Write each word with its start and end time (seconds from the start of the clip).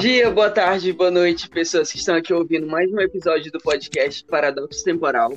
dia, 0.00 0.30
boa 0.30 0.48
tarde, 0.48 0.94
boa 0.94 1.10
noite, 1.10 1.46
pessoas 1.46 1.92
que 1.92 1.98
estão 1.98 2.14
aqui 2.14 2.32
ouvindo 2.32 2.66
mais 2.66 2.90
um 2.90 2.98
episódio 3.00 3.52
do 3.52 3.58
podcast 3.58 4.24
Paradoxo 4.24 4.82
Temporal. 4.82 5.30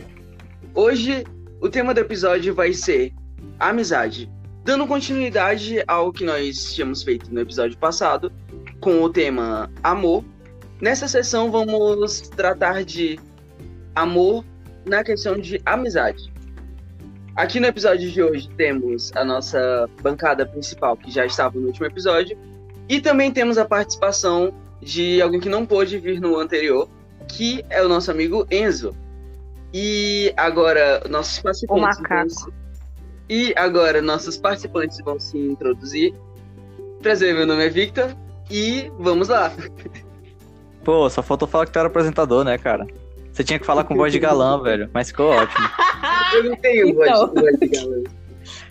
Hoje, 0.73 1.25
o 1.59 1.67
tema 1.67 1.93
do 1.93 1.99
episódio 1.99 2.55
vai 2.55 2.71
ser 2.71 3.13
amizade. 3.59 4.31
Dando 4.63 4.87
continuidade 4.87 5.83
ao 5.85 6.13
que 6.13 6.23
nós 6.23 6.73
tínhamos 6.73 7.03
feito 7.03 7.29
no 7.33 7.41
episódio 7.41 7.77
passado, 7.77 8.31
com 8.79 9.01
o 9.01 9.09
tema 9.09 9.69
amor, 9.83 10.23
nessa 10.79 11.09
sessão 11.09 11.51
vamos 11.51 12.21
tratar 12.29 12.85
de 12.85 13.19
amor 13.93 14.45
na 14.85 15.03
questão 15.03 15.37
de 15.37 15.61
amizade. 15.65 16.31
Aqui 17.35 17.59
no 17.59 17.67
episódio 17.67 18.09
de 18.09 18.23
hoje 18.23 18.47
temos 18.55 19.11
a 19.13 19.25
nossa 19.25 19.89
bancada 20.01 20.45
principal, 20.45 20.95
que 20.95 21.11
já 21.11 21.25
estava 21.25 21.59
no 21.59 21.67
último 21.67 21.85
episódio, 21.85 22.37
e 22.87 22.99
também 22.99 23.31
temos 23.31 23.57
a 23.57 23.65
participação 23.65 24.53
de 24.81 25.21
alguém 25.21 25.39
que 25.39 25.49
não 25.49 25.65
pôde 25.65 25.97
vir 25.97 26.19
no 26.19 26.37
anterior, 26.37 26.87
que 27.27 27.63
é 27.69 27.81
o 27.83 27.87
nosso 27.87 28.11
amigo 28.11 28.45
Enzo. 28.51 28.95
E 29.73 30.33
agora 30.37 31.03
nossos 31.09 31.39
participantes. 31.39 31.99
Vão 32.07 32.29
se... 32.29 32.51
E 33.29 33.53
agora 33.55 34.01
nossos 34.01 34.37
participantes 34.37 34.99
vão 35.03 35.19
se 35.19 35.37
introduzir. 35.37 36.13
Prazer, 37.01 37.33
meu 37.33 37.47
nome 37.47 37.65
é 37.65 37.69
Victor 37.69 38.15
e 38.51 38.91
vamos 38.99 39.29
lá. 39.29 39.51
Pô, 40.83 41.09
só 41.09 41.23
faltou 41.23 41.47
falar 41.47 41.65
que 41.65 41.71
tu 41.71 41.79
era 41.79 41.87
apresentador, 41.87 42.43
né, 42.43 42.57
cara? 42.57 42.85
Você 43.31 43.43
tinha 43.43 43.57
que 43.57 43.65
falar 43.65 43.85
com 43.85 43.95
voz 43.95 44.11
de 44.11 44.19
galã, 44.19 44.61
velho, 44.61 44.89
mas 44.93 45.07
ficou 45.07 45.29
ótimo. 45.29 45.67
Eu 46.33 46.43
não 46.43 46.55
tenho 46.57 46.89
então. 46.89 47.33
voz, 47.33 47.59
de 47.59 47.67
galã. 47.67 48.03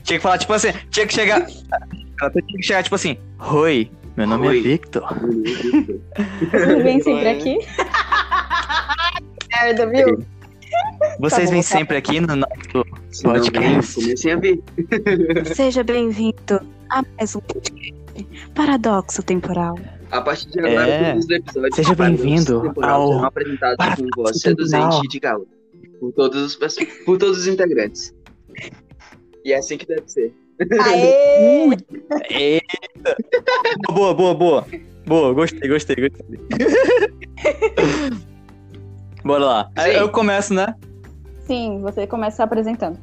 Tinha 0.04 0.18
que 0.18 0.22
falar, 0.22 0.38
tipo 0.38 0.52
assim, 0.52 0.72
tinha 0.90 1.06
que 1.06 1.14
chegar. 1.14 1.46
Tinha 1.46 2.58
que 2.58 2.62
chegar, 2.62 2.82
tipo 2.82 2.94
assim, 2.94 3.16
Oi, 3.50 3.90
meu 4.16 4.26
nome 4.26 4.46
é 4.46 4.50
Oi. 4.50 4.58
é 4.58 4.62
Victor. 4.62 5.02
Vocês 6.50 6.82
vêm 6.82 7.00
sempre 7.00 7.28
aqui? 7.28 7.58
Merda, 9.50 9.86
viu? 9.86 10.24
Vocês 11.18 11.48
tá 11.48 11.52
vêm 11.52 11.62
sempre 11.62 11.96
aqui 11.96 12.20
no 12.20 12.36
nosso 12.36 13.22
podcast. 13.22 13.94
Comecei 13.94 14.32
a 14.32 14.36
ver. 14.36 14.62
Seja 15.54 15.82
bem-vindo 15.82 16.60
a 16.90 17.02
mais 17.16 17.34
um 17.34 17.40
podcast 17.40 17.94
Paradoxo 18.54 19.22
Temporal. 19.22 19.78
A 20.10 20.20
partir 20.20 20.50
de 20.50 20.60
agora, 20.60 20.88
é. 20.88 21.12
todos 21.12 21.24
os 21.24 21.30
episódios 21.30 21.76
Seja 21.76 21.94
bem-vindo 21.94 22.72
ao 22.82 23.12
serão 23.12 23.24
apresentados 23.24 23.86
com 23.96 24.06
voz 24.14 24.40
seduzente 24.40 25.08
de 25.08 25.20
galo. 25.20 25.46
Por 25.98 26.12
todos, 26.12 26.42
os, 26.42 26.76
por 27.06 27.16
todos 27.16 27.38
os 27.38 27.46
integrantes. 27.46 28.14
E 29.44 29.52
é 29.52 29.56
assim 29.56 29.78
que 29.78 29.86
deve 29.86 30.06
ser. 30.06 30.34
Aê! 30.80 31.76
Eita! 32.30 33.16
boa, 33.92 34.14
boa, 34.14 34.34
boa. 34.34 34.66
Boa, 35.06 35.32
gostei, 35.34 35.68
gostei, 35.68 35.96
gostei. 35.96 36.38
Bora 39.24 39.44
lá. 39.44 39.70
Aí 39.76 39.96
eu 39.96 40.08
começo, 40.08 40.54
né? 40.54 40.74
Sim, 41.46 41.80
você 41.80 42.06
começa 42.06 42.44
apresentando. 42.44 42.98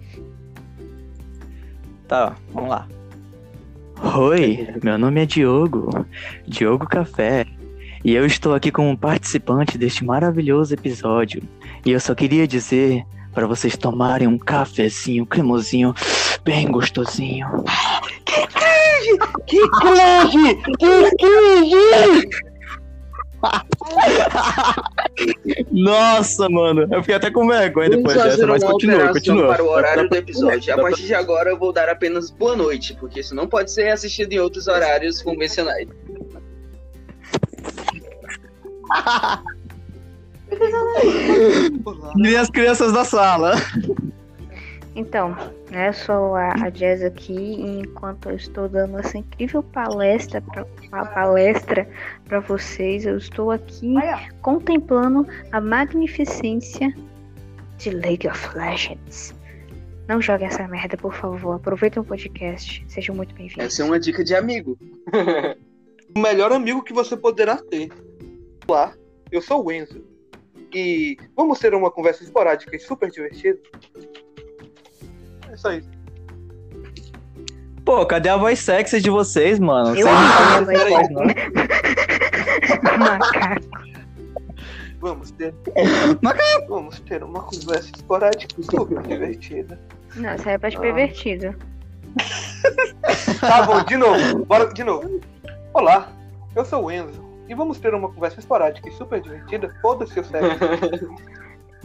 Tá, 2.08 2.36
vamos 2.54 2.70
lá. 2.70 2.88
Oi, 4.18 4.68
meu 4.82 4.98
nome 4.98 5.22
é 5.22 5.26
Diogo, 5.26 6.06
Diogo 6.48 6.88
Café, 6.88 7.46
e 8.04 8.16
eu 8.16 8.26
estou 8.26 8.56
aqui 8.56 8.72
como 8.72 8.98
participante 8.98 9.78
deste 9.78 10.06
maravilhoso 10.06 10.74
episódio. 10.74 11.44
E 11.86 11.92
eu 11.92 12.00
só 12.00 12.16
queria 12.16 12.48
dizer 12.48 13.06
para 13.34 13.46
vocês 13.46 13.78
tomarem 13.78 14.28
um 14.28 14.38
cafezinho 14.38 15.26
cremosinho, 15.26 15.94
bem 16.44 16.72
gostosinho. 16.72 17.48
Que 18.26 18.48
cringe! 18.48 19.18
Que 19.48 19.70
cringe! 19.70 20.56
Que 20.78 21.10
cringe! 21.18 22.30
Nossa, 25.72 26.50
mano, 26.50 26.88
eu 26.92 27.02
fiquei 27.02 27.16
até 27.16 27.32
com 27.32 27.48
vergonha 27.48 27.90
depois 27.90 28.22
dessa, 28.22 28.46
mas 28.46 28.62
continua, 28.64 29.14
continua. 29.14 29.48
Para 29.48 29.64
o 29.64 29.70
horário 29.70 30.10
do 30.10 30.16
episódio. 30.16 30.74
A 30.74 30.78
partir 30.78 31.04
de 31.04 31.14
agora 31.14 31.50
eu 31.50 31.58
vou 31.58 31.72
dar 31.72 31.88
apenas 31.90 32.30
boa 32.30 32.56
noite, 32.56 32.96
porque 33.00 33.22
isso 33.22 33.34
não 33.34 33.48
pode 33.48 33.72
ser 33.72 33.90
assistido 33.90 34.34
em 34.34 34.40
outros 34.40 34.68
horários 34.68 35.22
convencionais. 35.22 35.88
e 42.18 42.36
as 42.36 42.50
crianças 42.50 42.92
da 42.92 43.06
sala. 43.06 43.54
Então, 44.96 45.36
né, 45.70 45.90
eu 45.90 45.94
sou 45.94 46.36
a, 46.36 46.52
a 46.66 46.70
Jazz 46.70 47.04
aqui 47.04 47.34
e 47.34 47.80
enquanto 47.80 48.30
eu 48.30 48.36
estou 48.36 48.68
dando 48.68 48.98
essa 48.98 49.18
incrível 49.18 49.62
palestra 49.62 50.42
pra, 50.42 50.66
uma 50.92 51.06
palestra 51.06 51.88
para 52.26 52.40
vocês, 52.40 53.06
eu 53.06 53.18
estou 53.18 53.52
aqui 53.52 53.94
contemplando 54.42 55.28
a 55.52 55.62
magnificência 55.62 56.94
de 57.78 57.92
League 57.92 58.28
of 58.28 58.58
Legends. 58.58 59.36
Não 60.08 60.20
jogue 60.20 60.44
essa 60.44 60.68
merda, 60.68 60.98
por 60.98 61.14
favor. 61.14 61.56
Aproveitem 61.58 62.02
o 62.02 62.06
podcast. 62.06 62.84
Sejam 62.88 63.16
muito 63.16 63.34
bem-vindos. 63.36 63.66
Essa 63.66 63.84
é 63.84 63.86
uma 63.86 64.00
dica 64.00 64.24
de 64.24 64.34
amigo. 64.34 64.76
o 66.16 66.20
melhor 66.20 66.52
amigo 66.52 66.84
que 66.84 66.92
você 66.92 67.16
poderá 67.16 67.58
ter. 67.58 67.90
Olá, 68.68 68.96
eu 69.32 69.40
sou 69.40 69.64
o 69.64 69.72
Enzo. 69.72 70.04
E 70.74 71.16
vamos 71.36 71.60
ter 71.60 71.76
uma 71.76 71.92
conversa 71.92 72.24
esporádica 72.24 72.76
e 72.76 72.80
super 72.80 73.12
divertida 73.12 73.60
isso. 75.68 75.90
Pô, 77.86 78.06
cadê 78.06 78.30
a 78.30 78.38
voz 78.38 78.60
sexy 78.60 79.02
de 79.02 79.10
vocês, 79.10 79.60
mano? 79.60 79.96
Eu 79.96 80.08
vocês 80.08 80.78
não 80.78 80.90
voz, 80.90 81.10
Macaco. 83.00 83.66
Vamos 85.02 85.32
ter. 85.32 85.56
Macaco! 86.22 86.68
Vamos 86.68 87.00
ter 87.00 87.24
uma 87.24 87.42
conversa 87.42 87.90
esporádica 87.96 88.62
super 88.62 89.02
divertida. 89.02 89.80
Não, 90.16 90.36
isso 90.36 90.48
aí 90.48 90.56
é 90.56 90.58
pra 90.58 90.70
te 90.70 90.78
ah. 90.78 90.82
pervertido. 90.82 91.56
tá 93.40 93.64
bom, 93.64 93.82
de 93.84 93.98
novo. 93.98 94.46
Bora 94.46 94.68
de 94.74 94.84
novo. 94.84 95.22
Olá, 95.74 96.12
eu 96.56 96.66
sou 96.66 96.86
o 96.86 96.92
Enzo. 96.92 97.24
E 97.48 97.56
vamos 97.56 97.80
ter 97.80 97.94
uma 97.94 98.12
conversa 98.12 98.40
esporádica 98.40 98.90
e 98.90 98.92
super 98.92 99.22
divertida. 99.22 99.74
Foda-se 99.82 100.20
o 100.20 100.24
sexo. 100.24 101.16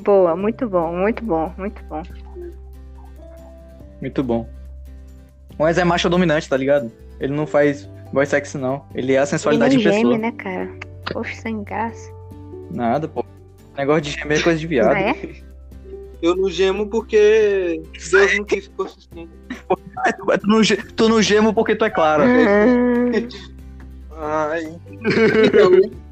Boa, 0.00 0.36
muito 0.36 0.68
bom, 0.68 0.92
muito 0.92 1.24
bom, 1.24 1.54
muito 1.56 1.82
bom. 1.84 2.02
Muito 4.04 4.22
bom. 4.22 4.46
O 5.58 5.64
Wes 5.64 5.78
é 5.78 5.84
macho 5.84 6.10
dominante, 6.10 6.46
tá 6.46 6.58
ligado? 6.58 6.92
Ele 7.18 7.32
não 7.32 7.46
faz 7.46 7.88
voz 8.12 8.28
sexy, 8.28 8.58
não. 8.58 8.84
Ele 8.94 9.14
é 9.14 9.18
a 9.18 9.24
sensualidade 9.24 9.76
Ele 9.76 9.82
não 9.82 9.90
em 9.90 9.94
pessoa. 9.94 10.12
geme, 10.12 10.22
né, 10.22 10.32
cara? 10.32 10.70
Poxa, 11.10 11.34
sem 11.40 11.64
graça. 11.64 12.12
Nada, 12.70 13.08
pô. 13.08 13.24
Negócio 13.74 14.02
de 14.02 14.10
gemer 14.10 14.40
é 14.40 14.42
coisa 14.42 14.58
de 14.58 14.66
viado. 14.66 14.94
É? 14.94 15.16
Eu 16.20 16.36
não 16.36 16.50
gemo 16.50 16.86
porque 16.90 17.80
Deus 18.10 18.36
não 18.36 18.44
quis 18.44 18.68
que 18.68 18.74
fosse 18.76 19.08
assim. 19.10 19.26
tu, 20.38 20.46
não, 20.46 20.60
tu 20.94 21.08
não 21.08 21.22
gemo 21.22 21.54
porque 21.54 21.74
tu 21.74 21.86
é 21.86 21.90
clara. 21.90 22.24
Ai. 24.20 24.78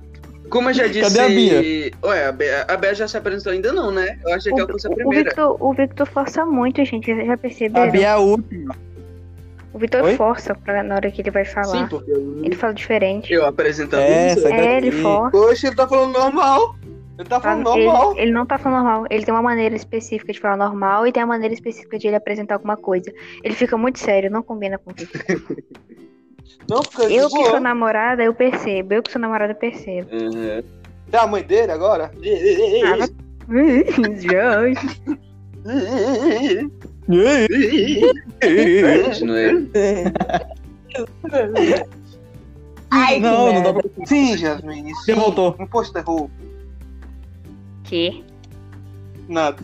Como 0.52 0.68
eu 0.68 0.74
já 0.74 0.86
disse. 0.86 1.00
Cadê 1.00 1.20
a 1.20 1.28
Bia? 1.28 1.92
Ué, 2.04 2.26
a 2.26 2.32
Bia, 2.32 2.66
a 2.68 2.76
Bia 2.76 2.94
já 2.94 3.08
se 3.08 3.16
apresentou 3.16 3.52
ainda 3.52 3.72
não, 3.72 3.90
né? 3.90 4.18
Eu 4.22 4.34
achei 4.34 4.52
que 4.52 4.60
ela 4.60 4.68
fosse 4.68 4.86
a 4.86 4.90
primeira. 4.90 5.22
O 5.22 5.24
Victor, 5.24 5.56
o 5.58 5.72
Victor 5.72 6.06
força 6.06 6.44
muito, 6.44 6.84
gente. 6.84 7.06
Vocês 7.06 7.26
já 7.26 7.36
perceberam? 7.38 7.88
A 7.88 7.90
Bia 7.90 8.06
é 8.06 8.10
a 8.10 8.18
última. 8.18 8.76
O 9.72 9.78
Vitor 9.78 10.06
força 10.14 10.54
pra, 10.54 10.82
na 10.82 10.96
hora 10.96 11.10
que 11.10 11.22
ele 11.22 11.30
vai 11.30 11.46
falar. 11.46 11.68
Sim, 11.68 11.86
porque 11.88 12.10
eu... 12.10 12.44
Ele 12.44 12.54
fala 12.54 12.74
diferente. 12.74 13.32
Eu 13.32 13.46
apresentando 13.46 14.02
é, 14.02 14.34
isso. 14.34 14.46
É, 14.46 14.76
ele 14.76 14.92
força. 14.92 15.30
Poxa, 15.30 15.66
ele 15.68 15.76
tá 15.76 15.88
falando 15.88 16.12
normal. 16.12 16.76
Ele 17.18 17.28
tá 17.28 17.40
falando 17.40 17.74
ele, 17.74 17.84
normal. 17.86 18.18
Ele 18.18 18.30
não 18.30 18.44
tá 18.44 18.58
falando 18.58 18.84
normal. 18.84 19.06
Ele 19.08 19.24
tem 19.24 19.32
uma 19.32 19.42
maneira 19.42 19.74
específica 19.74 20.34
de 20.34 20.38
falar 20.38 20.58
normal 20.58 21.06
e 21.06 21.12
tem 21.12 21.22
uma 21.22 21.28
maneira 21.28 21.54
específica 21.54 21.98
de 21.98 22.08
ele 22.08 22.16
apresentar 22.16 22.56
alguma 22.56 22.76
coisa. 22.76 23.10
Ele 23.42 23.54
fica 23.54 23.78
muito 23.78 23.98
sério, 23.98 24.30
não 24.30 24.42
combina 24.42 24.76
com 24.76 24.90
o 24.90 24.94
Victor. 24.94 25.22
não, 26.68 26.82
fica 26.82 27.04
eu 27.04 27.28
que 27.28 27.44
sou 27.44 27.60
namorada, 27.60 28.22
eu 28.22 28.34
percebo. 28.34 28.94
Eu 28.94 29.02
que 29.02 29.10
sou 29.10 29.20
namorada, 29.20 29.52
eu 29.52 29.56
percebo. 29.56 30.08
Uhum. 30.14 30.62
É 31.12 31.16
a 31.16 31.26
mãe 31.26 31.42
dele 31.42 31.72
agora? 31.72 32.10
Ah, 32.84 33.06
Ai, 42.90 43.20
não, 43.20 43.52
não 43.52 43.62
dá 43.62 43.72
pra. 43.72 44.06
Sim, 44.06 44.36
Jasmine. 44.36 44.94
Você 44.94 45.14
voltou. 45.14 45.56
Um 45.58 45.66
posto 45.66 45.96
errou. 45.96 46.30
Que? 47.84 48.24
Nada. 49.28 49.62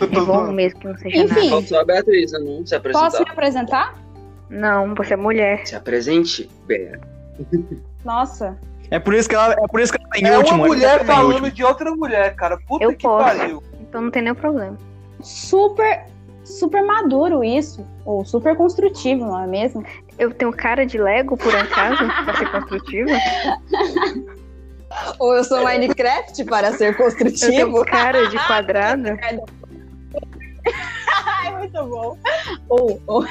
É 0.00 0.06
bom 0.06 0.52
mesmo 0.52 0.80
que 0.80 0.86
não 0.86 0.96
seja 0.96 1.16
Enfim. 1.16 1.50
nada. 1.50 1.66
Só 1.66 1.80
a 1.80 1.84
Beatriz, 1.84 2.32
não 2.32 2.64
se 2.64 2.74
apresentar. 2.74 3.10
Posso 3.10 3.22
me 3.22 3.30
apresentar? 3.30 4.07
Não, 4.50 4.94
você 4.94 5.14
é 5.14 5.16
mulher. 5.16 5.66
Se 5.66 5.74
apresente, 5.76 6.48
Bea. 6.66 6.98
Nossa. 8.04 8.56
É 8.90 8.98
por 8.98 9.12
isso 9.14 9.28
que 9.28 9.34
ela, 9.34 9.52
é 9.52 9.66
por 9.68 9.80
isso 9.80 9.92
que 9.92 9.98
ela 10.00 10.08
tá 10.10 10.18
em 10.18 10.24
É 10.26 10.38
último. 10.38 10.56
uma 10.58 10.66
ele 10.66 10.74
mulher 10.76 10.98
tá 11.00 11.04
falando 11.14 11.30
último. 11.44 11.50
de 11.50 11.64
outra 11.64 11.90
mulher, 11.94 12.34
cara. 12.34 12.56
Puta 12.66 12.84
Eu 12.84 12.90
que 12.94 13.02
posso. 13.02 13.24
pariu. 13.38 13.62
Então 13.80 14.00
não 14.00 14.10
tem 14.10 14.22
nenhum 14.22 14.34
problema. 14.34 14.76
Super, 15.22 16.06
super 16.44 16.82
maduro 16.82 17.44
isso. 17.44 17.86
Ou 18.06 18.24
super 18.24 18.56
construtivo, 18.56 19.26
não 19.26 19.42
é 19.42 19.46
mesmo? 19.46 19.84
Eu 20.18 20.32
tenho 20.32 20.50
cara 20.52 20.86
de 20.86 20.96
Lego, 20.98 21.36
por 21.36 21.54
acaso, 21.54 21.98
pra 22.24 22.34
ser 22.36 22.50
construtiva? 22.50 23.10
Ou 25.18 25.34
eu 25.36 25.44
sou 25.44 25.62
Minecraft 25.62 26.44
para 26.46 26.72
ser 26.72 26.88
Eu 26.92 26.96
tenho 26.96 27.10
construtivo? 27.10 27.84
cara 27.84 28.26
de 28.28 28.38
quadrado? 28.46 29.08
Ai, 31.42 31.56
muito 31.58 31.84
bom. 31.86 32.16
Ou, 32.68 33.00
ou... 33.06 33.24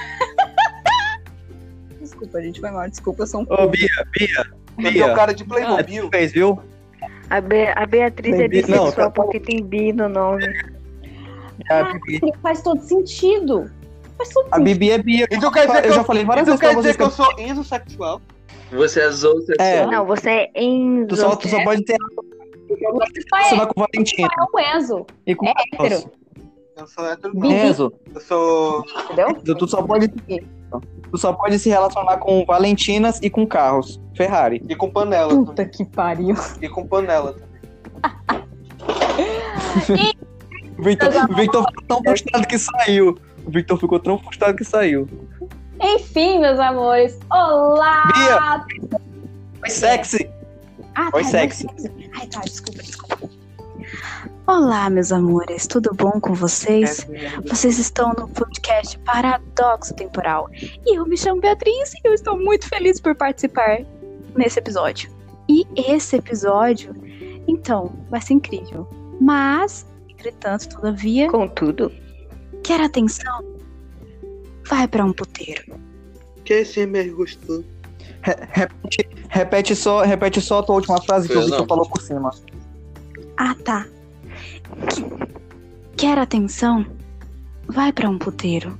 Desculpa, 2.18 2.42
gente, 2.42 2.60
foi 2.60 2.72
mal. 2.72 2.90
Desculpa, 2.90 3.24
eu 3.24 3.28
sou 3.28 3.42
um 3.42 3.46
Ô, 3.50 3.68
Bia, 3.68 3.88
Bia, 4.18 4.28
Eu 4.78 4.84
tenho 4.84 4.92
Bia. 5.06 5.14
cara 5.14 5.34
de 5.34 5.44
Ah, 5.44 5.48
Playmobil. 5.48 6.04
tu 6.06 6.10
fez, 6.10 6.32
viu? 6.32 6.60
A, 7.30 7.42
Be- 7.42 7.74
a 7.76 7.86
Beatriz 7.86 8.40
é 8.40 8.48
Bi- 8.48 8.62
não, 8.62 8.68
bissexual 8.68 8.92
tá- 8.92 9.12
porque 9.12 9.40
tem 9.40 9.64
bi 9.64 9.92
no 9.94 10.10
nome. 10.10 10.46
A 11.70 11.84
Bibi, 11.94 12.20
Faz 12.42 12.62
todo 12.62 12.82
sentido. 12.82 13.70
Faz 14.18 14.30
todo 14.30 14.48
a. 14.52 14.60
Bibi 14.60 14.92
é 14.92 14.98
Bia. 14.98 15.28
Então 15.32 15.52
quer 15.52 15.68
dizer 15.68 15.82
que 15.82 15.88
eu 15.90 15.94
já 15.94 16.02
eu, 16.02 16.06
falei 16.06 16.24
várias 16.26 16.48
então 16.48 16.58
vezes 16.58 16.68
quer 16.68 16.74
pra 16.74 16.82
dizer 16.82 16.98
que 16.98 17.04
eu 17.04 17.12
sou 17.12 17.32
insexual? 17.40 18.22
Você 18.72 19.00
é 19.02 19.10
zoosexual? 19.12 19.68
É. 19.68 19.86
Não, 19.86 20.06
você 20.06 20.30
é 20.30 20.52
Enzo. 20.56 21.08
Tu 21.08 21.16
só, 21.18 21.36
tu 21.36 21.48
só 21.48 21.64
pode 21.64 21.84
ter 21.86 21.98
relacionar 23.32 23.68
com 23.68 23.82
o 23.82 23.86
Valentina 23.94 24.28
É 24.28 24.44
o 24.44 24.78
Enzo, 24.78 25.06
e 25.26 25.36
com 25.36 25.46
é 25.48 25.52
o 25.52 25.86
hétero. 25.86 26.12
Eu 26.78 26.88
sou 26.88 27.06
hétero. 27.06 27.34
Bibi. 27.34 27.54
Enzo, 27.54 27.94
Eu 28.14 28.22
sou. 28.22 28.84
entendeu? 29.12 29.56
tu 29.56 29.68
só 29.68 29.82
pode 29.82 30.08
tu 31.12 31.18
só 31.18 31.34
pode 31.34 31.58
se 31.60 31.70
relacionar 31.70 32.18
com 32.18 32.46
Valentinas 32.46 33.20
e 33.22 33.30
com 33.30 33.46
carros. 33.46 34.00
Ferrari. 34.16 34.64
E 34.68 34.76
com 34.76 34.90
panela 34.90 35.30
Puta 35.30 35.54
também. 35.54 35.72
que 35.72 35.86
pariu. 35.86 36.36
E 36.62 36.68
com 36.68 36.88
panela 36.88 37.34
também. 37.34 37.48
O 40.78 40.84
Victor, 40.84 41.12
Victor 41.36 41.66
ficou 41.68 41.84
tão 41.88 42.02
frustrado 42.04 42.48
que 42.48 42.58
saiu. 42.58 43.18
O 43.46 43.52
Victor 43.52 43.80
ficou 43.80 44.00
tão 44.00 44.18
frustrado 44.20 44.58
que 44.58 44.64
saiu. 44.64 45.08
Enfim, 45.82 46.40
meus 46.40 46.60
amores. 46.60 47.20
Olá! 47.32 48.66
Foi 49.60 49.70
sexy. 49.70 50.30
Ah, 50.96 51.10
Foi 51.12 51.24
tá, 51.24 51.30
sexy. 51.30 51.68
Ai, 52.20 52.28
tá, 52.28 52.42
desculpa, 52.42 52.82
desculpa. 52.82 53.30
Olá, 54.48 54.90
meus 54.90 55.12
amores, 55.12 55.68
tudo 55.68 55.94
bom 55.94 56.22
com 56.22 56.34
vocês? 56.34 57.06
Vocês 57.46 57.78
estão 57.78 58.14
no 58.14 58.30
podcast 58.30 58.98
Paradoxo 59.00 59.94
Temporal. 59.94 60.50
E 60.86 60.98
eu 60.98 61.06
me 61.06 61.18
chamo 61.18 61.42
Beatriz 61.42 61.94
e 61.94 62.00
eu 62.08 62.14
estou 62.14 62.40
muito 62.40 62.68
feliz 62.70 62.98
por 62.98 63.14
participar 63.14 63.80
nesse 64.36 64.60
episódio. 64.60 65.12
E 65.50 65.66
esse 65.76 66.16
episódio, 66.16 66.94
então, 67.46 67.92
vai 68.10 68.22
ser 68.22 68.36
incrível. 68.36 68.88
Mas, 69.20 69.86
entretanto, 70.08 70.70
todavia, 70.70 71.30
Contudo, 71.30 71.92
quer 72.64 72.80
atenção? 72.80 73.44
Vai 74.70 74.88
pra 74.88 75.04
um 75.04 75.12
puteiro. 75.12 75.78
Que 76.46 76.54
esse 76.54 76.80
MR 76.80 77.10
gostou. 77.10 77.66
Repete, 78.22 79.10
repete 79.30 79.76
só, 79.76 80.04
repete 80.04 80.42
só 80.42 80.60
a 80.60 80.64
tua 80.64 80.76
última 80.76 81.02
frase 81.02 81.28
que 81.28 81.34
Eu 81.34 81.40
o 81.40 81.42
Victor 81.42 81.60
não. 81.60 81.68
falou 81.68 81.90
por 81.90 82.02
cima. 82.02 82.32
Ah, 83.38 83.56
tá. 83.64 83.86
Que- 84.90 85.06
Quer 85.98 86.18
atenção? 86.20 86.86
Vai 87.68 87.92
pra 87.92 88.10
um 88.10 88.18
puteiro. 88.18 88.78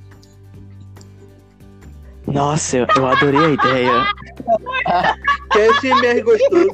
Nossa, 2.28 2.78
eu, 2.78 3.08
adorei 3.08 3.40
a 3.46 3.50
ideia. 3.50 4.06
Que 5.52 5.60
esse 5.60 5.88
MR 5.88 6.22
gostou. 6.22 6.68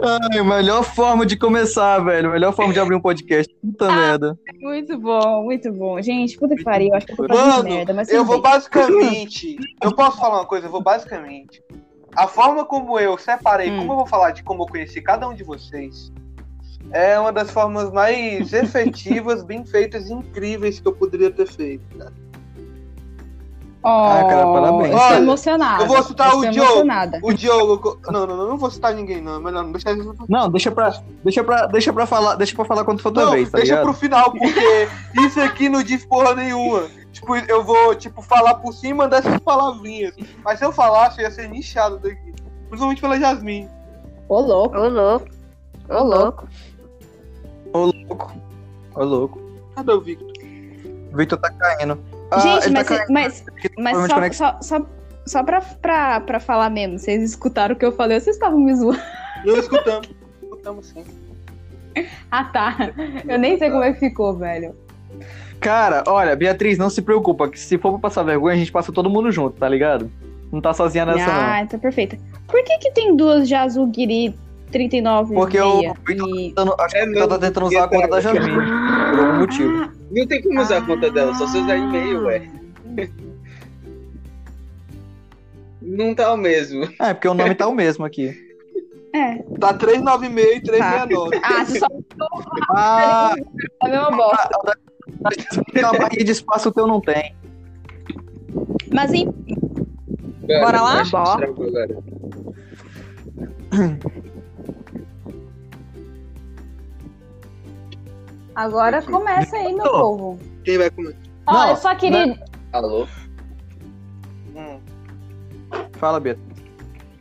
Ai, 0.00 0.42
melhor 0.42 0.82
forma 0.84 1.24
de 1.24 1.36
começar, 1.36 1.98
velho. 2.00 2.30
Melhor 2.30 2.52
forma 2.54 2.72
de 2.72 2.80
abrir 2.80 2.94
um 2.96 3.00
podcast. 3.00 3.52
Puta 3.60 3.90
merda. 3.92 4.38
Muito 4.60 4.98
bom, 4.98 5.44
muito 5.44 5.72
bom. 5.72 6.00
Gente, 6.02 6.38
puta 6.38 6.54
que 6.54 6.62
pariu. 6.64 6.94
Acho 6.94 7.06
que 7.06 7.12
eu 7.12 7.16
tô 7.26 7.34
Mano, 7.34 7.64
merda, 7.64 7.92
mas 7.94 8.08
eu 8.10 8.24
vou 8.24 8.40
bem. 8.40 8.50
basicamente. 8.52 9.56
Eu 9.82 9.94
posso 9.94 10.18
falar 10.18 10.40
uma 10.40 10.46
coisa? 10.46 10.66
Eu 10.66 10.70
vou 10.70 10.82
basicamente. 10.82 11.62
A 12.14 12.26
forma 12.26 12.64
como 12.64 12.98
eu 12.98 13.16
separei, 13.18 13.70
Hum. 13.70 13.78
como 13.78 13.92
eu 13.92 13.96
vou 13.96 14.06
falar 14.06 14.32
de 14.32 14.42
como 14.42 14.62
eu 14.62 14.66
conheci 14.66 15.00
cada 15.00 15.26
um 15.28 15.34
de 15.34 15.42
vocês, 15.44 16.12
é 16.90 17.18
uma 17.18 17.32
das 17.32 17.50
formas 17.50 17.90
mais 17.90 18.52
efetivas, 18.52 19.42
bem 19.42 19.64
feitas 19.64 20.08
e 20.08 20.12
incríveis 20.12 20.78
que 20.80 20.86
eu 20.86 20.92
poderia 20.92 21.30
ter 21.30 21.46
feito. 21.46 21.84
cara. 21.96 22.12
Ah, 23.84 24.24
cara, 24.28 24.46
parabéns. 24.46 24.90
Estou 24.94 25.00
Olha, 25.00 25.16
emocionada. 25.16 25.82
eu 25.82 25.88
vou 25.88 26.02
citar 26.04 26.36
o 26.36 26.44
Estou 26.44 26.52
Diogo. 26.84 27.18
O 27.28 27.32
Diogo. 27.34 28.00
Não, 28.12 28.26
não, 28.28 28.36
não, 28.36 28.48
não 28.50 28.56
vou 28.56 28.70
citar 28.70 28.94
ninguém, 28.94 29.20
não. 29.20 29.34
É 29.36 29.38
melhor 29.40 29.64
não 29.64 29.72
deixar 29.72 29.92
isso. 29.98 30.14
Não, 30.28 30.48
deixa 30.48 30.70
pra, 30.70 31.02
deixa 31.24 31.42
pra, 31.42 31.66
deixa 31.66 31.92
pra 31.92 32.06
falar, 32.06 32.36
deixa 32.36 32.54
pra 32.54 32.64
falar 32.64 32.84
quando 32.84 33.02
for 33.02 33.10
tua 33.10 33.24
Não, 33.24 33.32
vez, 33.32 33.50
tá 33.50 33.58
deixa 33.58 33.72
ligado? 33.72 33.84
pro 33.86 33.94
final, 33.94 34.30
porque 34.30 34.88
isso 35.26 35.40
aqui 35.40 35.68
não 35.68 35.82
diz 35.82 36.04
porra 36.04 36.32
nenhuma. 36.36 36.84
Tipo, 37.12 37.36
eu 37.36 37.62
vou, 37.62 37.94
tipo, 37.94 38.22
falar 38.22 38.54
por 38.54 38.72
cima 38.72 39.06
dessas 39.06 39.38
palavrinhas. 39.44 40.14
Mas 40.42 40.58
se 40.58 40.64
eu 40.64 40.72
falasse, 40.72 41.20
eu 41.20 41.24
ia 41.24 41.30
ser 41.30 41.48
nichado 41.48 41.98
daqui. 41.98 42.32
Principalmente 42.68 43.00
pela 43.02 43.20
Jasmine. 43.20 43.68
Ô, 44.28 44.40
louco, 44.40 44.76
ô 44.78 44.88
louco, 44.88 45.28
ô, 45.90 46.02
louco. 46.02 46.48
Ô, 47.74 47.78
louco. 47.84 48.32
Ô, 48.94 49.04
louco. 49.04 49.42
Cadê 49.74 49.92
o 49.92 50.00
Victor? 50.00 50.32
O 51.12 51.16
Victor 51.16 51.38
tá 51.38 51.50
caindo. 51.50 51.98
Ah, 52.30 52.40
Gente, 52.40 52.64
ele 52.66 52.74
mas, 52.74 52.88
tá 52.88 52.96
caindo. 52.96 53.12
mas, 53.12 53.44
mas 53.78 53.96
Problema 53.98 54.30
de 54.30 54.36
só, 54.36 54.56
só, 54.62 54.78
só, 54.78 54.86
só 55.26 55.42
pra, 55.42 55.60
pra, 55.60 56.20
pra 56.20 56.40
falar 56.40 56.70
mesmo, 56.70 56.98
vocês 56.98 57.22
escutaram 57.22 57.74
o 57.74 57.78
que 57.78 57.84
eu 57.84 57.92
falei, 57.92 58.18
vocês 58.18 58.36
estavam 58.36 58.58
me 58.58 58.74
zoando. 58.74 59.00
Não 59.44 59.56
escutamos. 59.58 60.10
Escutamos 60.42 60.86
sim. 60.86 61.04
Ah, 62.30 62.44
tá. 62.44 62.76
Eu 63.28 63.38
nem 63.38 63.58
sei 63.58 63.70
como 63.70 63.82
é 63.82 63.92
que 63.92 64.00
ficou, 64.00 64.34
velho. 64.34 64.74
Cara, 65.62 66.02
olha, 66.08 66.34
Beatriz, 66.34 66.76
não 66.76 66.90
se 66.90 67.00
preocupa, 67.00 67.48
que 67.48 67.58
se 67.58 67.78
for 67.78 67.90
pra 67.92 68.00
passar 68.00 68.22
vergonha, 68.24 68.54
a 68.54 68.58
gente 68.58 68.72
passa 68.72 68.92
todo 68.92 69.08
mundo 69.08 69.30
junto, 69.30 69.56
tá 69.58 69.68
ligado? 69.68 70.10
Não 70.50 70.60
tá 70.60 70.74
sozinha 70.74 71.06
nessa, 71.06 71.30
ah, 71.30 71.56
não. 71.58 71.64
então 71.64 71.78
perfeita. 71.80 72.18
Por 72.48 72.62
que 72.64 72.78
que 72.78 72.90
tem 72.90 73.16
duas 73.16 73.46
de 73.48 73.54
azul 73.54 73.86
guiri 73.86 74.34
39 74.70 75.34
Porque 75.34 75.56
e 75.56 75.60
meia? 75.60 75.94
Victor 76.06 76.28
E... 76.28 76.48
Tentando- 76.48 76.74
Acho 76.78 76.94
que 76.94 76.98
É 76.98 77.04
o 77.04 77.06
Victor 77.08 77.28
tá 77.28 77.38
tentando 77.38 77.66
usar 77.66 77.84
a 77.84 77.88
conta 77.88 78.08
da 78.08 78.20
Jasmine, 78.20 78.54
por 78.54 79.20
algum 79.20 79.38
motivo. 79.38 79.72
Ah, 79.84 79.90
Não 80.10 80.26
tem 80.26 80.42
como 80.42 80.60
usar 80.60 80.78
a 80.78 80.82
conta 80.82 81.10
dela, 81.10 81.34
só 81.34 81.46
se 81.46 81.58
usar 81.58 81.76
e-mail, 81.76 82.24
ué. 82.26 82.42
Não 85.80 86.14
tá 86.14 86.32
o 86.32 86.36
mesmo. 86.36 86.88
É, 87.00 87.12
porque 87.14 87.28
o 87.28 87.34
nome 87.34 87.54
tá 87.54 87.66
o 87.66 87.74
mesmo 87.74 88.04
aqui. 88.04 88.34
é. 89.14 89.36
Tá 89.58 89.72
396 89.74 90.56
e 90.56 90.60
369. 90.62 91.40
Ah, 91.42 91.64
você 91.64 91.78
só 91.78 91.86
Ah, 92.70 93.34
a 93.82 93.88
mesma 93.88 94.10
bosta. 94.10 94.48
Barriga 95.98 96.24
de 96.24 96.30
espaço 96.32 96.68
o 96.68 96.72
teu 96.72 96.86
não 96.86 97.00
tem. 97.00 97.34
Mas 98.92 99.12
enfim, 99.12 99.32
Cara, 100.46 100.60
Bora 100.64 100.82
lá? 100.82 101.04
Bora. 101.04 101.48
agora. 108.54 109.02
começa 109.02 109.56
aí, 109.56 109.72
meu 109.74 109.84
povo. 109.84 110.38
Quem 110.64 110.78
vai? 110.78 110.90
Ó, 111.46 111.52
Não, 111.52 111.70
eu 111.70 111.76
só 111.76 111.94
queria, 111.94 112.38
Alô? 112.72 113.06
Hum. 114.54 114.80
Fala, 115.92 116.20
Beto. 116.20 116.40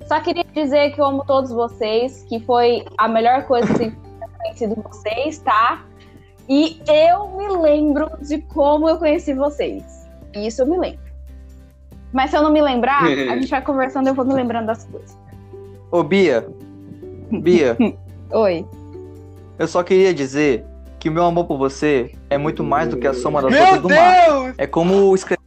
só 0.08 0.20
queria 0.20 0.44
dizer 0.44 0.92
que 0.92 1.00
eu 1.00 1.06
amo 1.06 1.24
todos 1.26 1.52
vocês, 1.52 2.24
que 2.28 2.40
foi 2.42 2.84
a 2.98 3.08
melhor 3.08 3.46
coisa 3.46 3.74
que 3.74 3.86
eu 3.86 4.30
conhecido 4.40 4.76
vocês, 4.82 5.40
tá? 5.40 5.86
E 6.50 6.82
eu 6.88 7.30
me 7.38 7.48
lembro 7.58 8.10
de 8.22 8.40
como 8.40 8.90
eu 8.90 8.98
conheci 8.98 9.34
vocês. 9.34 9.84
Isso 10.34 10.62
eu 10.62 10.68
me 10.68 10.78
lembro. 10.78 11.12
Mas 12.12 12.30
se 12.30 12.38
eu 12.38 12.42
não 12.42 12.52
me 12.52 12.62
lembrar, 12.62 13.04
a 13.04 13.38
gente 13.38 13.50
vai 13.50 13.62
conversando 13.62 14.08
e 14.08 14.10
eu 14.10 14.14
vou 14.14 14.26
me 14.26 14.34
lembrando 14.34 14.68
das 14.68 14.84
coisas. 14.86 15.18
Ô, 15.90 16.04
Bia. 16.04 16.48
Bia, 17.32 17.78
Oi. 18.32 18.66
eu 19.58 19.68
só 19.68 19.84
queria 19.84 20.14
dizer 20.14 20.66
que 21.00 21.08
o 21.08 21.12
meu 21.12 21.24
amor 21.26 21.46
por 21.46 21.58
você 21.58 22.14
é 22.30 22.38
muito 22.38 22.64
mais 22.64 22.90
do 22.90 22.98
que 22.98 23.08
a 23.08 23.14
soma 23.14 23.42
das 23.42 23.52
Meu 23.52 23.62
outras 23.62 23.82
do 23.82 23.90
mar. 23.90 24.26
Deus! 24.26 24.56
É 24.58 24.68
como 24.68 25.16
escrever. 25.16 25.42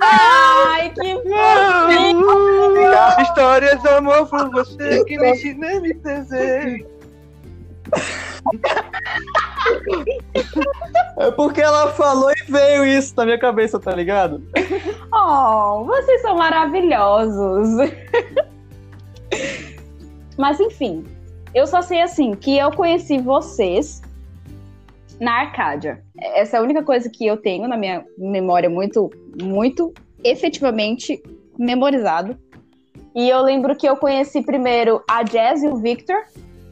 Ai, 0.00 0.90
que 0.90 1.14
fofinho! 1.14 2.26
Histórias 3.22 3.82
de 3.82 3.88
amor 3.88 4.28
por 4.28 4.50
você 4.50 5.04
que 5.04 5.18
me 5.18 5.32
ensina 5.32 5.76
a 5.76 5.80
me 5.80 5.94
dizer. 5.94 6.86
É 11.18 11.30
porque 11.30 11.60
ela 11.60 11.92
falou 11.92 12.30
e 12.30 12.50
veio 12.50 12.84
isso 12.84 13.14
na 13.16 13.24
minha 13.24 13.38
cabeça, 13.38 13.78
tá 13.78 13.92
ligado? 13.92 14.42
Oh, 15.12 15.84
vocês 15.84 16.22
são 16.22 16.36
maravilhosos. 16.36 17.90
Mas 20.38 20.58
enfim, 20.60 21.04
eu 21.54 21.66
só 21.66 21.82
sei 21.82 22.00
assim 22.00 22.34
que 22.34 22.56
eu 22.56 22.70
conheci 22.70 23.18
vocês 23.18 24.00
na 25.20 25.40
Arcádia. 25.40 26.02
Essa 26.18 26.56
é 26.56 26.60
a 26.60 26.62
única 26.62 26.82
coisa 26.82 27.10
que 27.10 27.26
eu 27.26 27.36
tenho 27.36 27.68
na 27.68 27.76
minha 27.76 28.04
memória 28.16 28.70
muito, 28.70 29.10
muito 29.40 29.92
efetivamente 30.24 31.22
memorizado. 31.58 32.36
E 33.14 33.28
eu 33.28 33.42
lembro 33.42 33.76
que 33.76 33.88
eu 33.88 33.96
conheci 33.96 34.42
primeiro 34.42 35.02
a 35.08 35.22
Jazz 35.22 35.62
e 35.62 35.68
o 35.68 35.76
Victor, 35.76 36.22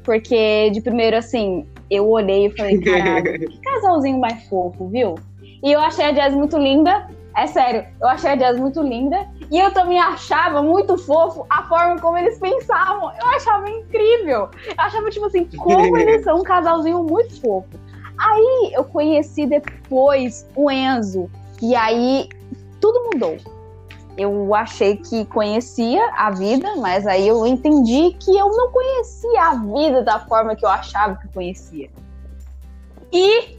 porque 0.08 0.70
de 0.70 0.80
primeiro 0.80 1.18
assim, 1.18 1.66
eu 1.90 2.08
olhei 2.08 2.46
e 2.46 2.56
falei, 2.56 2.80
caralho, 2.80 3.40
que 3.46 3.60
casalzinho 3.60 4.18
mais 4.18 4.42
fofo, 4.48 4.88
viu? 4.88 5.16
E 5.62 5.70
eu 5.70 5.78
achei 5.80 6.06
a 6.06 6.12
Jazz 6.12 6.32
muito 6.32 6.56
linda. 6.56 7.06
É 7.36 7.46
sério, 7.46 7.84
eu 8.00 8.08
achei 8.08 8.30
a 8.30 8.34
Jazz 8.34 8.58
muito 8.58 8.80
linda. 8.80 9.28
E 9.50 9.58
eu 9.58 9.70
também 9.70 10.00
achava 10.00 10.62
muito 10.62 10.96
fofo 10.96 11.44
a 11.50 11.62
forma 11.64 12.00
como 12.00 12.16
eles 12.16 12.38
pensavam. 12.38 13.12
Eu 13.20 13.26
achava 13.36 13.68
incrível. 13.68 14.48
Eu 14.66 14.74
achava, 14.78 15.10
tipo 15.10 15.26
assim, 15.26 15.46
como 15.58 15.94
eles 16.00 16.24
são 16.24 16.38
um 16.38 16.42
casalzinho 16.42 17.02
muito 17.02 17.38
fofo. 17.42 17.68
Aí 18.18 18.72
eu 18.72 18.84
conheci 18.84 19.44
depois 19.44 20.48
o 20.56 20.70
Enzo. 20.70 21.30
E 21.60 21.76
aí 21.76 22.30
tudo 22.80 23.10
mudou. 23.12 23.36
Eu 24.18 24.52
achei 24.52 24.96
que 24.96 25.24
conhecia 25.26 26.04
a 26.16 26.32
vida, 26.32 26.74
mas 26.76 27.06
aí 27.06 27.28
eu 27.28 27.46
entendi 27.46 28.16
que 28.18 28.36
eu 28.36 28.48
não 28.48 28.72
conhecia 28.72 29.42
a 29.42 29.54
vida 29.54 30.02
da 30.02 30.18
forma 30.18 30.56
que 30.56 30.64
eu 30.64 30.68
achava 30.68 31.14
que 31.14 31.28
conhecia. 31.28 31.88
E 33.12 33.56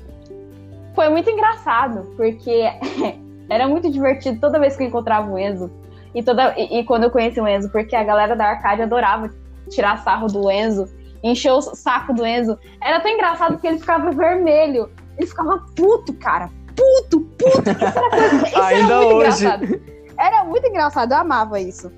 foi 0.93 1.07
muito 1.07 1.29
engraçado, 1.29 2.13
porque 2.17 2.63
era 3.49 3.69
muito 3.69 3.89
divertido 3.89 4.37
toda 4.41 4.59
vez 4.59 4.75
que 4.75 4.83
eu 4.83 4.87
encontrava 4.87 5.31
o 5.31 5.39
Enzo. 5.39 5.71
E, 6.13 6.21
toda, 6.21 6.53
e, 6.59 6.79
e, 6.79 6.83
quando 6.83 7.03
eu 7.03 7.09
conheci 7.09 7.39
o 7.39 7.47
Enzo, 7.47 7.69
porque 7.71 7.95
a 7.95 8.03
galera 8.03 8.35
da 8.35 8.49
Arcade 8.49 8.81
adorava 8.81 9.31
tirar 9.69 10.03
sarro 10.03 10.27
do 10.27 10.51
Enzo, 10.51 10.89
encher 11.23 11.53
o 11.53 11.61
saco 11.61 12.13
do 12.13 12.25
Enzo. 12.25 12.59
Era 12.83 12.99
tão 12.99 13.11
engraçado 13.11 13.57
que 13.57 13.65
ele 13.67 13.79
ficava 13.79 14.11
vermelho. 14.11 14.89
Ele 15.17 15.25
ficava 15.25 15.63
puto, 15.73 16.13
cara. 16.15 16.49
Puto, 16.75 17.21
puto. 17.37 17.69
Isso 17.69 17.97
era, 17.97 18.09
coisa, 18.09 18.47
isso 18.47 18.59
Ainda 18.61 18.99
hoje. 19.01 19.45
engraçado. 19.45 19.98
Era 20.19 20.43
muito 20.43 20.67
engraçado, 20.67 21.13
eu 21.13 21.17
amava 21.17 21.59
isso. 21.59 21.91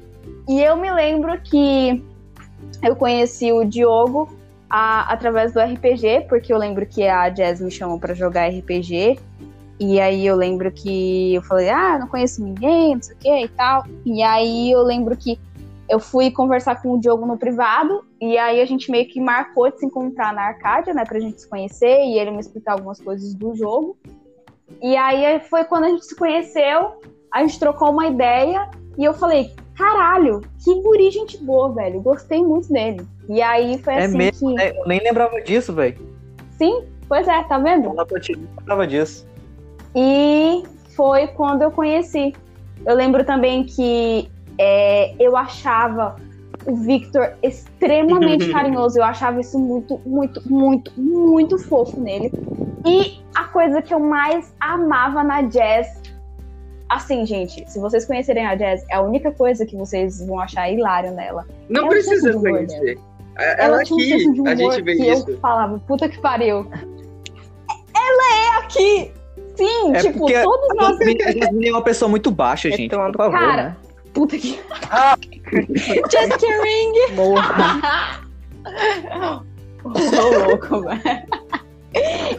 E 0.48 0.62
eu 0.62 0.78
me 0.78 0.92
lembro 0.92 1.40
que 1.42 2.04
eu 2.84 2.96
conheci 2.96 3.52
o 3.52 3.66
Diogo 3.66 4.30
a- 4.70 5.12
através 5.12 5.54
do 5.54 5.60
RPG, 5.60 6.28
porque 6.30 6.54
eu 6.54 6.58
lembro 6.58 6.86
que 6.86 7.08
a 7.08 7.30
Jazz 7.30 7.60
me 7.60 7.72
chamou 7.72 8.00
pra 8.00 8.14
jogar 8.14 8.48
RPG. 8.48 9.20
E 9.80 10.00
aí 10.00 10.28
eu 10.28 10.36
lembro 10.36 10.72
que 10.72 11.34
eu 11.34 11.42
falei, 11.42 11.70
ah, 11.70 11.98
não 11.98 12.08
conheço 12.08 12.44
ninguém, 12.44 12.94
não 12.94 13.02
sei 13.02 13.16
o 13.16 13.18
que 13.18 13.46
e 13.46 13.48
tal. 13.50 13.84
E 14.06 14.22
aí 14.22 14.72
eu 14.72 14.84
lembro 14.84 15.18
que 15.18 15.40
eu 15.90 16.00
fui 16.00 16.30
conversar 16.32 16.82
com 16.82 16.92
o 16.94 17.00
Diogo 17.00 17.26
no 17.26 17.38
privado, 17.38 18.06
e 18.22 18.38
aí 18.38 18.62
a 18.62 18.66
gente 18.66 18.90
meio 18.92 19.10
que 19.10 19.20
marcou 19.20 19.70
de 19.70 19.80
se 19.80 19.86
encontrar 19.86 20.34
na 20.34 20.44
Arcádia, 20.44 20.94
né, 20.94 21.04
pra 21.04 21.20
gente 21.20 21.42
se 21.42 21.50
conhecer, 21.50 22.06
e 22.06 22.18
ele 22.18 22.32
me 22.32 22.40
explicar 22.40 22.74
algumas 22.74 23.02
coisas 23.02 23.34
do 23.34 23.54
jogo. 23.56 23.98
E 24.82 24.96
aí 24.96 25.40
foi 25.42 25.66
quando 25.66 25.86
a 25.86 25.90
gente 25.90 26.06
se 26.06 26.16
conheceu, 26.16 27.02
a 27.32 27.42
gente 27.42 27.60
trocou 27.60 27.92
uma 27.92 28.08
ideia, 28.08 28.70
e 28.98 29.04
eu 29.06 29.14
falei, 29.14 29.54
caralho, 29.76 30.42
que 30.64 30.82
guri 30.82 31.10
gente 31.12 31.38
boa, 31.44 31.72
velho, 31.74 32.02
gostei 32.02 32.44
muito 32.44 32.72
dele. 32.72 33.06
E 33.30 33.42
aí 33.42 33.78
foi 33.82 33.94
É 33.94 34.06
assim 34.06 34.18
mesmo, 34.18 34.50
que... 34.50 34.56
né? 34.56 34.72
Eu 34.78 34.86
nem 34.88 35.00
lembrava 35.02 35.42
disso, 35.42 35.74
velho. 35.74 35.98
Sim, 36.58 36.84
pois 37.08 37.28
é, 37.28 37.42
tá 37.44 37.58
vendo? 37.58 37.94
Não 37.94 38.06
te- 38.06 38.36
nem 38.36 38.48
lembrava 38.60 38.86
disso. 38.86 39.26
E 39.96 40.64
foi 40.96 41.28
quando 41.28 41.62
eu 41.62 41.72
conheci. 41.72 42.34
Eu 42.86 42.96
lembro 42.96 43.24
também 43.24 43.64
que 43.64 44.30
é, 44.58 45.14
eu 45.20 45.36
achava 45.38 46.16
o 46.66 46.76
Victor 46.76 47.34
extremamente 47.42 48.50
carinhoso. 48.52 49.00
Eu 49.00 49.04
achava 49.04 49.40
isso 49.40 49.58
muito, 49.58 50.00
muito, 50.06 50.42
muito, 50.52 50.92
muito 51.00 51.58
fofo 51.58 52.00
nele. 52.00 52.32
E 52.86 53.20
a 53.36 53.46
coisa 53.46 53.82
que 53.82 53.94
eu 53.94 54.00
mais 54.00 54.54
amava 54.60 55.24
na 55.24 55.44
Jazz. 55.44 56.01
Assim, 56.92 57.26
gente, 57.26 57.64
se 57.72 57.80
vocês 57.80 58.04
conhecerem 58.04 58.46
a 58.46 58.54
Jazz, 58.54 58.84
é 58.90 58.96
a 58.96 59.02
única 59.02 59.32
coisa 59.32 59.66
que 59.66 59.78
vocês 59.78 60.20
vão 60.28 60.42
achar 60.42 60.70
hilário 60.70 61.12
nela. 61.14 61.46
Não 61.70 61.84
Ela 61.84 61.90
precisa 61.90 62.32
um 62.32 62.40
humor 62.40 62.52
conhecer. 62.52 63.00
Ela, 63.38 63.78
um 63.82 63.86
senso 63.86 63.94
aqui, 63.96 64.18
de 64.34 64.40
a 64.40 64.42
humor 64.42 64.56
gente 64.74 64.82
vê 64.82 64.96
que 64.98 65.10
isso. 65.10 65.30
eu 65.32 65.40
falava, 65.40 65.80
puta 65.88 66.10
que 66.10 66.20
pariu. 66.20 66.70
Ela 67.96 68.36
é 68.36 68.58
aqui! 68.60 69.14
Sim, 69.56 69.96
É 69.96 70.00
tipo, 70.02 70.20
porque 70.20 70.42
todos 70.42 70.70
a 70.72 70.74
nós 70.74 70.98
Jasmine 70.98 71.70
é 71.70 71.72
uma 71.72 71.82
pessoa 71.82 72.10
muito 72.10 72.30
baixa, 72.30 72.70
gente. 72.70 72.82
Retomando. 72.82 73.14
Por 73.14 73.32
favor, 73.32 73.40
Cara, 73.40 73.64
né? 73.64 73.78
Puta 74.14 74.38
que. 74.38 74.60
Ah. 74.90 75.18
Just 75.48 76.38
kidding! 76.40 77.16
Morra. 77.16 78.22
Ô, 79.86 80.46
louco, 80.46 80.82
velho. 80.82 81.02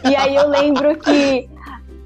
E 0.07 0.15
aí 0.15 0.35
eu 0.35 0.47
lembro 0.47 0.95
que. 0.99 1.49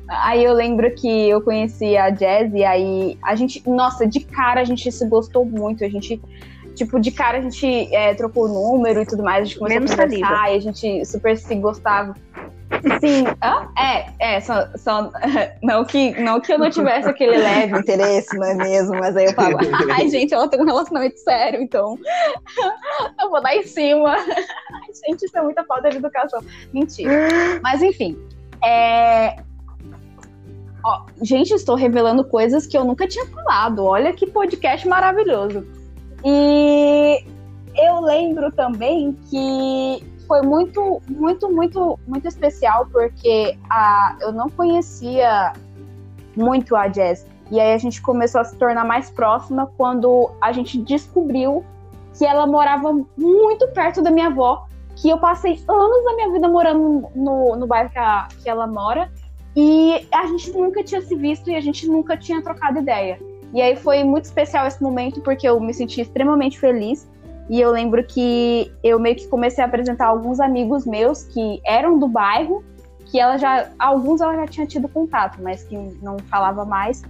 Aí 0.07 0.43
eu 0.43 0.53
lembro 0.53 0.89
que 0.95 1.29
eu 1.29 1.41
conheci 1.41 1.97
a 1.97 2.09
Jazz 2.09 2.53
e 2.53 2.63
aí 2.63 3.17
a 3.21 3.35
gente. 3.35 3.67
Nossa, 3.69 4.07
de 4.07 4.21
cara 4.21 4.61
a 4.61 4.63
gente 4.63 4.91
se 4.91 5.05
gostou 5.07 5.45
muito. 5.45 5.83
A 5.83 5.89
gente. 5.89 6.21
Tipo, 6.75 6.99
de 6.99 7.11
cara 7.11 7.39
a 7.39 7.41
gente 7.41 7.93
é, 7.93 8.13
trocou 8.13 8.47
número 8.47 9.01
e 9.01 9.05
tudo 9.05 9.23
mais. 9.23 9.41
A 9.41 9.45
gente 9.45 9.57
começou 9.57 9.79
Menos 9.81 9.91
a 9.91 10.03
conversar 10.03 10.53
e 10.53 10.55
a 10.55 10.59
gente 10.59 11.05
super 11.05 11.35
se 11.35 11.55
gostava. 11.55 12.13
Sim, 12.99 13.25
hã? 13.43 13.69
é, 13.77 14.35
é, 14.35 14.39
só, 14.41 14.67
só 14.75 15.09
não, 15.63 15.83
que, 15.85 16.11
não 16.21 16.39
que 16.39 16.53
eu 16.53 16.59
não 16.59 16.69
tivesse 16.69 17.07
aquele 17.07 17.37
leve 17.37 17.79
interesse, 17.79 18.37
não 18.37 18.45
é 18.45 18.53
mesmo? 18.53 18.97
Mas 18.99 19.15
aí 19.15 19.25
eu 19.25 19.33
falo, 19.33 19.57
ai 19.91 20.09
gente, 20.09 20.33
ela 20.33 20.47
tem 20.47 20.61
um 20.61 20.65
relacionamento 20.65 21.17
sério, 21.17 21.61
então 21.61 21.97
eu 23.19 23.29
vou 23.29 23.41
dar 23.41 23.55
em 23.55 23.63
cima. 23.63 24.11
Ai, 24.11 24.93
gente, 25.05 25.25
isso 25.25 25.37
é 25.37 25.41
muita 25.41 25.63
falta 25.63 25.89
de 25.89 25.97
educação. 25.97 26.41
Mentira. 26.73 27.29
Mas 27.63 27.81
enfim, 27.81 28.17
é... 28.63 29.46
Ó, 30.87 31.01
gente, 31.21 31.53
estou 31.53 31.75
revelando 31.75 32.23
coisas 32.23 32.65
que 32.65 32.77
eu 32.77 32.85
nunca 32.85 33.05
tinha 33.05 33.25
falado. 33.25 33.83
Olha 33.83 34.13
que 34.13 34.25
podcast 34.25 34.87
maravilhoso. 34.87 35.65
E 36.23 37.25
eu 37.75 37.99
lembro 37.99 38.49
também 38.53 39.11
que 39.29 40.01
foi 40.25 40.41
muito, 40.43 41.01
muito, 41.09 41.49
muito, 41.51 41.99
muito 42.07 42.25
especial 42.27 42.87
porque 42.89 43.57
a, 43.69 44.15
eu 44.21 44.31
não 44.31 44.49
conhecia 44.49 45.51
muito 46.37 46.73
a 46.75 46.87
Jazz. 46.87 47.25
E 47.51 47.59
aí 47.59 47.73
a 47.73 47.77
gente 47.77 48.01
começou 48.01 48.39
a 48.39 48.45
se 48.45 48.55
tornar 48.55 48.85
mais 48.85 49.09
próxima 49.09 49.69
quando 49.77 50.29
a 50.41 50.53
gente 50.53 50.77
descobriu 50.81 51.65
que 52.17 52.25
ela 52.25 52.47
morava 52.47 52.93
muito 53.17 53.67
perto 53.73 54.01
da 54.01 54.09
minha 54.09 54.27
avó. 54.27 54.65
Que 54.95 55.09
eu 55.09 55.17
passei 55.19 55.51
anos 55.67 56.03
da 56.05 56.15
minha 56.15 56.31
vida 56.31 56.47
morando 56.47 57.07
no, 57.13 57.55
no 57.57 57.67
bairro 57.67 57.89
que, 57.89 57.99
a- 57.99 58.27
que 58.41 58.49
ela 58.49 58.65
mora. 58.65 59.11
E 59.59 60.07
a 60.11 60.27
gente 60.27 60.51
nunca 60.51 60.83
tinha 60.83 61.01
se 61.01 61.15
visto 61.15 61.49
e 61.49 61.55
a 61.55 61.59
gente 61.59 61.87
nunca 61.87 62.15
tinha 62.15 62.43
trocado 62.43 62.77
ideia. 62.77 63.19
E 63.51 63.59
aí 63.59 63.75
foi 63.75 64.03
muito 64.03 64.25
especial 64.25 64.67
esse 64.67 64.83
momento 64.83 65.19
porque 65.21 65.49
eu 65.49 65.59
me 65.59 65.73
senti 65.73 65.99
extremamente 65.99 66.59
feliz. 66.59 67.09
E 67.49 67.59
eu 67.59 67.71
lembro 67.71 68.03
que 68.03 68.71
eu 68.83 68.99
meio 68.99 69.15
que 69.15 69.27
comecei 69.27 69.63
a 69.63 69.67
apresentar 69.67 70.05
alguns 70.05 70.39
amigos 70.39 70.85
meus 70.85 71.23
que 71.23 71.59
eram 71.65 71.97
do 71.97 72.07
bairro, 72.07 72.63
que 73.05 73.19
ela 73.19 73.35
já. 73.37 73.71
Alguns 73.79 74.21
ela 74.21 74.35
já 74.35 74.45
tinha 74.45 74.67
tido 74.67 74.87
contato, 74.87 75.41
mas 75.41 75.63
que 75.63 75.75
não 76.03 76.19
falava 76.19 76.63
mais. 76.63 77.01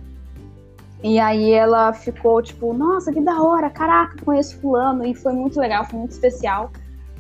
E 1.04 1.20
aí 1.20 1.52
ela 1.52 1.92
ficou 1.92 2.42
tipo, 2.42 2.74
nossa, 2.74 3.12
que 3.12 3.20
da 3.20 3.42
hora, 3.42 3.70
caraca, 3.70 4.24
conheço 4.24 4.58
fulano, 4.62 5.06
e 5.06 5.14
foi 5.14 5.34
muito 5.34 5.60
legal, 5.60 5.84
foi 5.84 6.00
muito 6.00 6.12
especial. 6.12 6.72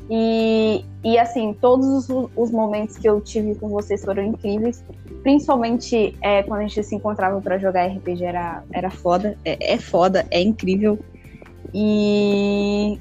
E, 0.09 0.85
e 1.03 1.17
assim, 1.17 1.53
todos 1.59 2.09
os, 2.09 2.29
os 2.35 2.51
momentos 2.51 2.97
que 2.97 3.07
eu 3.07 3.19
tive 3.19 3.55
com 3.55 3.69
vocês 3.69 4.03
foram 4.03 4.23
incríveis. 4.23 4.83
Principalmente 5.21 6.15
é, 6.21 6.43
quando 6.43 6.61
a 6.61 6.63
gente 6.67 6.83
se 6.83 6.95
encontrava 6.95 7.41
para 7.41 7.57
jogar 7.57 7.87
RPG, 7.87 8.23
era, 8.23 8.63
era 8.71 8.89
foda. 8.89 9.37
É, 9.43 9.73
é 9.73 9.77
foda, 9.77 10.25
é 10.31 10.41
incrível. 10.41 10.97
E. 11.73 12.99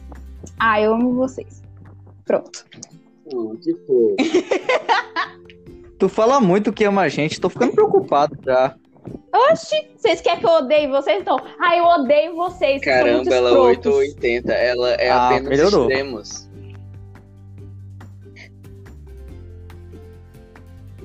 Ah, 0.58 0.80
eu 0.80 0.94
amo 0.94 1.14
vocês. 1.14 1.62
Pronto. 2.24 2.64
Que 3.62 3.74
fofo. 3.74 4.16
Tu 5.98 6.08
fala 6.10 6.40
muito 6.40 6.72
que 6.74 6.84
ama 6.84 7.02
a 7.02 7.08
gente, 7.08 7.40
tô 7.40 7.48
ficando 7.48 7.72
preocupado 7.72 8.36
já. 8.44 8.74
Oxi, 9.50 9.76
vocês 9.96 10.20
querem 10.20 10.40
que 10.40 10.46
eu 10.46 10.50
odeie 10.50 10.88
vocês? 10.88 11.20
Então, 11.22 11.38
ah, 11.58 11.76
eu 11.76 11.84
odeio 11.84 12.36
vocês. 12.36 12.82
vocês 12.82 12.96
são 12.98 13.14
muito 13.14 13.30
Caramba, 13.30 13.34
ela 13.34 13.48
é 13.48 13.72
escrotos. 13.72 13.94
880. 13.94 14.52
Ela 14.52 14.90
é 14.94 15.08
Ah, 15.10 15.26
apenas 15.28 15.48
melhorou. 15.48 15.82
extremos. 15.90 16.45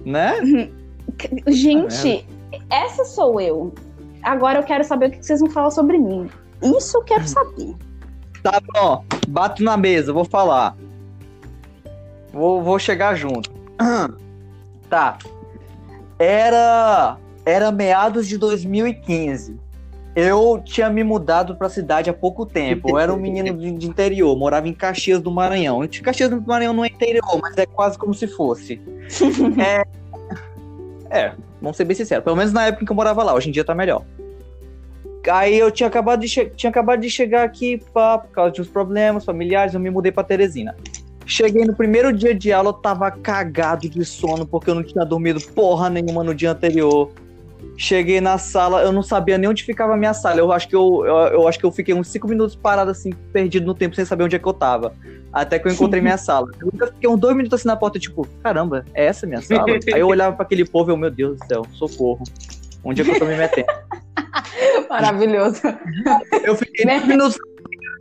Né? 0.05 0.33
Gente, 1.47 2.27
essa 2.69 3.05
sou 3.05 3.39
eu. 3.39 3.73
Agora 4.23 4.59
eu 4.59 4.63
quero 4.63 4.83
saber 4.83 5.07
o 5.07 5.11
que 5.11 5.25
vocês 5.25 5.39
vão 5.39 5.49
falar 5.49 5.71
sobre 5.71 5.97
mim. 5.97 6.29
Isso 6.61 6.97
eu 6.97 7.03
quero 7.03 7.27
saber. 7.27 7.75
Tá 8.43 8.59
bom, 8.73 9.03
bato 9.27 9.63
na 9.63 9.77
mesa, 9.77 10.13
vou 10.13 10.25
falar. 10.25 10.75
Vou, 12.31 12.61
vou 12.61 12.79
chegar 12.79 13.15
junto. 13.15 13.51
Tá. 14.89 15.17
Era 16.19 17.17
era 17.45 17.71
meados 17.71 18.27
de 18.27 18.37
2015. 18.37 19.57
Eu 20.15 20.61
tinha 20.63 20.89
me 20.89 21.03
mudado 21.03 21.55
pra 21.55 21.69
cidade 21.69 22.09
há 22.09 22.13
pouco 22.13 22.45
tempo. 22.45 22.89
Eu 22.89 22.99
era 22.99 23.13
um 23.13 23.17
menino 23.17 23.57
de, 23.57 23.71
de 23.71 23.87
interior, 23.87 24.35
morava 24.37 24.67
em 24.67 24.73
Caxias 24.73 25.21
do 25.21 25.31
Maranhão. 25.31 25.87
Caxias 26.03 26.29
do 26.29 26.41
Maranhão 26.41 26.73
não 26.73 26.83
é 26.83 26.87
interior, 26.87 27.39
mas 27.41 27.57
é 27.57 27.65
quase 27.65 27.97
como 27.97 28.13
se 28.13 28.27
fosse. 28.27 28.81
é, 29.57 29.85
é, 31.09 31.33
vamos 31.61 31.77
ser 31.77 31.85
bem 31.85 31.95
sinceros. 31.95 32.23
Pelo 32.23 32.35
menos 32.35 32.51
na 32.51 32.67
época 32.67 32.85
que 32.85 32.91
eu 32.91 32.95
morava 32.95 33.23
lá. 33.23 33.33
Hoje 33.33 33.49
em 33.49 33.51
dia 33.53 33.63
tá 33.63 33.73
melhor. 33.73 34.03
Aí 35.29 35.57
eu 35.57 35.69
tinha 35.69 35.87
acabado 35.87 36.21
de, 36.21 36.27
tinha 36.27 36.69
acabado 36.69 36.99
de 36.99 37.09
chegar 37.09 37.43
aqui 37.43 37.81
pá, 37.93 38.17
por 38.17 38.31
causa 38.31 38.51
de 38.53 38.61
uns 38.61 38.67
problemas 38.67 39.23
familiares, 39.23 39.73
eu 39.73 39.79
me 39.79 39.89
mudei 39.89 40.11
pra 40.11 40.23
Teresina. 40.23 40.75
Cheguei 41.25 41.63
no 41.63 41.75
primeiro 41.75 42.11
dia 42.11 42.33
de 42.33 42.51
aula, 42.51 42.69
eu 42.69 42.73
tava 42.73 43.11
cagado 43.11 43.87
de 43.87 44.03
sono, 44.03 44.45
porque 44.45 44.69
eu 44.69 44.75
não 44.75 44.83
tinha 44.83 45.05
dormido 45.05 45.39
porra 45.53 45.89
nenhuma 45.89 46.23
no 46.23 46.33
dia 46.33 46.51
anterior. 46.51 47.11
Cheguei 47.77 48.21
na 48.21 48.37
sala, 48.37 48.81
eu 48.83 48.91
não 48.91 49.01
sabia 49.01 49.37
nem 49.37 49.49
onde 49.49 49.63
ficava 49.63 49.93
a 49.93 49.97
minha 49.97 50.13
sala. 50.13 50.39
Eu 50.39 50.51
acho 50.51 50.67
que 50.67 50.75
eu, 50.75 51.03
eu, 51.05 51.15
eu 51.15 51.47
acho 51.47 51.57
que 51.57 51.65
eu 51.65 51.71
fiquei 51.71 51.93
uns 51.93 52.07
cinco 52.07 52.27
minutos 52.27 52.55
parado 52.55 52.91
assim, 52.91 53.11
perdido 53.33 53.65
no 53.65 53.73
tempo, 53.73 53.95
sem 53.95 54.05
saber 54.05 54.23
onde 54.23 54.35
é 54.35 54.39
que 54.39 54.47
eu 54.47 54.53
tava. 54.53 54.93
Até 55.33 55.57
que 55.57 55.67
eu 55.67 55.71
encontrei 55.71 56.01
minha 56.01 56.17
sala. 56.19 56.47
Eu 56.61 56.87
fiquei 56.87 57.09
uns 57.09 57.19
dois 57.19 57.35
minutos 57.35 57.59
assim 57.59 57.67
na 57.67 57.75
porta, 57.75 57.97
tipo, 57.97 58.27
caramba, 58.43 58.85
é 58.93 59.05
essa 59.05 59.25
a 59.25 59.29
minha 59.29 59.41
sala? 59.41 59.65
Aí 59.93 59.99
eu 59.99 60.07
olhava 60.07 60.35
pra 60.35 60.45
aquele 60.45 60.65
povo 60.65 60.91
e 60.91 60.93
eu, 60.93 60.97
meu 60.97 61.09
Deus 61.09 61.39
do 61.39 61.45
céu, 61.47 61.65
socorro. 61.71 62.23
Onde 62.83 63.01
é 63.01 63.05
que 63.05 63.11
eu 63.11 63.19
tô 63.19 63.25
me 63.25 63.35
metendo? 63.35 63.67
Maravilhoso. 64.89 65.61
Eu 66.43 66.55
fiquei 66.55 66.85
Né? 66.85 66.97
dois 66.97 67.07
minutos. 67.07 67.37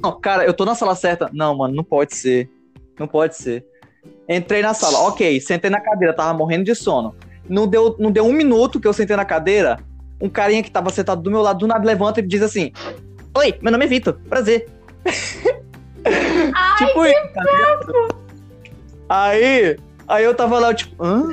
Não, 0.02 0.18
cara, 0.20 0.44
eu 0.44 0.54
tô 0.54 0.64
na 0.64 0.74
sala 0.74 0.94
certa. 0.94 1.28
Não, 1.32 1.56
mano, 1.56 1.74
não 1.74 1.84
pode 1.84 2.16
ser. 2.16 2.48
Não 2.98 3.06
pode 3.06 3.36
ser. 3.36 3.64
Entrei 4.28 4.62
na 4.62 4.72
sala, 4.72 5.08
ok, 5.08 5.40
sentei 5.40 5.70
na 5.70 5.80
cadeira, 5.80 6.14
tava 6.14 6.32
morrendo 6.36 6.64
de 6.64 6.74
sono. 6.74 7.14
Não 7.50 7.66
deu, 7.66 7.96
não 7.98 8.12
deu 8.12 8.24
um 8.24 8.32
minuto 8.32 8.78
que 8.78 8.86
eu 8.86 8.92
sentei 8.92 9.16
na 9.16 9.24
cadeira, 9.24 9.80
um 10.20 10.28
carinha 10.28 10.62
que 10.62 10.70
tava 10.70 10.88
sentado 10.90 11.20
do 11.20 11.32
meu 11.32 11.42
lado, 11.42 11.58
do 11.58 11.66
nada 11.66 11.84
levanta 11.84 12.20
e 12.20 12.22
diz 12.22 12.42
assim: 12.42 12.70
Oi, 13.36 13.58
meu 13.60 13.72
nome 13.72 13.86
é 13.86 13.88
Vitor, 13.88 14.20
prazer. 14.28 14.68
tipo 16.78 17.04
isso, 17.04 17.32
tá? 17.34 17.42
Aí, 19.08 19.76
aí 20.06 20.24
eu 20.24 20.32
tava 20.32 20.60
lá, 20.60 20.70
eu, 20.70 20.74
tipo, 20.74 21.04
hã? 21.04 21.24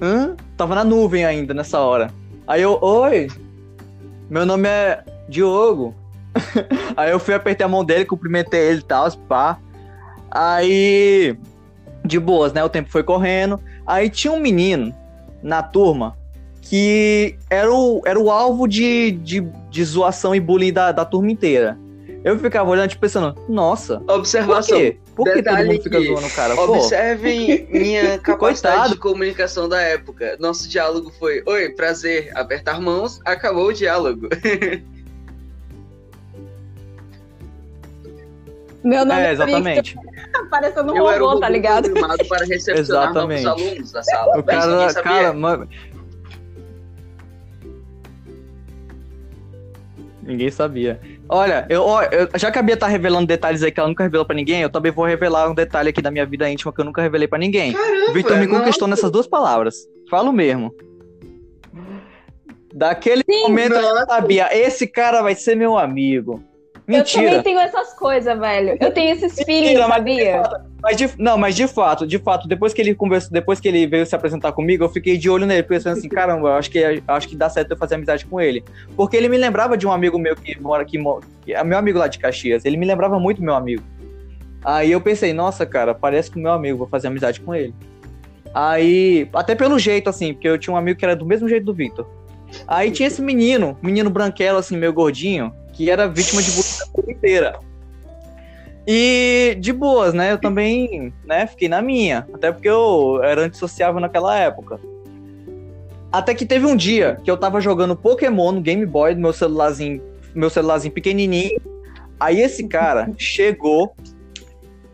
Hã? 0.00 0.36
Tava 0.56 0.76
na 0.76 0.84
nuvem 0.84 1.24
ainda 1.24 1.52
nessa 1.52 1.80
hora. 1.80 2.12
Aí 2.46 2.62
eu, 2.62 2.78
oi, 2.80 3.26
meu 4.30 4.46
nome 4.46 4.68
é 4.68 5.02
Diogo. 5.28 5.96
aí 6.96 7.10
eu 7.10 7.18
fui, 7.18 7.34
apertei 7.34 7.66
a 7.66 7.68
mão 7.68 7.84
dele, 7.84 8.04
cumprimentei 8.04 8.60
ele 8.60 8.78
e 8.78 8.84
tal, 8.84 9.10
pá. 9.28 9.58
Aí, 10.30 11.36
de 12.04 12.20
boas, 12.20 12.52
né? 12.52 12.62
O 12.62 12.68
tempo 12.68 12.88
foi 12.88 13.02
correndo. 13.02 13.58
Aí 13.84 14.08
tinha 14.08 14.32
um 14.32 14.38
menino 14.38 14.94
na 15.44 15.62
turma 15.62 16.16
que 16.62 17.36
era 17.50 17.70
o, 17.72 18.02
era 18.06 18.18
o 18.18 18.30
alvo 18.30 18.66
de, 18.66 19.12
de, 19.12 19.40
de 19.70 19.84
zoação 19.84 20.34
e 20.34 20.40
bullying 20.40 20.72
da, 20.72 20.90
da 20.92 21.04
turma 21.04 21.30
inteira. 21.30 21.78
Eu 22.24 22.38
ficava 22.38 22.70
olhando, 22.70 22.88
tipo, 22.88 23.02
pensando, 23.02 23.38
nossa, 23.46 24.00
por 24.00 24.14
Observação. 24.14 24.78
quê? 24.78 24.96
Por 25.14 25.30
que 25.30 25.42
todo 25.42 25.58
mundo 25.58 25.82
fica 25.82 26.00
que 26.00 26.06
zoando 26.06 26.26
o 26.26 26.30
cara? 26.30 26.54
Pô, 26.54 26.62
Observem 26.78 27.68
minha 27.70 28.18
capacidade 28.24 28.76
Coitado. 28.76 28.94
de 28.94 28.98
comunicação 28.98 29.68
da 29.68 29.78
época. 29.82 30.38
Nosso 30.40 30.66
diálogo 30.66 31.12
foi: 31.18 31.42
Oi, 31.44 31.68
prazer, 31.68 32.32
apertar 32.34 32.80
mãos, 32.80 33.20
acabou 33.26 33.66
o 33.66 33.72
diálogo. 33.74 34.30
Meu 38.82 39.04
nome 39.04 39.20
é, 39.20 39.26
é 39.26 39.32
exatamente. 39.32 39.96
Parecendo 40.50 40.92
um 40.92 40.96
Eu 40.96 41.08
era 41.10 41.22
o 41.22 41.28
robô, 41.28 41.40
tá 41.40 41.48
ligado? 41.48 41.90
para 42.28 42.44
recepcionar 42.44 43.12
novos 43.14 43.34
Exatamente. 43.34 43.46
alunos 43.46 43.92
da 43.92 44.02
sala. 44.02 44.38
O 44.38 44.42
cara, 44.42 44.88
sabia. 44.90 45.02
cara, 45.02 45.32
mano. 45.32 45.68
Ninguém 50.22 50.50
sabia. 50.50 50.98
Olha, 51.28 51.66
eu, 51.68 51.82
ó, 51.82 52.02
eu- 52.04 52.28
já 52.36 52.50
que 52.50 52.58
a 52.58 52.62
Bia 52.62 52.76
tá 52.76 52.86
revelando 52.86 53.26
detalhes 53.26 53.62
aí 53.62 53.70
que 53.70 53.78
ela 53.78 53.88
nunca 53.88 54.04
revelou 54.04 54.24
pra 54.24 54.34
ninguém, 54.34 54.62
eu 54.62 54.70
também 54.70 54.90
vou 54.90 55.04
revelar 55.04 55.50
um 55.50 55.54
detalhe 55.54 55.90
aqui 55.90 56.00
da 56.00 56.10
minha 56.10 56.24
vida 56.24 56.48
íntima 56.48 56.72
que 56.72 56.80
eu 56.80 56.84
nunca 56.84 57.02
revelei 57.02 57.28
pra 57.28 57.38
ninguém. 57.38 57.72
Caramba, 57.74 58.10
o 58.10 58.14
Victor 58.14 58.38
me 58.38 58.46
nossa. 58.46 58.60
conquistou 58.60 58.88
nessas 58.88 59.10
duas 59.10 59.26
palavras. 59.26 59.74
Falo 60.10 60.32
mesmo. 60.32 60.74
Daquele 62.72 63.22
momento 63.28 63.74
eu 63.74 63.82
nossa. 63.82 64.06
sabia, 64.06 64.48
esse 64.56 64.86
cara 64.86 65.22
vai 65.22 65.34
ser 65.34 65.54
meu 65.54 65.76
amigo. 65.78 66.42
Eu 66.86 66.98
Mentira. 66.98 67.24
também 67.24 67.42
tenho 67.42 67.58
essas 67.60 67.94
coisas, 67.94 68.38
velho. 68.38 68.76
Eu 68.78 68.92
tenho 68.92 69.14
esses 69.14 69.34
mas 69.36 69.88
sabia? 69.88 70.42
Mas 70.82 70.96
de, 70.98 71.10
não, 71.18 71.38
mas 71.38 71.56
de 71.56 71.66
fato, 71.66 72.06
de 72.06 72.18
fato, 72.18 72.46
depois 72.46 72.74
que 72.74 72.82
ele 72.82 72.94
conversou, 72.94 73.32
depois 73.32 73.58
que 73.58 73.66
ele 73.66 73.86
veio 73.86 74.04
se 74.04 74.14
apresentar 74.14 74.52
comigo, 74.52 74.84
eu 74.84 74.88
fiquei 74.90 75.16
de 75.16 75.30
olho 75.30 75.46
nele, 75.46 75.62
pensando 75.62 75.96
assim, 75.96 76.10
caramba, 76.10 76.48
eu 76.48 76.52
acho 76.54 76.70
que 76.70 77.02
acho 77.08 77.26
que 77.26 77.34
dá 77.34 77.48
certo 77.48 77.70
eu 77.70 77.76
fazer 77.78 77.94
amizade 77.94 78.26
com 78.26 78.38
ele. 78.38 78.62
Porque 78.94 79.16
ele 79.16 79.30
me 79.30 79.38
lembrava 79.38 79.78
de 79.78 79.86
um 79.86 79.92
amigo 79.92 80.18
meu 80.18 80.36
que 80.36 80.60
mora 80.60 80.82
aqui, 80.82 80.98
que 81.42 81.54
é 81.54 81.64
meu 81.64 81.78
amigo 81.78 81.98
lá 81.98 82.06
de 82.06 82.18
Caxias, 82.18 82.66
ele 82.66 82.76
me 82.76 82.84
lembrava 82.84 83.18
muito 83.18 83.38
do 83.38 83.44
meu 83.44 83.54
amigo. 83.54 83.82
Aí 84.62 84.92
eu 84.92 85.00
pensei, 85.00 85.32
nossa, 85.32 85.64
cara, 85.64 85.94
parece 85.94 86.30
com 86.30 86.38
o 86.38 86.42
meu 86.42 86.52
amigo, 86.52 86.78
vou 86.78 86.86
fazer 86.86 87.08
amizade 87.08 87.40
com 87.40 87.54
ele. 87.54 87.74
Aí, 88.52 89.26
até 89.32 89.54
pelo 89.54 89.78
jeito, 89.78 90.10
assim, 90.10 90.34
porque 90.34 90.48
eu 90.48 90.58
tinha 90.58 90.72
um 90.74 90.76
amigo 90.76 90.98
que 90.98 91.04
era 91.04 91.16
do 91.16 91.24
mesmo 91.24 91.48
jeito 91.48 91.64
do 91.64 91.72
Victor. 91.72 92.06
Aí 92.68 92.90
tinha 92.90 93.06
esse 93.06 93.22
menino, 93.22 93.76
menino 93.82 94.10
branquelo, 94.10 94.58
assim, 94.58 94.76
meio 94.76 94.92
gordinho, 94.92 95.52
que 95.74 95.90
era 95.90 96.08
vítima 96.08 96.42
de 96.42 96.50
bullying 96.50 96.78
da 96.78 96.86
turma 96.86 97.12
inteira. 97.12 97.60
E 98.86 99.56
de 99.60 99.72
boas, 99.72 100.12
né? 100.12 100.32
Eu 100.32 100.38
também, 100.38 101.12
né, 101.24 101.46
fiquei 101.46 101.68
na 101.68 101.80
minha. 101.80 102.26
Até 102.32 102.52
porque 102.52 102.68
eu 102.68 103.20
era 103.22 103.42
antissociável 103.42 104.00
naquela 104.00 104.38
época. 104.38 104.78
Até 106.12 106.34
que 106.34 106.46
teve 106.46 106.66
um 106.66 106.76
dia 106.76 107.18
que 107.24 107.30
eu 107.30 107.36
tava 107.36 107.60
jogando 107.60 107.96
Pokémon 107.96 108.52
no 108.52 108.60
Game 108.60 108.86
Boy, 108.86 109.14
meu 109.14 109.32
celularzinho, 109.32 110.02
meu 110.34 110.48
celularzinho 110.48 110.94
pequenininho. 110.94 111.60
Aí 112.20 112.40
esse 112.40 112.68
cara 112.68 113.10
chegou 113.18 113.96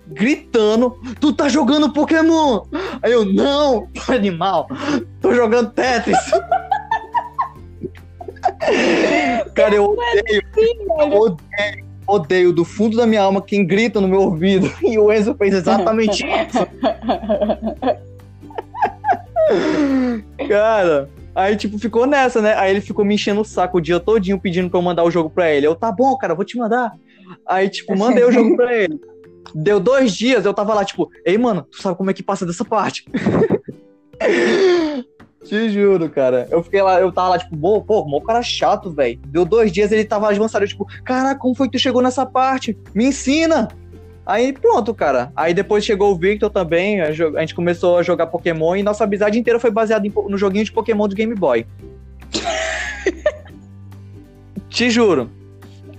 gritando: 0.06 0.98
Tu 1.20 1.32
tá 1.32 1.48
jogando 1.48 1.92
Pokémon? 1.92 2.62
Aí 3.02 3.12
eu, 3.12 3.24
não, 3.24 3.88
animal, 4.08 4.68
tô 5.20 5.34
jogando 5.34 5.70
Tetris. 5.72 6.18
cara, 9.54 9.74
eu 9.74 9.84
odeio, 9.84 10.42
odeio, 11.12 11.36
odeio 12.06 12.52
do 12.52 12.64
fundo 12.64 12.96
da 12.96 13.06
minha 13.06 13.22
alma 13.22 13.42
quem 13.42 13.66
grita 13.66 14.00
no 14.00 14.08
meu 14.08 14.22
ouvido. 14.22 14.70
E 14.82 14.98
o 14.98 15.12
Enzo 15.12 15.34
fez 15.34 15.54
exatamente 15.54 16.24
isso. 16.24 16.66
Cara, 20.48 21.08
aí 21.34 21.56
tipo, 21.56 21.78
ficou 21.78 22.06
nessa, 22.06 22.40
né? 22.40 22.54
Aí 22.56 22.70
ele 22.70 22.80
ficou 22.80 23.04
me 23.04 23.14
enchendo 23.14 23.40
o 23.40 23.44
saco 23.44 23.78
o 23.78 23.80
dia 23.80 23.98
todinho 23.98 24.40
pedindo 24.40 24.70
pra 24.70 24.78
eu 24.78 24.82
mandar 24.82 25.04
o 25.04 25.10
jogo 25.10 25.28
pra 25.30 25.50
ele. 25.50 25.66
Eu, 25.66 25.74
tá 25.74 25.90
bom, 25.90 26.16
cara, 26.16 26.34
vou 26.34 26.44
te 26.44 26.56
mandar. 26.56 26.92
Aí, 27.46 27.68
tipo, 27.68 27.96
mandei 27.96 28.24
o 28.24 28.32
jogo 28.32 28.56
pra 28.56 28.76
ele. 28.76 29.00
Deu 29.54 29.80
dois 29.80 30.14
dias, 30.14 30.44
eu 30.44 30.54
tava 30.54 30.74
lá, 30.74 30.84
tipo, 30.84 31.10
ei, 31.24 31.36
mano, 31.36 31.66
tu 31.70 31.80
sabe 31.82 31.96
como 31.96 32.10
é 32.10 32.14
que 32.14 32.22
passa 32.22 32.46
dessa 32.46 32.64
parte? 32.64 33.04
Te 35.44 35.70
juro, 35.70 36.08
cara. 36.10 36.46
Eu 36.50 36.62
fiquei 36.62 36.82
lá, 36.82 37.00
eu 37.00 37.10
tava 37.10 37.30
lá, 37.30 37.38
tipo, 37.38 37.56
pô, 37.56 37.80
pô, 37.80 38.04
mó 38.04 38.20
cara 38.20 38.42
chato, 38.42 38.90
velho. 38.90 39.18
Deu 39.26 39.44
dois 39.44 39.72
dias, 39.72 39.90
ele 39.90 40.04
tava 40.04 40.28
avançado, 40.28 40.64
eu, 40.64 40.68
tipo, 40.68 40.86
caraca, 41.02 41.40
como 41.40 41.54
foi 41.54 41.66
que 41.66 41.78
tu 41.78 41.80
chegou 41.80 42.02
nessa 42.02 42.26
parte? 42.26 42.76
Me 42.94 43.06
ensina! 43.06 43.68
Aí 44.26 44.52
pronto, 44.52 44.94
cara. 44.94 45.32
Aí 45.34 45.54
depois 45.54 45.84
chegou 45.84 46.12
o 46.12 46.16
Victor 46.16 46.50
também, 46.50 47.00
a 47.00 47.10
gente 47.10 47.54
começou 47.54 47.98
a 47.98 48.02
jogar 48.02 48.26
Pokémon 48.26 48.76
e 48.76 48.82
nossa 48.82 49.04
amizade 49.04 49.38
inteira 49.38 49.58
foi 49.58 49.70
baseada 49.70 50.06
em 50.06 50.12
no 50.28 50.38
joguinho 50.38 50.64
de 50.64 50.72
Pokémon 50.72 51.08
do 51.08 51.16
Game 51.16 51.34
Boy. 51.34 51.66
Te 54.68 54.88
juro. 54.88 55.30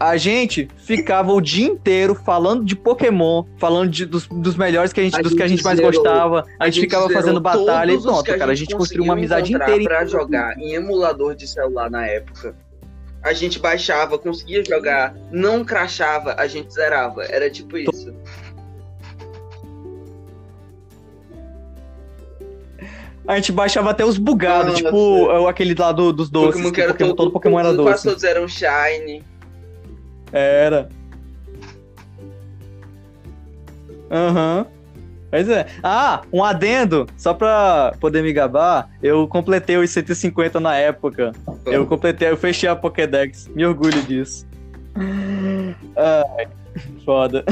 A 0.04 0.18
gente 0.18 0.68
ficava 0.78 1.32
o 1.32 1.40
dia 1.40 1.68
inteiro 1.68 2.16
falando 2.16 2.66
de 2.66 2.76
Pokémon, 2.76 3.44
falando 3.58 3.92
de- 3.92 4.08
dos, 4.08 4.26
dos 4.28 4.56
melhores 4.56 4.92
que 4.92 5.00
a 5.00 5.04
gente, 5.04 5.16
A 5.16 5.22
dos 5.22 5.34
que 5.34 5.44
a 5.44 5.48
gente 5.48 5.58
gente 5.58 5.64
mais 5.64 5.78
zerou- 5.78 5.92
gostava. 5.92 6.44
A, 6.60 6.66
gente, 6.70 6.82
ficava 6.82 7.08
zerou 7.08 7.22
fazendo 7.22 7.40
batalha 7.40 7.92
e 7.92 7.96
os 7.98 8.04
pronto, 8.04 8.26
cara. 8.36 8.52
A 8.52 8.56
gente 8.56 8.76
construiu 8.76 9.04
uma 9.04 9.14
amizade 9.14 9.54
inteira. 9.54 9.84
Pra 9.84 10.04
jogar 10.06 10.58
em 10.58 10.74
emulador 10.74 11.36
de 11.36 11.46
celular 11.48 11.90
na 11.92 12.08
época. 12.08 12.56
A 13.24 13.32
gente 13.34 13.60
baixava, 13.60 14.18
conseguia 14.18 14.66
jogar, 14.66 15.14
não 15.32 15.64
crachava, 15.64 16.34
a 16.36 16.48
gente 16.48 16.74
zerava. 16.74 17.24
Era 17.26 17.48
tipo 17.52 17.78
isso. 17.78 18.12
A 23.28 23.36
gente 23.36 23.52
baixava 23.52 23.92
até 23.92 24.04
os 24.04 24.18
bugados, 24.18 24.72
Nossa. 24.74 24.84
tipo 24.84 25.30
aquele 25.48 25.76
lá 25.78 25.92
do- 25.92 26.12
dos 26.12 26.30
doces. 26.30 26.54
Pokémon 26.56 26.72
que 26.74 26.82
era 26.82 26.92
Pokémon, 26.92 27.10
todo, 27.10 27.18
todo 27.18 27.32
Pokémon 27.32 27.60
era 27.60 27.68
quase 27.76 27.78
doce. 27.92 28.04
todos 28.10 28.24
eram 28.24 28.48
Shine. 28.48 29.24
Era. 30.32 30.90
Aham. 34.10 34.66
Pois 35.30 35.48
é. 35.48 35.66
Ah, 35.82 36.24
um 36.32 36.44
adendo, 36.44 37.08
só 37.16 37.34
pra 37.34 37.94
poder 38.02 38.22
me 38.22 38.34
gabar, 38.34 38.90
eu 39.02 39.26
completei 39.30 39.78
os 39.78 39.90
150 39.90 40.60
na 40.60 40.76
época. 40.76 41.32
Eu 41.66 41.86
completei, 41.88 42.30
eu 42.30 42.36
fechei 42.36 42.68
a 42.68 42.76
Pokédex. 42.76 43.48
Me 43.56 43.66
orgulho 43.66 44.02
disso. 44.04 44.46
Ai, 45.96 46.48
foda. 47.06 47.46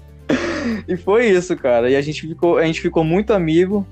e 0.88 0.96
foi 0.96 1.26
isso, 1.26 1.54
cara. 1.56 1.90
E 1.90 1.96
a 1.96 2.00
gente 2.00 2.22
ficou, 2.22 2.56
a 2.56 2.64
gente 2.64 2.80
ficou 2.80 3.04
muito 3.04 3.34
amigo. 3.34 3.86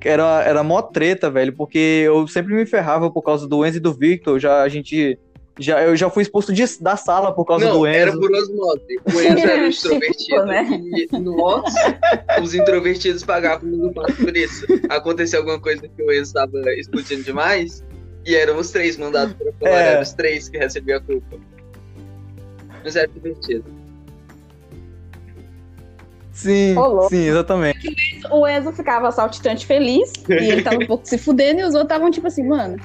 Era, 0.00 0.42
era 0.44 0.62
mó 0.62 0.82
treta, 0.82 1.30
velho, 1.30 1.54
porque 1.54 1.78
eu 2.06 2.28
sempre 2.28 2.54
me 2.54 2.66
ferrava 2.66 3.10
por 3.10 3.22
causa 3.22 3.48
do 3.48 3.64
Enzo 3.66 3.78
e 3.78 3.80
do 3.80 3.92
Victor. 3.92 4.38
Já 4.38 4.62
a 4.62 4.68
gente. 4.68 5.18
Já, 5.58 5.82
eu 5.82 5.94
já 5.94 6.10
fui 6.10 6.22
expulso 6.24 6.52
de- 6.52 6.64
da 6.80 6.96
sala 6.96 7.32
por 7.32 7.44
causa 7.44 7.64
Não, 7.66 7.78
do 7.78 7.86
Enzo. 7.86 7.96
era 7.96 8.12
por 8.12 8.32
osmose. 8.32 8.82
O 9.06 9.20
Enzo 9.20 9.38
era 9.46 9.62
o 9.62 9.66
extrovertido. 9.68 10.16
Tipo, 10.24 10.42
né? 10.46 10.68
E 11.12 11.18
nós, 11.18 11.72
os 12.42 12.54
introvertidos, 12.54 13.22
pagávamos 13.22 13.78
o 13.86 13.92
passo 13.92 14.16
por 14.16 14.36
isso. 14.36 14.66
Aconteceu 14.88 15.38
alguma 15.40 15.60
coisa 15.60 15.86
que 15.86 16.02
o 16.02 16.10
Enzo 16.12 16.22
estava 16.22 16.58
explodindo 16.72 17.22
demais. 17.22 17.84
E 18.26 18.34
eram 18.34 18.58
os 18.58 18.70
três 18.70 18.96
mandados 18.96 19.34
para 19.34 19.52
fora. 19.52 19.70
É. 19.70 19.92
Eram 19.92 20.02
os 20.02 20.12
três 20.12 20.48
que 20.48 20.58
recebiam 20.58 20.98
a 20.98 21.00
culpa. 21.02 21.36
Mas 22.82 22.96
era 22.96 23.06
divertido. 23.06 23.64
Sim, 26.32 26.74
sim, 27.10 27.28
exatamente. 27.28 27.94
O 28.30 28.46
Enzo 28.48 28.72
ficava 28.72 29.12
saltitante 29.12 29.64
feliz 29.64 30.12
e 30.28 30.32
ele 30.32 30.62
tava 30.62 30.76
um 30.82 30.86
pouco 30.86 31.06
se 31.06 31.16
fudendo 31.16 31.60
e 31.60 31.62
os 31.62 31.74
outros 31.74 31.84
estavam 31.84 32.10
tipo 32.10 32.26
assim, 32.26 32.42
mano. 32.42 32.76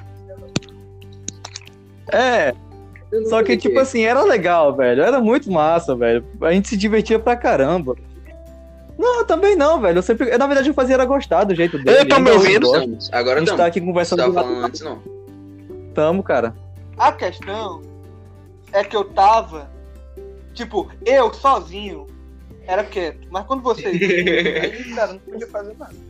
É, 2.11 2.53
não 3.11 3.25
só 3.25 3.43
que, 3.43 3.57
tipo 3.57 3.79
assim, 3.79 4.03
era 4.03 4.21
legal, 4.21 4.75
velho. 4.75 5.01
Era 5.01 5.19
muito 5.19 5.51
massa, 5.51 5.95
velho. 5.95 6.23
A 6.41 6.51
gente 6.51 6.69
se 6.69 6.77
divertia 6.77 7.17
pra 7.17 7.35
caramba. 7.35 7.95
Não, 8.97 9.25
também 9.25 9.55
não, 9.55 9.79
velho. 9.79 9.99
Eu 9.99 10.03
sempre. 10.03 10.29
eu, 10.29 10.37
na 10.37 10.45
verdade, 10.45 10.69
eu 10.69 10.73
fazia 10.73 10.95
era 10.95 11.05
gostar 11.05 11.45
do 11.45 11.55
jeito 11.55 11.77
dele. 11.77 11.99
Eu 11.99 12.07
tô 12.07 12.19
me 12.19 12.31
ouvindo? 12.31 12.69
Agora 13.11 13.37
A 13.37 13.39
gente 13.39 13.55
tá 13.55 13.65
aqui 13.65 13.79
Você 13.79 13.85
conversando 13.85 14.33
falando 14.33 14.65
antes, 14.65 14.81
não. 14.81 15.01
Tamo, 15.95 16.21
cara. 16.21 16.53
A 16.97 17.11
questão 17.11 17.81
é 18.73 18.83
que 18.83 18.95
eu 18.95 19.05
tava, 19.05 19.69
tipo, 20.53 20.91
eu 21.05 21.33
sozinho 21.33 22.07
era 22.67 22.83
quieto. 22.83 23.27
Mas 23.31 23.45
quando 23.45 23.63
vocês 23.63 23.97
vinham, 23.97 24.35
aí, 24.35 24.93
cara, 24.93 25.13
não 25.13 25.19
podia 25.19 25.47
fazer 25.47 25.75
nada. 25.77 26.08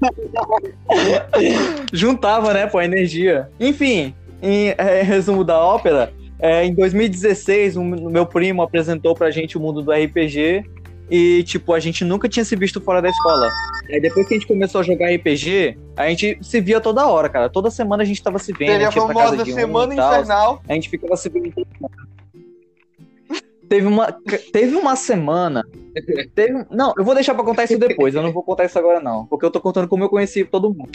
Juntava, 1.92 2.52
né, 2.54 2.66
pô, 2.66 2.78
a 2.78 2.84
energia. 2.84 3.48
Enfim, 3.58 4.14
em 4.42 4.74
é, 4.76 5.02
resumo 5.02 5.44
da 5.44 5.58
ópera, 5.58 6.12
é, 6.38 6.64
em 6.64 6.74
2016, 6.74 7.76
o 7.76 7.82
m- 7.82 8.10
meu 8.10 8.24
primo 8.26 8.62
apresentou 8.62 9.14
pra 9.14 9.30
gente 9.30 9.56
o 9.56 9.60
mundo 9.60 9.82
do 9.82 9.92
RPG 9.92 10.64
e, 11.10 11.42
tipo, 11.42 11.74
a 11.74 11.80
gente 11.80 12.04
nunca 12.04 12.28
tinha 12.28 12.44
se 12.44 12.54
visto 12.56 12.80
fora 12.80 13.02
da 13.02 13.08
escola. 13.08 13.48
Aí 13.90 14.00
depois 14.00 14.26
que 14.28 14.34
a 14.34 14.38
gente 14.38 14.46
começou 14.46 14.80
a 14.80 14.84
jogar 14.84 15.12
RPG, 15.12 15.76
a 15.96 16.08
gente 16.08 16.38
se 16.40 16.60
via 16.60 16.80
toda 16.80 17.06
hora, 17.06 17.28
cara. 17.28 17.48
Toda 17.48 17.70
semana 17.70 18.02
a 18.04 18.06
gente 18.06 18.22
tava 18.22 18.38
se 18.38 18.52
vendo. 18.52 18.68
Teve 18.68 18.84
a 18.84 18.92
famosa 18.92 19.42
um 19.42 19.44
Semana. 19.44 19.92
Infernal. 19.94 20.62
A 20.68 20.72
gente 20.74 20.88
ficava 20.88 21.16
se 21.16 21.28
vendo. 21.28 21.52
Teve 23.70 23.86
uma, 23.86 24.10
teve 24.52 24.74
uma 24.74 24.96
semana. 24.96 25.64
Teve, 26.34 26.66
não, 26.72 26.92
eu 26.98 27.04
vou 27.04 27.14
deixar 27.14 27.34
pra 27.36 27.44
contar 27.44 27.62
isso 27.64 27.78
depois. 27.78 28.16
Eu 28.16 28.20
não 28.22 28.32
vou 28.32 28.42
contar 28.42 28.64
isso 28.64 28.76
agora, 28.76 28.98
não. 28.98 29.26
Porque 29.26 29.46
eu 29.46 29.50
tô 29.50 29.60
contando 29.60 29.86
como 29.86 30.02
eu 30.02 30.08
conheci 30.08 30.44
todo 30.44 30.74
mundo. 30.74 30.90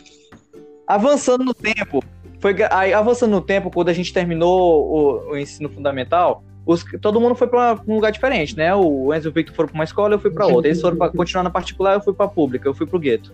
Avançando 0.86 1.46
no 1.46 1.54
tempo. 1.54 2.04
Foi, 2.42 2.54
aí, 2.70 2.94
avançando 2.94 3.32
no 3.32 3.40
tempo, 3.40 3.72
quando 3.72 3.88
a 3.88 3.94
gente 3.94 4.12
terminou 4.14 4.92
o, 4.92 5.32
o 5.32 5.38
ensino 5.38 5.70
fundamental, 5.70 6.44
os- 6.66 6.84
todo 7.02 7.22
mundo 7.22 7.34
foi 7.34 7.48
pra 7.48 7.80
um 7.88 7.96
lugar 7.96 8.12
diferente, 8.12 8.58
né? 8.58 8.76
O 8.76 9.14
Enzo 9.14 9.30
e 9.30 9.32
o 9.32 9.34
Victor 9.34 9.56
foram 9.56 9.70
pra 9.70 9.76
uma 9.76 9.84
escola, 9.86 10.16
eu 10.16 10.20
fui 10.20 10.32
pra 10.32 10.46
outra. 10.46 10.68
Eles 10.68 10.82
foram 10.82 10.98
pra 10.98 11.10
continuar 11.10 11.44
na 11.44 11.50
particular, 11.50 11.94
eu 11.94 12.02
fui 12.02 12.14
pra 12.14 12.28
pública, 12.28 12.68
eu 12.68 12.74
fui 12.74 12.86
pro 12.86 13.00
gueto. 13.00 13.32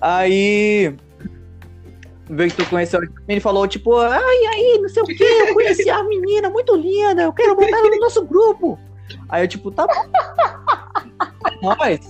Aí. 0.00 0.92
O 2.28 2.34
Victor 2.34 2.68
conheceu 2.68 3.00
ele 3.28 3.40
falou, 3.40 3.66
tipo, 3.66 3.96
ai, 3.98 4.46
aí, 4.46 4.78
não 4.80 4.88
sei 4.88 5.02
o 5.02 5.06
que, 5.06 5.22
eu 5.22 5.54
conheci 5.54 5.90
a 5.90 6.02
menina 6.02 6.48
muito 6.48 6.74
linda, 6.74 7.22
eu 7.22 7.32
quero 7.32 7.54
botar 7.54 7.76
ela 7.76 7.90
no 7.90 8.00
nosso 8.00 8.24
grupo. 8.24 8.78
Aí 9.28 9.42
eu, 9.42 9.48
tipo, 9.48 9.70
tá 9.70 9.86
bom. 9.86 10.04
Nóis. 11.62 12.00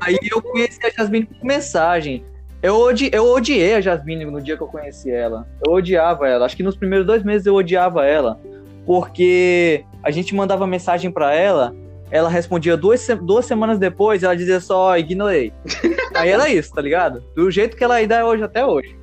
Aí 0.00 0.18
eu 0.30 0.42
conheci 0.42 0.78
a 0.84 0.90
Jasmine 0.90 1.26
por 1.26 1.44
mensagem. 1.44 2.24
Eu, 2.62 2.76
odi 2.76 3.10
eu 3.12 3.26
odiei 3.26 3.74
a 3.74 3.80
Jasmine 3.80 4.24
no 4.24 4.40
dia 4.40 4.56
que 4.56 4.62
eu 4.62 4.66
conheci 4.66 5.10
ela. 5.10 5.46
Eu 5.66 5.72
odiava 5.72 6.28
ela. 6.28 6.46
Acho 6.46 6.56
que 6.56 6.62
nos 6.62 6.76
primeiros 6.76 7.06
dois 7.06 7.22
meses 7.22 7.46
eu 7.46 7.54
odiava 7.54 8.06
ela. 8.06 8.40
Porque 8.86 9.84
a 10.02 10.10
gente 10.10 10.34
mandava 10.34 10.66
mensagem 10.66 11.10
pra 11.10 11.34
ela, 11.34 11.74
ela 12.10 12.28
respondia 12.28 12.76
duas, 12.76 13.06
duas 13.22 13.46
semanas 13.46 13.78
depois, 13.78 14.22
ela 14.22 14.36
dizia 14.36 14.60
só, 14.60 14.96
ignorei. 14.96 15.52
Aí 16.14 16.30
era 16.30 16.48
isso, 16.48 16.72
tá 16.72 16.80
ligado? 16.80 17.22
Do 17.34 17.50
jeito 17.50 17.76
que 17.76 17.82
ela 17.82 17.94
ainda 17.96 18.16
é 18.16 18.24
hoje 18.24 18.42
até 18.42 18.64
hoje. 18.64 18.96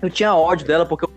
Eu 0.00 0.10
tinha 0.10 0.34
ódio 0.34 0.66
dela 0.66 0.84
porque 0.84 1.04
eu, 1.04 1.10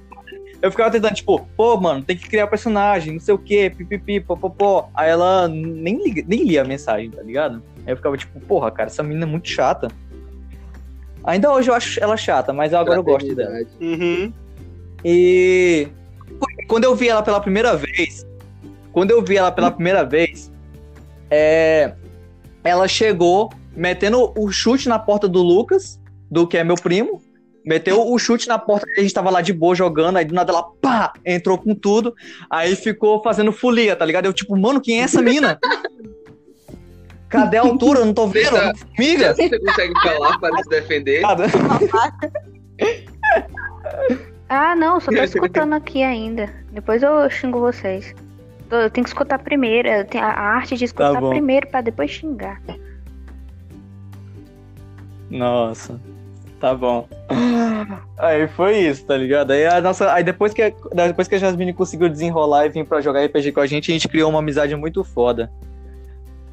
eu 0.61 0.69
ficava 0.71 0.91
tentando, 0.91 1.15
tipo, 1.15 1.47
pô, 1.57 1.75
mano, 1.77 2.03
tem 2.03 2.15
que 2.15 2.29
criar 2.29 2.45
personagem, 2.47 3.13
não 3.13 3.19
sei 3.19 3.33
o 3.33 3.37
quê, 3.39 3.71
pipipi, 3.75 4.19
popopó. 4.19 4.89
Aí 4.93 5.09
ela 5.09 5.47
nem, 5.47 6.03
liga- 6.03 6.23
nem 6.27 6.43
lia 6.43 6.61
a 6.61 6.65
mensagem, 6.65 7.09
tá 7.09 7.23
ligado? 7.23 7.63
Aí 7.85 7.93
eu 7.93 7.97
ficava 7.97 8.15
tipo, 8.17 8.39
porra, 8.41 8.69
cara, 8.69 8.87
essa 8.89 9.01
menina 9.01 9.25
é 9.25 9.27
muito 9.29 9.49
chata. 9.49 9.87
Ainda 11.23 11.51
hoje 11.51 11.69
eu 11.71 11.73
acho 11.73 11.99
ela 11.99 12.15
chata, 12.15 12.53
mas 12.53 12.71
agora 12.73 12.99
eu 12.99 13.03
gosto 13.03 13.33
dela. 13.33 13.55
Uhum. 13.81 14.31
E 15.03 15.87
quando 16.67 16.83
eu 16.83 16.95
vi 16.95 17.09
ela 17.09 17.23
pela 17.23 17.39
primeira 17.39 17.75
vez, 17.75 18.25
quando 18.91 19.09
eu 19.11 19.23
vi 19.23 19.37
ela 19.37 19.51
pela 19.51 19.71
primeira 19.71 20.03
vez, 20.03 20.51
é, 21.29 21.93
ela 22.63 22.87
chegou 22.87 23.51
metendo 23.75 24.33
o 24.37 24.51
chute 24.51 24.87
na 24.87 24.97
porta 24.97 25.27
do 25.27 25.41
Lucas, 25.41 25.99
do 26.29 26.47
que 26.47 26.57
é 26.57 26.63
meu 26.63 26.75
primo, 26.75 27.21
meteu 27.65 28.11
o 28.11 28.17
chute 28.17 28.47
na 28.47 28.57
porta 28.57 28.85
que 28.85 28.99
a 28.99 29.03
gente 29.03 29.13
tava 29.13 29.29
lá 29.29 29.41
de 29.41 29.51
boa 29.51 29.75
jogando, 29.75 30.17
aí 30.17 30.25
do 30.25 30.33
nada 30.33 30.51
ela 30.51 30.63
pá, 30.81 31.13
entrou 31.25 31.57
com 31.57 31.73
tudo, 31.75 32.13
aí 32.49 32.75
ficou 32.75 33.21
fazendo 33.21 33.51
folia, 33.51 33.95
tá 33.95 34.05
ligado? 34.05 34.25
Eu 34.25 34.33
tipo, 34.33 34.55
mano, 34.55 34.79
quem 34.79 35.01
é 35.01 35.03
essa 35.03 35.21
mina? 35.21 35.59
Cadê 37.27 37.57
a 37.57 37.61
altura? 37.61 37.99
Eu 37.99 38.05
não 38.05 38.13
tô 38.13 38.27
vendo. 38.27 38.55
Amiga! 38.97 39.33
Você 39.33 39.59
consegue 39.59 39.93
falar 40.01 40.39
para 40.39 40.63
se 40.63 40.69
defender? 40.69 41.21
Ah, 44.47 44.75
não, 44.75 44.99
só 44.99 45.11
tô 45.11 45.23
escutando 45.23 45.73
aqui 45.73 46.03
ainda. 46.03 46.49
Depois 46.71 47.01
eu 47.01 47.29
xingo 47.29 47.59
vocês. 47.59 48.13
Eu 48.81 48.89
tenho 48.89 49.03
que 49.03 49.09
escutar 49.09 49.39
primeiro. 49.39 49.87
Eu 49.87 50.05
tenho 50.05 50.23
a 50.23 50.29
arte 50.29 50.75
de 50.75 50.85
escutar 50.85 51.13
Tá 51.13 51.29
primeiro 51.29 51.67
pra 51.67 51.81
depois 51.81 52.11
xingar. 52.11 52.61
Nossa, 55.29 55.99
tá 56.59 56.73
bom. 56.73 57.07
Aí 58.17 58.47
foi 58.47 58.77
isso, 58.77 59.05
tá 59.05 59.17
ligado? 59.17 59.51
Aí, 59.51 59.65
a 59.65 59.81
nossa, 59.81 60.13
aí 60.13 60.23
depois, 60.23 60.53
que, 60.53 60.73
depois 60.93 61.27
que 61.27 61.35
a 61.35 61.37
Jasmine 61.39 61.73
conseguiu 61.73 62.07
desenrolar 62.07 62.65
e 62.65 62.69
vir 62.69 62.85
pra 62.85 63.01
jogar 63.01 63.25
RPG 63.25 63.51
com 63.51 63.59
a 63.59 63.67
gente, 63.67 63.91
a 63.91 63.93
gente 63.93 64.07
criou 64.07 64.29
uma 64.29 64.39
amizade 64.39 64.75
muito 64.75 65.03
foda. 65.03 65.51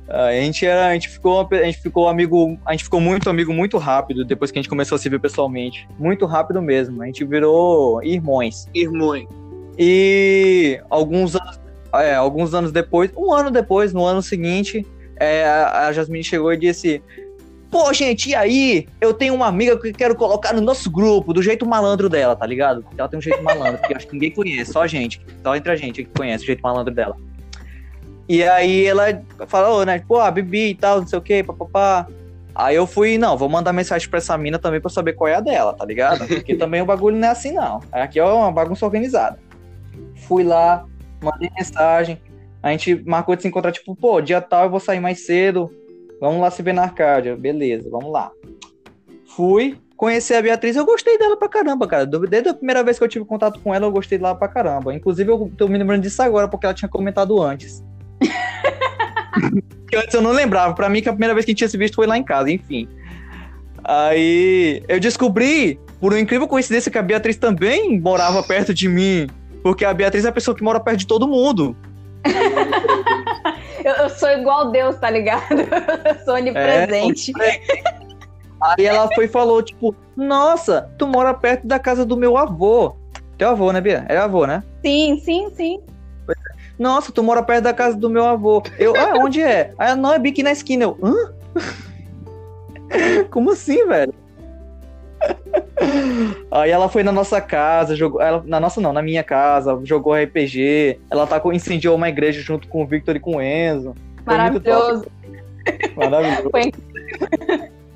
Aí 0.09 0.41
a 0.41 0.43
gente 0.43 0.67
era, 0.67 0.89
a 0.89 0.93
gente 0.93 1.09
ficou, 1.09 1.49
a 1.51 1.65
gente 1.65 1.81
ficou 1.81 2.09
amigo, 2.09 2.59
a 2.67 2.73
gente 2.73 2.85
ficou 2.85 3.01
muito 3.01 3.31
amigo 3.31 3.53
muito 3.53 3.79
rápido 3.79 4.25
depois 4.25 4.51
que 4.51 4.59
a 4.59 4.63
gente 4.63 4.69
começou 4.69 4.97
a 4.97 4.99
se 4.99 5.09
ver 5.09 5.21
pessoalmente, 5.21 5.89
muito 5.99 6.27
rápido 6.27 6.61
mesmo. 6.61 7.03
A 7.03 7.07
gente 7.07 7.25
virou 7.25 8.03
irmãos. 8.03 8.69
Irmão. 8.75 9.27
E 9.79 10.81
alguns 10.91 11.35
anos, 11.35 11.59
é, 11.95 12.15
alguns 12.15 12.55
anos 12.55 12.73
depois, 12.73 13.11
um 13.17 13.33
ano 13.33 13.51
depois, 13.51 13.93
no 13.93 14.05
ano 14.05 14.23
seguinte, 14.23 14.87
é, 15.17 15.45
a 15.45 15.93
Jasmine 15.93 16.25
chegou 16.25 16.53
e 16.53 16.57
disse: 16.57 17.03
Pô, 17.71 17.93
gente, 17.93 18.29
e 18.29 18.35
aí? 18.35 18.87
Eu 19.01 19.15
tenho 19.15 19.35
uma 19.35 19.47
amiga 19.47 19.79
que 19.79 19.93
quero 19.93 20.15
colocar 20.15 20.53
no 20.53 20.61
nosso 20.61 20.91
grupo, 20.91 21.33
do 21.33 21.43
jeito 21.43 21.65
malandro 21.65 22.09
dela, 22.09 22.37
tá 22.37 22.47
ligado? 22.47 22.85
Ela 22.99 23.09
tem 23.09 23.19
um 23.19 23.23
jeito 23.23 23.43
malandro, 23.43 23.81
que 23.81 23.95
acho 23.95 24.07
que 24.07 24.13
ninguém 24.13 24.31
conhece, 24.31 24.73
só 24.73 24.83
a 24.83 24.87
gente, 24.87 25.25
só 25.43 25.57
entre 25.57 25.73
a 25.73 25.77
gente 25.77 26.05
que 26.05 26.11
conhece 26.15 26.45
o 26.45 26.47
jeito 26.47 26.61
malandro 26.63 26.93
dela. 26.93 27.17
E 28.29 28.43
aí 28.45 28.85
ela 28.85 29.23
falou, 29.47 29.87
né, 29.87 30.03
pô, 30.07 30.21
a 30.21 30.31
Bibi 30.31 30.71
e 30.71 30.75
tal, 30.75 31.01
não 31.01 31.07
sei 31.07 31.19
o 31.19 31.23
que, 31.23 31.43
papapá. 31.43 32.07
Aí 32.55 32.77
eu 32.77 32.87
fui, 32.87 33.17
não, 33.17 33.39
vou 33.39 33.49
mandar 33.49 33.73
mensagem 33.73 34.09
pra 34.09 34.19
essa 34.19 34.37
mina 34.37 34.59
também 34.59 34.81
pra 34.81 34.91
saber 34.91 35.15
qual 35.15 35.29
é 35.29 35.35
a 35.35 35.41
dela, 35.41 35.73
tá 35.73 35.85
ligado? 35.85 36.27
Porque 36.29 36.55
também 36.55 36.83
o 36.83 36.87
bagulho 36.87 37.17
não 37.17 37.29
é 37.29 37.31
assim, 37.31 37.53
não. 37.53 37.81
Aqui 37.91 38.19
é 38.19 38.25
uma 38.25 38.53
bagunça 38.53 38.85
organizada. 38.85 39.39
Fui 40.15 40.45
lá, 40.45 40.85
mandei 41.23 41.51
mensagem. 41.57 42.21
A 42.63 42.71
gente 42.71 43.03
marcou 43.05 43.35
de 43.35 43.43
se 43.43 43.49
encontrar, 43.49 43.73
tipo, 43.73 43.95
pô, 43.97 44.21
dia 44.21 44.41
tal 44.41 44.65
eu 44.65 44.71
vou 44.71 44.81
sair 44.81 45.01
mais 45.01 45.27
cedo. 45.27 45.71
Vamos 46.21 46.41
lá 46.41 46.51
se 46.51 46.63
ver 46.63 46.73
na 46.73 46.83
Arcádia. 46.83 47.37
Beleza, 47.37 47.91
vamos 47.91 48.13
lá. 48.13 48.31
Fui, 49.27 49.77
conheci 49.97 50.35
a 50.35 50.43
Beatriz, 50.43 50.77
eu 50.77 50.85
gostei 50.85 51.19
dela 51.19 51.37
pra 51.37 51.49
caramba, 51.49 51.87
cara. 51.87 52.07
Desde 52.07 52.49
a 52.49 52.55
primeira 52.55 52.85
vez 52.85 52.99
que 52.99 53.05
eu 53.05 53.09
tive 53.09 53.25
contato 53.25 53.59
com 53.61 53.75
ela, 53.75 53.87
eu 53.87 53.93
gostei 53.93 54.19
dela 54.19 54.35
pra 54.35 54.47
caramba. 54.47 54.95
Inclusive, 54.95 55.31
eu 55.31 55.53
tô 55.57 55.67
me 55.67 55.79
lembrando 55.79 56.03
disso 56.03 56.23
agora, 56.23 56.47
porque 56.47 56.67
ela 56.67 56.75
tinha 56.75 56.89
comentado 56.89 57.43
antes. 57.43 57.83
que 59.89 59.97
antes 59.97 60.15
eu 60.15 60.23
não 60.23 60.31
lembrava. 60.31 60.75
Pra 60.75 60.89
mim, 60.89 61.03
que 61.03 61.09
a 61.09 61.13
primeira 61.13 61.35
vez 61.35 61.45
que 61.45 61.51
a 61.51 61.53
gente 61.53 61.59
tinha 61.59 61.69
se 61.69 61.77
visto 61.79 61.97
foi 61.97 62.07
lá 62.07 62.17
em 62.17 62.23
casa, 62.23 62.51
enfim. 62.51 62.89
Aí 63.85 64.83
eu 64.87 65.01
descobri, 65.01 65.79
por 66.01 66.13
uma 66.13 66.21
incrível 66.21 66.47
coincidência, 66.47 66.91
que 66.91 66.99
a 66.99 67.03
Beatriz 67.03 67.37
também 67.37 68.01
morava 68.01 68.43
perto 68.43 68.73
de 68.73 68.89
mim. 68.89 69.27
Porque 69.63 69.85
a 69.85 69.95
Beatriz 69.95 70.25
é 70.25 70.29
a 70.29 70.33
pessoa 70.33 70.57
que 70.57 70.63
mora 70.63 70.81
perto 70.81 70.99
de 70.99 71.07
todo 71.07 71.29
mundo. 71.29 71.77
Eu, 73.85 73.95
eu 73.95 74.09
sou 74.11 74.29
igual 74.31 74.71
Deus, 74.71 74.95
tá 74.97 75.11
ligado? 75.11 75.43
Eu 76.07 76.25
sou 76.25 76.35
onipresente. 76.35 77.33
Aí 78.61 78.87
ela 78.87 79.09
foi 79.13 79.25
e 79.25 79.29
falou, 79.29 79.61
tipo, 79.61 79.93
nossa, 80.17 80.89
tu 80.97 81.07
mora 81.09 81.35
perto 81.35 81.67
da 81.67 81.81
casa 81.81 82.07
do 82.07 82.17
meu 82.17 82.37
avô. 82.37 82.95
Teu 83.37 83.49
avô, 83.49 83.73
né, 83.73 83.81
Bia? 83.81 84.07
É 84.09 84.17
avô, 84.17 84.47
né? 84.47 84.63
Sim, 84.85 85.19
sim, 85.19 85.51
sim. 85.57 85.81
Nossa, 86.79 87.11
tu 87.11 87.25
mora 87.25 87.43
perto 87.43 87.65
da 87.65 87.75
casa 87.75 87.97
do 87.97 88.09
meu 88.09 88.25
avô. 88.25 88.63
Eu, 88.79 88.95
ah, 88.97 89.15
onde 89.19 89.43
é? 89.43 89.73
Aí 89.77 89.89
ela, 89.89 89.97
não, 89.97 90.13
é 90.13 90.17
aqui 90.17 90.45
na 90.45 90.53
esquina. 90.53 90.85
Eu, 90.85 90.99
hã? 91.03 91.35
Como 93.31 93.51
assim, 93.51 93.85
velho? 93.87 94.15
Aí 96.51 96.71
ela 96.71 96.89
foi 96.89 97.03
na 97.03 97.13
nossa 97.13 97.41
casa, 97.41 97.97
jogou. 97.97 98.21
Ela, 98.21 98.43
na 98.47 98.61
nossa 98.61 98.81
não, 98.81 98.93
na 98.93 99.03
minha 99.03 99.23
casa, 99.23 99.79
jogou 99.85 100.15
RPG. 100.15 101.01
Ela 101.11 101.27
tá 101.27 101.41
incendiou 101.53 101.97
uma 101.97 102.09
igreja 102.09 102.41
junto 102.41 102.69
com 102.69 102.83
o 102.83 102.87
Victor 102.87 103.17
e 103.17 103.21
com 103.21 103.37
o 103.37 103.43
Enzo. 103.43 103.95
Foi 104.25 104.37
Maravilhoso. 104.37 105.07
Maravilhoso. 105.97 106.51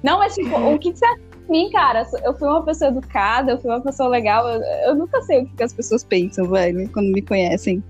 Não, 0.03 0.19
mas 0.19 0.35
tipo, 0.35 0.57
o 0.57 0.79
que 0.79 0.93
que 0.93 0.99
você 0.99 1.05
acha 1.05 1.17
de 1.17 1.51
mim, 1.51 1.71
cara? 1.71 2.07
Eu 2.23 2.35
fui 2.35 2.49
uma 2.49 2.62
pessoa 2.62 2.91
educada, 2.91 3.53
eu 3.53 3.59
fui 3.59 3.71
uma 3.71 3.81
pessoa 3.81 4.09
legal. 4.09 4.49
Eu, 4.49 4.62
eu 4.89 4.95
nunca 4.95 5.21
sei 5.23 5.43
o 5.43 5.47
que, 5.47 5.57
que 5.57 5.62
as 5.62 5.73
pessoas 5.73 6.05
pensam, 6.05 6.49
velho, 6.49 6.89
quando 6.91 7.12
me 7.12 7.23
conhecem. 7.23 7.83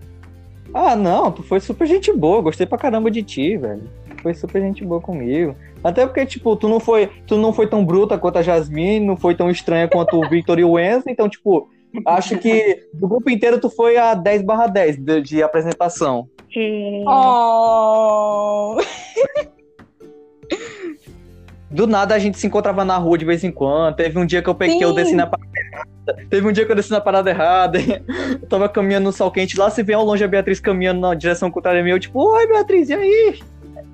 Ah, 0.73 0.97
não, 0.97 1.31
tu 1.31 1.43
foi 1.43 1.61
super 1.61 1.87
gente 1.87 2.13
boa, 2.13 2.43
gostei 2.43 2.67
pra 2.67 2.79
caramba 2.79 3.11
de 3.11 3.23
ti, 3.23 3.57
velho. 3.57 3.89
Foi 4.27 4.35
super 4.35 4.61
gente 4.61 4.85
boa 4.85 5.01
comigo. 5.01 5.55
Até 5.85 6.05
porque, 6.05 6.27
tipo, 6.27 6.57
tu 6.57 6.69
não 6.69 6.81
foi, 6.81 7.09
tu 7.29 7.37
não 7.37 7.53
foi 7.53 7.69
tão 7.69 7.85
bruta 7.85 8.19
quanto 8.19 8.39
a 8.39 8.43
Jasmine, 8.43 9.07
não 9.07 9.17
foi 9.17 9.37
tão 9.37 9.49
estranha 9.49 9.87
quanto 9.87 10.17
o 10.17 10.29
Victor 10.29 10.59
e 10.59 10.65
o 10.65 10.77
Enzo, 10.77 11.05
então, 11.07 11.29
tipo, 11.29 11.69
acho 12.05 12.37
que 12.37 12.89
do 12.93 13.07
grupo 13.07 13.31
inteiro 13.31 13.61
tu 13.61 13.71
foi 13.71 13.97
a 13.97 14.15
10 14.15 14.43
barra 14.43 14.67
10 14.67 14.97
de, 14.97 15.21
de 15.23 15.43
apresentação. 15.45 16.29
E... 16.51 17.05
Oh. 17.07 18.79
Do 21.71 21.87
nada 21.87 22.15
a 22.15 22.19
gente 22.19 22.39
se 22.39 22.47
encontrava 22.47 22.85
na 22.85 22.97
rua 22.97 23.19
de 23.19 23.25
vez 23.25 23.45
em 23.45 23.51
quando. 23.51 23.97
Teve 23.97 24.19
um 24.19 24.27
dia 24.27 24.41
que 24.41 24.49
eu 24.49 24.55
peguei, 24.55 24.79
que 24.79 24.85
eu 24.85 24.91
Sim. 24.91 24.95
desci 24.95 25.15
na 25.15 25.27
parada 25.27 25.53
errada. 25.57 26.29
Teve 26.31 26.49
um 26.49 26.53
dia 26.53 26.65
que 26.65 26.73
eu 26.73 26.77
desci 26.77 26.91
na 26.91 27.01
parada 27.01 27.29
errada. 27.29 27.79
Eu 27.79 28.41
tava 28.49 28.69
caminhando 28.69 29.05
no 29.05 29.13
sol 29.13 29.31
quente 29.31 29.59
lá, 29.59 29.69
se 29.69 29.83
vê 29.83 29.93
ao 29.93 30.05
longe 30.05 30.25
a 30.25 30.29
Beatriz 30.29 30.59
caminhando 30.59 31.01
na 31.01 31.15
direção 31.15 31.51
contrária 31.51 31.83
minha, 31.83 31.95
eu 31.95 32.01
tipo, 32.01 32.19
oi 32.21 32.47
Beatriz, 32.47 32.89
e 32.89 32.95
aí? 32.95 33.41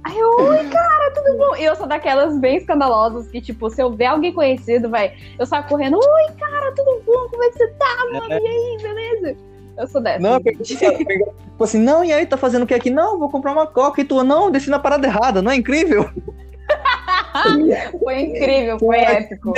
Ai, 0.05 0.17
oi, 0.21 0.65
cara, 0.71 1.11
tudo 1.15 1.39
bom? 1.39 1.57
E 1.57 1.65
eu 1.65 1.77
sou 1.77 1.87
daquelas 1.87 2.37
bem 2.39 2.57
escandalosas 2.57 3.29
que, 3.29 3.41
tipo, 3.41 3.71
se 3.71 3.81
eu 3.81 3.93
ver 3.93 4.07
alguém 4.07 4.33
conhecido, 4.33 4.91
vai, 4.91 5.13
eu 5.39 5.47
saio 5.47 5.65
correndo, 5.65 5.97
oi, 5.97 6.35
cara, 6.39 6.73
tudo 6.73 7.03
bom? 7.07 7.29
Como 7.31 7.43
é 7.45 7.51
que 7.51 7.59
você 7.59 7.69
tá, 7.69 7.97
mano? 8.13 8.29
E 8.29 8.47
aí, 8.47 8.79
beleza? 8.83 9.37
Eu 9.79 9.87
sou 9.87 10.01
dessa. 10.01 10.19
Não, 10.19 10.35
eu 10.35 10.43
eu 10.45 10.63
tipo 10.63 11.65
assim, 11.65 11.79
não, 11.79 12.05
e 12.05 12.13
aí, 12.13 12.27
tá 12.27 12.37
fazendo 12.37 12.65
o 12.65 12.67
que 12.67 12.75
aqui? 12.75 12.91
Não, 12.91 13.19
vou 13.19 13.31
comprar 13.31 13.53
uma 13.53 13.67
coca. 13.67 14.01
E 14.01 14.05
tu, 14.05 14.23
não, 14.25 14.51
desci 14.51 14.69
na 14.69 14.79
parada 14.79 15.07
errada, 15.07 15.41
não 15.41 15.53
é 15.53 15.57
incrível? 15.57 16.11
Foi 17.99 18.21
incrível, 18.21 18.79
foi 18.79 18.99
Foi. 18.99 19.05
épico. 19.05 19.55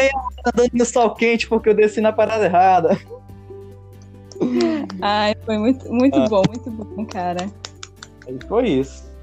Andando 0.46 0.70
no 0.72 0.84
sol 0.84 1.14
quente 1.14 1.46
porque 1.48 1.68
eu 1.68 1.74
desci 1.74 2.00
na 2.00 2.12
parada 2.12 2.44
errada. 2.44 2.98
Ai, 5.02 5.34
foi 5.44 5.58
muito, 5.58 5.92
muito 5.92 6.18
Ah. 6.18 6.28
bom, 6.28 6.42
muito 6.48 6.70
bom, 6.70 7.04
cara. 7.06 7.46
Aí 8.26 8.38
foi 8.48 8.68
isso. 8.68 9.13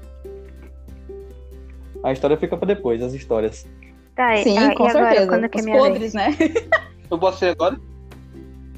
A 2.02 2.12
história 2.12 2.36
fica 2.36 2.56
pra 2.56 2.66
depois, 2.66 3.02
as 3.02 3.12
histórias. 3.12 3.66
Tá, 4.14 4.36
e- 4.36 4.42
Sim, 4.44 4.58
ah, 4.58 4.74
com 4.74 4.84
e 4.86 4.90
agora, 4.90 5.06
certeza. 5.08 5.26
quando 5.28 5.48
que 5.48 5.58
é 5.58 5.60
Os 5.60 5.66
minha 5.66 5.78
podres, 5.78 6.12
vez? 6.12 6.14
né? 6.14 6.36
Eu 7.10 7.18
posso 7.18 7.38
ser 7.38 7.50
agora? 7.50 7.76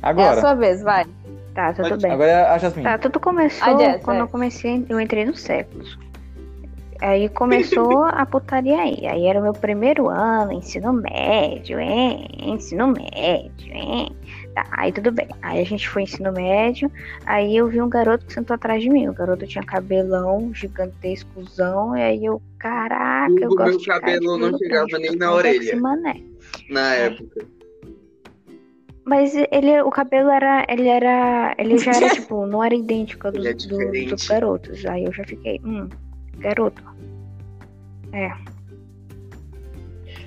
É 0.02 0.06
a 0.06 0.08
Agora, 0.10 0.40
sua 0.40 0.54
vez, 0.54 0.82
vai. 0.82 1.04
Tá, 1.54 1.72
tudo 1.72 1.96
bem. 1.98 2.10
agora 2.10 2.30
é 2.30 2.46
a 2.48 2.58
Jasmine. 2.58 2.84
Tá, 2.84 2.98
tudo 2.98 3.20
começou 3.20 3.78
Jess, 3.78 4.02
quando 4.04 4.18
é. 4.18 4.20
eu 4.22 4.28
comecei, 4.28 4.84
eu 4.88 5.00
entrei 5.00 5.24
no 5.24 5.36
séculos. 5.36 5.96
Aí 7.00 7.28
começou 7.30 8.04
a 8.04 8.24
putaria 8.26 8.78
aí. 8.80 9.06
Aí 9.06 9.26
era 9.26 9.38
o 9.40 9.42
meu 9.42 9.52
primeiro 9.52 10.08
ano, 10.08 10.52
ensino 10.52 10.92
médio, 10.92 11.78
hein? 11.78 12.28
Ensino 12.38 12.88
médio, 12.88 13.72
hein? 13.72 14.16
Tá, 14.54 14.64
aí 14.72 14.92
tudo 14.92 15.10
bem. 15.10 15.26
Aí 15.42 15.60
a 15.60 15.64
gente 15.64 15.88
foi 15.88 16.02
ensino 16.02 16.32
médio, 16.32 16.90
aí 17.26 17.56
eu 17.56 17.66
vi 17.66 17.82
um 17.82 17.88
garoto 17.88 18.24
que 18.24 18.32
sentou 18.32 18.54
atrás 18.54 18.82
de 18.82 18.88
mim. 18.88 19.08
O 19.08 19.12
garoto 19.14 19.46
tinha 19.46 19.64
cabelão 19.64 20.52
gigantescozão, 20.54 21.96
e 21.96 22.02
aí 22.02 22.24
eu, 22.24 22.40
caraca, 22.58 23.32
eu 23.40 23.50
O 23.50 23.54
gosto 23.56 23.78
meu 23.78 23.86
cabelo 23.86 24.38
não 24.38 24.56
chegava 24.56 24.98
nem 24.98 25.16
na 25.16 25.32
orelha. 25.32 25.76
Mané. 25.76 26.22
Na 26.70 26.94
época. 26.94 27.46
Mas 29.04 29.34
ele, 29.50 29.82
o 29.82 29.90
cabelo 29.90 30.30
era, 30.30 30.64
ele 30.68 30.88
era, 30.88 31.54
ele 31.58 31.76
já 31.78 31.92
era 31.92 32.08
tipo, 32.14 32.46
não 32.46 32.64
era 32.64 32.74
idêntico 32.74 33.26
ao 33.26 33.32
dos, 33.32 33.44
é 33.44 33.52
do- 33.52 34.08
dos 34.08 34.26
garotos. 34.26 34.86
Aí 34.86 35.04
eu 35.04 35.12
já 35.12 35.24
fiquei, 35.24 35.60
hum, 35.64 35.88
garoto. 36.38 36.82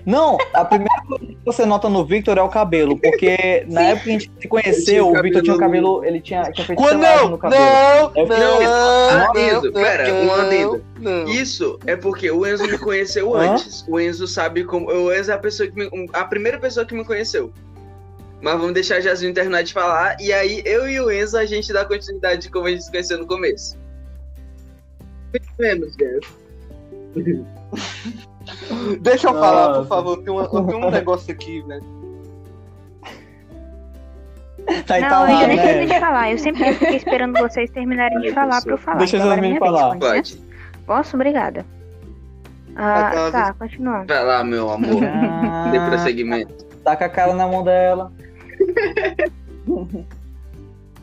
Não, 0.05 0.37
a 0.53 0.63
primeira 0.63 1.01
coisa 1.05 1.25
que 1.25 1.37
você 1.43 1.65
nota 1.65 1.89
no 1.89 2.05
Victor 2.05 2.37
é 2.37 2.41
o 2.41 2.47
cabelo, 2.47 2.97
porque 2.97 3.65
na 3.67 3.81
época 3.81 4.03
que 4.05 4.09
a 4.09 4.13
gente 4.13 4.31
se 4.41 4.47
conheceu, 4.47 5.09
o 5.11 5.21
Victor 5.21 5.41
tinha 5.43 5.53
um 5.55 5.59
cabelo- 5.59 6.03
ele 6.05 6.21
tinha, 6.21 6.43
tinha 6.51 6.65
feito 6.65 6.81
Quando 6.81 6.99
não, 7.01 7.29
no 7.31 7.37
cabelo. 7.37 7.61
não, 7.61 8.11
Eu 8.15 8.27
fiquei- 8.27 8.37
não, 8.39 9.29
Adendo, 9.29 9.65
não, 9.65 9.73
pera, 9.73 10.13
um 10.13 10.25
não, 10.25 10.33
adendo. 10.35 10.85
não. 10.97 11.25
Isso 11.27 11.77
é 11.85 11.97
porque 11.97 12.31
o 12.31 12.47
Enzo 12.47 12.63
me 12.65 12.77
conheceu 12.77 13.35
Hã? 13.35 13.51
antes. 13.51 13.83
O 13.85 13.99
Enzo 13.99 14.27
sabe 14.27 14.63
como. 14.63 14.87
O 14.89 15.13
Enzo 15.13 15.29
é 15.31 15.33
a 15.33 15.37
pessoa 15.39 15.69
que 15.69 15.75
me- 15.77 16.09
a 16.13 16.23
primeira 16.23 16.57
pessoa 16.57 16.85
que 16.85 16.95
me 16.95 17.03
conheceu. 17.03 17.51
Mas 18.41 18.53
vamos 18.53 18.73
deixar 18.73 18.97
a 18.97 19.01
Jasmine 19.01 19.33
terminar 19.33 19.63
de 19.63 19.73
falar. 19.73 20.15
E 20.21 20.31
aí, 20.31 20.61
eu 20.63 20.87
e 20.87 21.01
o 21.01 21.11
Enzo, 21.11 21.37
a 21.37 21.45
gente 21.45 21.73
dá 21.73 21.83
continuidade 21.83 22.43
de 22.43 22.49
como 22.49 22.67
a 22.67 22.69
gente 22.69 22.83
se 22.83 22.91
conheceu 22.91 23.17
no 23.17 23.27
começo. 23.27 23.75
Menos, 25.59 25.95
Jeff. 25.97 26.27
Deixa 29.01 29.27
eu 29.29 29.33
falar, 29.33 29.73
por 29.79 29.87
favor. 29.87 30.17
Tem, 30.23 30.31
uma- 30.33 30.47
tenho 30.47 30.85
um 30.85 30.89
negócio 30.91 31.31
aqui, 31.33 31.61
velho. 31.61 31.83
Tá, 34.85 34.99
e 34.99 35.01
não, 35.01 35.09
tá 35.09 35.21
eu 35.43 35.47
nem 35.47 35.57
terminei 35.57 35.85
né? 35.87 35.93
de 35.93 35.99
falar. 35.99 36.31
Eu 36.31 36.37
sempre 36.37 36.73
fiquei 36.73 36.97
esperando 36.97 37.39
vocês 37.39 37.69
terminarem 37.71 38.19
de 38.19 38.31
falar 38.33 38.61
pra 38.61 38.73
eu 38.73 38.77
falar. 38.77 38.97
Deixa 38.97 39.17
a 39.17 39.19
Então 39.19 39.39
vez, 39.41 39.57
falar. 39.59 39.87
com 39.89 39.93
licença. 39.95 40.13
Pode. 40.37 40.41
Posso? 40.85 41.15
Obrigada. 41.15 41.65
Ah, 42.75 43.11
Tá, 43.13 43.31
tá, 43.31 43.53
continuando. 43.53 44.07
Vai 44.07 44.23
lá, 44.25 44.43
meu 44.43 44.69
amor. 44.69 44.99
Dê 45.71 45.77
Ah, 45.77 45.85
prosseguimento. 45.89 46.65
tá 46.83 46.95
com 46.95 47.03
a 47.05 47.09
cara 47.09 47.33
na 47.33 47.47
mão 47.47 47.63
dela. 47.63 48.11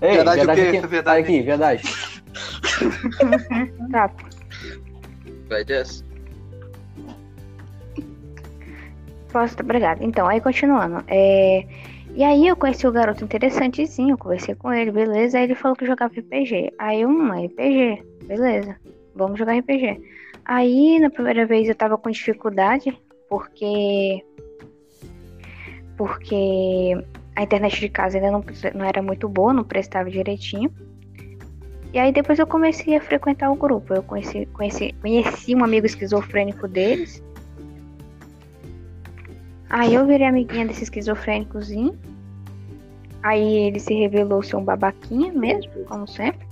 Ei, 0.01 0.17
Verdade 0.17 0.41
o 0.43 0.45
quê? 0.55 0.61
aqui. 0.61 0.87
Verdade? 0.87 1.05
Sai 1.05 1.21
aqui, 1.21 1.43
verdade. 1.43 1.83
Tá, 3.91 4.11
Vai, 5.49 5.65
Jess. 5.65 6.05
Posso, 9.33 9.57
obrigada. 9.61 10.05
Então, 10.05 10.27
aí 10.27 10.41
continuando. 10.41 11.05
É... 11.09 11.67
E 12.15 12.23
aí 12.23 12.47
eu 12.47 12.57
conheci 12.57 12.87
o 12.87 12.93
garoto 12.93 13.25
interessantezinho, 13.25 14.13
eu 14.13 14.19
conversei 14.19 14.55
com 14.55 14.73
ele, 14.73 14.93
beleza. 14.93 15.37
Aí 15.37 15.45
ele 15.45 15.57
falou 15.57 15.77
que 15.77 15.85
jogava 15.85 16.15
RPG. 16.15 16.73
Aí 16.79 17.01
eu, 17.01 17.09
hum, 17.09 17.31
RPG, 17.33 18.05
beleza. 18.27 18.77
Vamos 19.17 19.39
jogar 19.39 19.59
RPG. 19.59 20.01
Aí 20.45 21.01
na 21.01 21.11
primeira 21.11 21.45
vez 21.45 21.69
eu 21.69 21.75
tava 21.75 21.99
com 21.99 22.11
dificuldade, 22.11 22.97
porque. 23.29 24.25
Porque 25.97 26.97
a 27.35 27.43
internet 27.43 27.81
de 27.81 27.89
casa 27.89 28.19
ainda 28.19 28.31
não, 28.31 28.45
não 28.75 28.85
era 28.85 29.03
muito 29.03 29.29
boa, 29.29 29.53
não 29.53 29.65
prestava 29.65 30.09
direitinho. 30.09 30.73
E 31.95 31.99
aí 32.01 32.11
depois 32.11 32.41
eu 32.41 32.47
comecei 32.47 32.97
a 32.97 33.01
frequentar 33.01 33.53
o 33.53 33.55
grupo. 33.55 33.95
Eu 33.95 34.03
conheci, 34.03 34.47
conheci, 34.47 34.93
conheci 35.01 35.55
um 35.55 35.63
amigo 35.63 35.87
esquizofrênico 35.87 36.67
deles. 36.67 37.23
Aí 39.71 39.95
eu 39.95 40.05
virei 40.05 40.27
amiguinha 40.27 40.67
desse 40.67 40.83
esquizofrênicozinho. 40.83 41.97
Aí 43.23 43.59
ele 43.59 43.79
se 43.79 43.95
revelou 43.95 44.43
ser 44.43 44.57
um 44.57 44.65
babaquinha 44.65 45.33
mesmo, 45.33 45.71
como 45.85 46.09
sempre. 46.09 46.45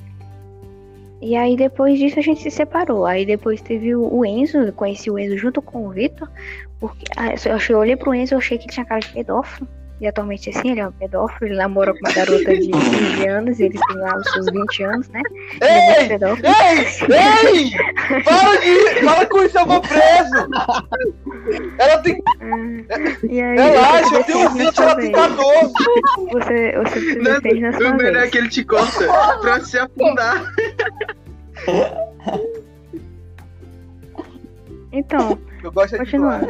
E 1.20 1.34
aí 1.34 1.56
depois 1.56 1.98
disso 1.98 2.20
a 2.20 2.22
gente 2.22 2.40
se 2.40 2.50
separou. 2.50 3.04
Aí 3.04 3.26
depois 3.26 3.60
teve 3.60 3.96
o, 3.96 4.24
Enzo, 4.24 4.58
eu 4.58 4.72
conheci 4.72 5.10
o 5.10 5.18
Enzo 5.18 5.36
junto 5.36 5.60
com 5.60 5.88
o 5.88 5.90
Vitor. 5.90 6.30
Porque 6.78 7.04
ah, 7.16 7.34
eu 7.68 7.78
olhei 7.78 7.96
pro 7.96 8.14
Enzo 8.14 8.34
e 8.34 8.36
achei 8.36 8.58
que 8.58 8.66
ele 8.66 8.72
tinha 8.74 8.86
cara 8.86 9.00
de 9.00 9.12
pedófilo. 9.12 9.66
E 10.02 10.06
atualmente 10.08 10.50
assim, 10.50 10.72
ele 10.72 10.80
é 10.80 10.88
um 10.88 10.90
pedófilo, 10.90 11.46
ele 11.46 11.54
namora 11.56 11.92
com 11.92 12.00
uma 12.00 12.12
garota 12.12 12.56
de 12.56 12.68
15 12.68 13.28
anos, 13.30 13.60
eles 13.60 13.80
têm 13.86 13.96
lá 13.98 14.16
os 14.16 14.32
seus 14.32 14.46
20 14.46 14.82
anos, 14.82 15.08
né? 15.10 15.22
Ele 15.60 15.64
é 15.70 16.02
Ei! 16.02 16.08
pedófilo. 16.08 16.48
Ei! 16.48 17.70
Ei! 17.70 18.24
Para 18.24 18.56
de. 18.56 19.04
Para 19.04 19.26
com 19.26 19.42
isso, 19.44 19.58
eu 19.60 19.64
vou 19.66 19.80
preso! 19.80 20.48
Ela 21.78 21.98
tem. 21.98 22.20
E 23.30 23.40
aí, 23.40 23.56
Relaxa, 23.56 24.14
eu 24.16 24.24
tenho 24.24 24.48
defende 24.50 24.64
20, 24.64 24.80
ela 24.80 24.96
tem 24.96 25.14
sua 25.14 25.28
vez. 25.28 25.36
14. 25.36 25.72
Você, 26.32 26.72
você 26.78 27.00
se 27.00 27.14
defende 27.20 27.60
na 27.60 27.68
o 27.68 27.72
sua 27.74 27.94
melhor 27.94 28.16
é 28.16 28.20
vez. 28.22 28.30
que 28.32 28.38
ele 28.38 28.48
te 28.48 28.64
corta 28.64 29.06
pra 29.40 29.60
se 29.60 29.78
afundar. 29.78 30.52
Então, 34.90 35.38
Eu 35.62 35.70
gosto 35.70 35.92
de 35.92 35.98
continuando. 35.98 36.48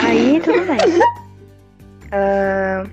Aí, 0.00 0.38
tudo 0.44 0.60
bem. 0.66 1.27
Ah, 2.12 2.84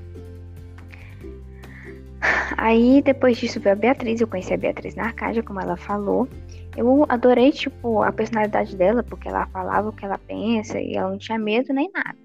Aí, 2.58 3.01
depois 3.04 3.38
disso, 3.38 3.60
veio 3.60 3.75
a 3.75 3.80
Beatriz. 3.80 4.19
Eu 4.21 4.28
conheci 4.28 4.54
a 4.54 4.58
Beatriz 4.58 4.95
na 4.95 5.04
Arcádia, 5.06 5.43
como 5.43 5.60
ela 5.60 5.78
falou. 5.78 6.28
Eu 6.75 7.06
adorei, 7.08 7.51
tipo, 7.51 8.01
a 8.01 8.12
personalidade 8.12 8.75
dela, 8.75 9.04
porque 9.04 9.28
ela 9.28 9.45
falava 9.47 9.89
o 9.89 9.93
que 9.93 10.06
ela 10.06 10.17
pensa 10.17 10.80
e 10.80 10.95
ela 10.95 11.10
não 11.12 11.17
tinha 11.17 11.38
medo 11.38 11.73
nem 11.73 11.89
nada. 11.93 12.17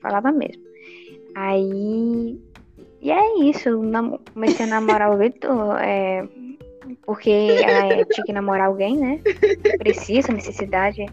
Falava 0.00 0.30
mesmo. 0.32 0.62
Aí. 1.34 2.38
E 3.00 3.10
é 3.10 3.38
isso. 3.40 3.68
Eu 3.68 3.82
nam- 3.82 4.18
comecei 4.32 4.64
a 4.64 4.68
namorar 4.68 5.12
o 5.12 5.18
Vitor, 5.18 5.76
é, 5.80 6.26
porque 7.04 7.30
ela 7.30 8.04
tinha 8.04 8.24
que 8.24 8.32
namorar 8.32 8.68
alguém, 8.68 8.96
né? 8.96 9.20
Precisa, 9.78 10.32
necessidade. 10.32 11.04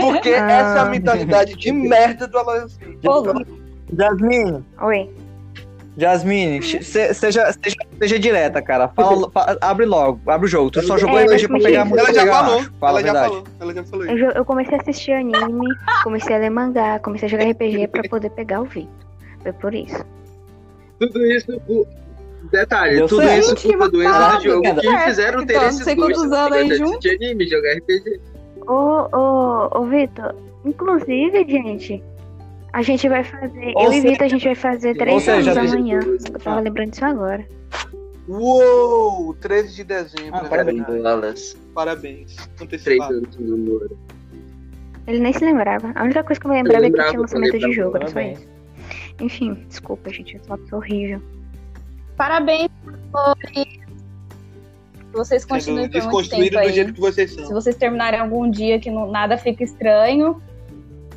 Porque 0.00 0.30
Ah. 0.30 0.50
essa 0.50 0.78
é 0.78 0.80
a 0.80 0.84
mentalidade 0.86 1.56
de 1.56 1.72
merda 1.72 2.26
do 2.26 2.38
louco. 3.02 3.46
Jasmine, 3.96 4.64
Oi. 4.82 5.10
Jasmine, 5.96 6.60
se- 6.62 6.82
seja, 7.14 7.52
seja, 7.52 7.76
seja 8.00 8.18
direta, 8.18 8.60
cara. 8.60 8.88
Fala, 8.88 9.30
fa- 9.30 9.56
abre 9.60 9.86
logo, 9.86 10.18
abre 10.28 10.46
o 10.46 10.48
jogo. 10.50 10.70
Tu 10.70 10.82
só 10.82 10.98
jogou 10.98 11.18
É, 11.18 11.24
RPG 11.24 11.46
pra 11.46 11.58
pegar 11.60 11.84
me 11.84 11.90
muito 11.90 12.04
Ela 12.04 12.12
já 12.14 12.26
falou. 12.26 12.62
Fala 12.80 12.98
Ela 12.98 12.98
a 12.98 13.02
já 13.02 13.12
verdade. 13.12 13.28
falou. 13.28 13.44
Ela 13.60 13.74
já 13.74 13.84
falou 13.84 14.04
Eu, 14.06 14.30
eu 14.32 14.44
comecei 14.44 14.76
a 14.76 14.80
assistir 14.80 15.12
anime, 15.12 15.68
comecei 16.02 16.34
a 16.34 16.38
ler 16.38 16.50
mangá, 16.50 16.98
comecei 16.98 17.26
a 17.26 17.30
jogar 17.30 17.44
RPG 17.50 17.86
pra 17.88 18.02
poder 18.08 18.30
pegar 18.30 18.60
o 18.62 18.64
Victor. 18.64 18.92
Foi 19.42 19.52
por 19.52 19.72
isso. 19.74 20.04
Tudo 20.98 21.24
isso 21.26 21.60
Detalhe, 22.50 22.96
Deu 22.96 23.08
tudo 23.08 23.22
certo. 23.22 23.40
isso 23.40 23.50
Gente, 23.50 23.68
culpa 23.68 23.88
do 23.88 24.02
Enzo 24.02 24.48
e 24.48 24.80
que 24.80 24.88
me 24.90 24.98
fizeram 25.00 25.46
ter 25.46 25.54
Então, 25.56 25.68
esses 25.68 25.94
gostos 25.94 26.30
de 26.68 26.76
juntos. 26.76 27.10
anime, 27.10 27.46
jogar 27.48 27.72
RPG. 27.78 28.20
Ô, 28.66 29.08
ô, 29.16 29.78
ô, 29.80 29.86
Vitor, 29.86 30.34
inclusive, 30.64 31.44
gente, 31.48 32.02
a 32.72 32.82
gente 32.82 33.08
vai 33.08 33.24
fazer. 33.24 33.72
Ou 33.74 33.84
eu 33.84 33.90
e 33.92 33.94
seja- 33.96 34.08
Vitor, 34.10 34.24
a 34.24 34.28
gente 34.28 34.44
vai 34.44 34.54
fazer 34.54 34.94
três 34.96 35.22
seja, 35.22 35.50
anos 35.52 35.54
desde 35.54 35.76
amanhã. 35.76 36.00
Eu 36.32 36.38
tava 36.40 36.60
lembrando 36.60 36.90
disso 36.90 37.04
agora. 37.04 37.44
Uou! 38.28 39.34
13 39.34 39.74
de 39.76 39.84
dezembro. 39.84 40.34
Ah, 40.34 40.42
é 40.44 40.48
parabéns. 40.48 40.86
Bolas, 40.86 41.56
Parabéns. 41.74 42.36
três 42.36 42.60
Antecipado. 42.62 43.14
anos 43.14 43.30
de 43.36 43.42
namoro. 43.42 43.98
Ele 45.06 45.18
nem 45.18 45.32
se 45.32 45.44
lembrava. 45.44 45.92
A 45.94 46.04
única 46.04 46.24
coisa 46.24 46.40
que 46.40 46.46
eu 46.46 46.50
me 46.50 46.56
lembrava 46.56 46.78
é 46.78 46.80
que 46.80 46.90
lembrava, 46.92 47.10
tinha 47.10 47.20
lançamento 47.20 47.58
de 47.58 47.72
jogo, 47.72 47.96
era 47.98 48.08
só 48.08 48.14
Parabéns. 48.14 48.38
isso. 48.38 48.48
Enfim, 49.20 49.54
desculpa, 49.68 50.10
gente, 50.10 50.34
eu 50.36 50.40
sou 50.44 50.56
uma 50.56 50.62
pessoa 50.62 50.80
horrível. 50.82 51.20
Parabéns, 52.16 52.68
Flores. 53.10 53.84
Vocês 55.12 55.44
continuem 55.44 55.88
por 55.88 55.92
muito 55.92 56.04
desconstruído 56.04 56.50
tempo 56.50 56.62
do 56.62 56.68
aí. 56.68 56.72
jeito 56.74 56.92
que 56.92 57.00
vocês 57.00 57.30
Se 57.30 57.36
são. 57.36 57.52
vocês 57.52 57.76
terminarem 57.76 58.18
algum 58.18 58.50
dia 58.50 58.80
que 58.80 58.90
não- 58.90 59.10
nada 59.10 59.38
fica 59.38 59.62
estranho. 59.62 60.42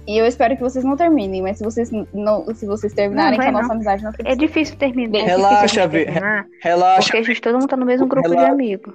E 0.08 0.18
eu 0.18 0.26
espero 0.26 0.56
que 0.56 0.62
vocês 0.62 0.86
não 0.86 0.96
terminem, 0.96 1.42
mas 1.42 1.58
se 1.58 1.64
vocês 1.66 1.90
não, 2.14 2.46
se 2.56 2.66
vocês 2.66 2.94
terminarem, 2.94 3.38
Não, 3.38 3.44
que 3.44 3.50
a 3.50 3.52
nossa 3.52 3.74
amizade 3.74 4.04
não 4.04 4.12
fique 4.14 4.30
É 4.30 4.36
difícil 4.36 4.78
terminar. 4.78 5.18
É 5.20 5.24
Relaxa, 5.24 5.56
difícil 5.66 5.82
gente 5.84 5.92
Vi- 5.92 6.06
terminar, 6.06 6.46
Relaxa. 6.62 7.02
porque 7.02 7.18
a 7.18 7.24
gente 7.24 7.42
todo 7.42 7.54
mundo 7.56 7.68
tá 7.68 7.76
no 7.76 7.86
mesmo 7.86 8.08
grupo 8.08 8.28
de 8.30 8.34
Relaxa. 8.36 8.54
amigos. 8.54 8.94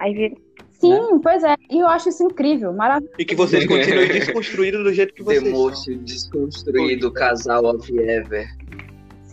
Aí 0.00 0.14
vira. 0.14 0.34
Sim, 0.72 1.20
pois 1.22 1.44
é. 1.44 1.54
E 1.70 1.78
eu 1.78 1.86
acho 1.86 2.08
isso 2.08 2.24
incrível, 2.24 2.72
maravilhoso. 2.72 3.14
E 3.16 3.24
que 3.24 3.36
vocês 3.36 3.64
continuem 3.66 4.08
desconstruídos 4.10 4.82
do 4.82 4.92
jeito 4.92 5.14
que 5.14 5.22
vocês 5.22 5.42
são. 5.44 5.52
most 5.52 5.94
desconstruído 5.98 7.12
casal 7.12 7.64
of 7.66 7.88
ever. 8.00 8.48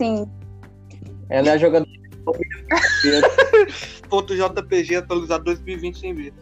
Sim. 0.00 0.26
Ela 1.28 1.48
é 1.48 1.52
a 1.52 1.58
jogadora. 1.58 1.90
Ponto 4.08 4.34
JPG 4.34 4.96
atualizado 4.96 5.44
2020 5.44 5.98
sem 5.98 6.14
ver. 6.14 6.32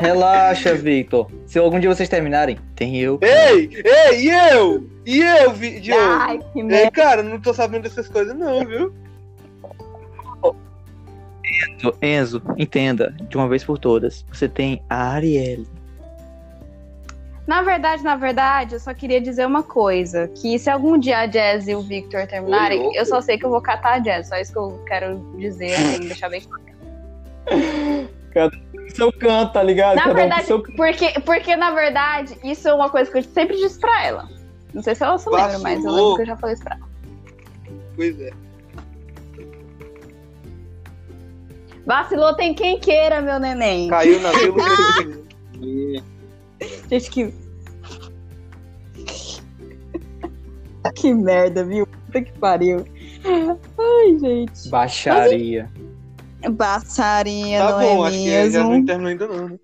Relaxa, 0.00 0.74
Victor. 0.74 1.30
Se 1.46 1.58
algum 1.58 1.78
dia 1.78 1.88
vocês 1.94 2.08
terminarem, 2.08 2.58
tem 2.74 2.98
eu. 2.98 3.18
Ei! 3.22 3.70
Ei! 3.84 4.24
E 4.24 4.30
eu? 4.30 4.90
E 5.06 5.20
eu, 5.20 5.52
vi- 5.52 5.78
Diogo? 5.80 6.00
Ai, 6.02 6.40
que 6.52 6.60
É, 6.60 6.64
merda. 6.64 6.90
cara, 6.90 7.22
não 7.22 7.40
tô 7.40 7.54
sabendo 7.54 7.82
dessas 7.84 8.08
coisas 8.08 8.36
não, 8.36 8.66
viu? 8.66 8.92
Enzo, 11.78 11.94
Enzo, 12.00 12.42
entenda, 12.56 13.14
de 13.28 13.36
uma 13.36 13.48
vez 13.48 13.62
por 13.62 13.78
todas. 13.78 14.24
Você 14.32 14.48
tem 14.48 14.82
a 14.88 15.12
Arielle. 15.12 15.66
Na 17.46 17.60
verdade, 17.62 18.04
na 18.04 18.14
verdade, 18.14 18.74
eu 18.74 18.80
só 18.80 18.94
queria 18.94 19.20
dizer 19.20 19.44
uma 19.46 19.62
coisa: 19.64 20.28
que 20.28 20.58
se 20.58 20.70
algum 20.70 20.96
dia 20.96 21.18
a 21.18 21.26
Jazz 21.26 21.66
e 21.66 21.74
o 21.74 21.80
Victor 21.80 22.26
terminarem, 22.26 22.94
eu 22.94 23.04
só 23.04 23.20
sei 23.20 23.36
que 23.36 23.44
eu 23.44 23.50
vou 23.50 23.60
catar 23.60 23.94
a 23.94 23.98
Jazz. 23.98 24.28
Só 24.28 24.36
isso 24.36 24.52
que 24.52 24.58
eu 24.58 24.82
quero 24.86 25.18
dizer, 25.38 25.74
assim, 25.74 26.00
deixar 26.06 26.28
bem 26.28 26.40
claro. 26.42 26.62
Seu 28.94 29.12
canto, 29.12 29.52
tá 29.54 29.62
ligado? 29.62 29.96
Na 29.96 30.02
Cada 30.02 30.14
verdade, 30.14 30.44
seu- 30.46 30.62
porque, 30.62 31.20
porque 31.20 31.56
na 31.56 31.70
verdade, 31.72 32.36
isso 32.44 32.68
é 32.68 32.74
uma 32.74 32.88
coisa 32.90 33.10
que 33.10 33.18
eu 33.18 33.22
sempre 33.24 33.56
disse 33.56 33.78
pra 33.80 34.04
ela. 34.06 34.28
Não 34.72 34.82
sei 34.82 34.94
se 34.94 35.02
ela 35.02 35.18
se 35.18 35.28
lembra, 35.28 35.58
mas 35.58 35.84
eu 35.84 35.90
lembro 35.90 36.16
que 36.16 36.22
eu 36.22 36.26
já 36.26 36.36
falei 36.36 36.54
isso 36.54 36.62
pra 36.64 36.76
ela. 36.76 36.88
Pois 37.96 38.20
é. 38.20 38.30
Vacilou 41.84 42.34
tem 42.36 42.54
quem 42.54 42.78
queira, 42.78 43.20
meu 43.20 43.40
neném. 43.40 43.88
Caiu 43.88 44.20
na 44.20 44.30
vila. 44.38 46.02
Gente, 46.92 47.10
que. 47.10 47.34
que 50.94 51.14
merda, 51.14 51.64
viu? 51.64 51.86
Puta 51.86 52.20
que 52.20 52.32
pariu. 52.38 52.84
Ai, 53.24 54.18
gente. 54.18 54.68
Baixaria. 54.68 55.70
Passarinha, 56.58 57.60
Tá 57.60 57.70
não 57.70 57.80
bom, 57.80 58.04
é 58.04 58.08
acho 58.08 58.18
que 58.18 58.50
já 58.50 58.62
não 58.62 58.70
mesmo? 58.72 58.86
terminou 58.86 59.08
ainda 59.10 59.26
não, 59.26 59.48
né? 59.48 59.58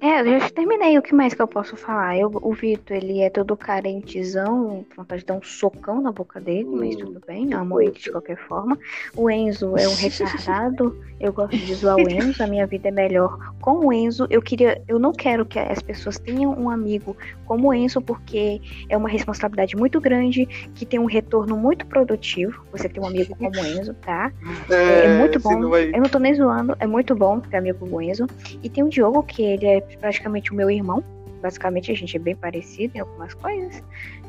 É, 0.00 0.20
eu 0.22 0.40
já 0.40 0.48
terminei. 0.48 0.96
O 0.98 1.02
que 1.02 1.14
mais 1.14 1.34
que 1.34 1.42
eu 1.42 1.46
posso 1.46 1.76
falar? 1.76 2.16
Eu, 2.16 2.30
o 2.42 2.54
Vitor, 2.54 2.96
ele 2.96 3.20
é 3.20 3.28
todo 3.28 3.54
carentezão, 3.54 4.84
vontade 4.96 5.20
de 5.20 5.26
dar 5.26 5.34
um 5.34 5.42
socão 5.42 6.00
na 6.00 6.10
boca 6.10 6.40
dele, 6.40 6.70
mas 6.70 6.96
tudo 6.96 7.20
bem, 7.26 7.52
amo 7.52 7.80
ele 7.82 7.92
de 7.92 8.10
qualquer 8.10 8.38
forma. 8.48 8.78
O 9.14 9.30
Enzo 9.30 9.76
é 9.76 9.86
um 9.86 9.94
retardado, 9.94 10.98
eu 11.20 11.32
gosto 11.34 11.56
de 11.56 11.74
zoar 11.74 11.96
o 11.96 12.08
Enzo, 12.08 12.42
a 12.42 12.46
minha 12.46 12.66
vida 12.66 12.88
é 12.88 12.90
melhor 12.90 13.52
com 13.60 13.86
o 13.86 13.92
Enzo. 13.92 14.26
Eu 14.30 14.40
queria, 14.40 14.80
eu 14.88 14.98
não 14.98 15.12
quero 15.12 15.44
que 15.44 15.58
as 15.58 15.82
pessoas 15.82 16.18
tenham 16.18 16.52
um 16.58 16.70
amigo 16.70 17.14
como 17.50 17.74
Enzo, 17.74 18.00
porque 18.00 18.60
é 18.88 18.96
uma 18.96 19.08
responsabilidade 19.08 19.74
muito 19.76 20.00
grande, 20.00 20.46
que 20.72 20.86
tem 20.86 21.00
um 21.00 21.04
retorno 21.04 21.56
muito 21.56 21.84
produtivo. 21.84 22.64
Você 22.70 22.88
ter 22.88 23.00
um 23.00 23.06
amigo 23.08 23.34
como 23.34 23.50
Enzo, 23.66 23.92
tá? 23.94 24.30
É, 24.70 25.08
muito 25.18 25.40
bom. 25.40 25.50
senão 25.54 25.68
vai- 25.68 25.90
Eu 25.92 25.96
não 26.00 26.08
tô 26.08 26.20
nem 26.20 26.32
zoando, 26.32 26.76
é 26.78 26.86
muito 26.86 27.12
bom 27.12 27.40
ter 27.40 27.56
amigo 27.56 27.80
com 27.88 27.96
o 27.96 28.00
Enzo. 28.00 28.28
E 28.62 28.70
tem 28.70 28.84
o 28.84 28.88
Diogo, 28.88 29.24
que 29.24 29.42
ele 29.42 29.66
é 29.66 29.80
praticamente 29.80 30.52
o 30.52 30.54
meu 30.54 30.70
irmão. 30.70 31.02
Basicamente, 31.42 31.90
a 31.90 31.94
gente 31.96 32.16
é 32.16 32.20
bem 32.20 32.36
parecido 32.36 32.96
em 32.96 33.00
algumas 33.00 33.34
coisas. 33.34 33.82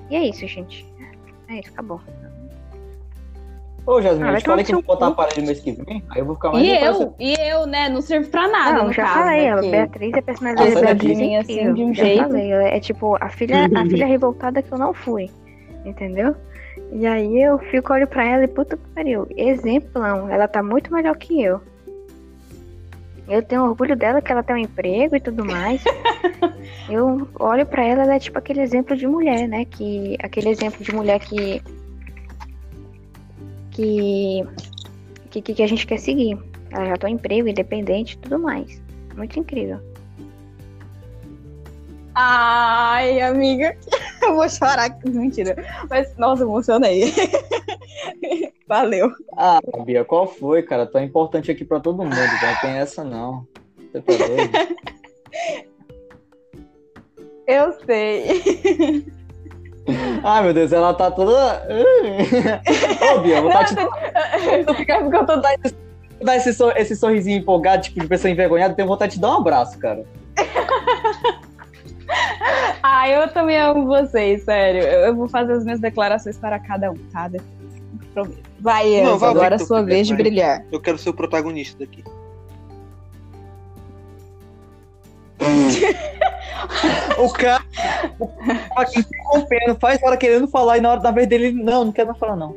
E 0.09 0.15
é 0.15 0.27
isso, 0.27 0.47
gente. 0.47 0.83
É 1.47 1.59
isso, 1.59 1.69
acabou. 1.69 2.01
Ô, 3.85 3.99
Jasmine, 4.01 4.23
Ah, 4.23 4.27
eu 4.27 4.31
vai 4.33 4.41
te 4.41 4.45
falei 4.45 4.63
que 4.65 4.71
eu 4.71 4.75
no 4.77 4.81
vou 4.83 4.95
botar 4.95 5.05
seu 5.07 5.13
a 5.13 5.15
parede 5.15 5.41
mês 5.41 5.59
que 5.59 5.71
vem, 5.71 6.03
aí 6.11 6.19
eu 6.21 6.25
vou 6.25 6.35
ficar 6.35 6.51
mais 6.51 6.63
E 6.65 6.69
eu, 6.69 7.15
e 7.19 7.33
eu, 7.33 7.65
né? 7.65 7.89
Não 7.89 8.01
serve 8.01 8.27
pra 8.29 8.47
nada, 8.47 8.77
não, 8.77 8.85
no 8.87 8.93
já 8.93 9.03
caso, 9.03 9.19
falei, 9.19 9.41
né, 9.45 9.51
a 9.51 9.59
que- 9.59 9.71
Beatriz, 9.71 10.11
personalidade 10.23 10.69
Essa 10.69 10.81
da 10.81 10.89
é 10.89 10.91
assim, 11.37 11.73
de 11.73 11.83
um 11.83 11.93
já 11.93 12.03
jeito. 12.03 12.23
falei, 12.27 12.51
ela 12.51 12.63
é 12.67 12.79
tipo 12.79 13.17
a 13.19 13.29
filha, 13.29 13.65
a 13.75 13.85
filha 13.89 14.05
revoltada 14.05 14.61
que 14.61 14.71
eu 14.71 14.77
não 14.77 14.93
fui. 14.93 15.29
Entendeu? 15.83 16.35
E 16.91 17.07
aí 17.07 17.41
eu 17.41 17.57
fico, 17.57 17.91
olho 17.91 18.07
pra 18.07 18.23
ela 18.23 18.43
e 18.43 18.47
puta 18.47 18.77
que 18.77 18.87
pariu. 18.93 19.25
Exemplão, 19.35 20.29
ela 20.29 20.47
tá 20.47 20.61
muito 20.61 20.93
melhor 20.93 21.15
que 21.17 21.41
eu. 21.41 21.59
Eu 23.27 23.41
tenho 23.41 23.63
orgulho 23.63 23.95
dela 23.95 24.21
que 24.21 24.31
ela 24.31 24.43
tem 24.43 24.55
um 24.57 24.59
emprego 24.59 25.15
e 25.15 25.19
tudo 25.19 25.43
mais. 25.45 25.83
eu 26.89 27.27
olho 27.39 27.65
pra 27.65 27.83
ela, 27.85 28.03
ela 28.03 28.15
é 28.15 28.19
tipo 28.19 28.37
aquele 28.37 28.61
exemplo 28.61 28.95
de 28.95 29.07
mulher, 29.07 29.47
né? 29.47 29.65
Que 29.65 30.17
aquele 30.21 30.49
exemplo 30.49 30.83
de 30.83 30.93
mulher 30.93 31.19
que 31.19 31.61
que 33.71 34.45
que, 35.31 35.41
que 35.41 35.63
a 35.63 35.67
gente 35.67 35.87
quer 35.87 35.97
seguir. 35.97 36.37
Ela 36.71 36.87
já 36.87 36.97
tem 36.97 37.11
um 37.11 37.15
emprego, 37.15 37.47
independente 37.47 38.15
e 38.15 38.17
tudo 38.17 38.37
mais. 38.39 38.81
Muito 39.15 39.39
incrível. 39.39 39.79
Ai, 42.13 43.21
amiga, 43.21 43.77
eu 44.21 44.35
vou 44.35 44.49
chorar. 44.49 44.97
Mentira. 45.05 45.55
Mas, 45.89 46.15
nossa, 46.17 46.43
emocionei. 46.43 47.13
Valeu. 48.67 49.11
Ah, 49.37 49.59
Bia, 49.85 50.03
qual 50.03 50.27
foi, 50.27 50.63
cara? 50.63 50.89
É 50.93 51.03
importante 51.03 51.49
aqui 51.49 51.63
pra 51.63 51.79
todo 51.79 52.03
mundo, 52.03 52.13
não 52.15 52.61
tem 52.61 52.71
essa 52.71 53.03
não. 53.03 53.47
Você 53.77 54.01
tá 54.01 54.13
doido? 54.17 54.51
Eu 57.47 57.73
sei. 57.85 58.41
Ai, 60.23 60.43
meu 60.43 60.53
Deus, 60.53 60.71
ela 60.71 60.93
tá 60.93 61.09
toda. 61.11 61.67
Ô, 63.15 63.19
Bia, 63.19 63.37
eu 63.37 63.41
vou 63.43 63.51
tá 63.51 63.63
te 63.65 63.75
Tu 63.75 64.73
fica 64.75 64.99
porque 64.99 65.15
eu 65.17 65.25
tô 65.25 65.35
dar 65.37 66.35
esse, 66.35 66.53
sor- 66.53 66.73
esse 66.77 66.95
sorrisinho 66.95 67.39
empolgado, 67.39 67.83
tipo, 67.83 67.99
de 67.99 68.07
pessoa 68.07 68.29
envergonhada, 68.31 68.75
tenho 68.75 68.87
vontade 68.87 69.11
de 69.13 69.17
te 69.17 69.21
dar 69.21 69.29
um 69.29 69.37
abraço, 69.37 69.77
cara. 69.79 70.03
Ah, 72.83 73.07
eu 73.07 73.29
também 73.29 73.57
amo 73.57 73.85
vocês, 73.85 74.43
sério. 74.43 74.81
Eu, 74.81 74.99
eu 75.07 75.15
vou 75.15 75.29
fazer 75.29 75.53
as 75.53 75.63
minhas 75.63 75.79
declarações 75.79 76.37
para 76.37 76.59
cada 76.59 76.91
um, 76.91 76.97
tá? 77.13 77.29
Prometo. 78.13 78.39
Vai, 78.59 78.95
Enzo, 78.95 79.03
Não, 79.11 79.17
vai, 79.17 79.29
agora 79.29 79.55
é 79.55 79.57
Victor, 79.57 79.67
sua 79.67 79.81
vez 79.85 80.07
de 80.07 80.13
vai. 80.13 80.21
brilhar. 80.23 80.65
Eu 80.71 80.81
quero 80.81 80.97
ser 80.97 81.09
o 81.09 81.13
protagonista 81.13 81.79
daqui. 81.79 82.03
O 87.17 87.31
cara. 87.31 87.63
O 88.19 88.27
cara 88.27 88.63
aqui 88.75 88.99
interrompendo, 88.99 89.75
faz 89.79 90.01
hora 90.03 90.17
querendo 90.17 90.47
falar 90.47 90.77
e 90.77 90.81
na 90.81 90.91
hora 90.91 90.99
da 90.99 91.11
vez 91.11 91.27
dele, 91.27 91.47
ele, 91.47 91.63
não, 91.63 91.85
não 91.85 91.91
quero 91.91 92.07
mais 92.07 92.19
falar, 92.19 92.35
não. 92.35 92.55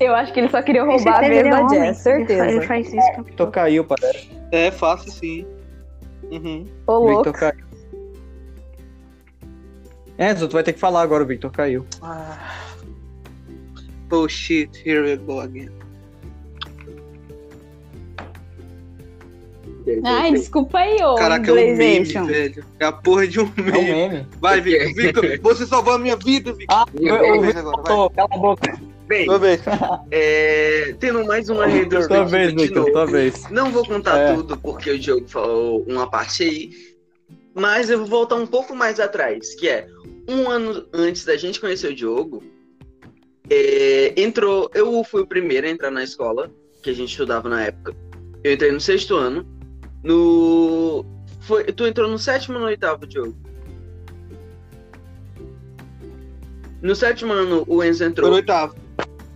Eu 0.00 0.14
acho 0.14 0.32
que 0.32 0.40
ele 0.40 0.48
só 0.48 0.62
queria 0.62 0.84
roubar 0.84 1.16
a 1.16 1.20
vez 1.20 1.38
ele 1.38 1.48
é 1.48 1.50
da. 1.50 1.68
Jess, 1.68 1.84
Ele 1.84 1.94
certeza. 1.94 2.46
Ele 2.46 2.66
faz 2.66 2.92
isso. 2.92 3.50
caiu, 3.50 3.84
parece. 3.84 4.30
É 4.50 4.70
fácil 4.70 5.12
sim. 5.12 5.46
Uhum. 6.30 6.66
Ô, 6.86 6.92
louco. 6.92 7.24
Victor 7.24 7.32
caiu. 7.32 7.64
Enzo, 10.18 10.48
tu 10.48 10.52
vai 10.52 10.62
ter 10.62 10.72
que 10.72 10.78
falar 10.78 11.02
agora, 11.02 11.24
o 11.24 11.26
Victor 11.26 11.50
caiu. 11.50 11.86
Ah. 12.02 12.38
Oh 14.10 14.28
shit, 14.28 14.70
here 14.88 15.02
we 15.02 15.16
go 15.16 15.40
again. 15.40 15.83
Ai, 20.04 20.32
desculpa 20.32 20.78
aí, 20.78 20.96
ô 21.02 21.14
Caraca, 21.14 21.50
é 21.50 21.52
um 21.52 21.76
meme, 21.76 22.04
velho. 22.04 22.64
É 22.80 22.86
a 22.86 22.92
porra 22.92 23.26
de 23.26 23.40
um 23.40 23.44
É 23.44 23.60
um 23.60 23.64
meme. 23.64 24.08
meme. 24.08 24.26
Vai, 24.40 24.60
Victor. 24.60 24.92
Victor, 24.94 25.38
você 25.42 25.66
salvou 25.66 25.94
a 25.94 25.98
minha 25.98 26.16
vida, 26.16 26.52
Victor. 26.52 26.76
Ah, 26.76 26.86
o 26.92 27.40
vez 27.40 27.54
Victor, 27.54 27.74
agora, 27.74 27.82
vai. 27.82 28.08
cala 28.14 28.28
a 28.30 28.38
boca. 28.38 28.80
Bem, 29.06 29.38
vez. 29.38 29.60
é, 30.10 30.94
tendo 30.98 31.24
mais 31.26 31.50
uma 31.50 31.64
Tua 31.64 31.72
retrospectiva 31.74 32.24
vez, 32.24 32.54
de 32.54 32.62
Victor, 32.62 32.80
novo. 32.80 32.92
tua 32.92 33.06
vez. 33.06 33.50
Não 33.50 33.70
vou 33.70 33.84
contar 33.86 34.18
É. 34.18 34.34
tudo 34.34 34.56
porque 34.56 34.90
o 34.92 34.98
Diogo 34.98 35.28
falou 35.28 35.84
uma 35.86 36.08
parte 36.10 36.42
aí, 36.42 36.70
mas 37.54 37.90
eu 37.90 37.98
vou 37.98 38.06
voltar 38.06 38.36
um 38.36 38.46
pouco 38.46 38.74
mais 38.74 38.98
atrás, 38.98 39.54
que 39.56 39.68
é 39.68 39.86
um 40.26 40.48
ano 40.48 40.86
antes 40.94 41.26
da 41.26 41.36
gente 41.36 41.60
conhecer 41.60 41.88
o 41.88 41.94
Diogo, 41.94 42.42
é, 43.50 44.14
entrou. 44.16 44.70
Eu 44.74 45.04
fui 45.04 45.20
o 45.22 45.26
primeiro 45.26 45.66
a 45.66 45.70
entrar 45.70 45.90
na 45.90 46.02
escola 46.02 46.50
que 46.82 46.88
a 46.90 46.94
gente 46.94 47.10
estudava 47.10 47.48
na 47.48 47.62
época. 47.64 47.94
Eu 48.42 48.52
entrei 48.54 48.72
no 48.72 48.80
sexto 48.80 49.14
ano. 49.16 49.46
No. 50.04 51.04
Foi, 51.40 51.64
tu 51.64 51.86
entrou 51.86 52.08
no 52.08 52.18
sétimo 52.18 52.54
ou 52.56 52.60
no 52.60 52.66
oitavo, 52.66 53.06
Diogo? 53.06 53.34
No 56.82 56.94
sétimo 56.94 57.32
ano, 57.32 57.64
o 57.66 57.82
Enzo 57.82 58.04
entrou. 58.04 58.28
no 58.28 58.36
oitavo. 58.36 58.74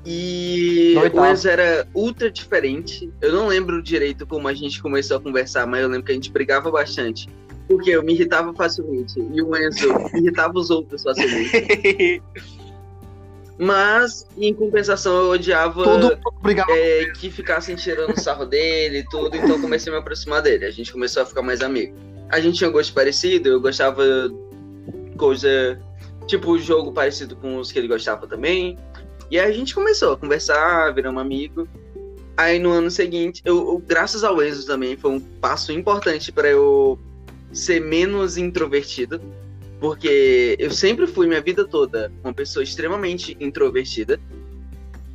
E 0.05 0.93
No 0.95 1.01
oitavo. 1.03 1.27
o 1.27 1.31
Enzo 1.31 1.49
era 1.49 1.89
ultra 1.95 2.31
diferente. 2.31 3.11
Eu 3.21 3.33
não 3.33 3.47
lembro 3.49 3.83
direito 3.83 4.27
como 4.27 4.47
a 4.49 4.55
gente 4.55 4.81
começou 4.81 5.17
a 5.17 5.21
conversar, 5.21 5.67
mas 5.67 5.83
eu 5.83 5.89
lembro 5.89 6.05
que 6.05 6.13
a 6.13 6.15
gente 6.15 6.31
brigava 6.31 6.71
bastante. 6.71 7.29
Porque 7.67 7.91
eu 7.91 8.03
me 8.03 8.15
irritava 8.15 8.53
facilmente. 8.55 9.19
E 9.19 9.43
o 9.43 9.57
Enzo 9.57 9.89
irritava 10.15 10.59
os 10.59 10.71
outros 10.71 11.03
facilmente. 11.03 12.23
Mas, 13.59 14.25
em 14.37 14.55
compensação, 14.55 15.17
eu 15.17 15.31
odiava 15.31 15.83
Todo 15.83 16.03
mundo 16.11 16.21
brigava. 16.43 16.71
é, 16.71 17.07
que 17.19 17.29
ficassem 17.31 17.75
tirando 17.75 18.13
o 18.17 18.21
sarro 18.21 18.47
dele 18.47 18.99
e 18.99 19.05
tudo, 19.09 19.37
então 19.37 19.51
eu 19.51 19.61
comecei 19.61 19.93
a 19.93 19.97
me 19.97 20.01
aproximar 20.01 20.41
dele. 20.43 20.65
A 20.65 20.71
gente 20.71 20.93
começou 20.93 21.23
a 21.23 21.27
ficar 21.27 21.43
mais 21.43 21.61
amigo. 21.61 21.97
A 22.31 22.39
gente 22.41 22.59
tinha 22.59 22.71
gosto 22.71 22.93
parecido, 22.93 23.49
eu 23.49 23.61
gostava 23.61 24.03
coisa, 25.17 25.81
tipo, 26.27 26.59
jogo 26.59 26.93
parecido 26.93 27.35
com 27.37 27.57
os 27.59 27.73
que 27.73 27.79
ele 27.79 27.89
gostava 27.89 28.27
também. 28.27 28.79
E 29.31 29.39
aí 29.39 29.51
a 29.51 29.53
gente 29.55 29.75
começou 29.75 30.13
a 30.13 30.17
conversar, 30.17 30.95
virar 30.95 31.11
um 31.11 31.19
amigo. 31.19 31.69
Aí 32.37 32.59
no 32.61 32.71
ano 32.71 32.91
seguinte, 32.91 33.43
eu, 33.45 33.57
eu- 33.57 33.83
graças 33.85 34.23
ao 34.23 34.41
Enzo 34.43 34.65
também, 34.67 34.97
foi 34.97 35.11
um 35.11 35.19
passo 35.21 35.73
importante 35.73 36.31
para 36.31 36.49
eu 36.49 36.99
ser 37.53 37.81
menos 37.81 38.37
introvertido. 38.39 39.21
Porque 39.81 40.57
eu 40.59 40.71
sempre 40.71 41.07
fui 41.07 41.27
minha 41.27 41.41
vida 41.41 41.65
toda 41.67 42.11
uma 42.23 42.35
pessoa 42.35 42.63
extremamente 42.63 43.37
introvertida. 43.39 44.19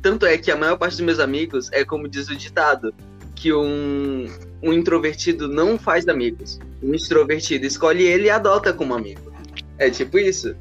Tanto 0.00 0.26
é 0.26 0.36
que 0.38 0.50
a 0.50 0.56
maior 0.56 0.76
parte 0.76 0.92
dos 0.92 1.00
meus 1.00 1.18
amigos 1.18 1.70
é 1.72 1.84
como 1.84 2.08
diz 2.08 2.28
o 2.28 2.36
ditado, 2.36 2.94
que 3.34 3.52
um, 3.52 4.26
um 4.62 4.72
introvertido 4.72 5.48
não 5.48 5.78
faz 5.78 6.08
amigos. 6.08 6.58
Um 6.82 6.94
extrovertido 6.94 7.66
escolhe 7.66 8.04
ele 8.04 8.26
e 8.26 8.30
adota 8.30 8.72
como 8.72 8.94
amigo. 8.94 9.32
É 9.78 9.90
tipo 9.90 10.18
isso. 10.18 10.54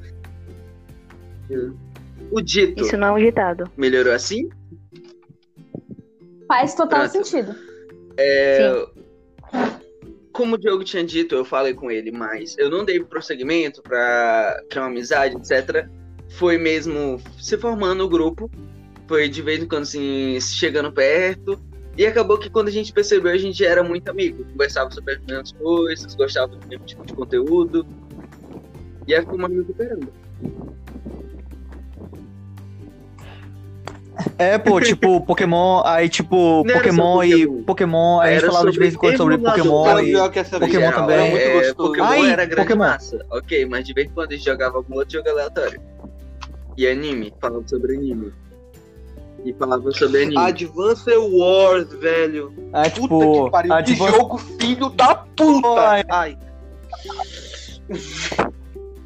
O 2.31 2.41
dito 2.41 2.83
Isso 2.83 2.97
não 2.97 3.09
é 3.09 3.11
um 3.11 3.25
ditado. 3.25 3.69
melhorou 3.77 4.13
assim? 4.13 4.49
Faz 6.47 6.73
total 6.73 7.09
Pronto. 7.09 7.25
sentido. 7.25 7.55
É, 8.17 8.85
como 10.33 10.55
o 10.55 10.57
Diogo 10.57 10.83
tinha 10.83 11.03
dito, 11.03 11.35
eu 11.35 11.45
falei 11.45 11.73
com 11.75 11.91
ele, 11.91 12.11
mas 12.11 12.57
eu 12.57 12.69
não 12.69 12.83
dei 12.83 12.99
prosseguimento 12.99 13.81
pra 13.83 14.61
criar 14.69 14.83
uma 14.83 14.89
amizade, 14.89 15.37
etc. 15.37 15.87
Foi 16.31 16.57
mesmo 16.57 17.21
se 17.39 17.55
formando 17.57 18.03
o 18.03 18.09
grupo, 18.09 18.49
foi 19.07 19.29
de 19.29 19.41
vez 19.43 19.61
em 19.61 19.67
quando 19.67 19.83
assim, 19.83 20.39
chegando 20.41 20.91
perto. 20.91 21.59
E 21.95 22.07
acabou 22.07 22.39
que 22.39 22.49
quando 22.49 22.69
a 22.69 22.71
gente 22.71 22.91
percebeu, 22.91 23.31
a 23.31 23.37
gente 23.37 23.63
era 23.63 23.83
muito 23.83 24.09
amigo. 24.09 24.43
Conversava 24.45 24.89
sobre 24.89 25.13
as 25.13 25.19
mesmas 25.21 25.51
coisas, 25.51 26.15
gostava 26.15 26.55
do 26.55 26.67
mesmo 26.67 26.83
tipo 26.85 27.05
de 27.05 27.13
conteúdo. 27.13 27.85
E 29.07 29.13
aí 29.13 29.21
ficou 29.21 29.35
uma 29.37 29.45
amigo 29.45 29.71
caramba. 29.75 30.11
É, 34.37 34.57
pô, 34.57 34.79
tipo, 34.81 35.21
Pokémon, 35.21 35.81
aí 35.85 36.07
tipo, 36.09 36.63
Não 36.65 36.73
Pokémon 36.73 37.23
e 37.23 37.47
Pokémon. 37.47 37.63
Pokémon, 37.63 38.19
aí 38.19 38.29
a 38.29 38.33
gente 38.33 38.43
Era 38.43 38.51
falava 38.51 38.71
de 38.71 38.79
vez 38.79 38.93
em 38.93 38.97
quando 38.97 39.17
sobre. 39.17 39.37
Pokémon 39.37 39.99
e. 39.99 40.13
Pokémon 40.13 40.67
vida. 40.67 40.91
também. 40.93 41.15
Era 41.15 41.29
muito 41.29 41.43
é, 41.43 41.53
gostoso. 41.53 41.75
Pokémon 41.75 42.05
Ai, 42.05 42.31
era 42.31 42.45
grande 42.45 42.67
Pokémon. 42.67 42.85
massa. 42.85 43.25
Ok, 43.31 43.65
mas 43.65 43.85
de 43.85 43.93
vez 43.93 44.07
em 44.07 44.11
quando 44.11 44.31
a 44.31 44.35
gente 44.35 44.45
jogava 44.45 44.77
algum 44.77 44.95
outro 44.95 45.13
jogo 45.13 45.29
aleatório. 45.29 45.81
E 46.77 46.87
anime, 46.87 47.33
falava 47.39 47.67
sobre 47.67 47.95
anime. 47.95 48.33
E 49.45 49.53
falava 49.53 49.91
sobre 49.91 50.23
anime. 50.23 50.37
Advance 50.37 51.11
Wars, 51.11 51.93
velho. 51.93 52.51
Puta 52.51 52.89
tipo, 52.89 53.45
que 53.45 53.51
pariu. 53.51 53.73
aí, 53.73 53.83
Que 53.83 53.95
jogo 53.95 54.37
filho 54.37 54.89
da 54.89 55.15
puta. 55.15 55.81
Ai. 55.81 56.05
Ai. 56.09 56.37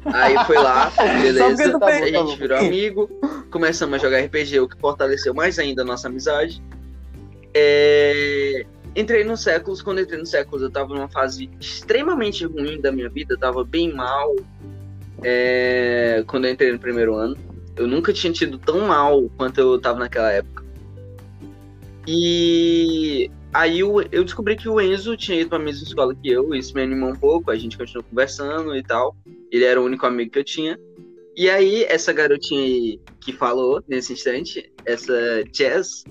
Aí 0.06 0.36
foi 0.46 0.56
lá, 0.56 0.90
beleza. 1.20 1.70
Tu 1.78 1.84
a 1.84 2.06
gente 2.06 2.38
virou 2.38 2.58
amigo. 2.58 3.10
Começamos 3.50 3.94
a 3.96 3.98
jogar 3.98 4.20
RPG, 4.20 4.60
o 4.60 4.68
que 4.68 4.78
fortaleceu 4.78 5.34
mais 5.34 5.58
ainda 5.58 5.82
a 5.82 5.84
nossa 5.84 6.08
amizade. 6.08 6.62
É, 7.54 8.64
Entrei 8.96 9.22
no 9.24 9.36
Séculos. 9.36 9.80
Quando 9.82 10.00
entrei 10.00 10.18
no 10.18 10.26
Séculos, 10.26 10.62
eu 10.62 10.70
tava 10.70 10.94
numa 10.94 11.08
fase 11.08 11.48
extremamente 11.60 12.44
ruim 12.44 12.80
da 12.80 12.90
minha 12.90 13.08
vida. 13.08 13.34
Eu 13.34 13.38
tava 13.38 13.64
bem 13.64 13.92
mal. 13.94 14.34
é, 15.22 16.24
Quando 16.26 16.46
eu 16.46 16.52
entrei 16.52 16.72
no 16.72 16.78
primeiro 16.78 17.14
ano. 17.14 17.36
Eu 17.76 17.86
nunca 17.86 18.12
tinha 18.12 18.32
tido 18.32 18.58
tão 18.58 18.80
mal 18.88 19.30
quanto 19.36 19.60
eu 19.60 19.80
tava 19.80 20.00
naquela 20.00 20.32
época. 20.32 20.64
E 22.10 23.30
aí 23.52 23.80
eu, 23.80 24.00
eu 24.10 24.24
descobri 24.24 24.56
que 24.56 24.66
o 24.66 24.80
Enzo 24.80 25.14
tinha 25.14 25.42
ido 25.42 25.50
pra 25.50 25.58
mesma 25.58 25.86
escola 25.86 26.14
que 26.14 26.26
eu. 26.30 26.54
Isso 26.54 26.72
me 26.72 26.80
animou 26.80 27.10
um 27.10 27.14
pouco. 27.14 27.50
A 27.50 27.56
gente 27.56 27.76
continuou 27.76 28.02
conversando 28.08 28.74
e 28.74 28.82
tal. 28.82 29.14
Ele 29.52 29.64
era 29.64 29.78
o 29.78 29.84
único 29.84 30.06
amigo 30.06 30.30
que 30.30 30.38
eu 30.38 30.44
tinha. 30.44 30.80
E 31.36 31.50
aí, 31.50 31.84
essa 31.84 32.10
garotinha 32.10 32.62
aí 32.62 32.98
que 33.20 33.30
falou 33.30 33.84
nesse 33.86 34.14
instante, 34.14 34.72
essa 34.86 35.44
Jazz, 35.52 36.04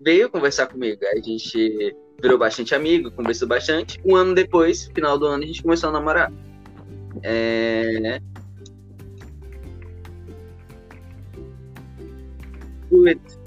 veio 0.00 0.30
conversar 0.30 0.66
comigo. 0.66 1.00
A 1.14 1.20
gente 1.20 1.94
virou 2.22 2.38
bastante 2.38 2.74
amigo, 2.74 3.10
conversou 3.10 3.46
bastante. 3.46 4.00
Um 4.02 4.16
ano 4.16 4.34
depois, 4.34 4.90
final 4.94 5.18
do 5.18 5.26
ano, 5.26 5.44
a 5.44 5.46
gente 5.46 5.62
começou 5.62 5.90
a 5.90 5.92
namorar. 5.92 6.32
É... 7.22 8.18
Putz, 12.88 13.43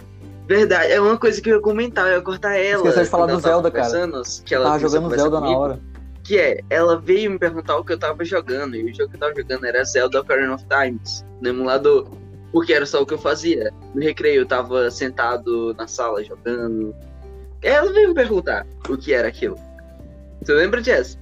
Verdade, 0.48 0.91
é 0.93 1.02
uma 1.02 1.18
coisa 1.18 1.41
que 1.41 1.50
eu 1.50 1.58
ia 1.58 1.62
comentar, 1.62 2.08
eu 2.08 2.14
ia 2.16 2.22
cortar 2.22 2.56
ela. 2.56 2.78
Esqueceu 2.78 3.04
de 3.04 3.10
falar 3.10 3.26
do 3.28 3.39
Zelda, 3.39 3.70
cara. 3.70 3.86
conversando, 3.86 4.43
Que 4.45 4.56
ela 4.56 4.66
Tava 4.66 4.80
jogando 4.80 5.10
Zelda 5.14 5.39
na 5.39 5.41
comigo 5.41 5.60
hora. 5.62 5.80
que 6.24 6.38
é, 6.39 6.62
ela 6.70 6.98
veio 7.00 7.32
me 7.32 7.38
perguntar 7.39 7.78
o 7.78 7.84
que 7.84 7.91
eu 7.93 8.00
tava 8.00 8.24
jogando, 8.24 8.76
e 8.76 8.84
o 8.89 8.95
jogo 8.95 9.10
que 9.10 9.16
eu 9.16 9.20
tava 9.20 9.36
jogando 9.36 9.66
era 9.66 9.84
Zelda 9.84 10.22
Ocarina 10.22 10.56
of 10.56 10.66
Times, 10.66 11.26
no 11.41 11.50
emulador, 11.50 12.08
porque 12.52 12.74
era 12.74 12.86
só 12.86 13.02
o 13.02 13.06
que 13.06 13.14
eu 13.14 13.18
fazia. 13.18 13.74
No 13.93 14.02
recreio 14.02 14.41
eu 14.41 14.45
tava 14.45 14.89
sentado 14.89 15.74
na 15.78 15.86
sala 15.88 16.24
jogando. 16.24 16.95
Ela 17.62 17.91
veio 17.91 18.10
me 18.10 18.14
perguntar 18.16 18.66
o 18.89 18.95
que 18.98 19.14
era 19.14 19.28
aquilo. 19.28 19.58
Você 20.41 20.54
lembra, 20.54 20.82
Jess? 20.82 21.18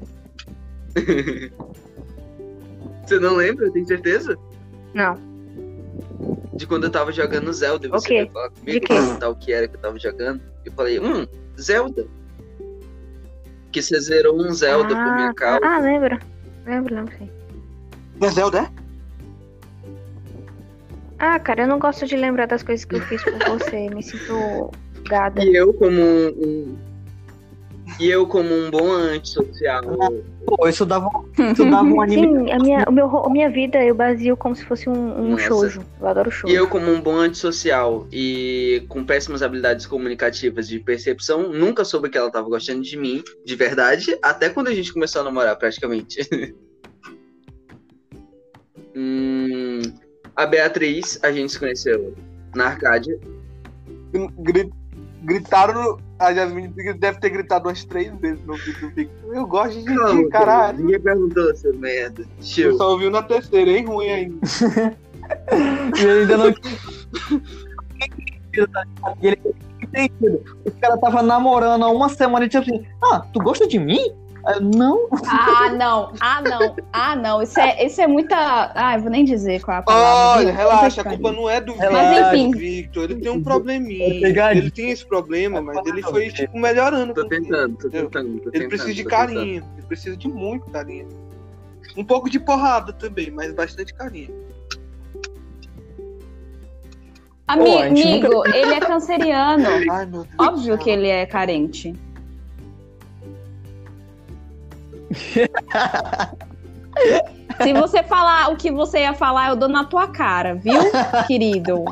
Você 3.05 3.19
não 3.19 3.35
lembra, 3.35 3.71
tem 3.71 3.85
certeza? 3.85 4.37
Não. 4.93 5.17
De 6.55 6.65
quando 6.65 6.85
eu 6.85 6.89
tava 6.91 7.11
jogando 7.11 7.51
Zelda 7.51 7.85
e 7.85 7.89
você 7.89 8.05
O 8.05 8.07
quê? 8.07 8.13
veio 8.21 8.31
falar 8.31 8.49
comigo 8.49 8.87
perguntar 8.87 9.29
o 9.29 9.35
que 9.35 9.51
era 9.51 9.67
que 9.67 9.75
eu 9.75 9.81
tava 9.81 9.99
jogando. 9.99 10.41
Eu 10.63 10.71
falei, 10.71 10.99
hum, 10.99 11.27
Zelda. 11.59 12.05
Que 13.71 13.81
você 13.81 13.99
zerou 13.99 14.37
um 14.41 14.51
Zelda 14.53 14.95
por 14.95 15.13
minha 15.15 15.33
causa. 15.33 15.65
Ah, 15.65 15.79
lembro. 15.79 16.17
Lembro, 16.65 16.95
lembro, 16.95 17.13
sim. 17.17 17.29
É 18.21 18.29
Zelda, 18.29 18.59
é? 18.59 18.69
Ah, 21.19 21.39
cara, 21.39 21.63
eu 21.63 21.67
não 21.67 21.79
gosto 21.79 22.05
de 22.05 22.15
lembrar 22.15 22.45
das 22.45 22.63
coisas 22.63 22.85
que 22.85 22.95
eu 22.95 23.01
fiz 23.01 23.21
por 23.23 23.39
você. 23.59 23.89
Me 23.89 24.01
sinto 24.01 24.71
gada. 25.07 25.43
E 25.43 25.53
eu 25.55 25.73
como 25.73 26.01
um, 26.01 26.27
um- 26.29 26.77
e 27.99 28.09
eu 28.09 28.25
como 28.27 28.53
um 28.53 28.71
bom 28.71 28.91
antissocial, 28.91 29.83
Pô, 30.45 30.67
isso 30.67 30.85
dava, 30.85 31.09
isso 31.51 31.65
dava 31.69 31.87
um 31.87 31.99
anime. 32.01 32.27
Sim, 32.27 32.51
a 32.51 32.59
minha, 32.59 32.85
o 32.87 32.91
meu, 32.91 33.07
a 33.25 33.29
minha 33.29 33.49
vida 33.49 33.83
eu 33.83 33.95
basio 33.95 34.37
como 34.37 34.55
se 34.55 34.63
fosse 34.63 34.87
um, 34.87 35.33
um 35.33 35.37
shoujo. 35.37 35.83
Eu 35.99 36.07
adoro 36.07 36.29
e 36.29 36.31
shoujo. 36.31 36.55
eu 36.55 36.67
como 36.67 36.91
um 36.91 37.01
bom 37.01 37.15
antissocial 37.17 38.07
e 38.11 38.85
com 38.89 39.03
péssimas 39.03 39.41
habilidades 39.41 39.85
comunicativas 39.85 40.67
de 40.67 40.79
percepção, 40.79 41.51
nunca 41.51 41.83
soube 41.83 42.09
que 42.09 42.17
ela 42.17 42.29
tava 42.31 42.47
gostando 42.47 42.81
de 42.81 42.95
mim, 42.95 43.23
de 43.43 43.55
verdade, 43.55 44.17
até 44.21 44.49
quando 44.49 44.67
a 44.67 44.73
gente 44.73 44.93
começou 44.93 45.21
a 45.21 45.25
namorar 45.25 45.57
praticamente. 45.57 46.19
Hum, 48.97 49.81
a 50.37 50.45
Beatriz, 50.45 51.19
a 51.21 51.29
gente 51.29 51.51
se 51.51 51.59
conheceu 51.59 52.15
na 52.55 52.67
Arcádia. 52.67 53.19
Gri- 54.39 54.71
Gritaram. 55.25 55.97
A 56.17 56.33
Jasmine 56.33 56.69
deve 56.97 57.19
ter 57.19 57.29
gritado 57.29 57.67
umas 57.67 57.83
três 57.83 58.13
vezes 58.19 58.41
no 58.45 58.53
vídeo 58.53 58.89
do 58.89 58.95
Victor. 58.95 59.35
Eu 59.35 59.45
gosto 59.45 59.81
de 59.81 59.93
Não, 59.93 60.23
ti, 60.23 60.29
caralho. 60.29 60.79
Ninguém 60.79 61.01
perguntou, 61.01 61.53
seu 61.55 61.77
merda. 61.77 62.21
Eu 62.21 62.27
Chill. 62.41 62.77
só 62.77 62.91
ouviu 62.91 63.11
na 63.11 63.21
terceira, 63.21 63.71
hein? 63.71 63.85
Ruim 63.85 64.09
ainda. 64.09 64.37
E 65.97 66.01
ele 66.01 66.21
ainda 66.21 66.37
não 66.37 66.53
E 69.21 69.27
ele 69.27 69.55
entendido. 69.81 70.41
O 70.65 70.71
cara 70.79 70.97
tava 70.97 71.21
namorando 71.21 71.83
há 71.83 71.89
uma 71.89 72.09
semana 72.09 72.45
e 72.45 72.49
tipo 72.49 72.63
assim, 72.63 72.85
ah, 73.03 73.25
tu 73.33 73.39
gosta 73.39 73.67
de 73.67 73.79
mim? 73.79 74.13
Eu, 74.47 74.61
não. 74.61 75.07
Ah, 75.27 75.69
não. 75.71 76.13
Ah, 76.19 76.41
não. 76.41 76.75
Ah, 76.93 77.15
não. 77.15 77.41
Isso 77.41 77.59
é, 77.59 77.85
isso 77.85 77.99
é 77.99 78.07
muita. 78.07 78.71
Ah, 78.75 78.95
eu 78.95 79.01
vou 79.01 79.09
nem 79.09 79.25
dizer 79.25 79.61
qual 79.61 79.77
é 79.77 79.79
a 79.79 79.83
palavra. 79.83 80.39
Olha, 80.39 80.45
viu? 80.45 80.55
relaxa, 80.55 81.01
a 81.01 81.03
culpa 81.03 81.31
não 81.31 81.49
é 81.49 81.59
do 81.59 81.73
Victor. 81.73 81.91
Mas, 81.91 82.27
enfim. 82.27 82.51
Victor, 82.51 83.03
ele 83.05 83.21
tem 83.21 83.31
um 83.31 83.39
É 83.39 83.43
probleminha. 83.43 84.05
Ele 84.51 84.71
tem 84.71 84.91
esse 84.91 85.05
problema, 85.05 85.61
mas 85.61 85.85
ele 85.85 86.03
foi, 86.03 86.29
tipo, 86.29 86.59
melhorando. 86.59 87.13
Tô 87.13 87.27
tentando, 87.27 87.75
tô 87.77 87.89
tentando, 87.89 88.39
tô 88.39 88.49
Ele 88.53 88.67
precisa 88.67 88.93
de 88.93 89.03
carinho. 89.03 89.63
Ele 89.77 89.87
precisa 89.87 90.15
de 90.15 90.27
muito 90.27 90.69
carinho. 90.69 91.07
Um 91.97 92.03
pouco 92.03 92.29
de 92.29 92.39
porrada 92.39 92.93
também, 92.93 93.31
mas 93.31 93.53
bastante 93.53 93.93
carinho. 93.93 94.45
Pô, 97.47 97.77
amigo, 97.77 98.45
ele 98.47 98.73
é 98.73 98.79
canceriano. 98.79 99.65
Ai, 99.91 100.05
meu 100.05 100.23
Deus. 100.23 100.35
Óbvio 100.39 100.77
que 100.77 100.89
ele 100.89 101.07
é 101.07 101.25
carente. 101.25 101.93
Se 107.63 107.73
você 107.73 108.03
falar 108.03 108.49
o 108.51 108.57
que 108.57 108.71
você 108.71 108.99
ia 108.99 109.13
falar, 109.13 109.49
eu 109.49 109.55
dou 109.55 109.69
na 109.69 109.85
tua 109.85 110.07
cara, 110.07 110.55
viu, 110.55 110.79
querido? 111.27 111.85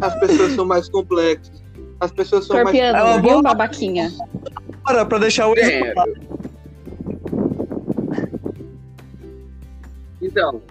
As 0.00 0.18
pessoas 0.20 0.52
são 0.52 0.64
mais 0.64 0.88
complexas. 0.88 1.62
As 2.00 2.10
pessoas 2.10 2.46
são 2.46 2.56
mais. 2.56 2.66
Torpeando, 2.66 2.98
É 2.98 3.02
uma 3.02 3.20
viu, 3.20 3.30
boa- 3.30 3.42
babaquinha? 3.42 4.10
Para, 4.84 5.04
pra 5.04 5.18
deixar 5.18 5.48
o 5.48 5.54
É, 5.58 5.92
Então, 10.22 10.62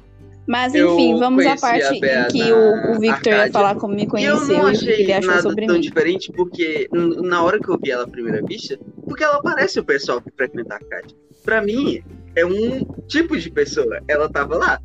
Mas 0.49 0.73
Eu 0.73 0.95
enfim, 0.95 1.19
vamos 1.19 1.45
à 1.45 1.55
parte 1.55 1.93
em 1.93 2.27
que 2.29 2.51
o, 2.51 2.91
o 2.93 2.99
Victor 2.99 3.27
ia 3.27 3.33
Arcádia. 3.43 3.51
falar 3.51 3.75
como 3.75 3.93
me 3.93 4.01
e 4.01 4.05
eu 4.05 4.09
conheceu 4.09 4.57
não 4.57 4.71
e 4.71 4.73
o 4.73 4.79
que 4.79 4.89
achei 4.89 5.01
ele 5.03 5.13
achou 5.13 5.29
nada 5.29 5.41
sobre 5.43 5.67
tão 5.67 5.75
mim. 5.75 5.81
diferente, 5.81 6.31
porque 6.31 6.89
na 6.91 7.43
hora 7.43 7.59
que 7.59 7.69
eu 7.69 7.77
vi 7.79 7.91
ela 7.91 8.05
à 8.05 8.07
primeira 8.07 8.43
vista, 8.43 8.75
porque 9.05 9.23
ela 9.23 9.39
parece 9.43 9.79
o 9.79 9.83
pessoal 9.85 10.19
que 10.19 10.31
frequenta 10.35 10.73
a 10.73 10.77
Arcádia. 10.77 11.15
Pra 11.43 11.61
mim, 11.61 12.01
é 12.35 12.43
um 12.43 12.83
tipo 13.07 13.37
de 13.37 13.51
pessoa. 13.51 14.01
Ela 14.07 14.27
tava 14.27 14.57
lá. 14.57 14.81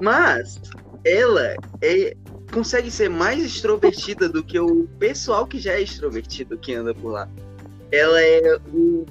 Mas 0.00 0.60
ela 1.04 1.54
é, 1.80 2.16
consegue 2.52 2.90
ser 2.90 3.08
mais 3.08 3.40
extrovertida 3.44 4.28
do 4.28 4.42
que 4.42 4.58
o 4.58 4.88
pessoal 4.98 5.46
que 5.46 5.60
já 5.60 5.74
é 5.74 5.82
extrovertido 5.82 6.58
que 6.58 6.74
anda 6.74 6.92
por 6.92 7.12
lá. 7.12 7.28
Ela 7.92 8.20
é 8.20 8.56
o 8.72 9.06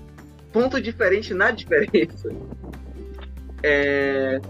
ponto 0.51 0.81
diferente 0.81 1.33
na 1.33 1.51
diferença. 1.51 2.29
É, 3.63 4.41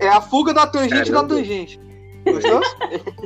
É 0.00 0.08
a 0.08 0.20
fuga 0.20 0.52
da 0.54 0.66
tangente 0.66 1.10
Caramba. 1.10 1.22
da 1.22 1.36
tangente. 1.36 1.80
Gostou? 2.24 2.60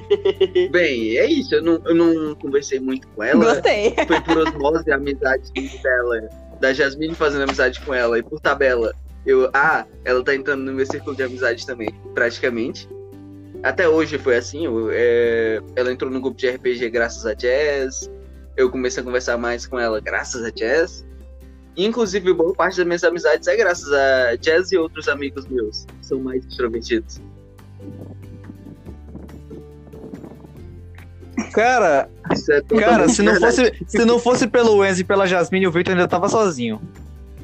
Bem, 0.70 1.16
é 1.16 1.26
isso. 1.26 1.54
Eu 1.54 1.62
não, 1.62 1.80
eu 1.84 1.94
não 1.94 2.34
conversei 2.34 2.78
muito 2.78 3.06
com 3.08 3.22
ela. 3.22 3.44
Gostei. 3.44 3.94
Foi 4.06 4.20
por 4.20 4.38
osmose 4.38 4.90
a 4.90 4.96
amizade 4.96 5.50
dela, 5.82 6.28
da 6.60 6.72
Jasmine 6.72 7.14
fazendo 7.14 7.42
amizade 7.42 7.80
com 7.80 7.94
ela. 7.94 8.18
E 8.18 8.22
por 8.22 8.40
tabela, 8.40 8.94
eu. 9.26 9.50
Ah, 9.52 9.84
ela 10.04 10.22
tá 10.22 10.34
entrando 10.34 10.62
no 10.62 10.72
meu 10.72 10.86
círculo 10.86 11.16
de 11.16 11.22
amizade 11.22 11.66
também, 11.66 11.88
praticamente. 12.14 12.88
Até 13.62 13.88
hoje 13.88 14.18
foi 14.18 14.36
assim. 14.36 14.66
eu, 14.66 14.90
é, 14.92 15.60
ela 15.74 15.92
entrou 15.92 16.10
no 16.10 16.20
grupo 16.20 16.36
de 16.36 16.48
RPG 16.50 16.90
graças 16.90 17.24
a 17.24 17.34
Jazz. 17.34 18.10
Eu 18.56 18.70
comecei 18.70 19.02
a 19.02 19.04
conversar 19.04 19.36
mais 19.36 19.66
com 19.66 19.78
ela 19.78 20.00
graças 20.00 20.44
a 20.44 20.50
Jazz. 20.50 21.04
Inclusive, 21.76 22.32
boa 22.32 22.54
parte 22.54 22.76
das 22.76 22.86
minhas 22.86 23.02
amizades 23.02 23.48
é 23.48 23.56
graças 23.56 23.92
a 23.92 24.36
Jazz 24.36 24.70
e 24.70 24.76
outros 24.76 25.08
amigos 25.08 25.46
meus, 25.48 25.84
que 25.84 26.06
são 26.06 26.20
mais 26.20 26.44
extrovertidos. 26.46 27.20
Cara, 31.52 32.08
é 32.48 32.80
cara, 32.80 33.08
se 33.08 33.22
não 33.22 33.32
verdade. 33.32 33.56
fosse, 33.56 33.84
se 33.86 34.04
não 34.04 34.18
fosse 34.18 34.46
pelo 34.46 34.84
Enzo 34.84 35.00
e 35.00 35.04
pela 35.04 35.26
Jasmine, 35.26 35.66
o 35.66 35.72
Victor 35.72 35.94
ainda 35.94 36.06
tava 36.06 36.28
sozinho. 36.28 36.80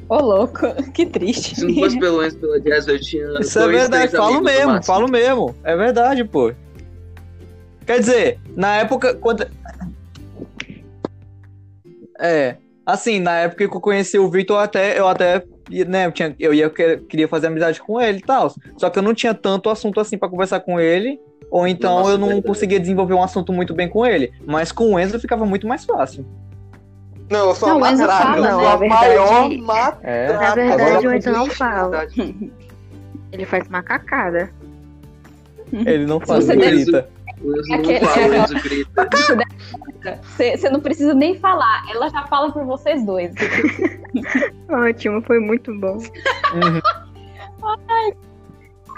Ô, 0.07 0.17
louco, 0.17 0.61
que 0.93 1.05
triste. 1.05 1.55
Se 1.55 1.65
não 1.65 1.75
fosse 1.75 1.99
pelo 1.99 2.25
Enzo 2.25 2.37
e 2.37 2.39
pela 2.39 2.59
Jazz, 2.59 2.87
eu 2.87 2.99
tinha. 2.99 3.25
Isso 3.39 3.59
é 3.59 3.63
dois, 3.63 3.77
verdade, 3.77 4.07
três 4.09 4.23
falo 4.23 4.41
mesmo, 4.41 4.83
falo 4.83 5.07
mesmo. 5.09 5.55
É 5.63 5.75
verdade, 5.75 6.23
pô. 6.23 6.53
Quer 7.85 7.99
dizer, 7.99 8.39
na 8.55 8.77
época. 8.77 9.13
Quando... 9.15 9.45
É. 12.19 12.55
Assim, 12.91 13.19
na 13.19 13.37
época 13.39 13.67
que 13.67 13.75
eu 13.75 13.81
conheci 13.81 14.17
o 14.19 14.29
Victor, 14.29 14.55
eu 14.57 14.59
até, 14.61 14.99
eu 14.99 15.07
até 15.07 15.43
né, 15.87 16.05
eu, 16.07 16.11
tinha, 16.11 16.35
eu 16.39 16.53
ia, 16.53 16.69
que- 16.69 16.97
queria 17.09 17.27
fazer 17.27 17.47
amizade 17.47 17.81
com 17.81 17.99
ele 18.01 18.17
e 18.19 18.21
tal. 18.21 18.53
Só 18.77 18.89
que 18.89 18.99
eu 18.99 19.03
não 19.03 19.13
tinha 19.13 19.33
tanto 19.33 19.69
assunto 19.69 19.99
assim 19.99 20.17
pra 20.17 20.27
conversar 20.29 20.59
com 20.59 20.79
ele. 20.79 21.19
Ou 21.49 21.67
então 21.67 21.99
Nossa, 21.99 22.11
eu 22.11 22.17
não 22.17 22.27
verdade. 22.27 22.47
conseguia 22.47 22.79
desenvolver 22.79 23.13
um 23.13 23.21
assunto 23.23 23.51
muito 23.51 23.73
bem 23.73 23.87
com 23.89 24.05
ele. 24.05 24.31
Mas 24.45 24.71
com 24.71 24.93
o 24.93 24.99
Enzo 24.99 25.19
ficava 25.19 25.45
muito 25.45 25.67
mais 25.67 25.83
fácil. 25.85 26.25
Não, 27.29 27.49
eu 27.49 27.55
sou 27.55 27.69
Não, 27.69 27.79
o 27.79 27.83
a 27.85 27.95
fala, 27.97 28.37
eu 28.37 28.41
né? 28.43 28.49
sou 28.51 28.61
Na 28.61 28.71
a 28.73 28.75
verdade- 28.77 29.07
maior 29.07 29.49
matraca. 29.49 29.99
É. 30.07 30.33
Na 30.33 30.55
verdade, 30.55 30.81
Agora, 30.83 31.07
o 31.09 31.13
Enzo 31.13 31.31
não 31.31 31.45
fala. 31.47 32.07
Ele 33.31 33.45
faz 33.45 33.67
macacada. 33.69 34.49
Ele 35.71 36.05
não 36.05 36.19
faz 36.19 36.49
ele 36.49 36.59
deve- 36.61 36.83
grita. 36.83 37.09
O 37.41 37.57
Enzo 37.57 37.69
não 37.69 37.99
fala, 38.09 38.27
o 38.27 38.35
Enzo 38.35 38.53
grita. 38.61 39.09
Você 40.37 40.69
não 40.69 40.79
precisa 40.79 41.13
nem 41.13 41.37
falar, 41.37 41.85
ela 41.91 42.09
já 42.09 42.23
fala 42.27 42.51
por 42.51 42.65
vocês 42.65 43.05
dois. 43.05 43.33
Ótimo, 44.69 45.21
foi 45.21 45.39
muito 45.39 45.73
bom. 45.79 45.97
Uhum. 45.97 46.81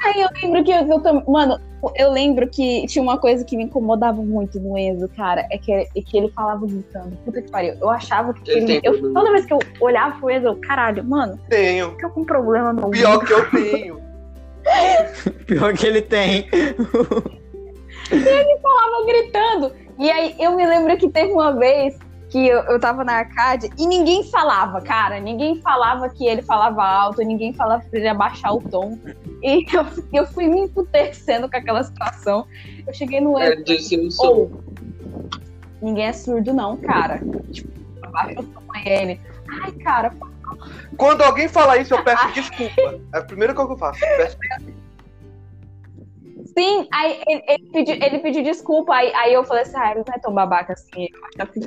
Aí 0.06 0.22
eu 0.22 0.30
lembro 0.42 0.64
que 0.64 0.72
eu, 0.72 0.88
eu 0.88 1.24
Mano, 1.32 1.60
eu 1.96 2.12
lembro 2.12 2.48
que 2.50 2.86
tinha 2.88 3.02
uma 3.02 3.18
coisa 3.18 3.44
que 3.44 3.58
me 3.58 3.64
incomodava 3.64 4.22
muito 4.22 4.60
no 4.60 4.78
Enzo, 4.78 5.08
cara. 5.10 5.46
É 5.52 5.58
que, 5.58 5.72
é 5.72 5.86
que 5.86 6.18
ele 6.18 6.30
falava 6.32 6.66
gritando. 6.66 7.16
Puta 7.26 7.42
que 7.42 7.52
pariu. 7.52 7.76
Eu 7.82 7.90
achava 7.90 8.34
que 8.34 8.52
Ele 8.52 8.60
ele. 8.74 8.82
tem 8.82 8.92
eu- 8.92 9.14
toda 9.14 9.32
vez 9.32 9.46
que 9.46 9.54
eu 9.54 9.60
olhava 9.80 10.18
pro 10.20 10.30
Enzo, 10.30 10.48
eu, 10.48 10.56
caralho, 10.58 11.04
mano, 11.04 11.40
Tenho. 11.50 11.96
tô 12.00 12.10
com 12.10 12.24
problema 12.26 12.72
no 12.74 12.90
Pior 12.90 13.16
ouvido. 13.16 13.26
que 13.26 13.34
eu 13.34 13.50
tenho. 13.52 14.04
Pior 15.46 15.74
que 15.74 15.86
ele 15.86 16.02
tem. 16.02 16.48
tava 18.10 19.06
gritando. 19.06 19.72
E 20.04 20.12
aí 20.12 20.36
eu 20.38 20.54
me 20.54 20.66
lembro 20.66 20.98
que 20.98 21.08
teve 21.08 21.32
uma 21.32 21.54
vez 21.54 21.98
que 22.30 22.46
eu, 22.46 22.60
eu 22.64 22.78
tava 22.78 23.06
na 23.06 23.20
arcade 23.20 23.70
e 23.78 23.88
ninguém 23.88 24.30
falava, 24.30 24.82
cara. 24.82 25.18
Ninguém 25.18 25.62
falava 25.62 26.10
que 26.10 26.28
ele 26.28 26.42
falava 26.42 26.84
alto, 26.84 27.22
ninguém 27.22 27.54
falava 27.54 27.86
pra 27.90 27.98
ele 27.98 28.10
abaixar 28.10 28.54
o 28.54 28.62
tom. 28.62 29.00
E 29.42 29.66
eu, 29.74 29.86
eu 30.12 30.28
fui 30.28 30.50
me 30.50 30.60
emputecendo 30.60 31.50
com 31.50 31.56
aquela 31.56 31.82
situação. 31.86 32.46
Eu 32.86 32.94
cheguei 32.94 33.22
no 33.22 33.40
É, 33.40 33.56
disse, 33.56 33.96
eu 33.96 34.12
sou. 34.12 34.38
Ou, 34.38 34.52
ninguém 35.82 36.08
é 36.08 36.14
surdo, 36.14 36.54
não, 36.54 36.76
cara. 36.76 37.22
Tipo, 37.54 37.72
abaixa 38.02 38.42
o 38.42 38.44
tom 38.44 38.62
aí, 38.74 38.86
ele. 38.86 39.22
Ai, 39.64 39.72
cara, 39.72 40.12
Quando 40.98 41.22
alguém 41.22 41.48
fala 41.48 41.78
isso, 41.78 41.94
eu 41.94 42.04
peço 42.04 42.28
desculpa. 42.36 43.00
É 43.14 43.20
a 43.20 43.24
primeira 43.24 43.54
coisa 43.54 43.70
que 43.70 43.74
eu 43.76 43.80
faço. 43.80 44.04
Eu 44.04 44.18
peço 44.18 44.38
sim. 46.58 46.88
Aí 46.92 47.22
ele, 47.28 47.44
ele 47.48 47.70
pediu, 47.72 47.96
ele 47.96 48.20
pediu 48.20 48.44
desculpa. 48.44 48.94
Aí, 48.94 49.14
aí 49.14 49.34
eu 49.34 49.44
falei 49.44 49.64
assim, 49.64 49.78
ah, 49.78 49.92
ele 49.92 50.04
não 50.08 50.14
é 50.14 50.20
tão 50.20 50.34
babaca 50.34 50.74
assim. 50.74 51.08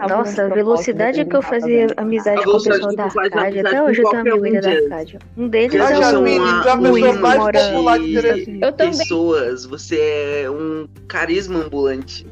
Nossa, 0.08 0.44
a 0.44 0.48
velocidade 0.48 1.24
que 1.24 1.36
eu 1.36 1.42
fazia 1.42 1.88
amizade 1.96 2.40
A 2.40 2.44
com 2.44 2.50
o 2.50 2.62
pessoal 2.62 2.94
da 2.94 3.04
Arcádia. 3.04 3.42
amizade 3.42 3.66
Até 3.66 3.82
hoje 3.82 4.02
eu 4.02 4.10
tenho 4.10 4.20
amigo 4.20 4.44
ainda 4.44 4.60
da. 4.60 4.70
Arcádia. 4.70 5.18
Um 5.36 5.48
deles 5.48 5.74
é 5.80 5.98
o 5.98 6.26
é 6.26 7.10
um 7.10 7.20
mais 7.20 7.38
mora-. 7.38 7.60
Eu 8.60 8.72
também. 8.72 8.98
pessoas. 8.98 9.64
Você 9.66 10.42
é 10.44 10.50
um 10.50 10.88
carisma 11.08 11.60
ambulante. 11.60 12.26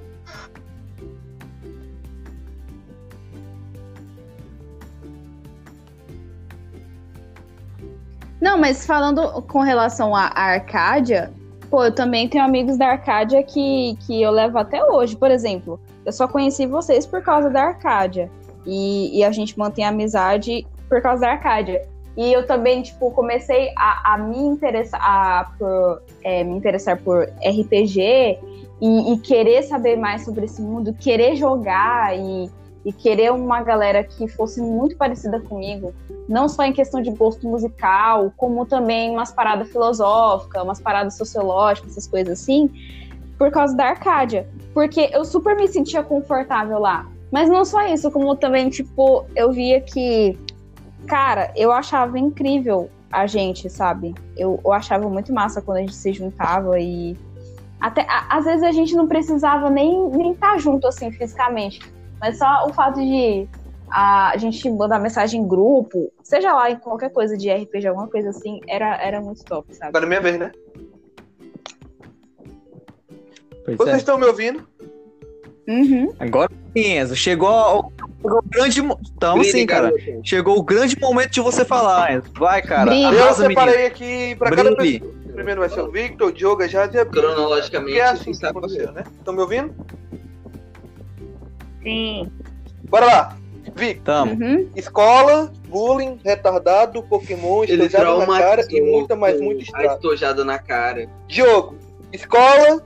Não, 8.40 8.58
mas 8.58 8.84
falando 8.84 9.40
com 9.42 9.60
relação 9.60 10.14
à 10.14 10.26
Arcádia, 10.34 11.32
pô, 11.74 11.86
eu 11.86 11.92
também 11.92 12.28
tenho 12.28 12.44
amigos 12.44 12.78
da 12.78 12.90
Arcádia 12.90 13.42
que, 13.42 13.96
que 14.06 14.22
eu 14.22 14.30
levo 14.30 14.56
até 14.58 14.84
hoje. 14.84 15.16
Por 15.16 15.28
exemplo, 15.28 15.80
eu 16.06 16.12
só 16.12 16.28
conheci 16.28 16.66
vocês 16.66 17.04
por 17.04 17.20
causa 17.20 17.50
da 17.50 17.64
Arcádia. 17.64 18.30
E, 18.64 19.18
e 19.18 19.24
a 19.24 19.32
gente 19.32 19.58
mantém 19.58 19.84
amizade 19.84 20.64
por 20.88 21.02
causa 21.02 21.22
da 21.22 21.32
Arcádia. 21.32 21.84
E 22.16 22.32
eu 22.32 22.46
também, 22.46 22.80
tipo, 22.80 23.10
comecei 23.10 23.72
a, 23.76 24.14
a 24.14 24.18
me 24.18 24.38
interessar 24.38 25.00
a, 25.02 25.50
por, 25.58 26.00
é, 26.22 26.44
me 26.44 26.56
interessar 26.56 26.96
por 27.02 27.24
RPG 27.44 28.38
e, 28.80 29.12
e 29.12 29.18
querer 29.18 29.64
saber 29.64 29.96
mais 29.96 30.24
sobre 30.24 30.44
esse 30.44 30.62
mundo, 30.62 30.94
querer 30.94 31.34
jogar 31.34 32.16
e, 32.16 32.48
e 32.84 32.92
querer 32.92 33.32
uma 33.32 33.62
galera 33.62 34.04
que 34.04 34.28
fosse 34.28 34.60
muito 34.60 34.96
parecida 34.96 35.40
comigo 35.40 35.92
não 36.28 36.48
só 36.48 36.64
em 36.64 36.72
questão 36.72 37.02
de 37.02 37.10
gosto 37.10 37.46
musical, 37.48 38.32
como 38.36 38.64
também 38.64 39.10
umas 39.10 39.30
paradas 39.32 39.68
filosóficas, 39.68 40.62
umas 40.62 40.80
paradas 40.80 41.16
sociológicas, 41.16 41.92
essas 41.92 42.06
coisas 42.06 42.40
assim, 42.40 42.70
por 43.38 43.50
causa 43.50 43.76
da 43.76 43.86
Arcádia. 43.90 44.48
Porque 44.72 45.10
eu 45.12 45.24
super 45.24 45.56
me 45.56 45.68
sentia 45.68 46.02
confortável 46.02 46.78
lá. 46.78 47.06
Mas 47.30 47.48
não 47.50 47.64
só 47.64 47.86
isso, 47.86 48.10
como 48.10 48.34
também, 48.36 48.70
tipo, 48.70 49.26
eu 49.34 49.52
via 49.52 49.80
que, 49.80 50.38
cara, 51.06 51.52
eu 51.56 51.72
achava 51.72 52.18
incrível 52.18 52.88
a 53.10 53.26
gente, 53.26 53.68
sabe? 53.68 54.14
Eu, 54.36 54.60
eu 54.64 54.72
achava 54.72 55.08
muito 55.08 55.32
massa 55.32 55.60
quando 55.60 55.78
a 55.78 55.80
gente 55.80 55.94
se 55.94 56.12
juntava 56.12 56.78
e. 56.80 57.16
Até, 57.80 58.02
a- 58.02 58.26
às 58.30 58.44
vezes 58.44 58.62
a 58.62 58.72
gente 58.72 58.94
não 58.94 59.06
precisava 59.06 59.68
nem 59.68 60.08
nem 60.10 60.32
estar 60.32 60.58
junto 60.58 60.86
assim 60.86 61.10
fisicamente, 61.12 61.80
mas 62.24 62.38
só 62.38 62.66
o 62.66 62.72
fato 62.72 62.98
de 62.98 63.46
a 63.90 64.32
gente 64.38 64.70
mandar 64.70 64.98
mensagem 64.98 65.42
em 65.42 65.46
grupo, 65.46 66.10
seja 66.22 66.54
lá 66.54 66.70
em 66.70 66.76
qualquer 66.76 67.10
coisa 67.10 67.36
de 67.36 67.52
RPG, 67.52 67.86
alguma 67.86 68.08
coisa 68.08 68.30
assim, 68.30 68.60
era, 68.66 68.96
era 68.96 69.20
muito 69.20 69.44
top, 69.44 69.74
sabe? 69.74 69.90
Agora 69.90 70.06
é 70.06 70.08
minha 70.08 70.20
vez, 70.22 70.38
né? 70.38 70.50
Pois 73.66 73.76
Vocês 73.76 73.96
é. 73.96 73.98
estão 73.98 74.16
me 74.16 74.24
ouvindo? 74.24 74.66
Uhum. 75.68 76.14
Agora 76.18 76.50
sim, 76.74 76.98
Enzo. 76.98 77.14
Chegou 77.14 77.48
ao, 77.48 77.92
chegou 78.22 78.38
o 78.38 78.48
grande. 78.48 78.82
Tamo 79.20 79.42
Grita, 79.42 79.58
sim, 79.58 79.66
cara. 79.66 79.90
garoto. 79.90 80.20
Chegou 80.26 80.58
o 80.58 80.62
grande 80.62 80.98
momento 80.98 81.30
de 81.30 81.40
você 81.42 81.62
falar, 81.62 82.14
Enzo. 82.14 82.30
Vai, 82.38 82.62
cara. 82.62 82.86
Brilha. 82.86 83.06
Eu 83.08 83.12
menino. 83.12 83.34
separei 83.34 83.86
aqui 83.86 84.34
pra 84.36 84.50
cada 84.50 84.74
Brilhe. 84.74 85.00
pessoa. 85.00 85.14
Primeiro 85.34 85.60
vai 85.60 85.68
ser 85.68 85.80
o 85.82 85.90
Victor, 85.90 86.28
o 86.28 86.32
Diogo, 86.32 86.62
a 86.62 86.66
Jade 86.66 86.96
e 86.96 87.00
a. 87.00 87.04
Cronologicamente, 87.04 87.98
é 87.98 88.04
assim 88.04 88.24
que 88.24 88.30
está 88.30 88.48
aconteceu, 88.48 88.92
né? 88.92 89.04
Estão 89.18 89.34
me 89.34 89.40
ouvindo? 89.40 89.74
Sim. 91.84 92.28
Bora 92.88 93.06
lá. 93.06 93.36
Victor, 93.76 94.04
Tamo. 94.04 94.32
Uhum. 94.32 94.68
escola, 94.76 95.50
bullying, 95.68 96.18
retardado, 96.24 97.02
Pokémon, 97.02 97.64
Ele 97.64 97.84
estojado 97.86 98.26
na 98.26 98.38
cara 98.38 98.66
e 98.68 98.80
muita, 98.80 99.16
mas 99.16 99.38
com 99.38 99.44
muita 99.44 99.60
A 99.60 99.64
estrada. 99.64 99.94
estojada 99.94 100.44
na 100.44 100.58
cara. 100.58 101.08
Diogo, 101.26 101.76
escola. 102.12 102.82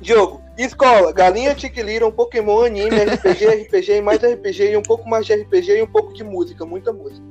Diogo, 0.00 0.42
escola, 0.58 1.12
galinha, 1.12 1.54
tiquilira, 1.54 2.06
um 2.06 2.12
Pokémon, 2.12 2.64
anime, 2.64 2.96
RPG, 2.96 3.46
RPG 3.64 4.00
mais 4.02 4.20
RPG 4.22 4.72
e 4.72 4.76
um 4.76 4.82
pouco 4.82 5.08
mais 5.08 5.24
de 5.26 5.34
RPG 5.34 5.78
e 5.78 5.82
um 5.82 5.86
pouco 5.86 6.12
de 6.12 6.22
música, 6.22 6.64
muita 6.66 6.92
música. 6.92 7.24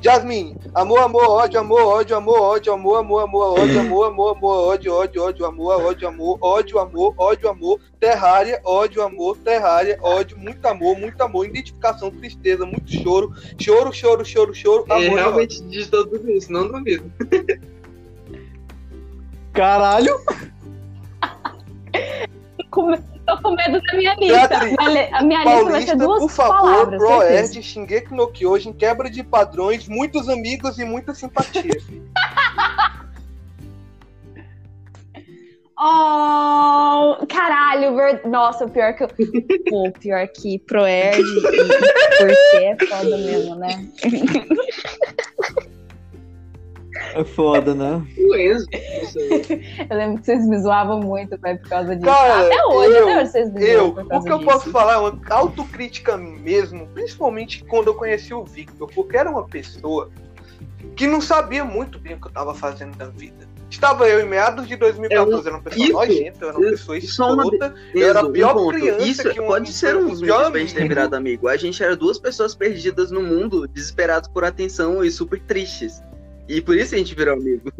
Jasmine, 0.00 0.56
amor, 0.76 1.00
amor, 1.00 1.28
ódio, 1.28 1.58
amor, 1.58 1.82
ódio, 1.82 2.16
amor, 2.16 2.40
ódio, 2.40 2.72
amor, 2.72 2.98
amor, 2.98 3.22
amor, 3.24 3.58
ódio, 3.58 3.80
amor, 3.80 4.04
amor, 4.06 4.36
amor, 4.36 4.68
ódio, 4.68 4.94
ódio, 4.94 5.22
ódio, 5.24 5.44
amor, 5.46 5.84
ódio, 5.84 6.08
amor, 6.08 6.38
ódio, 6.40 6.78
amor, 6.78 7.14
ódio, 7.18 7.48
amor, 7.48 7.80
terrária, 7.98 8.60
ódio, 8.64 9.02
amor, 9.02 9.36
terrária, 9.38 9.98
ódio, 10.00 10.38
muito 10.38 10.64
amor, 10.66 10.96
muito 10.96 11.20
amor, 11.20 11.46
identificação, 11.46 12.12
tristeza, 12.12 12.64
muito 12.64 12.88
choro, 12.92 13.32
choro, 13.58 13.92
choro, 13.92 14.24
choro, 14.24 14.54
choro, 14.54 14.84
amor, 14.88 15.02
e 15.02 15.06
ódio. 15.06 15.16
realmente 15.16 15.62
digitou 15.64 16.06
tudo 16.06 16.30
isso, 16.30 16.52
não 16.52 16.68
duvido. 16.68 17.10
Caralho! 19.52 20.16
Com- 22.70 23.17
Tô 23.28 23.36
com 23.42 23.50
medo 23.50 23.78
da 23.82 23.92
minha 23.92 24.14
lista. 24.14 24.48
Beatriz, 24.48 24.76
A 25.12 25.22
minha 25.22 25.44
lista 25.44 25.54
vai 25.54 25.64
Paulista, 25.64 25.90
ser 25.90 25.96
duas 25.96 26.18
por 26.20 26.30
favor, 26.30 26.56
palavras. 26.56 26.98
Proerd, 26.98 27.62
Shingeki 27.62 28.14
no 28.14 28.32
Kyojin, 28.32 28.72
quebra 28.72 29.10
de 29.10 29.22
padrões, 29.22 29.86
muitos 29.86 30.30
amigos 30.30 30.78
e 30.78 30.84
muita 30.84 31.14
simpatia. 31.14 31.62
Oh, 35.80 37.24
caralho, 37.28 37.94
ver... 37.94 38.26
nossa, 38.26 38.66
pior 38.66 38.94
que 38.94 39.04
eu. 39.04 39.08
Pô, 39.70 39.92
pior 39.92 40.26
que 40.26 40.58
Proerd 40.58 41.20
e 41.20 41.40
porque 42.18 42.56
é 42.56 42.76
foda 42.84 43.16
mesmo, 43.16 43.54
né? 43.54 43.88
É 47.20 47.24
foda, 47.24 47.74
né? 47.74 48.00
O 48.16 48.32
aí. 48.32 48.48
Eu 49.90 49.96
lembro 49.96 50.18
que 50.20 50.24
vocês 50.26 50.46
me 50.46 50.60
zoavam 50.60 51.00
muito, 51.00 51.36
vai, 51.40 51.56
por 51.58 51.68
causa 51.68 51.96
disso. 51.96 52.06
Cara, 52.06 52.46
Até 52.46 52.64
hoje, 52.66 52.96
eu- 52.96 53.02
até 53.08 53.20
hoje 53.20 53.30
vocês 53.32 53.52
me 53.52 53.64
Eu, 53.64 53.78
zoam 53.80 53.90
por 53.94 54.04
o 54.04 54.08
causa 54.08 54.26
que 54.26 54.32
eu 54.32 54.38
disso. 54.38 54.50
posso 54.50 54.70
falar 54.70 54.94
é 54.94 54.98
uma 54.98 55.18
autocrítica 55.30 56.16
mesmo, 56.16 56.86
principalmente 56.94 57.64
quando 57.64 57.88
eu 57.88 57.94
conheci 57.94 58.32
o 58.32 58.44
Victor, 58.44 58.88
porque 58.94 59.16
era 59.16 59.28
uma 59.30 59.44
pessoa 59.48 60.10
que 60.94 61.06
não 61.08 61.20
sabia 61.20 61.64
muito 61.64 61.98
bem 61.98 62.14
o 62.14 62.20
que 62.20 62.28
eu 62.28 62.32
tava 62.32 62.54
fazendo 62.54 62.96
da 62.96 63.06
vida. 63.06 63.48
Estava 63.70 64.08
eu 64.08 64.20
em 64.20 64.26
meados 64.26 64.66
de 64.66 64.76
2014, 64.76 65.32
eu 65.42 65.46
era 65.46 65.56
uma 65.56 65.62
pessoa 65.62 65.84
Isso, 65.84 65.92
nojenta, 65.92 66.38
eu 66.44 66.48
era 66.48 66.58
uma 66.58 66.70
pessoa 66.70 66.96
escrota, 66.98 67.74
eu 67.94 68.08
era 68.08 68.20
a 68.20 68.30
pior 68.30 68.56
um 68.56 68.68
criança 68.68 69.04
Isso 69.06 69.30
que 69.30 69.40
um 69.40 69.46
pode 69.46 69.72
ser 69.72 69.94
um 69.96 70.08
dos 70.08 70.20
motivos 70.22 70.50
pra 70.50 70.60
gente 70.60 70.72
ter 70.74 70.78
amigo. 70.80 70.94
virado 70.94 71.14
amigo. 71.16 71.48
A 71.48 71.56
gente 71.56 71.82
era 71.82 71.94
duas 71.94 72.18
pessoas 72.18 72.54
perdidas 72.54 73.10
no 73.10 73.20
mundo, 73.22 73.68
desesperadas 73.68 74.26
por 74.28 74.42
atenção 74.44 75.04
e 75.04 75.10
super 75.10 75.38
tristes. 75.40 76.00
E 76.48 76.60
por 76.60 76.76
isso 76.76 76.94
a 76.94 76.98
gente 76.98 77.14
virou 77.14 77.34
amigo. 77.34 77.72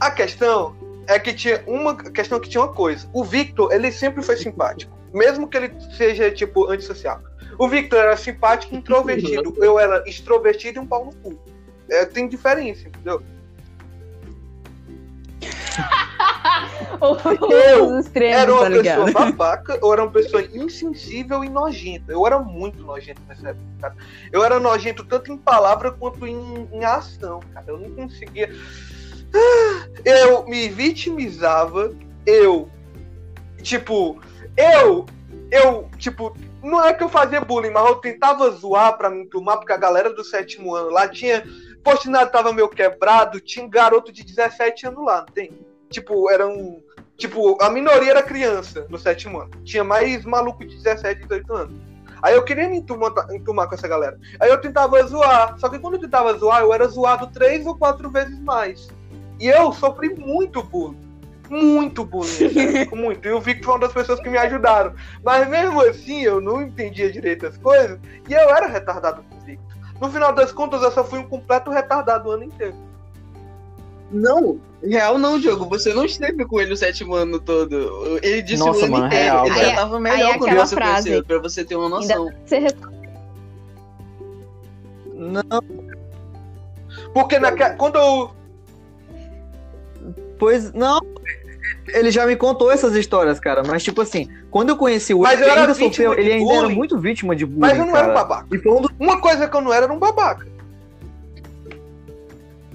A 0.00 0.10
questão 0.10 0.76
é 1.06 1.18
que 1.18 1.32
tinha 1.32 1.62
uma 1.66 1.92
a 1.92 2.10
questão 2.10 2.38
é 2.38 2.40
que 2.40 2.48
tinha 2.48 2.62
uma 2.62 2.72
coisa. 2.72 3.08
O 3.12 3.24
Victor, 3.24 3.72
ele 3.72 3.92
sempre 3.92 4.22
foi 4.22 4.36
simpático, 4.36 4.98
mesmo 5.14 5.48
que 5.48 5.56
ele 5.56 5.72
seja 5.96 6.30
tipo 6.30 6.68
antissocial. 6.68 7.22
O 7.58 7.68
Victor 7.68 8.00
era 8.00 8.16
simpático 8.16 8.74
e 8.74 8.78
introvertido. 8.78 9.54
Eu 9.58 9.78
era 9.78 10.02
extrovertido 10.06 10.78
e 10.78 10.82
um 10.82 10.86
pau 10.86 11.06
no 11.06 11.14
cu. 11.16 11.38
É, 11.88 12.04
tem 12.04 12.28
diferença, 12.28 12.88
entendeu? 12.88 13.22
Eu 17.00 17.86
Os 17.86 18.06
extremos, 18.06 18.36
Era 18.36 18.52
uma 18.52 18.62
tá 18.62 18.70
pessoa 18.70 19.12
babaca, 19.12 19.78
eu 19.82 19.92
era 19.92 20.02
uma 20.02 20.10
pessoa 20.10 20.42
insensível 20.42 21.44
e 21.44 21.48
nojenta. 21.48 22.12
Eu 22.12 22.26
era 22.26 22.38
muito 22.38 22.82
nojento 22.82 23.20
nessa 23.28 23.50
época, 23.50 23.64
cara. 23.80 23.96
Eu 24.32 24.44
era 24.44 24.58
nojento 24.58 25.04
tanto 25.04 25.32
em 25.32 25.36
palavra 25.36 25.90
quanto 25.92 26.26
em, 26.26 26.68
em 26.72 26.84
ação, 26.84 27.40
cara. 27.52 27.66
Eu 27.68 27.78
não 27.78 27.90
conseguia. 27.90 28.50
Ah, 29.34 29.88
Eu 30.04 30.46
me 30.46 30.68
vitimizava, 30.68 31.92
eu. 32.24 32.70
Tipo, 33.62 34.20
eu. 34.56 35.06
Eu, 35.50 35.88
tipo, 35.96 36.36
não 36.62 36.84
é 36.84 36.92
que 36.92 37.04
eu 37.04 37.08
fazia 37.08 37.40
bullying, 37.40 37.70
mas 37.70 37.86
eu 37.86 37.96
tentava 37.96 38.50
zoar 38.50 38.96
pra 38.96 39.08
me 39.08 39.22
enturmar, 39.22 39.58
porque 39.58 39.72
a 39.72 39.76
galera 39.76 40.12
do 40.12 40.24
sétimo 40.24 40.74
ano 40.74 40.90
lá 40.90 41.08
tinha. 41.08 41.44
Postinado 41.84 42.32
tava 42.32 42.52
meio 42.52 42.68
quebrado, 42.68 43.40
tinha 43.40 43.64
um 43.64 43.70
garoto 43.70 44.12
de 44.12 44.24
17 44.24 44.88
anos 44.88 45.04
lá, 45.04 45.18
não 45.18 45.26
tem? 45.26 45.52
Tipo, 45.90 46.30
era 46.30 46.46
um. 46.46 46.82
Tipo, 47.16 47.56
a 47.62 47.70
minoria 47.70 48.10
era 48.10 48.22
criança 48.22 48.86
no 48.90 48.98
sétimo 48.98 49.40
ano. 49.40 49.50
Tinha 49.64 49.82
mais 49.82 50.24
maluco 50.24 50.66
de 50.66 50.76
17, 50.76 51.22
18 51.22 51.54
anos. 51.54 51.74
Aí 52.22 52.34
eu 52.34 52.44
queria 52.44 52.68
me 52.68 52.78
enturmar, 52.78 53.12
enturmar 53.32 53.68
com 53.68 53.74
essa 53.74 53.88
galera. 53.88 54.18
Aí 54.40 54.50
eu 54.50 54.60
tentava 54.60 55.02
zoar. 55.06 55.58
Só 55.58 55.68
que 55.68 55.78
quando 55.78 55.94
eu 55.94 56.00
tentava 56.00 56.36
zoar, 56.36 56.60
eu 56.62 56.72
era 56.72 56.86
zoado 56.88 57.28
três 57.28 57.66
ou 57.66 57.76
quatro 57.76 58.10
vezes 58.10 58.38
mais. 58.40 58.88
E 59.38 59.46
eu 59.46 59.72
sofri 59.72 60.14
muito 60.14 60.62
bullying. 60.62 60.98
Muito 61.48 62.04
bullying. 62.04 62.84
cara, 62.88 62.96
muito. 62.96 63.28
E 63.28 63.32
o 63.32 63.40
Vic 63.40 63.64
foi 63.64 63.74
uma 63.74 63.80
das 63.80 63.92
pessoas 63.92 64.20
que 64.20 64.28
me 64.28 64.38
ajudaram. 64.38 64.94
Mas 65.22 65.48
mesmo 65.48 65.80
assim, 65.80 66.22
eu 66.22 66.40
não 66.40 66.62
entendia 66.62 67.10
direito 67.10 67.46
as 67.46 67.56
coisas. 67.58 67.98
E 68.28 68.32
eu 68.32 68.50
era 68.50 68.66
retardado 68.66 69.22
com 69.28 69.36
o 69.36 69.40
Victor. 69.40 69.76
No 70.00 70.10
final 70.10 70.32
das 70.34 70.52
contas, 70.52 70.82
eu 70.82 70.90
só 70.90 71.04
fui 71.04 71.18
um 71.18 71.28
completo 71.28 71.70
retardado 71.70 72.28
o 72.28 72.32
ano 72.32 72.44
inteiro. 72.44 72.74
Não, 74.10 74.60
real 74.82 75.18
não, 75.18 75.38
Diogo. 75.38 75.68
Você 75.68 75.92
não 75.92 76.04
esteve 76.04 76.44
com 76.44 76.60
ele 76.60 76.72
o 76.72 76.76
sétimo 76.76 77.14
ano 77.14 77.40
todo. 77.40 78.18
Ele 78.22 78.42
disse 78.42 78.64
Nossa, 78.64 78.80
o 78.80 78.84
ano 78.84 78.92
mano, 78.92 79.06
inteiro. 79.06 79.24
real, 79.24 79.46
ele 79.46 79.54
já 79.58 79.74
tava 79.74 79.96
Aí 79.96 80.02
melhor 80.02 80.34
é 80.34 80.38
quando 80.38 80.54
você 80.56 80.74
frase. 80.74 81.08
conheceu, 81.08 81.24
pra 81.24 81.38
você 81.38 81.64
ter 81.64 81.76
uma 81.76 81.88
noção. 81.88 82.32
Você 82.44 82.66
Não, 85.14 85.60
Porque 87.12 87.38
naque... 87.38 87.76
quando 87.76 87.96
eu. 87.96 88.30
pois 90.38 90.72
não. 90.72 91.00
Ele 91.88 92.10
já 92.10 92.26
me 92.26 92.36
contou 92.36 92.70
essas 92.70 92.94
histórias, 92.94 93.40
cara. 93.40 93.62
Mas, 93.66 93.82
tipo 93.82 94.00
assim, 94.02 94.28
quando 94.50 94.70
eu 94.70 94.76
conheci 94.76 95.14
o 95.14 95.20
Mas 95.22 95.40
ele 95.40 95.50
ainda 95.50 95.74
sofreu, 95.74 96.12
ele 96.14 96.32
ainda 96.32 96.54
era 96.54 96.68
muito 96.68 96.98
vítima 96.98 97.34
de 97.34 97.44
bullying. 97.44 97.60
Mas 97.60 97.78
eu 97.78 97.86
não 97.86 97.92
cara. 97.92 98.04
era 98.04 98.12
um 98.12 98.14
babaca. 98.14 98.46
E 98.54 98.58
dos 98.58 98.90
Uma 98.98 99.20
coisa 99.20 99.48
que 99.48 99.56
eu 99.56 99.60
não 99.60 99.72
era 99.72 99.84
era 99.84 99.92
um 99.92 99.98
babaca. 99.98 100.46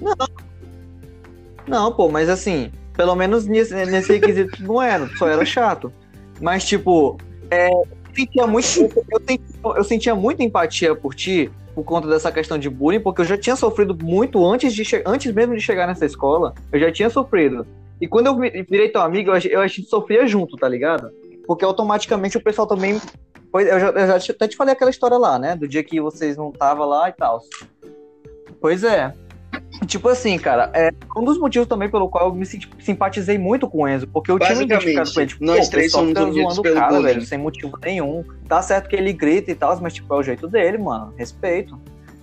Não, 0.02 0.16
pô, 1.96 2.10
mas 2.10 2.30
assim, 2.30 2.72
pelo 2.94 3.16
menos 3.16 3.46
nesse, 3.46 3.74
nesse 3.74 4.14
requisito 4.14 4.62
não 4.64 4.82
era, 4.82 5.08
só 5.18 5.28
era 5.28 5.46
chato. 5.46 5.92
Mas, 6.40 6.66
tipo, 6.66 7.18
é, 7.50 7.72
eu, 7.72 7.88
sentia 8.16 8.48
muito, 8.48 8.68
eu, 9.12 9.22
sentia, 9.28 9.56
eu 9.64 9.84
sentia 9.84 10.16
muita 10.16 10.44
empatia 10.44 10.96
por 10.96 11.14
ti, 11.14 11.52
por 11.76 11.84
conta 11.84 12.08
dessa 12.08 12.32
questão 12.32 12.58
de 12.58 12.70
bullying, 12.70 13.00
porque 13.00 13.22
eu 13.22 13.26
já 13.26 13.38
tinha 13.38 13.56
sofrido 13.56 13.98
muito 14.04 14.46
antes, 14.46 14.74
de 14.74 14.84
antes 15.06 15.32
mesmo 15.34 15.56
de 15.56 15.62
chegar 15.62 15.88
nessa 15.88 16.06
escola, 16.06 16.54
eu 16.72 16.80
já 16.80 16.92
tinha 16.92 17.10
sofrido. 17.10 17.66
E 18.02 18.08
quando 18.08 18.28
eu 18.28 18.38
vi- 18.38 18.66
virei 18.68 18.90
teu 18.90 19.02
amigo, 19.02 19.30
eu, 19.30 19.62
a 19.62 19.68
gente 19.68 19.88
sofria 19.88 20.26
junto, 20.26 20.58
tá 20.58 20.68
ligado? 20.68 21.12
Porque 21.46 21.64
automaticamente 21.64 22.38
o 22.38 22.44
pessoal 22.44 22.68
também. 22.68 23.00
Pois, 23.52 23.68
eu 23.68 23.80
já, 23.80 23.90
eu 23.90 24.20
já 24.20 24.34
até 24.34 24.48
te 24.48 24.56
falei 24.56 24.74
aquela 24.74 24.90
história 24.90 25.18
lá, 25.18 25.38
né? 25.38 25.56
Do 25.56 25.68
dia 25.68 25.84
que 25.84 26.02
vocês 26.02 26.36
não 26.36 26.50
estavam 26.50 26.88
lá 26.88 27.10
e 27.10 27.14
tal. 27.14 27.40
Pois 28.60 28.84
é. 28.84 29.14
Tipo 29.88 30.10
assim, 30.10 30.38
cara, 30.38 30.70
é 30.74 30.92
um 31.18 31.24
dos 31.24 31.38
motivos 31.40 31.68
também 31.68 31.90
pelo 31.90 32.08
qual 32.08 32.28
eu 32.30 32.36
me 32.36 32.46
sim- 32.46 32.60
simpatizei 32.80 33.38
muito 33.38 33.68
com 33.68 33.80
o 33.84 33.88
Enzo, 33.88 34.08
porque 34.08 34.32
eu 34.32 34.38
tinha 34.40 34.56
me 34.56 34.64
identificado 34.66 35.12
com 35.14 35.20
ele. 35.20 35.30
Tipo, 35.30 35.44
nós 35.46 35.68
três 35.70 35.92
somos 35.92 36.14
movidos 36.14 36.36
zoando 36.36 36.60
o 36.60 36.64
pelo 36.64 36.76
cara, 36.76 36.88
bullying. 36.94 37.04
velho, 37.06 37.22
sem 37.26 37.38
motivo 37.38 37.78
nenhum. 37.84 38.24
Tá 38.48 38.62
certo 38.62 38.88
que 38.88 38.96
ele 38.96 39.12
grita 39.12 39.52
e 39.52 39.56
tal, 39.56 39.78
mas 39.82 39.94
tipo, 39.94 40.14
é 40.14 40.18
o 40.18 40.24
jeito 40.24 40.48
dele, 40.48 40.78
mano. 40.78 41.14
Respeito. 41.18 41.78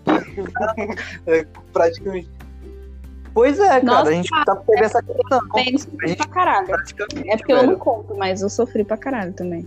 Praticamente. 1.72 2.30
Pois 3.34 3.58
é, 3.60 3.68
cara, 3.68 3.82
Nossa, 3.84 4.08
a 4.10 4.12
gente 4.12 4.30
tá 4.44 4.56
teve 4.56 4.84
essa 4.84 5.02
questão. 5.02 5.40
Bem, 5.54 5.72
eu 5.72 5.78
sofri 5.78 6.16
pra 6.16 6.26
caralho. 6.26 6.68
É 7.26 7.36
porque 7.36 7.52
eu 7.52 7.66
não 7.66 7.76
conto, 7.76 8.14
mas 8.16 8.42
eu 8.42 8.48
sofri 8.48 8.84
pra 8.84 8.96
caralho 8.96 9.32
também. 9.32 9.66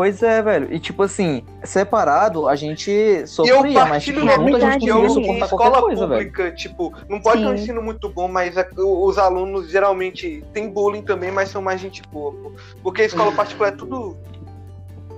Pois 0.00 0.22
é, 0.22 0.40
velho. 0.40 0.72
E 0.72 0.80
tipo 0.80 1.02
assim, 1.02 1.44
separado, 1.62 2.48
a 2.48 2.56
gente 2.56 2.90
E 2.90 3.18
eu 3.20 3.26
sofria, 3.26 3.84
mas 3.84 4.02
tipo, 4.02 4.20
junto 4.20 4.56
a 4.56 4.70
gente 4.70 4.88
conseguia 4.90 5.08
suportar 5.10 5.44
escola 5.44 5.80
coisa, 5.82 6.06
velho. 6.06 6.20
pública, 6.32 6.50
tipo, 6.52 6.94
não 7.06 7.20
pode 7.20 7.42
ter 7.42 7.48
um 7.48 7.54
Sim. 7.54 7.62
ensino 7.62 7.82
muito 7.82 8.08
bom, 8.08 8.26
mas 8.26 8.56
a- 8.56 8.66
os 8.78 9.18
alunos 9.18 9.68
geralmente 9.68 10.42
tem 10.54 10.70
bullying 10.70 11.02
também, 11.02 11.30
mas 11.30 11.50
são 11.50 11.60
mais 11.60 11.82
gente 11.82 12.00
boa. 12.10 12.32
pô. 12.32 12.52
Porque 12.82 13.02
a 13.02 13.04
escola 13.04 13.30
particular 13.32 13.68
é 13.68 13.72
tudo. 13.72 14.16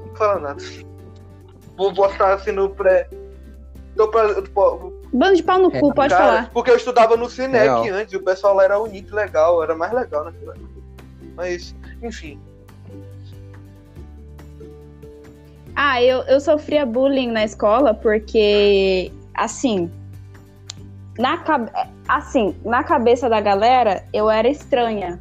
Não 0.04 0.16
fala 0.16 0.40
nada. 0.40 0.60
Vou 1.76 1.92
botar 1.92 2.34
assim 2.34 2.50
no 2.50 2.68
pré. 2.68 3.08
Tô 3.96 4.08
pra, 4.08 4.42
pô, 4.52 4.92
Bando 5.12 5.36
de 5.36 5.44
pau 5.44 5.60
no 5.60 5.70
cu, 5.70 5.94
pode 5.94 6.12
cara, 6.12 6.24
falar. 6.26 6.50
Porque 6.52 6.72
eu 6.72 6.76
estudava 6.76 7.16
no 7.16 7.30
Cinec 7.30 7.88
antes, 7.88 8.12
e 8.12 8.16
o 8.16 8.22
pessoal 8.24 8.56
lá 8.56 8.64
era 8.64 8.76
bonito, 8.80 9.14
legal, 9.14 9.62
era 9.62 9.76
mais 9.76 9.92
legal 9.92 10.24
naquela 10.24 10.54
época. 10.54 10.70
Mas, 11.36 11.72
enfim. 12.02 12.40
Ah, 15.74 16.02
eu, 16.02 16.22
eu 16.22 16.40
sofria 16.40 16.84
bullying 16.84 17.30
na 17.30 17.44
escola 17.44 17.94
porque, 17.94 19.10
assim, 19.34 19.90
na 21.18 21.42
assim, 22.08 22.54
na 22.64 22.84
cabeça 22.84 23.28
da 23.28 23.40
galera, 23.40 24.04
eu 24.12 24.30
era 24.30 24.48
estranha. 24.48 25.20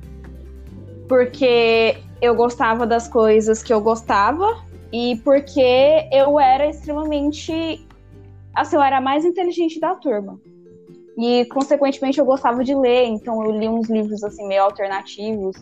Porque 1.08 1.98
eu 2.22 2.36
gostava 2.36 2.86
das 2.86 3.08
coisas 3.08 3.64
que 3.64 3.74
eu 3.74 3.82
gostava 3.82 4.46
e 4.92 5.20
porque 5.24 6.08
eu 6.12 6.40
era 6.40 6.68
extremamente 6.68 7.86
assim, 8.54 8.76
eu 8.76 8.82
era 8.82 8.98
a 8.98 9.02
mais 9.02 9.26
inteligente 9.26 9.80
da 9.80 9.96
turma. 9.96 10.40
E 11.18 11.46
consequentemente 11.46 12.20
eu 12.20 12.26
gostava 12.26 12.64
de 12.64 12.76
ler, 12.76 13.06
então 13.06 13.44
eu 13.44 13.52
li 13.52 13.68
uns 13.68 13.90
livros 13.90 14.24
assim 14.24 14.48
meio 14.48 14.64
alternativos, 14.64 15.56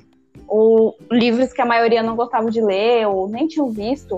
ou 0.48 0.96
livros 1.12 1.52
que 1.54 1.62
a 1.62 1.66
maioria 1.66 2.02
não 2.04 2.16
gostava 2.16 2.50
de 2.50 2.62
ler 2.62 3.08
ou 3.08 3.28
nem 3.28 3.48
tinham 3.48 3.70
visto. 3.70 4.16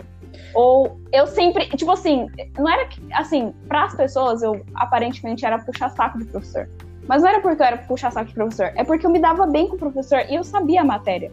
Ou 0.54 1.00
eu 1.12 1.28
sempre, 1.28 1.68
tipo 1.70 1.92
assim, 1.92 2.28
não 2.58 2.70
era 2.70 2.86
que, 2.88 3.02
assim, 3.14 3.54
para 3.68 3.86
as 3.86 3.96
pessoas 3.96 4.42
eu 4.42 4.62
aparentemente 4.76 5.46
era 5.46 5.60
puxar 5.60 5.90
saco 5.90 6.20
de 6.20 6.26
professor. 6.26 6.68
Mas 7.08 7.22
não 7.22 7.30
era 7.30 7.42
porque 7.42 7.62
eu 7.62 7.66
era 7.66 7.78
puxar 7.78 8.12
saco 8.12 8.30
de 8.30 8.34
professor, 8.34 8.72
é 8.76 8.84
porque 8.84 9.06
eu 9.06 9.10
me 9.10 9.20
dava 9.20 9.46
bem 9.48 9.68
com 9.68 9.76
o 9.76 9.80
professor 9.80 10.26
e 10.30 10.36
eu 10.36 10.44
sabia 10.44 10.82
a 10.82 10.86
matéria. 10.86 11.32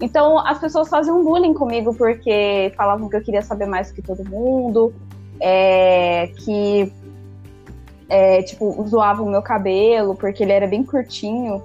Então 0.00 0.38
as 0.38 0.58
pessoas 0.58 0.88
faziam 0.88 1.22
bullying 1.22 1.52
comigo 1.52 1.94
porque 1.94 2.72
falavam 2.76 3.08
que 3.08 3.16
eu 3.16 3.22
queria 3.22 3.42
saber 3.42 3.66
mais 3.66 3.90
do 3.90 3.94
que 3.94 4.02
todo 4.02 4.24
mundo, 4.24 4.94
é, 5.38 6.28
que 6.38 6.92
é, 8.08 8.42
tipo, 8.42 8.84
zoavam 8.88 9.26
o 9.26 9.30
meu 9.30 9.42
cabelo 9.42 10.14
porque 10.14 10.42
ele 10.42 10.52
era 10.52 10.66
bem 10.66 10.82
curtinho. 10.82 11.62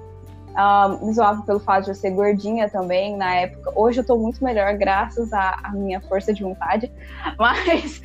Um, 0.56 1.08
me 1.08 1.14
zoavam 1.14 1.42
pelo 1.44 1.60
fato 1.60 1.84
de 1.84 1.92
eu 1.92 1.96
ser 1.96 2.12
gordinha 2.12 2.70
também 2.70 3.18
na 3.18 3.36
época. 3.36 3.74
Hoje 3.76 4.00
eu 4.00 4.06
tô 4.06 4.18
muito 4.18 4.42
melhor, 4.42 4.74
graças 4.78 5.34
à, 5.34 5.60
à 5.62 5.72
minha 5.74 6.00
força 6.00 6.34
de 6.34 6.44
vontade. 6.44 6.90
Mas 7.38 8.02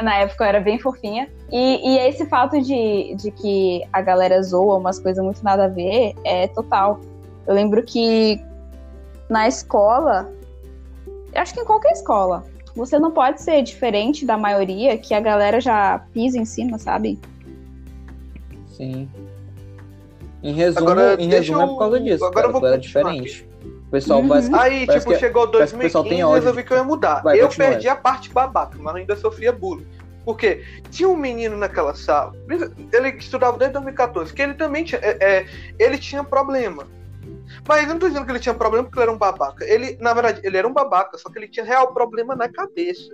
na 0.00 0.14
época 0.18 0.44
eu 0.44 0.48
era 0.48 0.60
bem 0.60 0.78
fofinha. 0.78 1.28
E, 1.50 1.90
e 1.90 1.98
esse 2.08 2.24
fato 2.26 2.60
de, 2.62 3.16
de 3.16 3.32
que 3.32 3.82
a 3.92 4.00
galera 4.00 4.40
zoa 4.42 4.76
umas 4.76 5.00
coisas 5.00 5.24
muito 5.24 5.42
nada 5.42 5.64
a 5.64 5.68
ver 5.68 6.14
é 6.24 6.46
total. 6.46 7.00
Eu 7.46 7.54
lembro 7.54 7.82
que 7.82 8.40
na 9.28 9.48
escola, 9.48 10.32
acho 11.34 11.52
que 11.52 11.60
em 11.60 11.64
qualquer 11.64 11.92
escola, 11.92 12.44
você 12.76 12.96
não 12.98 13.10
pode 13.10 13.42
ser 13.42 13.60
diferente 13.62 14.24
da 14.24 14.38
maioria 14.38 14.96
que 14.96 15.12
a 15.12 15.20
galera 15.20 15.60
já 15.60 15.98
pisa 16.12 16.38
em 16.38 16.44
cima, 16.44 16.78
sabe? 16.78 17.18
Sim. 18.68 19.08
Em 20.42 20.52
resumo, 20.52 20.90
Agora, 20.90 21.20
em 21.20 21.28
resumo 21.28 21.62
é 21.62 21.66
por 21.66 21.78
causa 21.78 21.96
eu- 21.96 22.02
disso. 22.04 22.24
agora 22.24 22.46
eu 22.46 22.52
cara, 22.52 22.66
era 22.68 22.76
continuar 22.76 23.12
diferente. 23.12 23.48
O 23.86 23.90
pessoal 23.90 24.20
Uhum. 24.20 24.28
parece 24.28 24.54
Aí, 24.54 24.86
Parece 24.86 24.98
tipo, 25.04 25.14
que- 25.14 25.18
chegou 25.20 25.48
parece 25.48 25.72
que 25.72 25.78
o 25.78 25.80
pessoal 25.82 26.04
2015 26.04 26.08
tem 26.08 26.18
e 26.20 26.34
resolvi 26.40 26.62
que 26.64 26.72
eu 26.72 26.76
ia 26.76 26.84
mudar. 26.84 27.22
Vai, 27.22 27.40
eu 27.40 27.48
perdi 27.48 27.88
a 27.88 27.96
parte 27.96 28.30
babaca, 28.32 28.76
mas 28.78 28.94
ainda 28.94 29.16
sofria 29.16 29.52
bullying. 29.52 29.86
Porque 30.24 30.62
tinha 30.90 31.08
um 31.08 31.16
menino 31.16 31.56
naquela 31.56 31.94
sala, 31.94 32.32
ele 32.92 33.08
estudava 33.16 33.56
desde 33.56 33.72
2014, 33.72 34.32
que 34.32 34.42
ele 34.42 34.54
também 34.54 34.84
tinha, 34.84 35.00
é, 35.02 35.16
é, 35.38 35.46
ele 35.78 35.96
tinha 35.96 36.22
problema. 36.22 36.86
Mas 37.66 37.82
eu 37.84 37.88
não 37.88 37.98
tô 37.98 38.08
dizendo 38.08 38.26
que 38.26 38.32
ele 38.32 38.38
tinha 38.38 38.54
problema 38.54 38.84
porque 38.84 38.98
ele 38.98 39.04
era 39.04 39.12
um 39.12 39.18
babaca. 39.18 39.64
Ele, 39.64 39.96
na 40.00 40.12
verdade, 40.12 40.40
ele 40.44 40.56
era 40.56 40.68
um 40.68 40.72
babaca, 40.72 41.16
só 41.16 41.30
que 41.30 41.38
ele 41.38 41.48
tinha 41.48 41.64
real 41.64 41.92
problema 41.94 42.36
na 42.36 42.46
cabeça. 42.48 43.08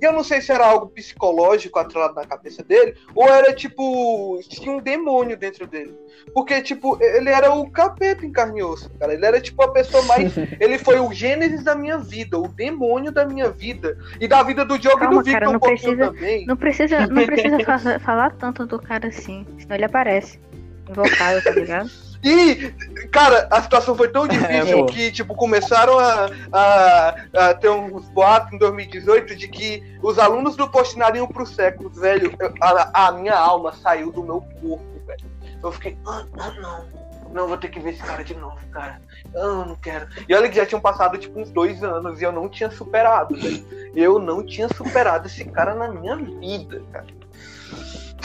E 0.00 0.04
eu 0.04 0.12
não 0.12 0.24
sei 0.24 0.40
se 0.40 0.52
era 0.52 0.66
algo 0.66 0.88
psicológico 0.88 1.78
atrelado 1.78 2.14
na 2.14 2.24
cabeça 2.24 2.62
dele, 2.62 2.94
ou 3.14 3.28
era 3.28 3.52
tipo. 3.54 4.38
tinha 4.48 4.72
um 4.72 4.80
demônio 4.80 5.36
dentro 5.36 5.66
dele. 5.66 5.94
Porque, 6.34 6.60
tipo, 6.62 6.98
ele 7.02 7.30
era 7.30 7.54
o 7.54 7.70
capeta 7.70 8.24
em 8.26 8.32
carne 8.32 8.60
e 8.60 8.62
osso, 8.62 8.90
cara. 8.98 9.14
Ele 9.14 9.24
era, 9.24 9.40
tipo, 9.40 9.62
a 9.62 9.68
pessoa 9.72 10.02
mais. 10.04 10.32
ele 10.60 10.78
foi 10.78 10.98
o 10.98 11.12
gênesis 11.12 11.62
da 11.62 11.74
minha 11.74 11.98
vida, 11.98 12.38
o 12.38 12.48
demônio 12.48 13.12
da 13.12 13.24
minha 13.24 13.50
vida. 13.50 13.96
E 14.20 14.26
da 14.26 14.42
vida 14.42 14.64
do 14.64 14.78
Diogo 14.78 15.04
e 15.04 15.08
do 15.08 15.16
Victor 15.22 15.32
cara, 15.32 15.48
um 15.48 15.52
não 15.52 15.60
pouquinho 15.60 15.96
precisa- 15.96 16.06
também. 16.12 16.46
Não 16.46 16.56
precisa, 16.56 17.06
não 17.06 17.26
precisa 17.26 17.60
fa- 17.64 17.98
falar 18.00 18.30
tanto 18.36 18.66
do 18.66 18.78
cara 18.78 19.08
assim, 19.08 19.46
senão 19.58 19.76
ele 19.76 19.84
aparece. 19.84 20.40
Invocado, 20.88 21.42
tá 21.42 21.50
ligado? 21.50 21.90
E, 22.22 22.72
cara, 23.10 23.48
a 23.50 23.62
situação 23.62 23.94
foi 23.94 24.08
tão 24.08 24.26
difícil 24.28 24.78
pô. 24.78 24.86
que, 24.86 25.10
tipo, 25.12 25.34
começaram 25.34 25.98
a, 25.98 26.28
a, 26.52 27.48
a 27.48 27.54
ter 27.54 27.70
uns 27.70 28.08
boatos 28.08 28.52
em 28.52 28.58
2018 28.58 29.36
de 29.36 29.48
que 29.48 29.98
os 30.02 30.18
alunos 30.18 30.56
do 30.56 30.68
Postinari 30.68 31.18
iam 31.18 31.28
pro 31.28 31.46
século, 31.46 31.90
velho. 31.90 32.32
A, 32.60 33.08
a 33.08 33.12
minha 33.12 33.36
alma 33.36 33.72
saiu 33.72 34.10
do 34.12 34.22
meu 34.22 34.40
corpo, 34.60 34.84
velho. 35.06 35.24
Eu 35.62 35.72
fiquei, 35.72 35.96
ah, 36.06 36.24
ah, 36.38 36.50
não. 36.60 37.06
Não, 37.32 37.48
vou 37.48 37.58
ter 37.58 37.68
que 37.68 37.80
ver 37.80 37.90
esse 37.90 38.02
cara 38.02 38.24
de 38.24 38.34
novo, 38.34 38.56
cara. 38.70 39.00
Ah, 39.34 39.64
não 39.66 39.76
quero. 39.76 40.08
E 40.26 40.34
olha 40.34 40.48
que 40.48 40.56
já 40.56 40.64
tinham 40.64 40.80
passado, 40.80 41.18
tipo, 41.18 41.38
uns 41.38 41.50
dois 41.50 41.82
anos 41.82 42.20
e 42.20 42.24
eu 42.24 42.32
não 42.32 42.48
tinha 42.48 42.70
superado, 42.70 43.36
velho. 43.36 43.92
Eu 43.94 44.18
não 44.18 44.42
tinha 44.44 44.68
superado 44.68 45.26
esse 45.26 45.44
cara 45.44 45.74
na 45.74 45.88
minha 45.88 46.16
vida, 46.16 46.82
cara. 46.92 47.06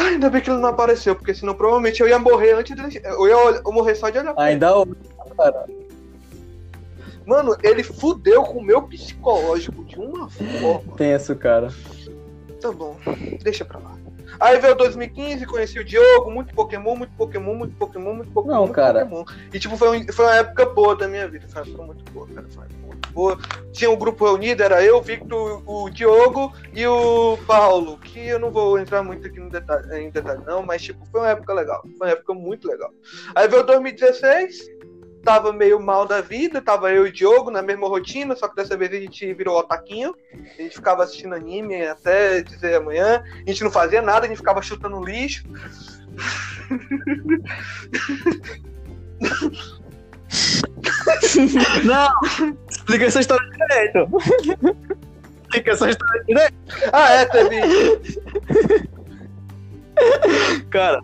Ai, 0.02 0.14
ainda 0.14 0.30
bem 0.30 0.42
que 0.42 0.50
ele 0.50 0.60
não 0.60 0.70
apareceu, 0.70 1.16
porque 1.16 1.34
senão 1.34 1.54
provavelmente 1.54 2.02
eu 2.02 2.08
ia 2.08 2.18
morrer 2.18 2.54
antes 2.54 2.76
dele. 2.76 3.00
Eu 3.04 3.28
ia 3.28 3.62
eu 3.66 3.72
morrer 3.72 3.94
só 3.96 4.10
de 4.10 4.18
olhar. 4.18 4.34
Ainda 4.38 4.76
hoje, 4.78 4.96
cara. 5.38 5.66
Mano, 7.26 7.56
ele 7.64 7.84
fudeu 7.84 8.44
com 8.44 8.58
o 8.60 8.64
meu 8.64 8.82
psicológico 8.82 9.84
de 9.86 9.98
uma 10.00 10.28
forma. 10.30 10.96
Tenso, 10.98 11.36
cara. 11.36 11.68
Tá 12.60 12.72
bom, 12.72 12.96
deixa 13.44 13.64
pra 13.64 13.80
lá. 13.80 13.92
Aí 14.40 14.60
veio 14.60 14.76
2015, 14.76 15.46
conheci 15.46 15.78
o 15.80 15.84
Diogo, 15.86 16.32
muito 16.32 16.54
Pokémon, 16.56 16.96
muito 16.96 17.14
Pokémon, 17.16 17.54
muito 17.54 17.76
Pokémon, 17.76 18.14
muito 18.16 18.32
Pokémon. 18.32 18.54
Não, 18.54 18.62
muito 18.64 18.74
cara. 18.74 19.06
Pokémon. 19.06 19.24
E 19.54 19.60
tipo, 19.60 19.78
foi, 19.78 20.00
um- 20.00 20.12
foi 20.12 20.26
uma 20.26 20.36
época 20.36 20.66
boa 20.68 20.96
da 20.96 21.08
minha 21.08 21.28
vida. 21.28 21.46
Foi 21.48 21.62
uma 21.62 21.68
época 21.70 21.84
muito 21.86 22.12
boa, 22.12 22.28
cara. 22.28 22.48
Foi 22.50 22.64
boa. 23.10 23.38
Tinha 23.72 23.90
um 23.90 23.96
grupo 23.96 24.26
reunido, 24.26 24.64
era 24.64 24.84
eu, 24.84 24.98
o 24.98 25.02
Victor, 25.02 25.64
o 25.66 25.90
Diogo 25.90 26.54
e 26.74 26.86
o 26.86 27.38
Paulo. 27.46 27.98
Que 27.98 28.28
eu 28.28 28.40
não 28.40 28.52
vou 28.52 28.80
entrar 28.80 29.04
muito 29.04 29.28
aqui 29.28 29.40
detalhe, 29.52 30.04
em 30.04 30.10
detalhe, 30.10 30.42
não, 30.46 30.64
mas 30.64 30.82
tipo, 30.82 31.06
foi 31.12 31.22
uma 31.22 31.30
época 31.30 31.54
legal. 31.54 31.82
Foi 31.98 32.08
uma 32.08 32.14
época 32.14 32.34
muito 32.34 32.68
legal. 32.68 32.92
Aí 33.36 33.48
veio 33.48 33.64
2016, 33.64 34.66
tava 35.24 35.54
meio 35.54 35.80
mal 35.80 36.06
da 36.06 36.22
vida, 36.22 36.62
tava 36.62 36.92
eu 36.92 37.06
e 37.06 37.10
o 37.10 37.12
Diogo 37.12 37.52
na 37.52 37.62
mesma 37.62 37.88
rotina, 37.88 38.36
só 38.36 38.48
que 38.48 38.56
dessa 38.56 38.76
vez 38.76 38.92
a 38.92 39.00
gente 39.00 39.34
virou 39.34 39.60
otaquinho. 39.60 40.16
A 40.34 40.62
gente 40.62 40.76
ficava 40.76 41.04
assistindo 41.04 41.36
anime 41.36 41.86
até 41.86 42.42
dizer 42.42 42.76
amanhã. 42.76 43.24
A 43.46 43.50
gente 43.50 43.64
não 43.64 43.72
fazia 43.72 44.02
nada, 44.02 44.26
a 44.26 44.30
gente 44.30 44.38
ficava 44.38 44.62
chutando 44.62 45.04
lixo. 45.04 45.44
Não! 51.84 52.10
Explica 52.70 53.06
essa 53.06 53.20
história 53.20 53.50
direito. 53.50 54.08
Explica 55.44 55.72
essa 55.72 55.90
história 55.90 56.24
direito. 56.26 56.54
Ah, 56.94 57.12
é, 57.14 57.26
teve. 57.26 57.58
Cara, 60.70 61.02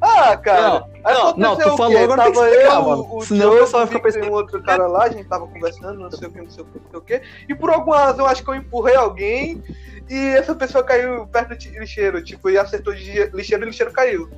Ah, 0.00 0.36
cara. 0.36 0.84
Não, 1.04 1.36
não, 1.36 1.52
aconteceu 1.52 1.68
tu 1.70 1.74
o 1.74 1.76
falou, 1.76 1.92
quê? 1.92 1.98
agora 2.04 2.22
tem 2.22 2.32
que 2.32 2.38
tava 2.38 2.48
explicar, 2.50 2.74
eu, 2.76 2.82
mano. 2.84 3.16
o 3.16 3.20
Senão 3.22 3.52
o 3.54 3.58
pessoal 3.58 3.86
fica 3.86 4.00
pensando- 4.00 4.26
um 4.28 4.32
outro 4.32 4.62
cara 4.62 4.86
lá, 4.86 5.04
a 5.04 5.08
gente 5.10 5.28
tava 5.28 5.46
conversando, 5.46 6.00
não 6.00 6.10
sei 6.10 6.28
o 6.28 6.32
que, 6.32 6.38
não 6.40 6.50
sei 6.50 6.62
o 6.64 6.66
que, 6.66 6.78
não 6.78 6.90
sei 6.90 6.98
o 6.98 7.02
que. 7.02 7.22
E 7.48 7.54
por 7.54 7.68
alguma 7.70 7.98
razão, 7.98 8.24
acho 8.24 8.42
que 8.42 8.48
eu 8.50 8.54
empurrei 8.54 8.94
alguém 8.94 9.62
e 10.08 10.16
essa 10.28 10.54
pessoa 10.54 10.82
caiu 10.82 11.26
perto 11.26 11.54
de 11.56 11.68
lixeiro, 11.78 12.22
tipo, 12.24 12.48
e 12.48 12.56
acertou 12.56 12.94
de 12.94 13.26
lixeiro 13.34 13.64
e 13.64 13.66
o 13.66 13.68
lixeiro 13.68 13.92
caiu. 13.92 14.30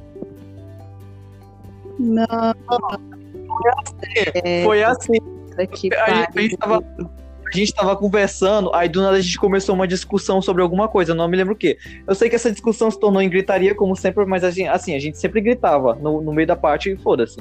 Não. 1.98 2.26
Foi 4.64 4.82
assim. 4.82 5.18
A 5.56 5.62
gente, 6.40 6.56
tava, 6.58 6.84
a 7.46 7.56
gente 7.56 7.72
tava 7.72 7.96
conversando, 7.96 8.74
aí 8.74 8.88
do 8.88 9.00
nada 9.00 9.16
a 9.16 9.20
gente 9.20 9.38
começou 9.38 9.74
uma 9.74 9.88
discussão 9.88 10.42
sobre 10.42 10.60
alguma 10.62 10.86
coisa, 10.86 11.12
eu 11.12 11.16
não 11.16 11.26
me 11.26 11.36
lembro 11.36 11.54
o 11.54 11.56
quê. 11.56 11.78
Eu 12.06 12.14
sei 12.14 12.28
que 12.28 12.36
essa 12.36 12.50
discussão 12.50 12.90
se 12.90 13.00
tornou 13.00 13.22
em 13.22 13.28
gritaria, 13.28 13.74
como 13.74 13.96
sempre, 13.96 14.26
mas 14.26 14.44
a 14.44 14.50
gente, 14.50 14.68
assim, 14.68 14.94
a 14.94 14.98
gente 14.98 15.16
sempre 15.16 15.40
gritava 15.40 15.94
no, 15.94 16.20
no 16.20 16.32
meio 16.32 16.46
da 16.46 16.56
parte 16.56 16.90
e 16.90 16.96
foda-se. 16.96 17.38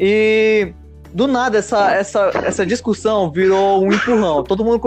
E 0.00 0.72
do 1.12 1.26
nada 1.26 1.58
essa, 1.58 1.92
essa, 1.92 2.30
essa 2.42 2.64
discussão 2.64 3.30
virou 3.30 3.84
um 3.84 3.92
empurrão. 3.92 4.42
Todo 4.42 4.64
mundo. 4.64 4.80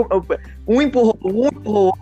Um 0.66 0.82
empurrou, 0.82 1.16
um 1.22 1.46
empurrou. 1.46 1.96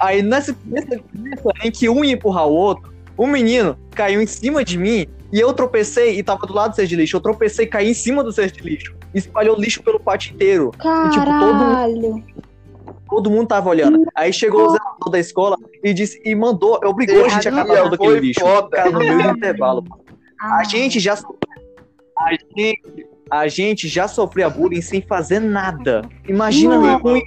Aí 0.00 0.22
nessa, 0.22 0.56
nessa, 0.64 1.00
nessa 1.14 1.50
em 1.62 1.70
que 1.70 1.88
um 1.88 2.04
ia 2.04 2.14
empurrar 2.14 2.46
o 2.46 2.52
outro, 2.52 2.92
o 3.16 3.26
menino 3.26 3.76
caiu 3.92 4.20
em 4.20 4.26
cima 4.26 4.64
de 4.64 4.78
mim 4.78 5.06
e 5.32 5.40
eu 5.40 5.52
tropecei 5.52 6.18
e 6.18 6.22
tava 6.22 6.46
do 6.46 6.52
lado 6.54 6.70
do 6.70 6.76
cesto 6.76 6.88
de 6.88 6.96
lixo. 6.96 7.16
Eu 7.16 7.20
tropecei 7.20 7.64
e 7.64 7.68
caí 7.68 7.90
em 7.90 7.94
cima 7.94 8.22
do 8.24 8.32
cesto 8.32 8.58
de 8.62 8.68
lixo. 8.68 8.94
Espalhou 9.14 9.56
lixo 9.58 9.82
pelo 9.82 9.98
pátio 10.00 10.34
inteiro. 10.34 10.70
E, 10.74 11.10
tipo, 11.10 11.24
todo 11.24 11.54
mundo- 11.54 11.64
Caralho. 11.74 12.24
Todo 13.08 13.30
mundo 13.30 13.46
tava 13.48 13.68
olhando. 13.70 14.04
Aí 14.14 14.32
chegou 14.32 14.66
o 14.66 14.70
zelador 14.70 15.10
da 15.10 15.18
escola 15.18 15.56
e 15.82 15.94
disse 15.94 16.20
e 16.24 16.34
mandou, 16.34 16.78
obrigou 16.84 17.24
a 17.24 17.28
gente 17.28 17.48
a 17.48 17.52
catar 17.52 17.82
todo 17.82 17.94
aquele 17.94 18.20
lixo. 18.20 18.40
foda. 18.40 18.68
Cara, 18.76 18.90
no 18.90 18.98
meio 18.98 19.22
do 19.22 19.30
intervalo. 19.30 19.84
Ah, 20.40 20.58
A 20.60 20.64
gente 20.64 21.00
já 21.00 21.14
a 22.16 22.30
gente, 22.32 22.82
a 23.30 23.48
gente 23.48 23.88
já 23.88 24.08
sofria 24.08 24.50
bullying 24.50 24.82
sem 24.82 25.00
fazer 25.02 25.40
nada. 25.40 26.02
Imagina 26.28 26.76
Não. 26.78 26.82
uma- 26.98 27.20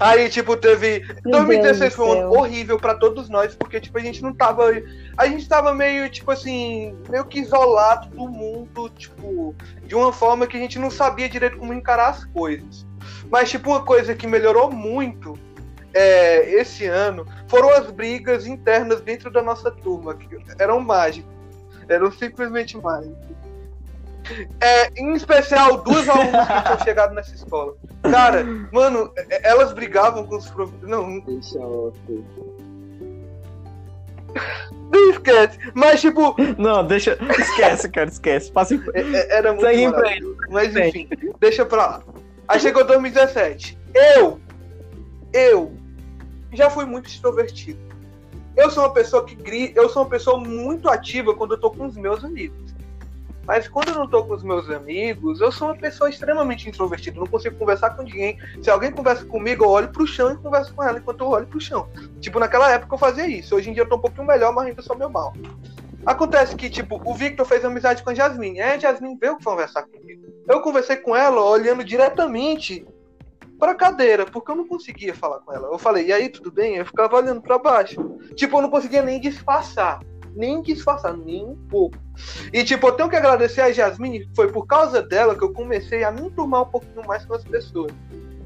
Aí, 0.00 0.28
tipo, 0.28 0.56
teve. 0.56 1.00
Meu 1.24 1.32
2016 1.32 1.78
Deus 1.78 1.94
foi 1.94 2.06
um 2.06 2.20
ano 2.20 2.38
horrível 2.38 2.78
pra 2.78 2.94
todos 2.94 3.28
nós, 3.28 3.54
porque, 3.54 3.80
tipo, 3.80 3.98
a 3.98 4.00
gente 4.00 4.22
não 4.22 4.32
tava. 4.32 4.70
A 5.16 5.26
gente 5.26 5.48
tava 5.48 5.74
meio, 5.74 6.08
tipo 6.10 6.30
assim, 6.30 6.96
meio 7.08 7.24
que 7.24 7.40
isolado 7.40 8.08
do 8.08 8.28
mundo, 8.28 8.88
tipo, 8.90 9.54
de 9.84 9.94
uma 9.94 10.12
forma 10.12 10.46
que 10.46 10.56
a 10.56 10.60
gente 10.60 10.78
não 10.78 10.90
sabia 10.90 11.28
direito 11.28 11.58
como 11.58 11.72
encarar 11.72 12.10
as 12.10 12.24
coisas. 12.24 12.86
Mas, 13.30 13.50
tipo, 13.50 13.70
uma 13.70 13.82
coisa 13.82 14.14
que 14.14 14.26
melhorou 14.26 14.70
muito 14.70 15.38
é, 15.94 16.50
esse 16.60 16.86
ano 16.86 17.26
foram 17.46 17.70
as 17.70 17.90
brigas 17.90 18.46
internas 18.46 19.00
dentro 19.00 19.30
da 19.30 19.40
nossa 19.40 19.70
turma, 19.70 20.14
que 20.14 20.28
eram 20.58 20.80
mágicas. 20.80 21.32
Eram 21.88 22.10
simplesmente 22.10 22.76
mágicos. 22.76 23.43
É, 24.60 25.00
em 25.00 25.12
especial, 25.14 25.78
duas 25.82 26.08
alunas 26.08 26.46
que 26.46 26.62
tinham 26.62 26.78
chegado 26.84 27.14
nessa 27.14 27.34
escola. 27.34 27.74
Cara, 28.02 28.44
mano, 28.72 29.12
é- 29.16 29.50
elas 29.50 29.72
brigavam 29.72 30.26
com 30.26 30.36
os 30.36 30.50
professores. 30.50 30.88
Não, 30.88 31.20
Deixa 31.20 31.58
eu... 31.58 31.92
não 34.90 35.10
esquece. 35.10 35.58
Mas, 35.74 36.00
tipo, 36.00 36.34
Não, 36.58 36.84
deixa. 36.86 37.18
Esquece, 37.38 37.88
cara, 37.88 38.08
esquece. 38.08 38.50
Passa 38.50 38.74
em 38.74 38.82
é- 38.94 39.00
é- 39.00 39.36
era 39.36 39.52
muito 39.52 39.66
Segue 39.66 39.82
em. 39.82 40.36
Mas, 40.50 40.76
enfim, 40.76 41.08
deixa 41.40 41.64
pra 41.64 41.86
lá. 41.86 42.02
Aí 42.48 42.60
chegou 42.60 42.84
2017. 42.84 43.78
Eu, 43.94 44.40
eu, 45.32 45.72
já 46.52 46.68
fui 46.68 46.84
muito 46.84 47.08
extrovertido. 47.08 47.78
Eu 48.56 48.70
sou 48.70 48.84
uma 48.84 48.92
pessoa 48.92 49.24
que 49.24 49.34
grita, 49.34 49.80
eu 49.80 49.88
sou 49.88 50.02
uma 50.02 50.08
pessoa 50.08 50.38
muito 50.38 50.88
ativa 50.88 51.34
quando 51.34 51.54
eu 51.54 51.60
tô 51.60 51.70
com 51.70 51.86
os 51.86 51.96
meus 51.96 52.24
amigos. 52.24 52.63
Mas 53.46 53.68
quando 53.68 53.88
eu 53.88 53.94
não 53.94 54.08
tô 54.08 54.24
com 54.24 54.34
os 54.34 54.42
meus 54.42 54.70
amigos, 54.70 55.40
eu 55.40 55.52
sou 55.52 55.68
uma 55.68 55.76
pessoa 55.76 56.08
extremamente 56.08 56.68
introvertida. 56.68 57.18
Não 57.18 57.26
consigo 57.26 57.56
conversar 57.56 57.90
com 57.90 58.02
ninguém. 58.02 58.38
Se 58.62 58.70
alguém 58.70 58.90
conversa 58.90 59.24
comigo, 59.24 59.64
eu 59.64 59.68
olho 59.68 59.88
pro 59.88 60.06
chão 60.06 60.32
e 60.32 60.36
converso 60.36 60.74
com 60.74 60.82
ela 60.82 60.98
enquanto 60.98 61.20
eu 61.20 61.28
olho 61.28 61.46
pro 61.46 61.60
chão. 61.60 61.88
Tipo, 62.20 62.38
naquela 62.38 62.70
época 62.70 62.94
eu 62.94 62.98
fazia 62.98 63.26
isso. 63.26 63.54
Hoje 63.54 63.70
em 63.70 63.74
dia 63.74 63.82
eu 63.82 63.88
tô 63.88 63.96
um 63.96 64.00
pouquinho 64.00 64.26
melhor, 64.26 64.52
mas 64.52 64.66
ainda 64.66 64.82
sou 64.82 64.96
meu 64.96 65.10
mal. 65.10 65.32
Acontece 66.06 66.54
que, 66.54 66.68
tipo, 66.68 67.00
o 67.04 67.14
Victor 67.14 67.46
fez 67.46 67.64
amizade 67.64 68.02
com 68.02 68.10
a 68.10 68.14
Jasmine. 68.14 68.60
Aí 68.60 68.72
a 68.72 68.78
Jasmine 68.78 69.16
veio 69.18 69.38
conversar 69.42 69.82
comigo. 69.84 70.22
Eu 70.46 70.60
conversei 70.60 70.96
com 70.96 71.16
ela 71.16 71.42
olhando 71.42 71.82
diretamente 71.82 72.86
pra 73.58 73.74
cadeira, 73.74 74.26
porque 74.26 74.50
eu 74.50 74.56
não 74.56 74.66
conseguia 74.66 75.14
falar 75.14 75.38
com 75.38 75.52
ela. 75.52 75.68
Eu 75.68 75.78
falei, 75.78 76.06
e 76.06 76.12
aí, 76.12 76.28
tudo 76.28 76.50
bem? 76.50 76.76
Eu 76.76 76.84
ficava 76.84 77.16
olhando 77.16 77.40
pra 77.40 77.58
baixo. 77.58 78.18
Tipo, 78.34 78.58
eu 78.58 78.62
não 78.62 78.70
conseguia 78.70 79.02
nem 79.02 79.20
disfarçar. 79.20 80.00
Nem 80.34 80.62
disfarçar, 80.62 81.16
nem 81.16 81.44
um 81.44 81.56
pouco. 81.68 81.96
E, 82.52 82.62
tipo, 82.64 82.86
eu 82.88 82.92
tenho 82.92 83.08
que 83.08 83.16
agradecer 83.16 83.60
a 83.60 83.72
Jasmine, 83.72 84.28
foi 84.34 84.50
por 84.50 84.66
causa 84.66 85.02
dela 85.02 85.34
que 85.36 85.42
eu 85.44 85.52
comecei 85.52 86.04
a 86.04 86.10
me 86.10 86.22
enturmar 86.22 86.62
um 86.62 86.66
pouquinho 86.66 87.06
mais 87.06 87.24
com 87.24 87.34
as 87.34 87.44
pessoas. 87.44 87.92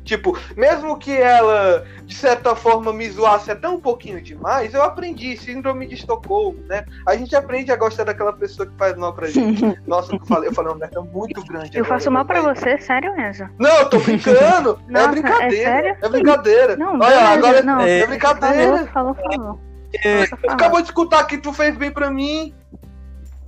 Tipo, 0.08 0.38
mesmo 0.56 0.98
que 0.98 1.14
ela, 1.14 1.84
de 2.06 2.14
certa 2.14 2.56
forma, 2.56 2.94
me 2.94 3.10
zoasse 3.10 3.50
até 3.50 3.68
um 3.68 3.78
pouquinho 3.78 4.22
demais, 4.22 4.72
eu 4.72 4.82
aprendi, 4.82 5.36
síndrome 5.36 5.86
de 5.86 5.96
Estocolmo, 5.96 6.58
né? 6.66 6.82
A 7.06 7.14
gente 7.14 7.36
aprende 7.36 7.70
a 7.70 7.76
gostar 7.76 8.04
daquela 8.04 8.32
pessoa 8.32 8.66
que 8.66 8.74
faz 8.78 8.96
mal 8.96 9.12
pra 9.12 9.26
gente. 9.28 9.62
Nossa, 9.86 10.14
eu 10.14 10.24
falei, 10.24 10.48
eu 10.48 10.54
falei 10.54 10.72
uma 10.72 10.78
merda 10.78 11.02
muito 11.02 11.44
grande. 11.44 11.76
Eu 11.76 11.84
faço 11.84 12.10
mal 12.10 12.24
pra 12.24 12.40
você, 12.40 12.78
sério, 12.78 13.12
Enzo? 13.20 13.46
Não, 13.58 13.80
eu 13.80 13.90
tô 13.90 13.98
brincando. 13.98 14.80
é 14.88 14.92
Nossa, 14.92 15.08
brincadeira. 15.08 15.46
é 15.46 15.50
sério? 15.50 15.96
É 16.00 16.08
brincadeira. 16.08 16.76
Não, 16.76 16.94
Olha, 16.94 17.00
beleza, 17.00 17.28
agora 17.32 17.62
não. 17.62 17.80
é, 17.82 17.98
É 17.98 18.06
brincadeira. 18.06 18.86
Falou, 18.86 19.14
falou, 19.14 19.14
falou. 19.14 19.67
É? 20.04 20.24
Acabou 20.48 20.80
de 20.80 20.88
escutar 20.88 21.24
que 21.26 21.38
tu 21.38 21.52
fez 21.52 21.76
bem 21.76 21.90
pra 21.90 22.10
mim. 22.10 22.54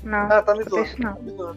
Não, 0.02 0.18
Ah, 0.30 0.42
tá 0.42 0.54
me 0.54 0.60
não 0.64 0.68
zoando. 0.70 0.86
isso 0.86 1.02
não. 1.02 1.14
Tá 1.14 1.54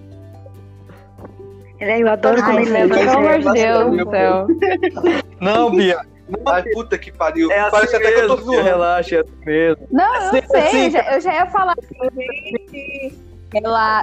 Eu 1.79 2.07
adoro 2.09 2.41
Ai, 2.41 2.43
quando 2.43 2.59
ele 2.59 2.71
leva 2.71 2.93
Pelo 2.95 3.09
a 3.09 3.13
amor 3.13 3.39
de 3.39 3.51
Deus 3.61 3.97
do 3.97 4.09
céu. 4.09 4.47
Não, 5.39 5.71
Bia. 5.71 5.99
Ai, 6.47 6.63
puta 6.73 6.97
que 6.97 7.11
pariu. 7.11 7.51
É 7.51 7.59
assim 7.59 7.71
Parece 7.71 7.95
até 7.95 8.11
que 8.11 8.19
eu 8.21 8.27
tô 8.27 8.35
mesmo, 8.37 8.51
zoando. 8.53 8.63
relaxa, 8.63 9.15
é 9.17 9.19
assim 9.19 9.45
mesmo. 9.45 9.87
Não, 9.91 10.15
eu 10.25 10.31
Sim, 10.31 10.41
sei, 10.49 10.67
sim, 10.69 10.85
eu 10.85 10.91
já, 10.91 11.13
eu 11.15 11.21
já 11.21 11.33
ia 11.33 11.45
falar. 11.47 11.75
Gente, 12.15 13.17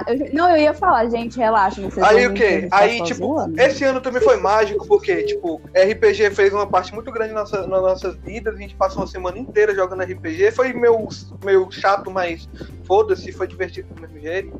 eu 0.07 0.17
já- 0.17 0.25
Não, 0.33 0.49
eu 0.49 0.57
ia 0.57 0.73
falar, 0.73 1.07
gente, 1.09 1.37
relaxa. 1.37 1.81
Aí 2.01 2.25
o 2.27 2.33
quê? 2.33 2.67
Aí, 2.71 3.01
tipo, 3.03 3.25
zoando. 3.27 3.59
esse 3.61 3.83
ano 3.83 4.01
também 4.01 4.21
foi 4.21 4.37
mágico, 4.37 4.87
porque, 4.87 5.23
tipo, 5.23 5.61
RPG 5.75 6.31
fez 6.31 6.53
uma 6.53 6.67
parte 6.67 6.93
muito 6.93 7.11
grande 7.11 7.33
nas 7.33 7.51
nossas, 7.51 7.67
nas 7.67 7.81
nossas 7.81 8.15
vidas. 8.17 8.55
A 8.55 8.57
gente 8.57 8.75
passou 8.75 9.01
uma 9.01 9.07
semana 9.07 9.37
inteira 9.37 9.73
jogando 9.75 10.01
RPG. 10.03 10.51
Foi 10.51 10.73
meio, 10.73 11.07
meio 11.43 11.71
chato, 11.71 12.09
mas 12.11 12.47
foda-se, 12.83 13.31
foi 13.31 13.47
divertido 13.47 13.93
do 13.93 14.01
mesmo 14.01 14.19
jeito. 14.19 14.53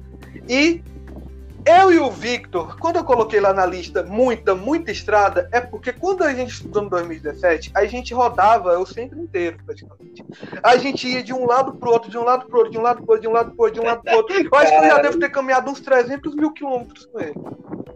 E 0.48 0.84
eu 1.66 1.92
e 1.92 2.00
o 2.00 2.10
Victor, 2.10 2.78
quando 2.80 2.98
eu 2.98 3.04
coloquei 3.04 3.40
lá 3.40 3.54
na 3.54 3.66
lista 3.66 4.04
muita, 4.04 4.56
muita 4.56 4.92
estrada, 4.92 5.48
é 5.52 5.62
porque 5.62 5.94
quando 5.94 6.24
a 6.24 6.34
gente 6.34 6.54
estudou 6.54 6.84
em 6.84 6.90
2017, 6.90 7.72
a 7.74 7.86
gente 7.86 8.14
rodava 8.14 8.78
o 8.80 8.86
centro 8.86 9.20
inteiro, 9.20 9.58
praticamente. 9.66 10.26
A 10.64 10.78
gente 10.78 11.08
ia 11.08 11.24
de 11.24 11.34
um 11.34 11.46
lado 11.46 11.74
pro 11.74 11.92
outro, 11.92 12.10
de 12.10 12.18
um 12.18 12.24
lado 12.24 12.46
pro 12.48 12.58
outro, 12.58 12.72
de 12.72 12.78
um 12.78 12.82
lado 12.82 13.02
pro 13.02 13.12
outro, 13.14 13.22
de 13.22 13.28
um 13.28 13.34
lado 13.34 13.52
pro 13.52 13.66
outro, 13.66 13.74
de 13.74 13.80
um 13.80 13.90
lado 13.90 14.02
pro 14.02 14.16
outro. 14.16 14.36
Eu 14.36 14.60
acho 14.60 14.72
que 14.72 14.78
eu 14.78 14.90
já 14.90 15.02
devo 15.02 15.20
ter 15.20 15.30
caminhado 15.30 15.70
uns 15.70 15.80
300 15.80 16.36
mil 16.36 16.52
quilômetros 16.52 17.06
com 17.06 17.20
ele. 17.20 17.36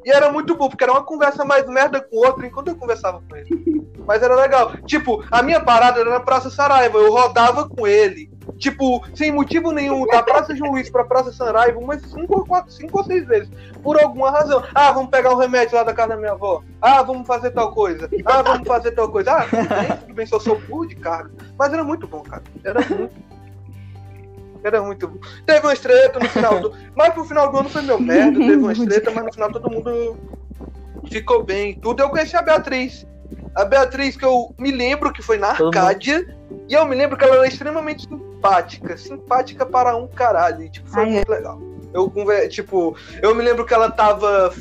E 0.03 0.11
era 0.11 0.31
muito 0.31 0.55
bom, 0.55 0.69
porque 0.69 0.83
era 0.83 0.93
uma 0.93 1.03
conversa 1.03 1.43
mais 1.43 1.65
merda 1.67 1.99
com 1.99 2.17
o 2.17 2.25
outro 2.25 2.45
enquanto 2.45 2.67
eu 2.67 2.75
conversava 2.75 3.23
com 3.27 3.35
ele. 3.35 3.83
Mas 4.05 4.21
era 4.21 4.35
legal. 4.35 4.77
Tipo, 4.85 5.25
a 5.31 5.41
minha 5.41 5.59
parada 5.59 5.99
era 5.99 6.09
na 6.11 6.19
Praça 6.19 6.49
Saraiva, 6.49 6.99
eu 6.99 7.11
rodava 7.11 7.67
com 7.67 7.87
ele. 7.87 8.29
Tipo, 8.57 9.03
sem 9.13 9.31
motivo 9.31 9.71
nenhum, 9.71 10.05
da 10.07 10.23
Praça 10.23 10.55
João 10.55 10.71
Luiz 10.71 10.89
pra 10.89 11.03
Praça 11.03 11.31
Saraiva, 11.33 11.77
umas 11.77 12.01
5 12.03 12.37
ou, 12.39 12.45
quatro- 12.45 12.71
cinco 12.71 12.99
ou 12.99 13.03
6 13.03 13.27
vezes. 13.27 13.49
Por 13.83 14.01
alguma 14.01 14.31
razão. 14.31 14.63
Ah, 14.73 14.91
vamos 14.93 15.09
pegar 15.09 15.33
o 15.33 15.37
remédio 15.37 15.75
lá 15.75 15.83
da 15.83 15.93
casa 15.93 16.09
da 16.09 16.17
minha 16.17 16.31
avó. 16.31 16.63
Ah, 16.81 17.01
vamos 17.03 17.27
fazer 17.27 17.51
tal 17.51 17.73
coisa. 17.73 18.09
Ah, 18.25 18.41
vamos 18.41 18.67
fazer 18.67 18.91
tal 18.91 19.09
coisa. 19.11 19.31
Ah, 19.33 19.43
tudo 19.45 19.67
bem, 19.67 19.97
tudo 19.97 20.13
bem, 20.13 20.25
só 20.25 20.39
sou 20.39 20.59
burro 20.61 20.87
de 20.87 20.95
carga. 20.95 21.31
Mas 21.59 21.73
era 21.73 21.83
muito 21.83 22.07
bom, 22.07 22.21
cara. 22.21 22.43
Era 22.63 22.79
muito. 22.81 23.11
Era 24.63 24.81
muito 24.81 25.07
bom. 25.07 25.19
Teve 25.45 25.59
uma 25.67 25.73
estreita 25.73 26.17
no 26.19 26.27
final 26.29 26.59
do. 26.59 26.73
Mas 26.95 27.13
pro 27.13 27.25
final 27.25 27.51
do 27.51 27.57
ano 27.59 27.69
foi 27.69 27.81
meu 27.83 27.99
merda. 27.99 28.39
Teve 28.39 28.55
uma 28.55 28.71
estreita, 28.73 29.11
mas 29.11 29.25
no 29.25 29.33
final 29.33 29.51
todo 29.51 29.69
mundo 29.69 30.17
ficou 31.11 31.43
bem. 31.43 31.75
Tudo. 31.75 32.01
Eu 32.01 32.09
conheci 32.09 32.35
a 32.35 32.41
Beatriz. 32.41 33.05
A 33.55 33.63
Beatriz, 33.63 34.17
que 34.17 34.25
eu 34.25 34.53
me 34.59 34.71
lembro 34.71 35.13
que 35.13 35.21
foi 35.21 35.37
na 35.37 35.49
Arcádia. 35.49 36.35
E 36.67 36.73
eu 36.73 36.85
me 36.85 36.95
lembro 36.95 37.17
que 37.17 37.23
ela 37.23 37.37
era 37.37 37.47
extremamente 37.47 38.03
simpática. 38.03 38.97
Simpática 38.97 39.65
para 39.65 39.95
um 39.95 40.07
caralho. 40.07 40.63
E, 40.63 40.69
tipo, 40.69 40.89
foi 40.89 41.03
Ai, 41.03 41.11
muito 41.11 41.29
legal. 41.29 41.61
Eu, 41.93 42.11
tipo, 42.49 42.97
eu 43.21 43.33
me 43.33 43.41
lembro 43.41 43.65
que 43.65 43.73
ela 43.73 43.89
tava. 43.89 44.53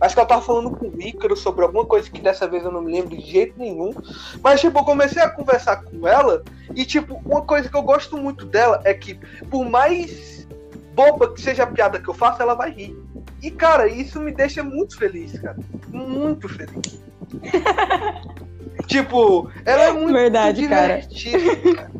Acho 0.00 0.14
que 0.14 0.20
ela 0.20 0.28
tava 0.28 0.42
falando 0.42 0.70
com 0.70 0.86
o 0.86 1.02
Ícaro 1.02 1.36
sobre 1.36 1.64
alguma 1.64 1.84
coisa 1.84 2.08
que 2.08 2.20
dessa 2.20 2.46
vez 2.46 2.64
eu 2.64 2.70
não 2.70 2.80
me 2.80 2.92
lembro 2.92 3.16
de 3.16 3.20
jeito 3.20 3.58
nenhum. 3.58 3.92
Mas, 4.40 4.60
tipo, 4.60 4.78
eu 4.78 4.84
comecei 4.84 5.20
a 5.20 5.28
conversar 5.28 5.82
com 5.82 6.06
ela. 6.06 6.44
E, 6.76 6.84
tipo, 6.84 7.20
uma 7.24 7.42
coisa 7.42 7.68
que 7.68 7.76
eu 7.76 7.82
gosto 7.82 8.16
muito 8.16 8.46
dela 8.46 8.80
é 8.84 8.94
que, 8.94 9.14
por 9.50 9.68
mais 9.68 10.46
boba 10.94 11.32
que 11.32 11.40
seja 11.40 11.64
a 11.64 11.66
piada 11.66 12.00
que 12.00 12.08
eu 12.08 12.14
faço, 12.14 12.40
ela 12.40 12.54
vai 12.54 12.70
rir. 12.70 12.96
E, 13.42 13.50
cara, 13.50 13.88
isso 13.88 14.20
me 14.20 14.32
deixa 14.32 14.62
muito 14.62 14.96
feliz, 14.96 15.38
cara. 15.40 15.56
Muito 15.88 16.48
feliz. 16.48 17.07
tipo, 18.86 19.50
ela 19.64 19.82
é 19.84 19.92
muito 19.92 20.12
Verdade, 20.12 20.66
cara. 20.68 21.00
divertida, 21.00 21.74
cara. 21.74 21.90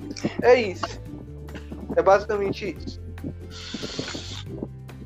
É 0.42 0.54
isso. 0.60 1.00
É 1.96 2.02
basicamente 2.02 2.76
isso. 2.78 3.00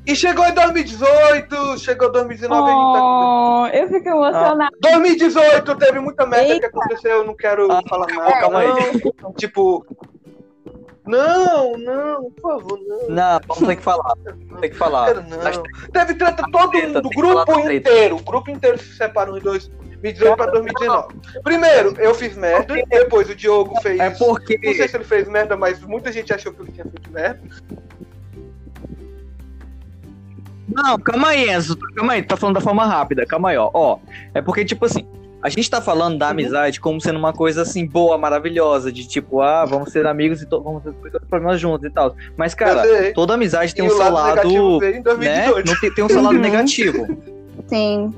E 0.05 0.15
chegou 0.17 0.45
em 0.45 0.53
2018, 0.53 1.77
chegou 1.79 2.11
2019, 2.11 2.61
a 2.61 2.73
gente 2.73 2.93
tá 2.93 3.01
Oh, 3.01 3.67
eu 3.67 3.87
fico 3.87 4.09
emocionada. 4.09 4.69
2018 4.81 5.75
teve 5.77 5.99
muita 6.01 6.25
merda 6.25 6.53
Eita. 6.53 6.69
que 6.69 6.77
aconteceu, 6.77 7.11
eu 7.17 7.23
não 7.25 7.33
quero 7.35 7.71
Ah, 7.71 7.81
falar 7.87 8.07
calma, 8.07 8.23
nada. 8.25 8.39
calma 8.41 8.59
aí. 8.59 9.01
Tipo. 9.37 9.85
Não, 11.05 11.77
não, 11.77 12.31
por 12.31 12.41
favor, 12.59 12.79
não. 12.85 13.09
Não, 13.09 13.39
vamos 13.47 13.67
ter 13.67 13.75
que 13.77 13.81
falar. 13.81 14.13
Ter 14.61 14.69
que 14.69 14.75
falar. 14.75 15.13
Não. 15.15 15.63
Teve 15.91 16.15
treta 16.15 16.43
todo 16.51 16.73
mundo, 16.73 16.99
o 16.99 17.01
tem 17.09 17.11
grupo 17.21 17.59
inteiro. 17.71 18.15
O 18.17 18.23
grupo 18.23 18.51
inteiro 18.51 18.77
se 18.77 18.95
separou 18.97 19.37
em 19.37 19.41
2018 20.03 20.35
pra 20.35 20.45
2019. 20.47 21.15
Primeiro, 21.43 21.95
eu 21.97 22.13
fiz 22.13 22.35
merda, 22.35 22.75
depois 22.89 23.29
o 23.29 23.35
Diogo 23.35 23.79
fez. 23.81 23.99
É 23.99 24.09
porque. 24.09 24.59
Não 24.61 24.73
sei 24.73 24.87
se 24.87 24.97
ele 24.97 25.03
fez 25.05 25.27
merda, 25.29 25.55
mas 25.55 25.79
muita 25.81 26.11
gente 26.11 26.33
achou 26.33 26.51
que 26.53 26.61
ele 26.61 26.71
tinha 26.71 26.85
feito 26.85 27.09
merda. 27.11 27.39
Não, 30.67 30.97
calma 30.99 31.29
aí, 31.29 31.49
Enzo. 31.49 31.77
Calma 31.95 32.13
aí, 32.13 32.21
tu 32.23 32.27
tá 32.29 32.37
falando 32.37 32.55
da 32.55 32.61
forma 32.61 32.85
rápida. 32.85 33.25
Calma 33.25 33.49
aí, 33.49 33.57
ó. 33.57 33.69
Ó, 33.73 33.99
é 34.33 34.41
porque, 34.41 34.65
tipo 34.65 34.85
assim, 34.85 35.05
a 35.41 35.49
gente 35.49 35.69
tá 35.69 35.81
falando 35.81 36.17
da 36.17 36.29
amizade 36.29 36.79
como 36.79 36.99
sendo 36.99 37.19
uma 37.19 37.31
coisa 37.33 37.61
assim, 37.61 37.85
boa, 37.85 38.17
maravilhosa, 38.17 38.91
de 38.91 39.07
tipo, 39.07 39.41
ah, 39.41 39.65
vamos 39.65 39.91
ser 39.91 40.05
amigos 40.07 40.41
e 40.41 40.45
vamos 40.45 40.83
resolver 40.83 41.17
os 41.17 41.27
problemas 41.29 41.59
juntos 41.59 41.85
e 41.87 41.91
tal. 41.91 42.15
Mas, 42.35 42.53
cara, 42.55 42.83
toda 43.13 43.35
amizade 43.35 43.75
tem 43.75 43.85
E 43.85 43.87
um 43.87 43.91
o 43.91 43.95
seu 43.97 44.09
lado 44.11 44.35
negativo 44.35 44.63
lado. 44.71 44.79
veio 44.79 44.93
em 44.93 44.97
Né? 44.97 45.03
2018. 45.03 45.67
Não 45.71 45.79
tem, 45.79 45.93
tem 45.93 46.03
um 46.03 46.09
seu 46.09 46.21
lado 46.21 46.35
Uhum. 46.35 46.41
negativo. 46.41 47.07
Sim. 47.67 48.13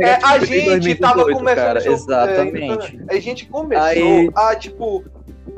É, 0.00 0.14
a 0.24 0.38
gente 0.38 0.64
2018, 0.66 1.00
tava 1.00 1.24
começando. 1.24 1.54
cara, 1.56 1.86
exatamente. 1.92 3.00
é, 3.08 3.16
a 3.16 3.20
gente 3.20 3.46
começou 3.46 3.84
Aí- 3.84 4.30
a, 4.34 4.54
tipo. 4.56 5.04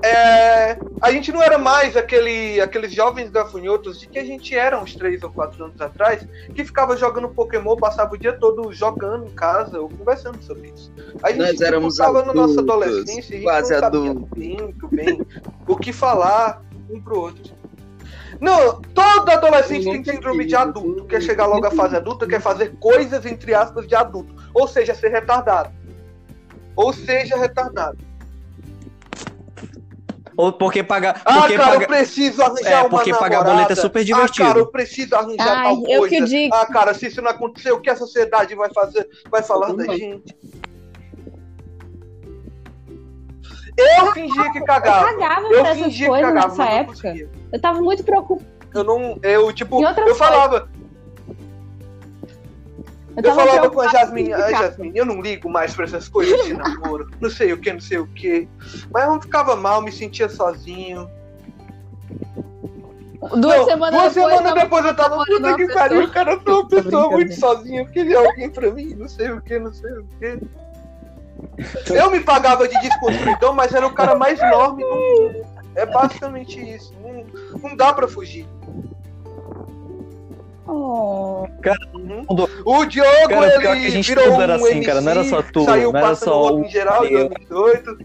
é, 0.02 0.76
a 1.00 1.10
gente 1.10 1.32
não 1.32 1.42
era 1.42 1.56
mais 1.58 1.96
aquele, 1.96 2.60
aqueles 2.60 2.92
jovens 2.92 3.30
gafanhotos 3.30 3.98
de 3.98 4.06
que 4.06 4.18
a 4.18 4.24
gente 4.24 4.54
era 4.54 4.78
uns 4.78 4.94
3 4.94 5.22
ou 5.22 5.30
4 5.30 5.64
anos 5.64 5.80
atrás, 5.80 6.26
que 6.54 6.64
ficava 6.64 6.96
jogando 6.96 7.28
Pokémon, 7.30 7.76
passava 7.76 8.14
o 8.14 8.18
dia 8.18 8.32
todo 8.34 8.72
jogando 8.72 9.26
em 9.26 9.30
casa 9.30 9.80
ou 9.80 9.88
conversando 9.88 10.42
sobre 10.42 10.68
isso. 10.74 10.92
A 11.22 11.30
gente 11.30 11.38
Nós 11.40 11.60
éramos 11.60 11.94
estava 11.94 12.24
na 12.24 12.34
nossa 12.34 12.60
adultos, 12.60 12.86
adolescência 12.88 13.36
e 13.36 13.48
a 13.48 13.60
gente 13.62 13.70
não 13.70 13.80
sabia 13.80 13.86
adultos. 14.10 14.28
bem, 14.38 14.56
muito 14.60 14.88
bem 14.88 15.26
o 15.66 15.76
que 15.76 15.92
falar 15.92 16.62
um 16.90 17.00
pro 17.00 17.18
outro. 17.20 17.54
Não, 18.40 18.80
todo 18.94 19.30
adolescente 19.30 19.84
tem 19.84 20.04
síndrome 20.04 20.44
de 20.44 20.54
adulto, 20.54 21.04
quer 21.06 21.22
chegar 21.22 21.46
logo 21.46 21.66
à 21.66 21.70
fase 21.70 21.96
adulta, 21.96 22.26
quer 22.26 22.40
fazer 22.40 22.74
coisas 22.78 23.24
entre 23.24 23.54
aspas 23.54 23.86
de 23.86 23.94
adulto, 23.94 24.34
ou 24.52 24.68
seja, 24.68 24.94
ser 24.94 25.08
retardado. 25.10 25.70
Ou 26.74 26.92
seja, 26.92 27.36
retardado. 27.36 27.98
Ou 30.36 30.52
porque 30.52 30.82
pagar. 30.82 31.22
Ah, 31.24 31.40
Porque 31.40 31.56
cara, 31.56 31.68
eu 31.70 31.80
pagar. 31.80 31.86
preciso 31.88 32.42
arranjar 32.42 32.70
É, 32.70 32.80
uma 32.80 32.90
porque 32.90 33.10
pagar 33.10 33.38
namorada. 33.38 33.52
boleto 33.54 33.72
é 33.72 33.76
super 33.76 34.04
divertido. 34.04 34.44
Ah, 34.44 34.48
cara, 34.48 34.58
eu 34.58 34.66
preciso 34.66 35.14
arranjar 35.14 35.48
Ai, 35.48 35.62
tal 35.64 35.76
eu 35.88 35.98
coisa. 36.00 36.08
que 36.16 36.24
digo. 36.24 36.54
Ah, 36.54 36.66
cara, 36.66 36.92
se 36.92 37.06
isso 37.06 37.22
não 37.22 37.30
acontecer, 37.30 37.72
o 37.72 37.80
que 37.80 37.88
a 37.88 37.96
sociedade 37.96 38.54
vai 38.54 38.68
fazer? 38.74 39.08
Vai 39.30 39.42
falar 39.42 39.72
da 39.72 39.84
gente. 39.96 40.36
Eu 43.78 44.12
fingia 44.12 44.52
que 44.52 44.58
Eu 44.58 44.64
cagava. 44.64 45.04
cagava 45.06 45.46
Eu 45.48 45.60
pra 45.62 45.70
essas 45.70 45.82
fingia 45.84 46.06
que 46.06 46.10
coisas 46.10 46.28
cagava, 46.34 46.48
nessa 46.48 46.64
época. 46.64 46.92
conseguia. 46.94 47.30
Eu 47.52 47.60
tava 47.60 47.80
muito 47.80 48.02
preocupada. 48.04 48.56
Eu 48.74 48.84
não. 48.84 49.18
Eu, 49.22 49.52
tipo, 49.52 49.82
eu 49.82 50.14
falava. 50.14 50.68
Eu 53.16 53.22
Eu, 53.22 53.34
falava 53.34 53.70
com 53.70 53.80
a 53.80 53.88
Jasmine, 53.88 54.34
ah. 54.34 54.50
Jasmine, 54.50 54.92
eu 54.94 55.06
não 55.06 55.22
ligo 55.22 55.48
mais 55.48 55.74
pra 55.74 55.86
essas 55.86 56.06
coisas 56.06 56.44
de 56.44 56.52
namoro. 56.52 57.08
Não 57.18 57.30
sei 57.30 57.50
o 57.54 57.58
que, 57.58 57.72
não 57.72 57.80
sei 57.80 57.96
o 57.96 58.06
que. 58.08 58.46
Mas 58.92 59.06
eu 59.06 59.22
ficava 59.22 59.56
mal, 59.56 59.80
me 59.80 59.90
sentia 59.90 60.28
sozinho. 60.28 61.08
Duas 63.40 63.56
Não, 63.56 63.64
semanas 63.64 64.14
duas 64.14 64.38
depois. 64.38 64.54
depois 64.54 64.84
eu 64.84 64.94
tava, 64.94 65.24
puta 65.24 65.56
que 65.56 65.72
pariu, 65.72 66.10
cara, 66.10 66.32
eu 66.32 66.42
sou 66.44 66.60
uma 66.60 66.68
pessoa 66.68 67.10
muito 67.10 67.34
sozinha, 67.34 67.80
eu 67.80 67.86
queria 67.86 68.18
alguém 68.18 68.50
pra 68.50 68.70
mim, 68.70 68.94
não 68.94 69.08
sei 69.08 69.30
o 69.30 69.40
que, 69.40 69.58
não 69.58 69.72
sei 69.72 69.90
o 69.92 70.06
que. 70.20 70.38
Eu 71.92 72.10
me 72.10 72.20
pagava 72.20 72.68
de 72.68 72.78
desconstruidor, 72.80 73.54
mas 73.54 73.74
era 73.74 73.86
o 73.86 73.94
cara 73.94 74.14
mais 74.14 74.38
enorme 74.38 74.84
do 74.84 74.90
mundo. 74.90 75.55
É 75.76 75.86
basicamente 75.86 76.58
isso. 76.58 76.94
Não, 77.02 77.24
não 77.60 77.76
dá 77.76 77.92
pra 77.92 78.08
fugir. 78.08 78.46
Oh. 80.66 81.46
O 82.64 82.86
Diogo, 82.86 83.28
Cara, 83.28 83.46
ele 83.46 83.60
pior 83.60 83.76
que 83.76 83.86
a 83.86 83.90
gente 83.90 84.08
virou 84.08 84.32
um 84.32 84.40
assim, 84.40 84.72
MC, 84.72 84.86
cara, 84.86 85.00
não 85.00 85.12
era 85.12 85.24
só 85.24 85.40
tu, 85.42 85.64
saiu 85.64 85.92
não 85.92 85.98
era 85.98 86.08
passando 86.08 86.32
só 86.32 86.54
o 86.54 86.64
em 86.64 86.68
geral 86.68 87.06
em 87.06 87.12
eu. 87.12 87.28
2018. 87.48 87.98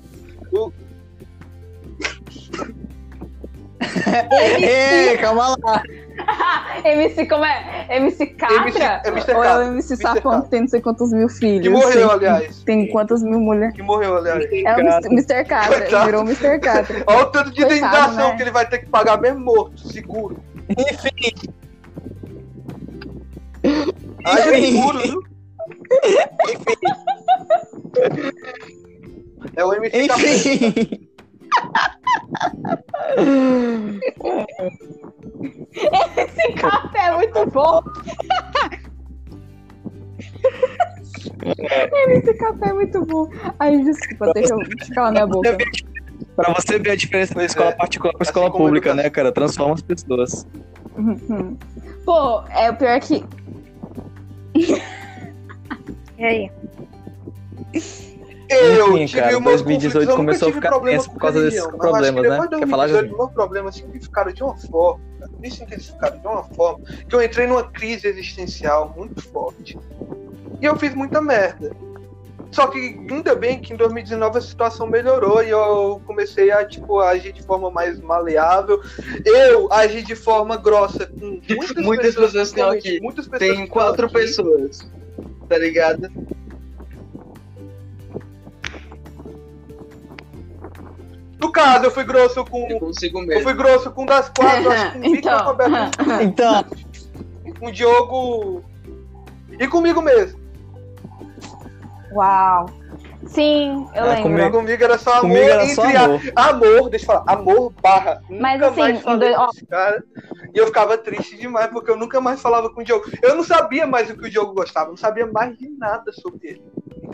Ei, 4.59 5.17
calma 5.17 5.55
lá. 5.63 5.83
MC, 6.83 7.25
como 7.25 7.45
é? 7.45 7.85
MC 7.89 8.25
Catra? 8.27 8.57
MC, 8.57 8.81
é 8.81 9.07
Mr. 9.09 9.33
Ou 9.35 9.43
é 9.43 9.57
o 9.57 9.61
MC 9.63 9.93
Mr. 9.93 9.97
Safão 9.97 10.41
que 10.41 10.49
tem 10.49 10.61
não 10.61 10.67
sei 10.67 10.81
quantos 10.81 11.11
mil 11.11 11.29
filhos? 11.29 11.61
Que 11.61 11.69
morreu, 11.69 12.07
Tem- 12.07 12.17
aliás. 12.17 12.63
Tem 12.63 12.87
quantas 12.87 13.21
mil 13.23 13.39
mulheres? 13.39 13.75
Que 13.75 13.83
morreu, 13.83 14.17
aliás. 14.17 14.45
É 14.51 14.75
o 14.75 15.11
Mr. 15.11 15.45
Catra, 15.45 15.81
Coitado. 15.81 16.05
virou 16.05 16.21
o 16.23 16.25
Mr. 16.25 16.59
Catra. 16.59 17.03
Olha 17.07 17.21
o 17.23 17.25
tanto 17.27 17.51
de 17.51 17.61
indenização 17.63 18.29
né? 18.29 18.35
que 18.35 18.41
ele 18.43 18.51
vai 18.51 18.67
ter 18.67 18.79
que 18.79 18.85
pagar 18.87 19.19
mesmo 19.19 19.39
morto, 19.39 19.87
seguro. 19.87 20.37
Enfim, 20.69 21.51
Haja 24.25 24.57
Enfim. 24.57 24.71
seguro, 24.75 24.99
viu? 24.99 25.21
É 29.55 29.65
o 29.65 29.73
MC 29.73 30.03
enfim. 30.05 31.10
Esse 36.17 36.53
café 36.53 36.99
é 36.99 37.11
muito 37.15 37.45
bom. 37.51 37.83
Esse 42.09 42.33
café 42.35 42.69
é 42.69 42.73
muito 42.73 43.05
bom. 43.05 43.29
Ai, 43.59 43.77
desculpa, 43.83 44.33
deixa 44.33 44.53
eu 44.53 44.59
eu 44.59 44.95
calar 44.95 45.11
minha 45.11 45.27
boca. 45.27 45.57
Pra 46.35 46.53
você 46.53 46.79
ver 46.79 46.91
a 46.91 46.95
diferença 46.95 47.33
da 47.35 47.45
escola 47.45 47.69
É, 47.69 47.73
particular 47.73 48.13
pra 48.13 48.21
assim 48.21 48.29
escola 48.29 48.51
pública, 48.51 48.93
né, 48.93 49.09
cara? 49.09 49.31
Transforma 49.31 49.73
as 49.73 49.81
pessoas. 49.81 50.47
Uhum. 50.97 51.57
Pô, 52.05 52.43
é 52.49 52.69
o 52.69 52.75
pior 52.75 52.99
que. 52.99 53.23
E 56.17 56.23
aí? 56.23 56.51
Eu 58.51 58.97
Enfim, 58.97 59.05
tive 59.05 59.21
cara, 59.21 59.37
umas 59.37 59.61
2018 59.61 59.93
conflitos, 59.93 60.09
eu 60.09 60.15
começou 60.17 60.47
a 60.47 60.51
nunca 60.51 60.61
tive 60.61 60.75
ficar 60.75 60.91
tenso 60.91 61.07
com 61.07 61.13
por 61.13 61.19
causa 61.21 61.41
desses 61.41 61.59
religião, 61.59 61.79
problemas, 61.79 62.21
que 62.23 62.29
né? 62.29 62.47
Quer 62.59 62.67
falar, 62.67 62.87
2018, 62.87 62.91
Jasmine? 62.91 63.17
meus 63.17 63.31
problemas 63.31 63.75
se 63.75 63.83
intensificaram 63.83 64.33
de 64.33 64.43
uma 64.43 64.57
forma, 64.57 64.99
cara, 65.19 65.31
me 65.39 65.51
se 65.51 65.63
intensificaram 65.63 66.19
de 66.19 66.27
uma 66.27 66.43
forma, 66.43 66.79
que 67.07 67.15
eu 67.15 67.21
entrei 67.21 67.47
numa 67.47 67.63
crise 67.63 68.07
existencial 68.07 68.93
muito 68.95 69.21
forte. 69.21 69.77
E 70.61 70.65
eu 70.65 70.75
fiz 70.75 70.93
muita 70.93 71.21
merda. 71.21 71.71
Só 72.51 72.67
que 72.67 72.77
ainda 73.09 73.33
bem 73.33 73.61
que 73.61 73.73
em 73.73 73.77
2019 73.77 74.37
a 74.37 74.41
situação 74.41 74.85
melhorou 74.85 75.41
e 75.41 75.49
eu 75.49 76.01
comecei 76.05 76.51
a 76.51 76.65
tipo, 76.65 76.99
agir 76.99 77.31
de 77.31 77.41
forma 77.41 77.71
mais 77.71 77.97
maleável. 78.01 78.81
Eu 79.23 79.71
agi 79.71 80.01
de 80.03 80.15
forma 80.15 80.57
grossa 80.57 81.07
com 81.07 81.39
muitas, 81.55 81.85
Muitas 81.85 82.13
pessoas 82.13 82.49
estão 82.49 82.69
principalmente 82.71 82.87
aqui. 82.89 83.01
Muitas 83.01 83.25
pessoas 83.27 83.39
Tem 83.39 83.51
estão 83.63 83.67
quatro 83.67 84.05
aqui. 84.07 84.13
pessoas. 84.15 84.91
Tá 85.47 85.57
ligado? 85.57 86.11
No 91.41 91.51
caso, 91.51 91.85
eu 91.85 91.91
fui 91.91 92.03
grosso 92.03 92.45
com. 92.45 92.67
Eu 92.69 92.79
consigo 92.79 93.19
Eu 93.19 93.25
mesmo. 93.27 93.43
fui 93.43 93.53
grosso 93.55 93.91
com 93.91 94.03
um 94.03 94.05
das 94.05 94.29
quatro, 94.29 94.71
acho 94.71 94.91
que 94.91 94.99
com 94.99 95.07
o 95.09 95.15
Então. 95.15 95.49
a 95.49 95.53
Beatriz, 95.53 95.97
Então, 96.21 96.65
com 97.59 97.67
o 97.67 97.71
Diogo 97.71 98.63
e 99.59 99.67
comigo 99.67 100.01
mesmo. 100.01 100.39
Uau. 102.13 102.69
Sim, 103.25 103.87
eu 103.95 104.03
É, 104.03 104.07
lembro. 104.15 104.23
comigo- 104.23 104.51
Comigo 104.51 104.83
era 104.83 104.97
só 104.97 105.11
amor 105.13 105.21
comigo 105.21 105.39
era 105.49 105.65
só 105.67 105.85
entre 105.85 105.97
a- 105.97 106.03
amor. 106.05 106.21
amor, 106.35 106.89
deixa 106.89 107.03
eu 107.05 107.07
falar, 107.07 107.23
amor 107.27 107.71
barra. 107.81 108.21
Mas, 108.29 108.53
nunca 108.59 108.67
assim, 108.67 108.79
mais 108.81 109.01
falei 109.01 109.33
cara. 109.69 110.03
E 110.53 110.57
eu 110.57 110.65
ficava 110.67 110.97
triste 110.97 111.37
demais, 111.37 111.67
porque 111.71 111.89
eu 111.89 111.95
nunca 111.95 112.19
mais 112.19 112.41
falava 112.41 112.69
com 112.69 112.81
o 112.81 112.83
Diogo. 112.83 113.05
Eu 113.21 113.35
não 113.35 113.43
sabia 113.43 113.87
mais 113.87 114.09
o 114.09 114.17
que 114.17 114.25
o 114.27 114.29
Diogo 114.29 114.53
gostava, 114.53 114.89
não 114.89 114.97
sabia 114.97 115.25
mais 115.27 115.57
de 115.57 115.69
nada 115.69 116.11
sobre 116.11 116.49
ele. 116.49 116.61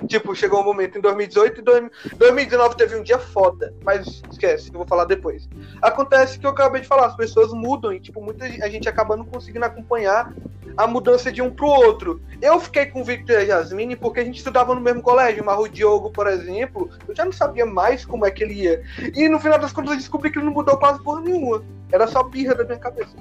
Tipo, 0.06 0.36
chegou 0.36 0.62
um 0.62 0.64
momento 0.64 0.98
em 0.98 1.02
2018 1.02 1.60
e 1.60 1.64
dois- 1.64 1.90
2019 2.18 2.76
teve 2.76 2.96
um 2.96 3.04
dia 3.04 3.20
foda, 3.20 3.74
mas 3.84 4.22
esquece, 4.30 4.70
eu 4.70 4.78
vou 4.78 4.88
falar 4.88 5.06
depois. 5.06 5.50
Acontece 5.82 6.40
que 6.40 6.46
eu 6.46 6.52
acabei 6.52 6.82
de 6.82 6.88
falar, 6.88 7.08
as 7.08 7.16
pessoas 7.16 7.52
mudam 7.54 7.92
e, 7.92 8.00
tipo, 8.00 8.22
muita 8.22 8.48
gente- 8.48 8.62
a 8.64 8.70
gente 8.70 8.90
acaba 8.90 9.16
não 9.16 9.26
conseguindo 9.26 9.66
acompanhar 9.66 10.32
a 10.76 10.86
mudança 10.86 11.32
de 11.32 11.42
um 11.42 11.50
pro 11.50 11.68
outro. 11.68 12.22
Eu 12.42 12.60
fiquei 12.60 12.86
com 12.86 13.02
o 13.02 13.04
Victor 13.04 13.36
e 13.36 13.38
a 13.52 13.58
Yasmine 13.58 13.96
porque 13.96 14.20
a 14.20 14.24
gente 14.24 14.38
estudava 14.38 14.76
no 14.76 14.82
mesmo 14.82 15.02
colégio, 15.02 15.44
mas 15.44 15.60
o 15.60 15.68
Diogo, 15.68 16.12
por 16.12 16.28
exemplo, 16.28 16.90
eu 17.08 17.16
já 17.16 17.26
não 17.26 17.32
sabia 17.32 17.66
mais 17.66 18.06
como 18.06 18.26
é 18.26 18.32
que 18.32 18.44
ele 18.44 18.54
ia. 18.54 18.84
E 19.16 19.28
no 19.28 19.40
final 19.40 19.58
das 19.58 19.72
contas 19.72 19.92
eu 19.92 19.98
descobri 19.98 20.30
que 20.30 20.38
ele 20.38 20.46
não 20.46 20.54
mudou 20.54 20.78
quase 20.78 21.02
porra 21.02 21.22
nenhuma. 21.22 21.64
Era 21.92 22.06
só 22.08 22.22
birra 22.24 22.54
da 22.54 22.64
minha 22.64 22.78
cabeça. 22.78 23.16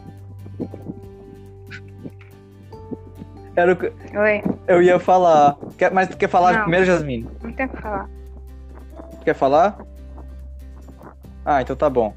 Era 3.56 3.72
o 3.72 3.76
que 3.76 3.86
Oi, 4.16 4.42
eu 4.68 4.82
ia 4.82 4.98
falar. 4.98 5.56
Quer- 5.78 5.90
Mas 5.92 6.08
tu 6.08 6.16
quer 6.16 6.28
falar 6.28 6.52
Não. 6.52 6.60
primeiro, 6.62 6.84
Jasmine? 6.86 7.26
não 7.42 7.52
tem 7.52 7.66
o 7.66 7.68
que 7.68 7.80
falar. 7.80 8.08
Tu 9.12 9.24
quer 9.24 9.34
falar? 9.34 9.78
Ah, 11.44 11.62
então 11.62 11.74
tá 11.76 11.88
bom. 11.88 12.14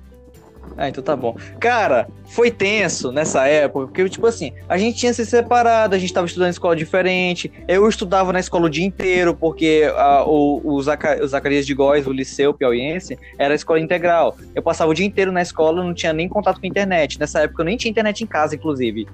Ah, 0.77 0.87
então 0.87 1.03
tá 1.03 1.15
bom. 1.15 1.35
Cara, 1.59 2.07
foi 2.27 2.51
tenso 2.51 3.11
nessa 3.11 3.45
época, 3.47 3.87
porque, 3.87 4.07
tipo 4.07 4.25
assim, 4.27 4.53
a 4.67 4.77
gente 4.77 4.97
tinha 4.97 5.13
se 5.13 5.25
separado, 5.25 5.93
a 5.95 5.97
gente 5.97 6.13
tava 6.13 6.25
estudando 6.27 6.47
em 6.47 6.51
escola 6.51 6.75
diferente. 6.75 7.51
Eu 7.67 7.87
estudava 7.89 8.31
na 8.31 8.39
escola 8.39 8.65
o 8.67 8.69
dia 8.69 8.85
inteiro, 8.85 9.35
porque 9.35 9.91
ah, 9.95 10.23
o, 10.25 10.61
o, 10.63 10.81
Zaca- 10.81 11.19
o 11.21 11.27
Zacarias 11.27 11.65
de 11.65 11.73
Góes, 11.73 12.05
o 12.07 12.11
Liceu 12.13 12.53
Piauiense, 12.53 13.17
era 13.37 13.53
escola 13.55 13.79
integral. 13.79 14.37
Eu 14.55 14.61
passava 14.61 14.89
o 14.91 14.93
dia 14.93 15.05
inteiro 15.05 15.31
na 15.31 15.41
escola, 15.41 15.83
não 15.83 15.93
tinha 15.93 16.13
nem 16.13 16.29
contato 16.29 16.59
com 16.59 16.65
a 16.65 16.69
internet. 16.69 17.19
Nessa 17.19 17.41
época 17.41 17.61
eu 17.61 17.65
nem 17.65 17.75
tinha 17.75 17.89
internet 17.91 18.23
em 18.23 18.27
casa, 18.27 18.55
inclusive. 18.55 19.07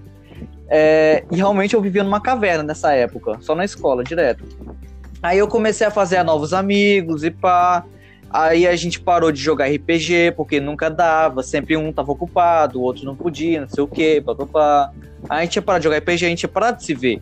É, 0.68 1.24
e 1.32 1.36
realmente 1.36 1.76
eu 1.76 1.82
vivia 1.82 2.04
numa 2.04 2.20
caverna 2.20 2.64
nessa 2.64 2.94
época, 2.94 3.38
só 3.42 3.54
na 3.54 3.66
escola, 3.66 4.04
direto. 4.04 4.44
Aí 5.22 5.38
eu 5.38 5.48
comecei 5.48 5.86
a 5.86 5.92
fazer 5.92 6.22
novos 6.24 6.54
amigos 6.54 7.24
e 7.24 7.32
pá. 7.32 7.86
Aí 8.30 8.68
a 8.68 8.76
gente 8.76 9.00
parou 9.00 9.32
de 9.32 9.42
jogar 9.42 9.68
RPG, 9.68 10.34
porque 10.36 10.60
nunca 10.60 10.90
dava, 10.90 11.42
sempre 11.42 11.78
um 11.78 11.94
tava 11.94 12.12
ocupado, 12.12 12.80
o 12.80 12.84
outro 12.84 13.06
não 13.06 13.16
podia, 13.16 13.62
não 13.62 13.70
sei 13.70 13.84
o 13.84 13.88
quê, 13.88 14.22
papapá. 14.26 14.92
Aí 15.30 15.40
a 15.40 15.42
gente 15.44 15.56
ia 15.56 15.62
parar 15.62 15.80
de 15.80 15.86
jogar 15.86 15.98
RPG, 15.98 16.26
a 16.26 16.30
gente 16.30 16.44
ia 16.44 16.50
parar 16.50 16.72
de 16.72 16.84
se 16.84 16.94
ver. 16.94 17.22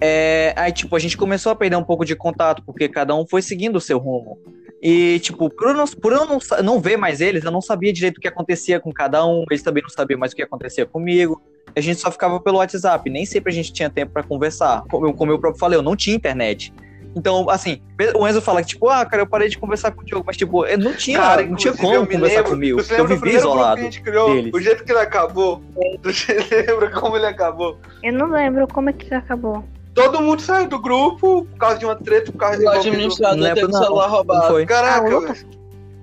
É, 0.00 0.52
aí, 0.56 0.72
tipo, 0.72 0.96
a 0.96 0.98
gente 0.98 1.16
começou 1.16 1.52
a 1.52 1.54
perder 1.54 1.76
um 1.76 1.84
pouco 1.84 2.04
de 2.04 2.16
contato, 2.16 2.62
porque 2.64 2.88
cada 2.88 3.14
um 3.14 3.26
foi 3.26 3.42
seguindo 3.42 3.76
o 3.76 3.80
seu 3.80 3.98
rumo. 3.98 4.38
E, 4.82 5.20
tipo, 5.20 5.48
por 5.48 5.68
eu, 5.68 5.74
não, 5.74 5.86
por 5.86 6.12
eu 6.12 6.26
não, 6.26 6.38
não 6.64 6.80
ver 6.80 6.96
mais 6.96 7.20
eles, 7.20 7.44
eu 7.44 7.52
não 7.52 7.60
sabia 7.60 7.92
direito 7.92 8.18
o 8.18 8.20
que 8.20 8.26
acontecia 8.26 8.80
com 8.80 8.92
cada 8.92 9.24
um, 9.24 9.44
eles 9.48 9.62
também 9.62 9.80
não 9.80 9.88
sabiam 9.90 10.18
mais 10.18 10.32
o 10.32 10.36
que 10.36 10.42
acontecia 10.42 10.84
comigo. 10.84 11.40
A 11.76 11.80
gente 11.80 12.00
só 12.00 12.10
ficava 12.10 12.40
pelo 12.40 12.58
WhatsApp, 12.58 13.08
nem 13.08 13.24
sempre 13.24 13.52
a 13.52 13.54
gente 13.54 13.72
tinha 13.72 13.88
tempo 13.88 14.12
pra 14.12 14.24
conversar. 14.24 14.82
Como 14.90 15.06
eu, 15.06 15.14
como 15.14 15.30
eu 15.30 15.38
próprio 15.38 15.60
falei, 15.60 15.78
eu 15.78 15.82
não 15.82 15.94
tinha 15.94 16.16
internet. 16.16 16.74
Então, 17.14 17.48
assim, 17.48 17.80
o 18.16 18.26
Enzo 18.26 18.40
fala 18.40 18.60
que, 18.62 18.68
tipo, 18.70 18.88
ah, 18.88 19.04
cara, 19.04 19.22
eu 19.22 19.26
parei 19.26 19.48
de 19.48 19.56
conversar 19.58 19.92
com 19.92 20.00
o 20.00 20.04
Diogo, 20.04 20.24
mas, 20.26 20.36
tipo, 20.36 20.64
eu 20.66 20.78
não 20.78 20.94
tinha, 20.94 21.18
Cara, 21.18 21.46
não 21.46 21.56
tinha 21.56 21.74
como 21.74 22.06
conversar 22.06 22.36
lembro- 22.38 22.50
comigo, 22.50 22.82
Você 22.82 22.98
eu 22.98 23.04
grupo 23.06 23.28
isolado. 23.28 23.74
que 23.76 23.80
a 23.82 23.84
gente 23.84 24.02
criou? 24.02 24.34
deles. 24.34 24.50
O 24.54 24.60
jeito 24.60 24.82
que 24.82 24.90
ele 24.90 24.98
acabou. 24.98 25.62
Você 26.02 26.32
lembra 26.50 26.90
como 26.90 27.16
ele 27.16 27.26
acabou? 27.26 27.78
Eu 28.02 28.14
não 28.14 28.30
lembro 28.30 28.66
como 28.66 28.88
é 28.90 28.92
que 28.94 29.12
acabou. 29.14 29.62
Todo 29.94 30.20
mundo 30.22 30.40
saiu 30.40 30.68
do 30.68 30.78
grupo 30.80 31.44
por 31.44 31.58
causa 31.58 31.78
de 31.78 31.84
uma 31.84 31.94
treta, 31.96 32.32
por 32.32 32.38
causa 32.38 32.56
O 32.58 32.60
envolvendo- 32.62 32.86
administrador 32.88 33.36
Não 33.36 33.44
teve 33.44 33.60
lembro, 33.60 33.70
o 33.70 33.72
não. 33.78 33.82
celular 33.84 34.08
Não 34.08 34.14
roubado. 34.16 34.46
foi. 34.48 34.66
Caraca, 34.66 35.10
Ah, 35.10 35.14
outra? 35.14 35.32
velho. 35.34 35.48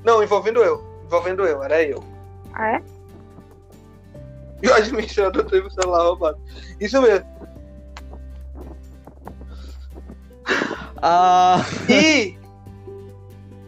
Não, 0.06 0.24
envolvendo 0.24 0.64
eu. 0.64 0.84
Envolvendo 1.06 1.46
eu, 1.46 1.64
era 1.64 1.84
eu. 1.84 2.04
Ah, 2.54 2.72
é? 2.76 2.82
E 4.62 4.68
o 4.68 4.74
administrador 4.74 5.46
teve 5.46 5.68
o 5.68 5.72
celular 5.72 6.04
roubado. 6.04 6.38
Isso 6.82 7.02
mesmo. 7.02 7.26
Ah, 11.02 11.62
E 11.90 12.38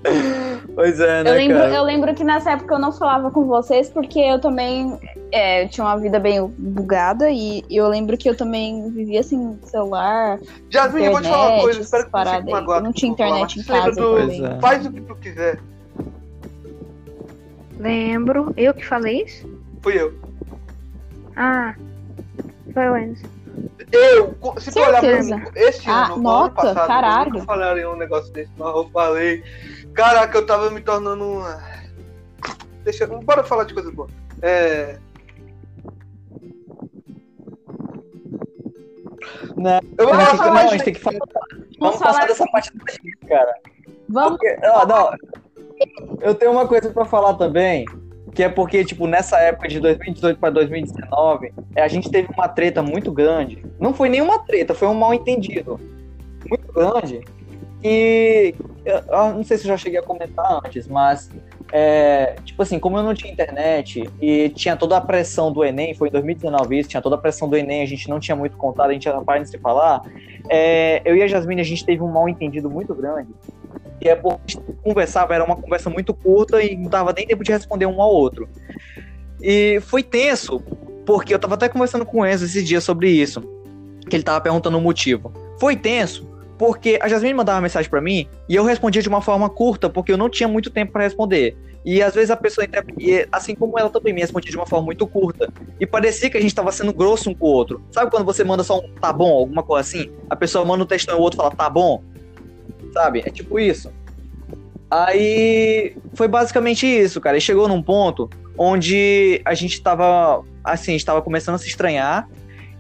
Pois 0.76 1.00
é, 1.00 1.24
né, 1.24 1.30
Eu 1.30 1.36
lembro, 1.36 1.58
cara? 1.58 1.74
eu 1.76 1.84
lembro 1.84 2.14
que 2.16 2.24
nessa 2.24 2.52
época 2.52 2.74
eu 2.76 2.80
não 2.80 2.92
falava 2.92 3.30
com 3.32 3.46
vocês 3.46 3.90
porque 3.90 4.20
eu 4.20 4.40
também 4.40 4.98
é, 5.32 5.68
tinha 5.68 5.86
uma 5.86 5.98
vida 5.98 6.20
bem 6.20 6.46
bugada 6.58 7.30
e 7.30 7.64
eu 7.70 7.88
lembro 7.88 8.18
que 8.18 8.30
eu 8.30 8.36
também 8.36 8.90
vivia 8.92 9.24
sem 9.24 9.58
celular, 9.64 10.40
Jasmine, 10.70 11.06
eu 11.08 11.12
vou 11.14 11.22
te 11.22 11.28
falar 11.30 11.38
uma 11.38 11.46
internet, 11.48 11.64
coisa, 11.64 11.82
espero 11.82 12.06
que 12.06 12.12
você 12.12 12.52
magoado. 12.52 12.80
Eu 12.80 12.84
não 12.84 12.94
tinha 12.94 13.10
eu 13.10 13.14
internet 13.14 13.60
em 13.60 13.64
casa 13.64 13.92
do- 13.92 14.18
é. 14.20 14.60
Faz 14.60 14.86
o 14.86 14.92
que 14.92 15.02
tu 15.02 15.16
quiser. 15.16 15.60
Lembro. 17.80 18.54
Eu 18.56 18.74
que 18.74 18.86
falei 18.86 19.24
isso? 19.24 19.50
Fui 19.82 20.00
eu. 20.00 20.14
Ah, 21.36 21.74
foi 22.74 22.90
o 22.90 22.98
Enzo. 22.98 23.26
Eu, 23.92 24.36
se 24.60 24.72
tu 24.72 24.80
olhar 24.80 25.02
pra 25.02 25.10
esse 25.56 25.90
Ah, 25.90 26.06
ano, 26.06 26.18
no 26.18 26.24
nota, 26.24 26.44
ano 26.68 26.76
passado, 26.76 26.88
caralho. 26.88 27.38
eu 27.38 27.44
falaria 27.44 27.90
um 27.90 27.98
negócio 27.98 28.32
desse, 28.32 28.52
mas 28.58 28.76
eu 28.76 28.90
falei. 28.92 29.44
Caraca, 29.94 30.38
eu 30.38 30.46
tava 30.46 30.70
me 30.70 30.80
tornando 30.82 31.24
uma. 31.26 31.62
Deixa, 32.84 33.06
bora 33.08 33.44
falar 33.44 33.66
de 33.66 33.74
coisa 33.74 33.92
boa. 33.92 34.08
É. 34.42 34.98
Não, 39.62 39.80
Eu 39.98 40.08
vou 40.08 40.16
falar 40.16 40.50
não, 40.54 40.58
a 40.58 40.68
gente 40.68 40.84
tem 40.84 40.94
que 40.94 41.00
falar. 41.00 41.20
Vamos 41.80 41.98
falar- 41.98 42.14
passar 42.14 42.28
dessa 42.28 42.46
parte 42.52 42.72
da 42.78 42.92
gente, 42.92 43.18
cara. 43.28 43.54
Vamos. 44.10 44.32
Porque, 44.40 44.58
ó, 44.66 44.86
não, 44.86 45.12
eu 46.22 46.36
tenho 46.36 46.52
uma 46.52 46.68
coisa 46.68 46.90
pra 46.90 47.06
falar 47.06 47.34
também, 47.36 47.86
que 48.34 48.44
é 48.44 48.50
porque, 48.50 48.84
tipo, 48.86 49.08
nessa 49.08 49.38
época 49.40 49.68
de 49.68 49.80
2018 49.80 50.40
pra 50.40 50.50
2019, 50.50 51.54
é, 51.76 51.82
a 51.82 51.88
gente 51.88 52.10
teve 52.10 52.30
uma 52.34 52.48
treta 52.48 52.82
muito 52.82 53.12
grande. 53.12 53.64
Não 53.80 53.94
foi 53.94 54.10
nenhuma 54.10 54.40
treta, 54.40 54.74
foi 54.74 54.88
um 54.88 54.94
mal 54.94 55.14
entendido. 55.14 55.80
Muito 56.50 56.72
grande. 56.74 57.22
E 57.84 58.54
eu, 58.86 58.96
eu 58.98 59.34
não 59.34 59.44
sei 59.44 59.58
se 59.58 59.64
eu 59.64 59.70
já 59.70 59.78
cheguei 59.78 60.00
a 60.00 60.04
comentar 60.04 60.60
antes, 60.66 60.88
mas 60.88 61.30
é, 61.72 62.36
tipo 62.44 62.62
assim, 62.62 62.78
como 62.80 62.98
eu 62.98 63.04
não 63.04 63.14
tinha 63.14 63.32
internet 63.32 64.10
e 64.22 64.50
tinha 64.50 64.76
toda 64.76 64.98
a 64.98 65.02
pressão 65.02 65.52
do 65.52 65.64
Enem, 65.64 65.94
foi 65.94 66.10
em 66.10 66.12
2019 66.12 66.80
isso, 66.80 66.90
tinha 66.90 67.02
toda 67.02 67.16
a 67.16 67.18
pressão 67.18 67.50
do 67.50 67.56
Enem, 67.56 67.82
a 67.82 67.86
gente 67.86 68.10
não 68.10 68.20
tinha 68.20 68.36
muito 68.36 68.58
contato, 68.58 68.90
a 68.90 68.94
gente 68.94 69.08
era 69.08 69.22
parado 69.22 69.46
de 69.46 69.52
se 69.52 69.58
falar. 69.58 70.02
é, 70.50 71.02
eu 71.06 71.16
e 71.16 71.24
a 71.24 71.28
Jasmine, 71.28 71.62
a 71.62 71.66
gente 71.66 71.86
teve 71.86 72.02
um 72.02 72.12
mal 72.12 72.28
entendido 72.28 72.70
muito 72.70 72.94
grande. 72.94 73.30
E 74.02 74.10
é 74.10 74.16
porque 74.16 74.58
conversava, 74.84 75.34
era 75.34 75.44
uma 75.44 75.56
conversa 75.56 75.90
muito 75.90 76.14
curta 76.14 76.62
e 76.62 76.76
não 76.76 76.90
dava 76.90 77.14
nem 77.14 77.26
tempo 77.26 77.44
de 77.44 77.52
responder 77.52 77.86
um 77.86 78.02
ao 78.02 78.12
outro. 78.12 78.50
E 79.42 79.80
foi 79.82 80.04
tenso, 80.04 80.60
porque 81.06 81.34
eu 81.34 81.40
tava 81.40 81.54
até 81.54 81.70
conversando 81.70 82.06
com 82.06 82.20
o 82.20 82.26
Enzo 82.26 82.46
esse 82.46 82.64
dia 82.64 82.82
sobre 82.82 83.10
isso, 83.10 83.42
que 84.10 84.16
ele 84.16 84.24
tava 84.24 84.42
perguntando 84.42 84.78
o 84.78 84.82
motivo. 84.82 85.32
Foi 85.60 85.76
tenso, 85.76 86.28
porque 86.62 87.00
a 87.02 87.08
Jasmine 87.08 87.34
mandava 87.34 87.56
uma 87.56 87.64
mensagem 87.64 87.90
pra 87.90 88.00
mim 88.00 88.28
e 88.48 88.56
eu 88.56 88.64
respondia 88.64 89.02
de 89.02 89.10
uma 89.10 89.20
forma 89.20 89.50
curta, 89.50 89.90
porque 89.90 90.12
eu 90.12 90.18
não 90.18 90.30
tinha 90.30 90.48
muito 90.48 90.70
tempo 90.70 90.92
pra 90.92 91.02
responder. 91.02 91.58
E 91.84 92.04
às 92.04 92.14
vezes 92.14 92.30
a 92.30 92.38
pessoa, 92.38 92.68
assim 93.32 93.56
como 93.56 93.80
ela 93.80 93.90
também 93.90 94.14
me 94.14 94.22
respondia 94.22 94.52
de 94.52 94.58
uma 94.58 94.68
forma 94.68 94.86
muito 94.86 95.08
curta. 95.08 95.52
E 95.80 95.88
parecia 95.88 96.30
que 96.30 96.38
a 96.38 96.40
gente 96.40 96.54
tava 96.54 96.72
sendo 96.72 96.94
grosso 96.94 97.32
um 97.32 97.34
com 97.34 97.48
o 97.48 97.50
outro. 97.50 97.82
Sabe 97.90 98.12
quando 98.12 98.24
você 98.24 98.44
manda 98.44 98.64
só 98.64 98.78
um 98.78 98.94
tá 98.94 99.12
bom, 99.12 99.40
alguma 99.40 99.64
coisa 99.64 99.82
assim? 99.82 100.12
A 100.30 100.36
pessoa 100.36 100.64
manda 100.64 100.84
um 100.84 100.86
textão 100.86 101.16
e 101.16 101.20
o 101.20 101.22
outro 101.24 101.38
fala 101.38 101.50
tá 101.50 101.68
bom? 101.68 102.04
Sabe? 102.94 103.24
É 103.26 103.32
tipo 103.32 103.60
isso. 103.60 103.92
Aí 104.92 105.98
foi 106.14 106.28
basicamente 106.28 106.86
isso, 106.86 107.20
cara. 107.20 107.38
E 107.38 107.42
chegou 107.42 107.68
num 107.68 107.82
ponto 107.82 108.30
onde 108.56 109.42
a 109.44 109.56
gente 109.56 109.82
tava, 109.82 110.44
assim, 110.64 110.92
a 110.92 110.94
gente 110.94 111.06
tava 111.06 111.24
começando 111.24 111.56
a 111.56 111.58
se 111.58 111.68
estranhar. 111.68 112.30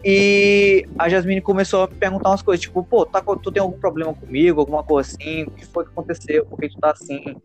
E 0.03 0.85
a 0.97 1.07
Jasmine 1.07 1.41
começou 1.41 1.83
a 1.83 1.87
me 1.87 1.95
perguntar 1.95 2.29
umas 2.29 2.41
coisas, 2.41 2.61
tipo, 2.61 2.83
pô, 2.83 3.05
tá, 3.05 3.21
tu 3.21 3.51
tem 3.51 3.61
algum 3.61 3.77
problema 3.77 4.13
comigo, 4.13 4.59
alguma 4.59 4.83
coisa 4.83 5.11
assim? 5.11 5.43
O 5.43 5.51
que 5.51 5.65
foi 5.65 5.85
que 5.85 5.91
aconteceu? 5.91 6.45
Por 6.45 6.59
que 6.59 6.69
tu 6.69 6.79
tá 6.79 6.91
assim? 6.91 7.35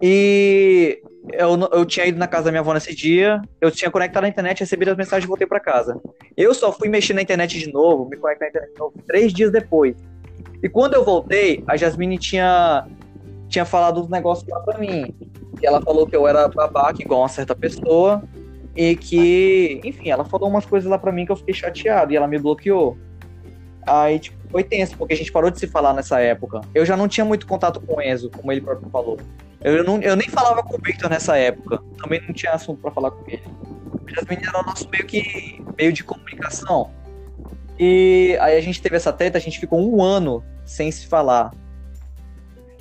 E 0.00 1.02
eu, 1.32 1.58
eu 1.72 1.84
tinha 1.84 2.06
ido 2.06 2.18
na 2.18 2.28
casa 2.28 2.44
da 2.44 2.50
minha 2.52 2.60
avó 2.60 2.72
nesse 2.72 2.94
dia, 2.94 3.40
eu 3.60 3.70
tinha 3.70 3.90
conectado 3.90 4.22
na 4.22 4.28
internet, 4.28 4.60
recebido 4.60 4.90
as 4.90 4.96
mensagens 4.96 5.24
e 5.24 5.28
voltei 5.28 5.46
pra 5.46 5.58
casa. 5.58 6.00
Eu 6.36 6.54
só 6.54 6.72
fui 6.72 6.88
mexer 6.88 7.14
na 7.14 7.22
internet 7.22 7.58
de 7.58 7.72
novo, 7.72 8.08
me 8.08 8.16
conectar 8.16 8.44
na 8.44 8.50
internet 8.50 8.72
de 8.72 8.78
novo, 8.78 8.94
três 9.06 9.32
dias 9.32 9.50
depois. 9.50 9.96
E 10.62 10.68
quando 10.68 10.94
eu 10.94 11.04
voltei, 11.04 11.64
a 11.66 11.76
Jasmine 11.76 12.18
tinha, 12.18 12.86
tinha 13.48 13.64
falado 13.64 14.00
uns 14.00 14.08
negócios 14.08 14.48
lá 14.48 14.60
pra 14.60 14.78
mim. 14.78 15.14
E 15.60 15.66
ela 15.66 15.80
falou 15.82 16.06
que 16.06 16.14
eu 16.14 16.26
era 16.26 16.48
babaca 16.48 17.02
igual 17.02 17.22
uma 17.22 17.28
certa 17.28 17.54
pessoa. 17.54 18.22
E 18.78 18.94
que, 18.94 19.80
enfim, 19.82 20.08
ela 20.08 20.24
falou 20.24 20.48
umas 20.48 20.64
coisas 20.64 20.88
lá 20.88 20.96
pra 20.96 21.10
mim 21.10 21.26
que 21.26 21.32
eu 21.32 21.36
fiquei 21.36 21.52
chateado 21.52 22.12
e 22.12 22.16
ela 22.16 22.28
me 22.28 22.38
bloqueou. 22.38 22.96
Aí, 23.84 24.20
tipo, 24.20 24.38
foi 24.52 24.62
tenso, 24.62 24.96
porque 24.96 25.14
a 25.14 25.16
gente 25.16 25.32
parou 25.32 25.50
de 25.50 25.58
se 25.58 25.66
falar 25.66 25.92
nessa 25.92 26.20
época. 26.20 26.60
Eu 26.72 26.86
já 26.86 26.96
não 26.96 27.08
tinha 27.08 27.24
muito 27.24 27.44
contato 27.44 27.80
com 27.80 27.96
o 27.96 28.00
Enzo, 28.00 28.30
como 28.30 28.52
ele 28.52 28.60
próprio 28.60 28.88
falou. 28.88 29.18
Eu, 29.60 29.82
não, 29.82 30.00
eu 30.00 30.14
nem 30.14 30.28
falava 30.28 30.62
com 30.62 30.76
o 30.76 30.78
Victor 30.80 31.10
nessa 31.10 31.36
época. 31.36 31.82
Também 32.00 32.22
não 32.24 32.32
tinha 32.32 32.52
assunto 32.52 32.80
pra 32.80 32.92
falar 32.92 33.10
com 33.10 33.28
ele. 33.28 33.42
As 34.16 34.24
meninas 34.26 34.54
eram 34.54 34.64
nosso 34.64 34.88
meio 34.88 35.04
que 35.04 35.60
meio 35.76 35.92
de 35.92 36.04
comunicação. 36.04 36.92
E 37.80 38.38
aí 38.40 38.56
a 38.56 38.60
gente 38.60 38.80
teve 38.80 38.94
essa 38.94 39.12
treta, 39.12 39.38
a 39.38 39.40
gente 39.40 39.58
ficou 39.58 39.80
um 39.80 40.00
ano 40.00 40.44
sem 40.64 40.88
se 40.92 41.04
falar. 41.08 41.50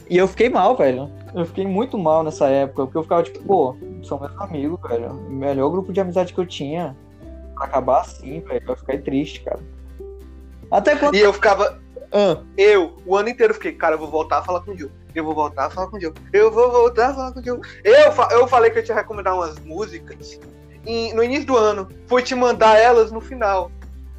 E 0.09 0.17
eu 0.17 0.27
fiquei 0.27 0.49
mal, 0.49 0.75
velho. 0.75 1.11
Eu 1.35 1.45
fiquei 1.45 1.65
muito 1.67 1.97
mal 1.97 2.23
nessa 2.23 2.47
época, 2.47 2.83
porque 2.85 2.97
eu 2.97 3.03
ficava 3.03 3.23
tipo, 3.23 3.39
pô, 3.43 3.75
são 4.03 4.19
meus 4.19 4.31
amigos, 4.39 4.79
velho. 4.89 5.11
O 5.11 5.29
melhor 5.31 5.69
grupo 5.69 5.91
de 5.91 5.99
amizade 5.99 6.33
que 6.33 6.39
eu 6.39 6.45
tinha. 6.45 6.95
Pra 7.55 7.65
acabar 7.65 8.01
assim, 8.01 8.39
velho, 8.41 8.63
eu 8.67 8.75
fiquei 8.77 8.99
triste, 8.99 9.41
cara. 9.41 9.59
Até 10.71 10.95
quando. 10.95 11.15
E 11.15 11.19
eu 11.19 11.33
ficava. 11.33 11.79
Ah, 12.11 12.37
Eu, 12.57 12.95
o 13.05 13.15
ano 13.17 13.29
inteiro, 13.29 13.53
fiquei, 13.53 13.73
cara, 13.73 13.95
eu 13.95 13.99
vou 13.99 14.09
voltar 14.09 14.37
a 14.39 14.43
falar 14.43 14.61
com 14.61 14.71
o 14.71 14.77
Gil. 14.77 14.89
Eu 15.13 15.25
vou 15.25 15.35
voltar 15.35 15.65
a 15.65 15.69
falar 15.69 15.87
com 15.87 15.97
o 15.97 15.99
Gil. 15.99 16.13
Eu 16.31 16.51
vou 16.51 16.71
voltar 16.71 17.09
a 17.09 17.13
falar 17.13 17.31
com 17.33 17.39
o 17.39 17.43
Gil. 17.43 17.59
Eu, 17.83 18.11
fa- 18.13 18.29
eu 18.31 18.47
falei 18.47 18.69
que 18.71 18.79
eu 18.79 18.83
tinha 18.83 18.95
recomendar 18.95 19.35
umas 19.35 19.59
músicas 19.59 20.39
em- 20.85 21.13
no 21.13 21.21
início 21.23 21.45
do 21.47 21.57
ano. 21.57 21.87
Fui 22.07 22.21
te 22.23 22.33
mandar 22.35 22.77
elas 22.79 23.11
no 23.11 23.19
final. 23.19 23.69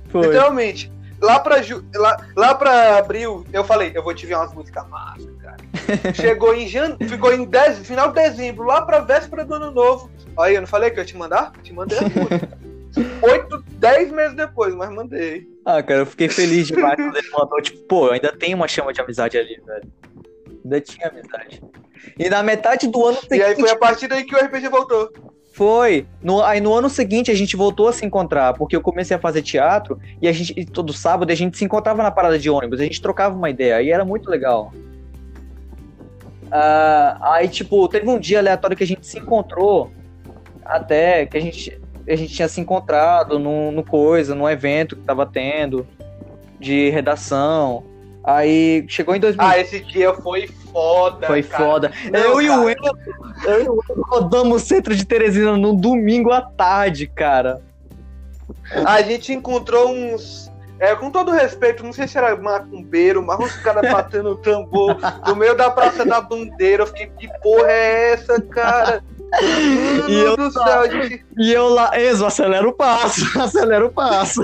foi. 0.09 0.23
Literalmente. 0.27 0.93
Lá 1.21 1.39
pra, 1.41 1.57
lá, 1.97 2.17
lá 2.37 2.55
pra 2.55 2.99
abril, 2.99 3.45
eu 3.53 3.65
falei, 3.65 3.91
eu 3.95 4.03
vou 4.03 4.15
te 4.15 4.25
ver 4.27 4.35
umas 4.37 4.53
músicas 4.55 4.87
massa, 4.89 5.29
cara. 5.38 5.38
Chegou 6.15 6.55
em 6.55 6.67
janeiro, 6.69 6.97
ficou 7.09 7.33
em 7.33 7.45
dez, 7.45 7.79
final 7.87 8.09
de 8.09 8.15
dezembro, 8.15 8.65
lá 8.65 8.83
pra 8.83 9.01
véspera 9.01 9.45
do 9.45 9.55
ano 9.55 9.71
novo. 9.71 10.11
Aí, 10.39 10.55
eu 10.55 10.61
não 10.61 10.69
falei 10.69 10.91
que 10.91 10.99
eu 10.99 11.03
ia 11.03 11.07
te 11.07 11.17
mandar? 11.17 11.53
Te 11.63 11.73
mandei. 11.73 11.99
Oito, 13.23 13.63
dez 13.73 14.11
meses 14.11 14.35
depois, 14.35 14.75
mas 14.75 14.91
mandei. 14.91 15.47
Ah, 15.65 15.83
cara, 15.83 16.01
eu 16.01 16.07
fiquei 16.07 16.29
feliz 16.29 16.67
demais 16.69 16.97
quando 16.97 17.17
ele 17.17 17.31
mandou. 17.31 17.61
Tipo, 17.61 17.79
pô, 17.87 18.11
ainda 18.11 18.33
tem 18.33 18.55
uma 18.55 18.67
chama 18.67 18.93
de 18.93 19.01
amizade 19.01 19.37
ali, 19.37 19.61
velho. 19.65 19.89
Ainda 20.65 20.81
tinha 20.81 21.09
amizade. 21.09 21.63
E 22.19 22.29
na 22.29 22.43
metade 22.43 22.89
do 22.89 23.05
ano 23.05 23.19
E 23.31 23.35
aí 23.35 23.41
seguinte. 23.51 23.61
foi 23.61 23.71
a 23.71 23.77
partir 23.77 24.09
daí 24.09 24.25
que 24.25 24.35
o 24.35 24.39
RPG 24.39 24.69
voltou. 24.69 25.11
Foi. 25.53 26.07
No, 26.23 26.43
aí 26.43 26.61
no 26.61 26.73
ano 26.73 26.89
seguinte 26.89 27.31
a 27.31 27.35
gente 27.35 27.57
voltou 27.57 27.89
a 27.89 27.93
se 27.93 28.07
encontrar, 28.07 28.55
porque 28.55 28.77
eu 28.77 28.81
comecei 28.81 29.17
a 29.17 29.21
fazer 29.21 29.43
teatro 29.43 29.99
e 30.23 30.29
a 30.29 30.33
gente 30.33 30.55
e 30.57 30.65
todo 30.65 30.93
sábado 30.93 31.31
a 31.33 31.35
gente 31.35 31.59
se 31.59 31.65
encontrava 31.65 32.03
na 32.03 32.11
parada 32.13 32.39
de 32.39 32.49
ônibus, 32.49 32.81
a 32.81 32.85
gente 32.85 33.03
trocava 33.03 33.35
uma 33.35 33.51
ideia 33.51 33.83
e 33.83 33.91
era 33.91 34.05
muito 34.05 34.31
legal. 34.31 34.73
Ah, 36.51 37.19
aí, 37.35 37.49
tipo, 37.49 37.89
teve 37.89 38.09
um 38.09 38.19
dia 38.19 38.39
aleatório 38.39 38.77
que 38.77 38.85
a 38.85 38.87
gente 38.87 39.07
se 39.07 39.19
encontrou, 39.19 39.91
até 40.65 41.27
que 41.27 41.37
a 41.37 41.41
gente, 41.41 41.81
a 42.09 42.17
gente 42.17 42.33
tinha 42.33 42.49
se 42.49 42.61
encontrado 42.61 43.39
no, 43.39 43.71
no 43.71 43.85
coisa, 43.85 44.35
num 44.35 44.49
evento 44.49 44.97
que 44.97 45.03
tava 45.03 45.27
tendo 45.27 45.87
de 46.59 46.91
redação. 46.91 47.85
Aí 48.25 48.85
chegou 48.89 49.15
em 49.15 49.21
2000. 49.21 49.47
Ah, 49.47 49.59
esse 49.59 49.81
dia 49.81 50.13
foi 50.15 50.47
foda. 50.47 51.27
Foi 51.27 51.43
cara. 51.43 51.65
foda. 51.65 51.93
Não, 52.13 52.21
eu, 52.21 52.43
e 52.43 52.51
o 52.51 52.53
cara. 52.53 52.73
Enzo, 52.73 53.49
eu 53.49 53.65
e 53.65 53.69
o 53.69 54.03
rodamos 54.03 54.63
o 54.63 54.67
centro 54.67 54.95
de 54.95 55.05
Teresina 55.05 55.57
no 55.57 55.75
domingo 55.75 56.31
à 56.31 56.43
tarde, 56.43 57.07
cara. 57.07 57.63
A 58.85 59.01
gente 59.03 59.33
encontrou 59.33 59.91
uns. 59.91 60.51
É, 60.81 60.95
com 60.95 61.11
todo 61.11 61.31
respeito, 61.33 61.83
não 61.85 61.93
sei 61.93 62.07
se 62.07 62.17
era 62.17 62.37
macumbeiro, 62.37 63.23
mas 63.23 63.39
uns 63.39 63.57
caras 63.57 63.91
batendo 63.91 64.37
tambor 64.37 64.97
no 65.27 65.35
meio 65.35 65.57
da 65.57 65.71
Praça 65.71 66.05
da 66.05 66.21
Bandeira. 66.21 66.85
Eu 66.85 66.87
fiquei, 66.87 67.11
que 67.19 67.29
porra 67.41 67.69
é 67.69 68.13
essa, 68.13 68.41
cara? 68.41 69.03
Mano 69.03 69.19
E 70.09 70.15
eu 70.15 70.37
do 70.37 70.51
céu, 70.51 70.81
a 70.81 70.89
gente. 70.89 71.25
E 71.37 71.53
eu 71.53 71.69
lá, 71.69 71.91
Enzo, 72.01 72.25
acelera 72.25 72.67
o 72.67 72.73
passo, 72.73 73.25
acelera 73.39 73.85
o 73.85 73.91
passo. 73.91 74.43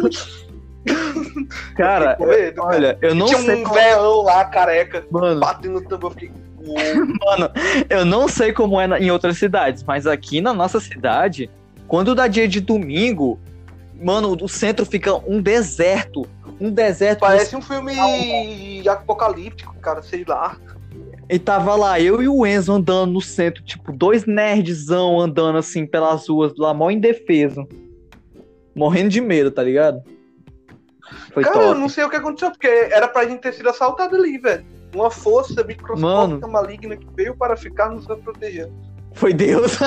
Cara, 1.76 2.16
com 2.16 2.26
medo, 2.26 2.62
olha, 2.62 2.98
eu 3.00 3.14
não 3.14 3.26
Tinha 3.26 3.40
sei 3.40 3.62
um 3.62 3.64
como... 3.64 3.74
velão 3.74 4.22
lá, 4.22 4.44
careca, 4.44 5.04
Mano, 5.10 5.40
batendo 5.40 5.80
tambor. 5.82 6.10
Eu 6.10 6.14
fiquei. 6.14 6.32
Mano, 6.64 7.50
eu 7.88 8.04
não 8.04 8.28
sei 8.28 8.52
como 8.52 8.80
é 8.80 8.86
em 8.98 9.10
outras 9.10 9.38
cidades, 9.38 9.82
mas 9.82 10.06
aqui 10.06 10.40
na 10.40 10.52
nossa 10.52 10.80
cidade, 10.80 11.50
quando 11.86 12.14
dá 12.14 12.26
dia 12.26 12.48
de 12.48 12.60
domingo, 12.60 13.38
mano, 14.00 14.36
o 14.40 14.48
centro 14.48 14.84
fica 14.84 15.14
um 15.14 15.40
deserto. 15.40 16.26
Um 16.60 16.70
deserto. 16.70 17.20
Parece 17.20 17.56
um 17.56 17.62
filme 17.62 18.86
apocalíptico, 18.88 19.74
cara, 19.80 20.02
sei 20.02 20.24
lá. 20.26 20.56
E 21.28 21.38
tava 21.38 21.74
lá, 21.74 21.98
eu 21.98 22.22
e 22.22 22.28
o 22.28 22.46
Enzo 22.46 22.72
andando 22.72 23.12
no 23.12 23.20
centro, 23.20 23.62
tipo, 23.64 23.92
dois 23.92 24.26
nerdzão 24.26 25.18
andando 25.18 25.56
assim 25.56 25.86
pelas 25.86 26.28
ruas 26.28 26.52
lá, 26.56 26.74
mó 26.74 26.90
indefeso. 26.90 27.66
Morrendo 28.74 29.08
de 29.08 29.20
medo, 29.20 29.50
tá 29.50 29.62
ligado? 29.62 30.02
Foi 31.32 31.42
cara, 31.42 31.56
eu 31.56 31.68
top. 31.68 31.80
não 31.80 31.88
sei 31.88 32.04
o 32.04 32.10
que 32.10 32.16
aconteceu, 32.16 32.50
porque 32.50 32.66
era 32.66 33.08
pra 33.08 33.26
gente 33.26 33.40
ter 33.40 33.52
sido 33.54 33.68
assaltado 33.68 34.16
ali, 34.16 34.38
velho. 34.38 34.64
Uma 34.94 35.10
força 35.10 35.64
microscópica 35.64 36.46
maligna 36.46 36.96
que 36.96 37.06
veio 37.14 37.36
para 37.36 37.56
ficar 37.56 37.90
nos 37.90 38.06
protegendo. 38.06 38.72
Foi 39.14 39.32
Deus. 39.32 39.78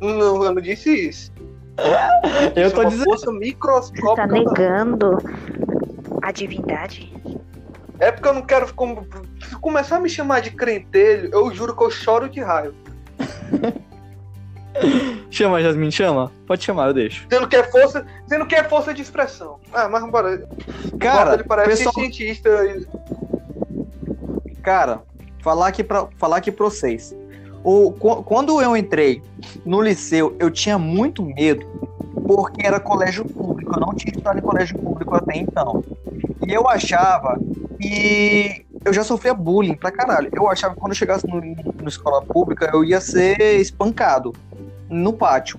Não, 0.00 0.44
eu 0.44 0.54
não 0.54 0.62
disse 0.62 1.08
isso. 1.08 1.32
Eu 2.56 2.70
tô 2.72 2.82
é 2.82 2.84
uma 2.84 2.90
dizendo. 2.90 3.04
força 3.04 3.26
Você 3.26 3.32
tá 3.32 3.38
microscópica. 3.38 4.26
negando 4.26 5.18
a 6.22 6.32
divindade? 6.32 7.12
É 8.00 8.10
porque 8.12 8.28
eu 8.28 8.34
não 8.34 8.42
quero. 8.42 8.66
começar 9.60 9.96
a 9.96 10.00
me 10.00 10.08
chamar 10.08 10.40
de 10.40 10.50
crentelho, 10.50 11.30
eu 11.32 11.52
juro 11.52 11.74
que 11.76 11.82
eu 11.82 11.90
choro 11.90 12.28
de 12.28 12.40
raiva. 12.40 12.74
Chama, 15.30 15.60
Jasmine, 15.60 15.90
chama. 15.90 16.30
Pode 16.46 16.62
chamar, 16.64 16.86
eu 16.88 16.94
deixo. 16.94 17.26
Dizendo 17.28 17.48
que 17.48 17.56
é 17.56 17.64
força, 17.64 18.06
dizendo 18.22 18.46
que 18.46 18.54
é 18.54 18.62
força 18.62 18.94
de 18.94 19.02
expressão. 19.02 19.58
Ah, 19.72 19.88
mas 19.88 20.08
bora. 20.08 20.46
Cara, 21.00 21.34
ele 21.34 21.42
parece 21.44 21.84
pessoal- 21.84 21.94
cientista. 21.94 22.48
Cara, 24.62 25.02
falar 25.42 25.66
aqui 25.68 25.82
pra, 25.82 26.06
falar 26.16 26.36
aqui 26.36 26.52
pra 26.52 26.64
vocês. 26.66 27.12
O, 27.64 27.92
qu- 27.92 28.22
quando 28.22 28.60
eu 28.62 28.76
entrei 28.76 29.22
no 29.64 29.80
liceu, 29.80 30.36
eu 30.38 30.50
tinha 30.50 30.78
muito 30.78 31.22
medo, 31.24 31.66
porque 32.26 32.66
era 32.66 32.78
colégio 32.80 33.24
público. 33.24 33.74
Eu 33.74 33.80
não 33.80 33.94
tinha 33.94 34.12
estudado 34.12 34.38
em 34.38 34.42
colégio 34.42 34.76
público 34.78 35.14
até 35.14 35.36
então. 35.36 35.82
E 36.46 36.52
eu 36.52 36.68
achava 36.68 37.40
que 37.80 38.64
eu 38.84 38.92
já 38.92 39.04
sofria 39.04 39.34
bullying 39.34 39.74
pra 39.74 39.90
caralho. 39.90 40.30
Eu 40.34 40.48
achava 40.48 40.74
que 40.74 40.80
quando 40.80 40.92
eu 40.92 40.96
chegasse 40.96 41.26
no, 41.28 41.40
no 41.40 41.88
escola 41.88 42.22
pública, 42.22 42.70
eu 42.72 42.84
ia 42.84 43.00
ser 43.00 43.38
espancado 43.60 44.32
no 44.88 45.12
pátio. 45.12 45.58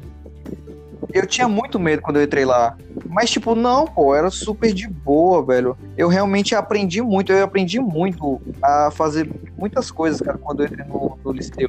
Eu 1.14 1.26
tinha 1.26 1.48
muito 1.48 1.80
medo 1.80 2.02
quando 2.02 2.18
eu 2.18 2.24
entrei 2.24 2.46
lá. 2.46 2.76
Mas, 3.08 3.32
tipo, 3.32 3.56
não, 3.56 3.86
pô, 3.88 4.14
era 4.16 4.30
super 4.30 4.72
de 4.74 4.88
boa, 4.88 5.44
velho. 5.46 5.76
Eu 5.98 6.08
realmente 6.08 6.54
aprendi 6.54 7.02
muito, 7.02 7.32
eu 7.32 7.44
aprendi 7.44 7.80
muito 7.80 8.40
a 8.64 8.90
fazer 8.92 9.28
muitas 9.58 9.90
coisas, 9.92 10.22
cara, 10.22 10.38
quando 10.38 10.62
eu 10.62 10.68
entrei 10.68 10.86
no, 10.88 11.18
no 11.24 11.32
liceu. 11.32 11.68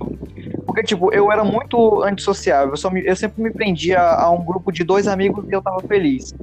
Porque, 0.67 0.83
tipo, 0.83 1.13
eu 1.13 1.33
era 1.33 1.43
muito 1.43 2.03
antissociável, 2.03 2.71
eu, 2.75 2.77
só 2.77 2.91
me- 2.91 3.05
eu 3.05 3.17
sempre 3.17 3.43
me 3.43 3.51
prendia 3.51 4.01
a, 4.01 4.31
um 4.31 4.45
grupo 4.45 4.71
de 4.71 4.85
dois 4.85 5.09
amigos 5.09 5.45
e 5.49 5.53
eu 5.55 5.63
tava 5.63 5.83
feliz. 5.89 6.35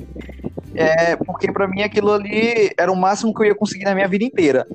É, 0.76 1.16
porque 1.16 1.52
pra 1.52 1.68
mim 1.68 1.82
aquilo 1.82 2.12
ali 2.12 2.72
era 2.78 2.92
o 2.92 2.96
máximo 2.96 3.34
que 3.34 3.42
eu 3.42 3.46
ia 3.48 3.56
conseguir 3.56 3.86
na 3.86 3.96
minha 3.96 4.08
vida 4.08 4.26
inteira. 4.26 4.68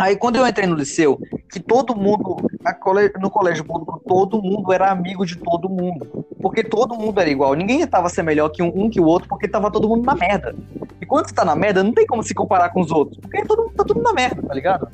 Aí 0.00 0.16
quando 0.16 0.36
eu 0.36 0.46
entrei 0.46 0.66
no 0.66 0.76
liceu, 0.76 1.20
que 1.52 1.60
todo 1.60 1.94
mundo, 1.94 2.38
no 3.20 3.30
colégio 3.30 3.62
público, 3.62 4.00
todo 4.08 4.40
mundo 4.40 4.72
era 4.72 4.90
amigo 4.90 5.26
de 5.26 5.36
todo 5.36 5.68
mundo. 5.68 6.24
Porque 6.40 6.64
todo 6.64 6.94
mundo 6.94 7.20
era 7.20 7.28
igual. 7.28 7.52
Ninguém 7.52 7.86
tava 7.86 8.08
ser 8.08 8.22
melhor 8.22 8.48
que 8.48 8.62
um, 8.62 8.72
um 8.74 8.88
que 8.88 8.98
o 8.98 9.04
outro, 9.04 9.28
porque 9.28 9.46
tava 9.46 9.70
todo 9.70 9.86
mundo 9.86 10.06
na 10.06 10.14
merda. 10.14 10.56
E 11.02 11.04
quando 11.04 11.28
você 11.28 11.34
tá 11.34 11.44
na 11.44 11.54
merda, 11.54 11.84
não 11.84 11.92
tem 11.92 12.06
como 12.06 12.22
se 12.22 12.32
comparar 12.32 12.70
com 12.70 12.80
os 12.80 12.90
outros. 12.90 13.18
Porque 13.18 13.44
todo 13.44 13.64
mundo 13.64 13.74
tá 13.74 13.84
tudo 13.84 14.00
na 14.00 14.14
merda, 14.14 14.42
tá 14.42 14.54
ligado? 14.54 14.88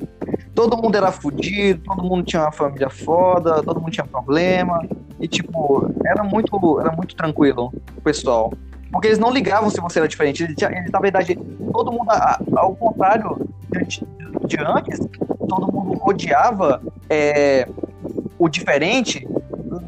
Todo 0.53 0.75
mundo 0.75 0.97
era 0.97 1.09
fudido, 1.09 1.83
todo 1.85 2.03
mundo 2.03 2.25
tinha 2.25 2.41
uma 2.41 2.51
família 2.51 2.89
foda, 2.89 3.63
todo 3.63 3.79
mundo 3.79 3.91
tinha 3.91 4.05
problema. 4.05 4.85
E 5.21 5.27
tipo, 5.29 5.89
era 6.05 6.21
muito, 6.21 6.81
era 6.81 6.91
muito 6.91 7.15
tranquilo 7.15 7.71
o 7.95 8.01
pessoal. 8.01 8.51
Porque 8.91 9.07
eles 9.07 9.19
não 9.19 9.31
ligavam 9.31 9.69
se 9.69 9.79
você 9.79 9.99
era 9.99 10.07
diferente. 10.07 10.43
Eles, 10.43 10.57
na 10.91 10.99
verdade, 10.99 11.33
todo 11.71 11.93
mundo, 11.93 12.09
ao 12.57 12.75
contrário 12.75 13.47
de, 14.45 14.57
antes, 14.59 14.99
todo 15.47 15.71
mundo 15.71 15.99
odiava 16.03 16.81
é, 17.09 17.67
o 18.37 18.47
diferente. 18.47 19.27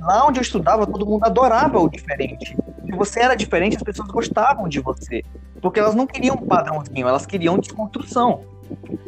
Lá 0.01 0.27
onde 0.27 0.39
eu 0.39 0.41
estudava, 0.41 0.85
todo 0.85 1.05
mundo 1.05 1.25
adorava 1.25 1.79
o 1.79 1.89
diferente. 1.89 2.55
Se 2.85 2.91
você 2.91 3.21
era 3.21 3.35
diferente, 3.35 3.77
as 3.77 3.83
pessoas 3.83 4.09
gostavam 4.09 4.67
de 4.67 4.79
você. 4.79 5.23
Porque 5.61 5.79
elas 5.79 5.95
não 5.95 6.07
queriam 6.07 6.35
um 6.35 6.47
padrãozinho, 6.47 7.07
elas 7.07 7.25
queriam 7.25 7.57
desconstrução. 7.57 8.41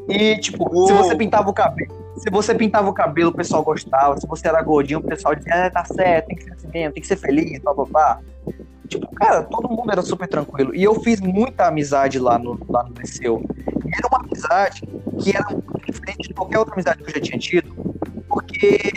E, 0.08 0.38
tipo, 0.38 0.88
se 0.88 0.94
você 0.94 1.16
pintava 1.16 1.50
o 1.50 1.54
cabelo, 1.54 1.94
se 2.18 2.30
você 2.30 2.54
pintava 2.54 2.90
o 2.90 2.94
cabelo, 2.94 3.30
o 3.30 3.34
pessoal 3.34 3.64
gostava. 3.64 4.18
Se 4.20 4.28
você 4.28 4.48
era 4.48 4.62
gordinho, 4.62 5.00
o 5.00 5.04
pessoal 5.04 5.36
dizia, 5.36 5.66
ah, 5.66 5.70
tá 5.70 5.86
certo, 5.86 6.28
tem 6.28 6.36
que 6.36 6.44
ser 6.44 6.54
assim 6.54 6.68
mesmo, 6.68 6.94
tem 6.94 7.02
que 7.02 7.08
ser 7.08 7.16
feliz, 7.16 7.60
blá 7.60 7.74
blá 7.74 7.86
blá. 7.86 8.20
Tipo, 8.92 9.08
cara, 9.16 9.42
todo 9.44 9.70
mundo 9.70 9.90
era 9.90 10.02
super 10.02 10.28
tranquilo. 10.28 10.76
E 10.76 10.84
eu 10.84 10.94
fiz 10.96 11.22
muita 11.22 11.66
amizade 11.66 12.20
lá 12.20 12.38
no, 12.38 12.60
lá 12.68 12.84
no 12.84 12.94
liceu. 13.00 13.42
E 13.86 13.96
era 13.98 14.08
uma 14.10 14.20
amizade 14.20 14.82
que 15.18 15.34
era 15.34 15.48
diferente 15.88 16.28
de 16.28 16.34
qualquer 16.34 16.60
outra 16.60 16.74
amizade 16.74 17.02
que 17.02 17.10
eu 17.10 17.16
já 17.16 17.22
tinha 17.22 17.40
tido. 17.40 17.74
Porque 18.28 18.92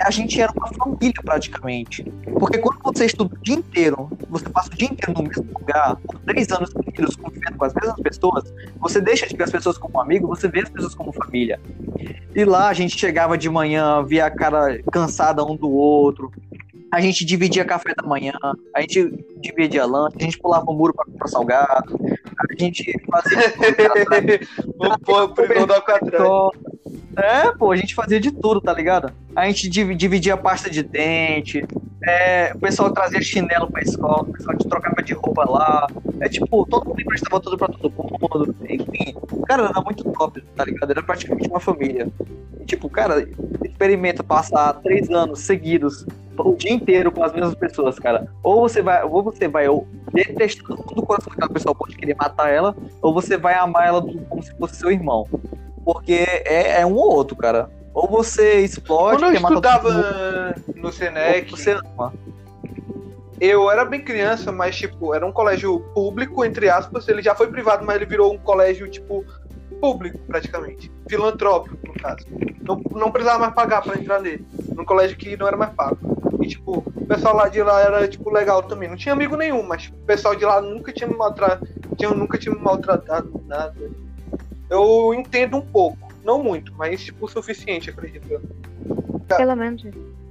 a 0.00 0.10
gente 0.10 0.40
era 0.40 0.52
uma 0.52 0.66
família 0.66 1.14
praticamente. 1.24 2.02
Porque 2.40 2.58
quando 2.58 2.80
você 2.82 3.06
estuda 3.06 3.32
o 3.32 3.38
dia 3.38 3.54
inteiro, 3.54 4.10
você 4.28 4.48
passa 4.48 4.68
o 4.72 4.76
dia 4.76 4.88
inteiro 4.90 5.12
no 5.16 5.22
mesmo 5.22 5.46
lugar, 5.56 5.94
por 6.04 6.18
três 6.20 6.50
anos 6.50 6.70
seguidos, 6.70 7.14
convivendo 7.14 7.56
com 7.56 7.64
as 7.64 7.74
mesmas 7.74 8.00
pessoas, 8.00 8.54
você 8.80 9.00
deixa 9.00 9.28
de 9.28 9.36
ver 9.36 9.44
as 9.44 9.50
pessoas 9.50 9.78
como 9.78 10.00
amigo, 10.00 10.26
você 10.26 10.48
vê 10.48 10.60
as 10.62 10.68
pessoas 10.68 10.94
como 10.96 11.12
família. 11.12 11.60
E 12.34 12.44
lá 12.44 12.68
a 12.68 12.72
gente 12.72 12.98
chegava 12.98 13.38
de 13.38 13.48
manhã, 13.48 14.02
via 14.02 14.26
a 14.26 14.30
cara 14.30 14.80
cansada 14.90 15.44
um 15.44 15.54
do 15.54 15.70
outro. 15.70 16.32
A 16.92 17.00
gente 17.00 17.24
dividia 17.24 17.64
café 17.64 17.94
da 17.94 18.06
manhã, 18.06 18.32
a 18.74 18.80
gente 18.80 19.24
dividia 19.40 19.86
lanche, 19.86 20.16
a 20.20 20.22
gente 20.24 20.38
pulava 20.38 20.64
o 20.68 20.74
muro 20.74 20.92
pra 20.92 21.04
comprar 21.04 21.28
salgado, 21.28 21.96
a 22.38 22.62
gente 22.62 22.92
fazia 23.10 23.38
o 24.76 24.98
pô, 24.98 25.28
prisão 25.28 25.66
da 25.66 25.76
Alcatraz. 25.76 26.22
É, 27.16 27.52
pô, 27.52 27.70
a 27.70 27.76
gente 27.76 27.94
fazia 27.94 28.18
de 28.20 28.30
tudo, 28.32 28.60
tá 28.60 28.72
ligado? 28.72 29.12
A 29.36 29.46
gente 29.46 29.68
div- 29.68 29.94
dividia 29.94 30.36
pasta 30.36 30.68
de 30.70 30.82
dente, 30.82 31.62
é, 32.02 32.52
o 32.54 32.58
pessoal 32.58 32.90
trazia 32.92 33.20
chinelo 33.20 33.70
pra 33.70 33.82
escola, 33.82 34.22
o 34.22 34.32
pessoal 34.32 34.56
trocava 34.56 35.02
de 35.02 35.12
roupa 35.12 35.48
lá. 35.48 35.86
É 36.20 36.28
tipo, 36.28 36.66
todo 36.66 36.88
mundo 36.88 37.00
emprestava 37.00 37.40
tudo 37.40 37.56
pra 37.58 37.68
todo 37.68 37.92
mundo. 37.92 38.54
Enfim, 38.68 39.14
cara, 39.46 39.64
era 39.68 39.80
muito 39.82 40.04
top, 40.12 40.40
tá 40.56 40.64
ligado? 40.64 40.90
Era 40.90 41.02
praticamente 41.02 41.48
uma 41.48 41.60
família. 41.60 42.08
E, 42.60 42.64
tipo, 42.64 42.88
cara, 42.88 43.28
experimenta 43.64 44.22
passar 44.22 44.74
três 44.74 45.10
anos 45.10 45.40
seguidos, 45.40 46.06
o 46.42 46.56
dia 46.56 46.72
inteiro 46.72 47.10
com 47.12 47.22
as 47.22 47.32
mesmas 47.32 47.54
pessoas, 47.54 47.98
cara. 47.98 48.26
Ou 48.42 48.60
você 48.60 48.82
vai, 48.82 49.02
ou 49.04 49.22
você 49.22 49.48
vai 49.48 49.68
ou 49.68 49.86
detestar 50.12 50.76
do 50.76 51.02
coração 51.02 51.30
daquela 51.30 51.52
pessoa, 51.52 51.74
pode 51.74 51.96
querer 51.96 52.16
matar 52.16 52.48
ela, 52.50 52.74
ou 53.00 53.12
você 53.12 53.36
vai 53.36 53.54
amar 53.54 53.86
ela 53.86 54.02
como 54.28 54.42
se 54.42 54.54
fosse 54.56 54.76
seu 54.76 54.90
irmão. 54.90 55.26
Porque 55.84 56.24
é, 56.44 56.80
é 56.80 56.86
um 56.86 56.94
ou 56.94 57.12
outro, 57.12 57.36
cara. 57.36 57.70
Ou 57.92 58.08
você 58.08 58.60
explode, 58.60 59.18
Quando 59.18 59.34
eu 59.34 59.40
todo 59.40 59.42
mundo, 59.42 59.54
estudava 59.54 60.54
no 60.76 60.92
Senec, 60.92 61.50
você 61.50 61.72
ama. 61.72 62.12
eu 63.40 63.70
era 63.70 63.84
bem 63.84 64.00
criança, 64.00 64.52
mas, 64.52 64.76
tipo, 64.76 65.14
era 65.14 65.26
um 65.26 65.32
colégio 65.32 65.80
público, 65.94 66.44
entre 66.44 66.68
aspas. 66.68 67.08
Ele 67.08 67.22
já 67.22 67.34
foi 67.34 67.48
privado, 67.48 67.84
mas 67.84 67.96
ele 67.96 68.06
virou 68.06 68.32
um 68.32 68.38
colégio, 68.38 68.88
tipo, 68.88 69.24
público, 69.80 70.18
praticamente. 70.26 70.92
Filantrópico, 71.08 71.76
no 71.86 71.94
caso. 71.94 72.24
Não, 72.62 72.80
não 72.92 73.10
precisava 73.10 73.40
mais 73.40 73.54
pagar 73.54 73.82
pra 73.82 73.98
entrar 73.98 74.20
nele. 74.20 74.46
Num 74.76 74.84
colégio 74.84 75.16
que 75.16 75.36
não 75.36 75.48
era 75.48 75.56
mais 75.56 75.72
pago. 75.72 75.98
E, 76.50 76.54
tipo, 76.54 76.78
o 76.78 77.06
pessoal 77.06 77.36
lá 77.36 77.48
de 77.48 77.62
lá 77.62 77.80
era, 77.80 78.08
tipo, 78.08 78.28
legal 78.30 78.62
também. 78.64 78.88
Não 78.88 78.96
tinha 78.96 79.12
amigo 79.12 79.36
nenhum, 79.36 79.62
mas 79.62 79.82
tipo, 79.82 79.96
o 79.96 80.04
pessoal 80.04 80.34
de 80.34 80.44
lá 80.44 80.60
nunca 80.60 80.92
tinha 80.92 81.08
me 81.08 81.16
maltratado, 81.16 81.68
tinha, 81.96 82.10
nunca 82.10 82.36
tinha 82.36 82.52
me 82.54 82.60
maltratado, 82.60 83.40
nada. 83.46 83.74
Eu 84.68 85.14
entendo 85.14 85.56
um 85.58 85.60
pouco. 85.60 86.10
Não 86.24 86.42
muito, 86.42 86.72
mas, 86.74 87.02
tipo, 87.04 87.26
o 87.26 87.28
suficiente, 87.28 87.88
acredito. 87.90 88.26
eu. 88.28 88.40
Pelo 89.36 89.54
menos. 89.54 89.84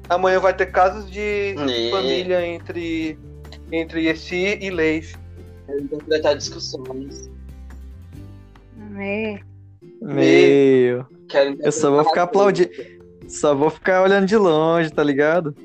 Amanhã 0.09 0.39
vai 0.39 0.53
ter 0.53 0.67
casos 0.67 1.09
de 1.09 1.55
É. 1.57 1.89
família 1.91 2.45
entre, 2.45 3.17
entre 3.71 4.05
esse 4.07 4.35
e 4.35 4.69
Leis. 4.69 5.13
Interpretar 5.69 6.35
discussões. 6.35 7.29
É. 8.97 9.39
Meu. 10.01 11.05
Quero 11.29 11.57
Eu 11.61 11.71
só 11.71 11.91
vou 11.91 12.03
ficar 12.03 12.23
aplaudindo. 12.23 12.69
Só 13.27 13.53
vou 13.53 13.69
ficar 13.69 14.01
olhando 14.01 14.25
de 14.25 14.35
longe, 14.35 14.89
tá 14.91 15.03
ligado? 15.03 15.55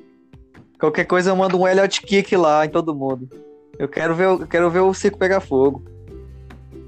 Qualquer 0.79 1.05
coisa 1.05 1.31
eu 1.31 1.37
mando 1.37 1.59
um 1.61 1.67
Elliot 1.67 2.01
Kick 2.03 2.37
lá 2.37 2.65
em 2.65 2.69
todo 2.69 2.95
mundo. 2.95 3.29
Eu 3.79 3.89
quero 3.89 4.15
ver, 4.15 4.29
o- 4.29 4.41
eu 4.43 4.47
quero 4.47 4.71
ver 4.71 4.81
o 4.81 4.95
circo 4.95 5.19
pegar 5.19 5.41
fogo. 5.41 5.85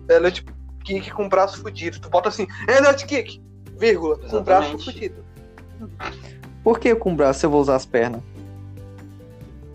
É 0.09 0.31
tipo 0.31 0.53
kick 0.85 1.11
com 1.11 1.29
braço 1.29 1.61
fudido. 1.61 1.99
Tu 1.99 2.09
bota 2.09 2.29
assim, 2.29 2.47
Elliot 2.69 3.05
Kick, 3.07 3.43
vírgula, 3.77 4.17
com 4.19 4.43
braço 4.43 4.69
Exatamente. 4.75 4.85
fudido. 4.85 5.25
Por 6.63 6.79
que 6.79 6.95
com 6.95 7.13
o 7.13 7.17
braço 7.17 7.45
eu 7.45 7.51
vou 7.51 7.61
usar 7.61 7.75
as 7.77 7.85
pernas? 7.85 8.21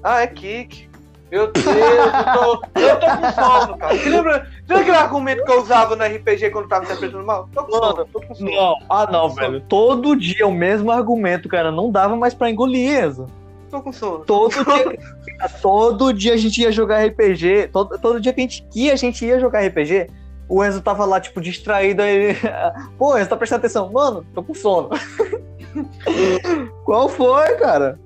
Ah, 0.03 0.21
é 0.21 0.27
kick. 0.27 0.89
Meu 1.29 1.49
Deus, 1.51 1.65
eu 1.65 2.33
tô, 2.33 2.79
eu 2.79 2.99
tô 2.99 3.05
com 3.07 3.31
sono, 3.31 3.77
cara. 3.77 3.95
Você 3.97 4.09
lembra, 4.09 4.47
lembra 4.67 4.81
aquele 4.81 4.97
argumento 4.97 5.45
que 5.45 5.51
eu 5.51 5.61
usava 5.61 5.95
no 5.95 6.03
RPG 6.03 6.49
quando 6.49 6.67
tava 6.67 6.83
interpretando 6.83 7.25
mal? 7.25 7.47
Tô 7.53 7.63
com 7.63 7.71
sono, 7.71 8.05
tô 8.05 8.21
com 8.21 8.35
sono. 8.35 8.51
Não, 8.51 8.75
ah 8.89 9.09
não, 9.09 9.29
velho. 9.29 9.61
Todo 9.61 10.13
dia 10.17 10.45
o 10.45 10.51
mesmo 10.51 10.91
argumento, 10.91 11.47
cara. 11.47 11.71
Não 11.71 11.89
dava 11.89 12.17
mais 12.17 12.33
pra 12.33 12.49
engolir 12.49 13.05
isso. 13.07 13.25
Tô 13.71 13.81
com 13.81 13.93
sono. 13.93 14.25
Todo 14.25 14.51
dia, 15.23 15.49
todo 15.61 16.13
dia 16.13 16.33
a 16.33 16.37
gente 16.37 16.61
ia 16.61 16.71
jogar 16.71 17.05
RPG. 17.05 17.69
Todo, 17.71 17.97
todo 17.97 18.19
dia 18.19 18.33
que 18.33 18.41
a 18.41 18.43
gente 18.43 18.67
ia, 18.75 18.91
a 18.91 18.97
gente 18.97 19.25
ia 19.25 19.39
jogar 19.39 19.65
RPG. 19.65 20.07
O 20.49 20.61
Enzo 20.63 20.81
tava 20.81 21.05
lá, 21.05 21.21
tipo, 21.21 21.39
distraído. 21.39 22.01
Aí. 22.01 22.35
Pô, 22.99 23.17
Enzo 23.17 23.29
tá 23.29 23.37
prestando 23.37 23.59
atenção. 23.59 23.89
Mano, 23.89 24.25
tô 24.33 24.43
com 24.43 24.53
sono. 24.53 24.89
Qual 26.83 27.07
foi, 27.07 27.55
cara? 27.55 27.97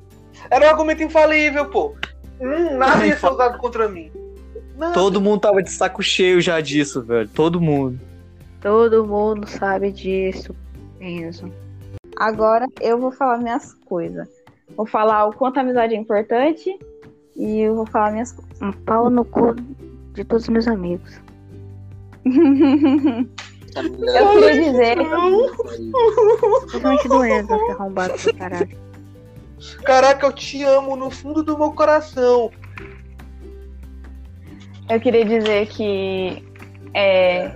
Era 0.52 0.68
um 0.68 0.70
argumento 0.70 1.02
infalível, 1.02 1.66
pô. 1.66 1.96
Hum, 2.40 2.78
nada 2.78 3.08
ia 3.08 3.18
ser 3.18 3.32
usado 3.32 3.58
contra 3.58 3.90
mim. 3.90 4.12
Nada. 4.78 4.94
Todo 4.94 5.20
mundo 5.20 5.40
tava 5.40 5.64
de 5.64 5.72
saco 5.72 6.04
cheio 6.04 6.40
já 6.40 6.62
disso, 6.62 7.02
velho. 7.02 7.28
Todo 7.30 7.60
mundo. 7.60 8.00
Todo 8.62 9.08
mundo 9.08 9.48
sabe 9.48 9.92
disso, 9.92 10.56
Enzo. 11.02 11.52
Agora 12.18 12.68
eu 12.80 13.00
vou 13.00 13.12
falar 13.12 13.40
minhas 13.40 13.74
coisas. 13.74 14.28
Vou 14.76 14.86
falar 14.86 15.28
o 15.28 15.34
quanto 15.34 15.58
a 15.58 15.62
amizade 15.62 15.94
é 15.94 15.98
importante 15.98 16.78
e 17.36 17.60
eu 17.60 17.76
vou 17.76 17.86
falar 17.86 18.12
minhas 18.12 18.32
coisas. 18.32 18.62
Um 18.62 18.72
pau 18.72 19.10
no 19.10 19.26
cu 19.26 19.56
de 20.14 20.24
todos 20.24 20.44
os 20.44 20.50
meus 20.50 20.68
amigos. 20.68 21.20
Eu 22.26 24.34
queria 24.34 24.64
dizer. 24.64 24.98
Principalmente 26.62 27.08
do 27.08 27.26
Enzo, 27.26 27.66
que 27.66 27.72
arrombado 27.72 28.14
pra 28.14 28.34
caralho. 28.34 28.78
Caraca, 29.84 30.26
eu 30.26 30.34
te 30.34 30.64
amo 30.64 30.96
no 30.96 31.10
fundo 31.10 31.44
do 31.44 31.58
meu 31.58 31.72
coração. 31.72 32.52
Eu 34.90 35.00
queria 35.00 35.26
dizer 35.26 35.68
que 35.68 36.46
é, 36.94 37.56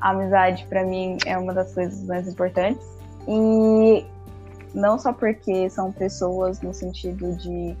a 0.00 0.10
amizade 0.10 0.64
pra 0.68 0.84
mim 0.84 1.18
é 1.26 1.36
uma 1.36 1.52
das 1.52 1.74
coisas 1.74 2.02
mais 2.04 2.28
importantes. 2.28 2.86
E 3.26 4.04
não 4.74 4.98
só 4.98 5.12
porque 5.12 5.70
são 5.70 5.92
pessoas 5.92 6.60
no 6.60 6.74
sentido 6.74 7.36
de 7.36 7.76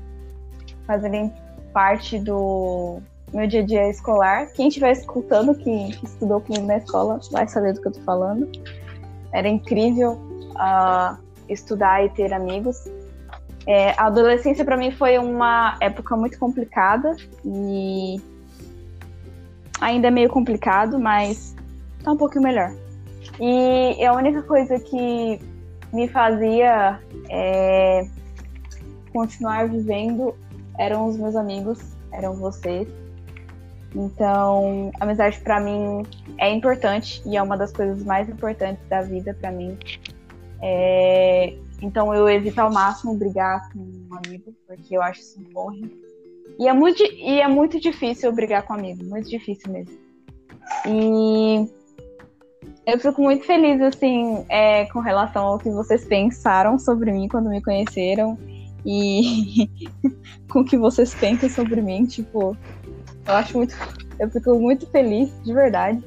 fazerem 0.86 1.32
parte 1.72 2.18
do 2.18 3.00
meu 3.32 3.46
dia 3.48 3.62
a 3.62 3.66
dia 3.66 3.90
escolar. 3.90 4.46
Quem 4.52 4.68
estiver 4.68 4.92
escutando, 4.92 5.54
que, 5.54 5.90
estudou 6.04 6.40
comigo 6.40 6.66
na 6.66 6.76
escola, 6.76 7.20
vai 7.32 7.48
saber 7.48 7.72
do 7.72 7.82
que 7.82 7.88
eu 7.88 7.92
tô 7.92 8.00
falando. 8.02 8.48
Era 9.32 9.48
incrível 9.48 10.12
uh, 10.52 11.18
estudar 11.48 12.04
e 12.04 12.08
ter 12.10 12.32
amigos. 12.32 12.84
É, 13.66 13.90
a 13.98 14.06
adolescência 14.06 14.64
para 14.64 14.76
mim 14.76 14.92
foi 14.92 15.18
uma 15.18 15.76
época 15.80 16.16
muito 16.16 16.38
complicada 16.38 17.16
e 17.44 18.20
ainda 19.80 20.08
é 20.08 20.10
meio 20.10 20.28
complicado, 20.28 20.98
mas 21.00 21.56
tá 22.04 22.12
um 22.12 22.16
pouquinho 22.16 22.44
melhor. 22.44 22.72
E 23.40 24.04
a 24.04 24.12
única 24.12 24.42
coisa 24.42 24.78
que 24.78 25.40
me 25.94 26.08
fazia 26.08 27.00
é, 27.30 28.06
continuar 29.12 29.68
vivendo 29.68 30.34
eram 30.76 31.06
os 31.06 31.16
meus 31.16 31.36
amigos, 31.36 31.78
eram 32.12 32.34
vocês. 32.34 32.88
Então, 33.94 34.90
a 34.98 35.04
amizade 35.04 35.40
para 35.40 35.60
mim 35.60 36.02
é 36.36 36.52
importante 36.52 37.22
e 37.24 37.36
é 37.36 37.42
uma 37.42 37.56
das 37.56 37.72
coisas 37.72 38.04
mais 38.04 38.28
importantes 38.28 38.84
da 38.88 39.02
vida 39.02 39.36
para 39.40 39.52
mim. 39.52 39.78
É, 40.60 41.56
então, 41.80 42.12
eu 42.12 42.28
evito 42.28 42.60
ao 42.60 42.72
máximo 42.72 43.14
brigar 43.14 43.70
com 43.72 43.78
um 43.78 44.18
amigo, 44.26 44.52
porque 44.66 44.96
eu 44.96 45.02
acho 45.02 45.20
isso 45.20 45.40
porre. 45.52 45.96
E 46.58 46.66
é 46.66 46.72
muito, 46.72 47.04
e 47.04 47.40
é 47.40 47.46
muito 47.46 47.80
difícil 47.80 48.32
brigar 48.32 48.62
com 48.64 48.74
um 48.74 48.78
amigo, 48.78 49.04
muito 49.04 49.28
difícil 49.28 49.70
mesmo. 49.70 49.96
E 50.86 51.70
eu 52.86 52.98
fico 52.98 53.22
muito 53.22 53.44
feliz, 53.44 53.80
assim, 53.80 54.44
é, 54.48 54.84
com 54.86 55.00
relação 55.00 55.44
ao 55.44 55.58
que 55.58 55.70
vocês 55.70 56.04
pensaram 56.04 56.78
sobre 56.78 57.10
mim 57.12 57.28
quando 57.28 57.48
me 57.48 57.62
conheceram 57.62 58.38
e 58.84 59.68
com 60.50 60.60
o 60.60 60.64
que 60.64 60.76
vocês 60.76 61.14
pensam 61.14 61.48
sobre 61.48 61.80
mim, 61.80 62.04
tipo, 62.04 62.56
eu 63.26 63.34
acho 63.34 63.56
muito. 63.56 63.74
Eu 64.18 64.30
fico 64.30 64.58
muito 64.58 64.86
feliz, 64.86 65.32
de 65.42 65.52
verdade. 65.52 66.02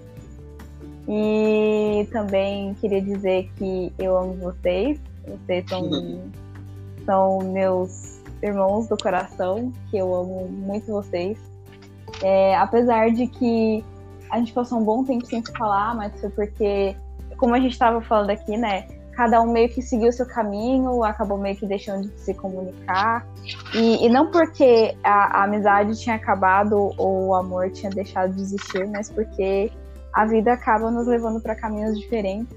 E 1.08 2.08
também 2.12 2.74
queria 2.76 3.02
dizer 3.02 3.50
que 3.58 3.92
eu 3.98 4.18
amo 4.18 4.36
vocês. 4.36 5.00
Vocês 5.26 5.66
são, 5.68 5.90
são 7.06 7.40
meus 7.40 8.22
irmãos 8.44 8.88
do 8.88 8.98
coração, 8.98 9.74
que 9.90 9.98
eu 9.98 10.14
amo 10.14 10.48
muito 10.48 10.92
vocês. 10.92 11.38
É, 12.22 12.56
apesar 12.56 13.10
de 13.12 13.28
que 13.28 13.84
a 14.30 14.40
gente 14.40 14.54
passou 14.54 14.80
um 14.80 14.84
bom 14.84 15.04
tempo 15.04 15.26
sem 15.26 15.44
se 15.44 15.52
falar, 15.54 15.96
mas 15.96 16.20
foi 16.20 16.30
porque, 16.30 16.96
como 17.38 17.56
a 17.56 17.60
gente 17.60 17.74
estava 17.74 18.02
falando 18.02 18.30
aqui, 18.30 18.58
né? 18.58 18.88
cada 19.18 19.42
um 19.42 19.52
meio 19.52 19.68
que 19.68 19.82
seguiu 19.82 20.10
o 20.10 20.14
seu 20.14 20.28
caminho, 20.28 21.04
acabou 21.04 21.40
meio 21.40 21.56
que 21.56 21.66
deixando 21.66 22.08
de 22.08 22.20
se 22.20 22.36
comunicar. 22.36 23.28
E, 23.74 24.06
e 24.06 24.10
não 24.10 24.30
porque 24.30 24.96
a, 25.04 25.40
a, 25.40 25.44
amizade 25.46 26.00
tinha 26.00 26.16
acabado 26.16 26.94
ou 26.96 27.30
o 27.30 27.34
amor 27.34 27.72
tinha 27.72 27.90
deixado 27.90 28.36
de 28.36 28.42
existir, 28.42 28.88
mas 28.88 29.10
porque 29.10 29.72
a 30.14 30.24
vida 30.24 30.54
acaba 30.54 30.92
nos 30.92 31.08
levando 31.08 31.42
para 31.42 31.56
caminhos 31.56 32.00
diferentes. 32.00 32.56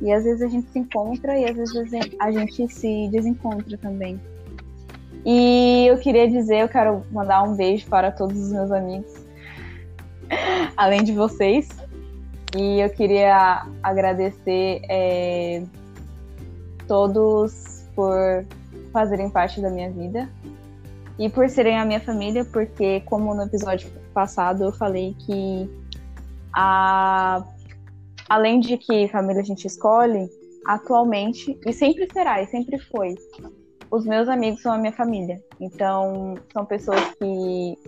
E 0.00 0.12
às 0.12 0.24
vezes 0.24 0.42
a 0.42 0.48
gente 0.48 0.68
se 0.70 0.78
encontra 0.80 1.38
e 1.38 1.44
às 1.44 1.56
vezes 1.56 1.92
a 2.18 2.30
gente 2.32 2.68
se 2.68 3.08
desencontra 3.12 3.78
também. 3.78 4.20
E 5.24 5.86
eu 5.86 5.96
queria 5.98 6.28
dizer, 6.28 6.62
eu 6.62 6.68
quero 6.68 7.04
mandar 7.12 7.44
um 7.44 7.54
beijo 7.54 7.86
para 7.86 8.10
todos 8.10 8.36
os 8.36 8.50
meus 8.50 8.72
amigos, 8.72 9.21
além 10.76 11.02
de 11.02 11.12
vocês. 11.12 11.68
E 12.56 12.80
eu 12.80 12.90
queria 12.90 13.66
agradecer 13.82 14.82
é, 14.88 15.62
todos 16.86 17.86
por 17.94 18.44
fazerem 18.92 19.30
parte 19.30 19.60
da 19.60 19.70
minha 19.70 19.90
vida 19.90 20.28
e 21.18 21.28
por 21.28 21.48
serem 21.48 21.78
a 21.78 21.84
minha 21.84 22.00
família, 22.00 22.44
porque, 22.44 23.00
como 23.00 23.34
no 23.34 23.44
episódio 23.44 23.90
passado 24.12 24.64
eu 24.64 24.72
falei 24.72 25.14
que 25.20 25.70
a... 26.54 27.44
além 28.28 28.60
de 28.60 28.76
que 28.76 29.08
família 29.08 29.40
a 29.40 29.44
gente 29.44 29.66
escolhe, 29.66 30.28
atualmente, 30.66 31.58
e 31.66 31.72
sempre 31.72 32.08
será, 32.12 32.42
e 32.42 32.46
sempre 32.46 32.78
foi, 32.78 33.14
os 33.90 34.04
meus 34.04 34.28
amigos 34.28 34.62
são 34.62 34.72
a 34.72 34.78
minha 34.78 34.92
família. 34.92 35.42
Então, 35.60 36.34
são 36.52 36.64
pessoas 36.64 37.00
que 37.14 37.78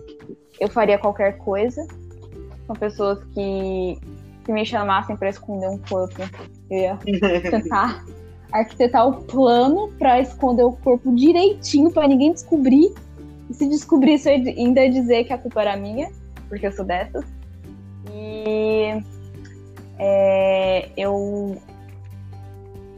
eu 0.59 0.69
faria 0.69 0.97
qualquer 0.97 1.37
coisa, 1.37 1.85
são 2.65 2.75
pessoas 2.75 3.23
que 3.33 3.99
se 4.45 4.51
me 4.51 4.65
chamassem 4.65 5.15
para 5.15 5.29
esconder 5.29 5.69
um 5.69 5.77
corpo, 5.77 6.21
eu 6.69 6.77
ia 6.77 6.97
tentar 7.41 8.03
arquitetar 8.51 9.07
o 9.07 9.23
plano 9.23 9.91
para 9.97 10.19
esconder 10.19 10.63
o 10.63 10.71
corpo 10.71 11.13
direitinho 11.15 11.91
para 11.91 12.07
ninguém 12.07 12.33
descobrir. 12.33 12.93
E 13.49 13.53
se 13.53 13.67
descobrisse, 13.67 14.29
eu 14.29 14.35
ainda 14.35 14.81
ia 14.81 14.91
dizer 14.91 15.23
que 15.25 15.33
a 15.33 15.37
culpa 15.37 15.61
era 15.61 15.77
minha, 15.77 16.09
porque 16.47 16.67
eu 16.67 16.71
sou 16.71 16.85
dessas. 16.85 17.25
E 18.11 19.03
é, 19.99 20.89
eu 20.97 21.57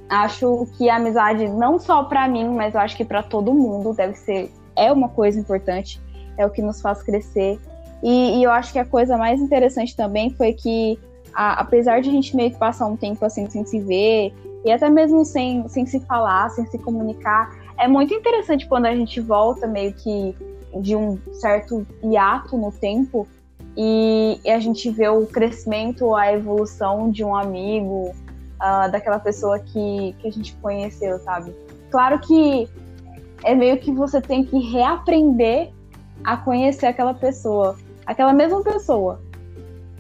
acho 0.10 0.68
que 0.78 0.90
a 0.90 0.96
amizade, 0.96 1.48
não 1.48 1.80
só 1.80 2.04
para 2.04 2.28
mim, 2.28 2.48
mas 2.50 2.74
eu 2.74 2.80
acho 2.80 2.96
que 2.96 3.04
para 3.04 3.24
todo 3.24 3.54
mundo, 3.54 3.94
deve 3.94 4.14
ser 4.16 4.52
é 4.76 4.92
uma 4.92 5.10
coisa 5.10 5.40
importante, 5.40 6.00
é 6.38 6.46
o 6.46 6.50
que 6.50 6.62
nos 6.62 6.80
faz 6.80 7.02
crescer. 7.02 7.60
E, 8.04 8.40
e 8.40 8.44
eu 8.44 8.52
acho 8.52 8.72
que 8.72 8.80
a 8.80 8.86
coisa 8.86 9.18
mais 9.18 9.42
interessante 9.42 9.96
também 9.96 10.30
foi 10.30 10.54
que, 10.54 11.00
a, 11.34 11.62
apesar 11.62 12.02
de 12.02 12.10
a 12.10 12.12
gente 12.12 12.36
meio 12.36 12.52
que 12.52 12.58
passar 12.58 12.86
um 12.88 12.96
tempo 12.96 13.24
assim 13.26 13.50
sem 13.50 13.66
se 13.66 13.80
ver, 13.80 14.34
e 14.66 14.72
até 14.72 14.90
mesmo 14.90 15.24
sem, 15.26 15.68
sem 15.68 15.86
se 15.86 16.00
falar, 16.02 16.50
sem 16.50 16.66
se 16.68 16.78
comunicar. 16.78 17.50
É 17.78 17.88
muito 17.88 18.14
interessante 18.14 18.68
quando 18.68 18.86
a 18.86 18.96
gente 18.96 19.20
volta 19.22 19.68
meio 19.68 19.94
que 19.94 20.36
de 20.82 20.96
um 20.96 21.18
certo 21.34 21.86
hiato 22.04 22.58
no 22.58 22.72
tempo 22.72 23.28
e, 23.76 24.40
e 24.44 24.50
a 24.50 24.60
gente 24.60 24.90
vê 24.90 25.08
o 25.08 25.26
crescimento, 25.26 26.16
a 26.16 26.34
evolução 26.34 27.12
de 27.12 27.24
um 27.24 27.36
amigo, 27.36 28.12
uh, 28.56 28.92
daquela 28.92 29.20
pessoa 29.20 29.60
que, 29.60 30.16
que 30.20 30.28
a 30.28 30.32
gente 30.32 30.56
conheceu, 30.56 31.20
sabe? 31.20 31.54
Claro 31.92 32.20
que 32.20 32.68
é 33.44 33.54
meio 33.54 33.78
que 33.78 33.92
você 33.92 34.20
tem 34.20 34.44
que 34.44 34.58
reaprender 34.58 35.72
a 36.24 36.36
conhecer 36.36 36.88
aquela 36.88 37.14
pessoa, 37.14 37.78
aquela 38.08 38.34
mesma 38.34 38.64
pessoa. 38.64 39.22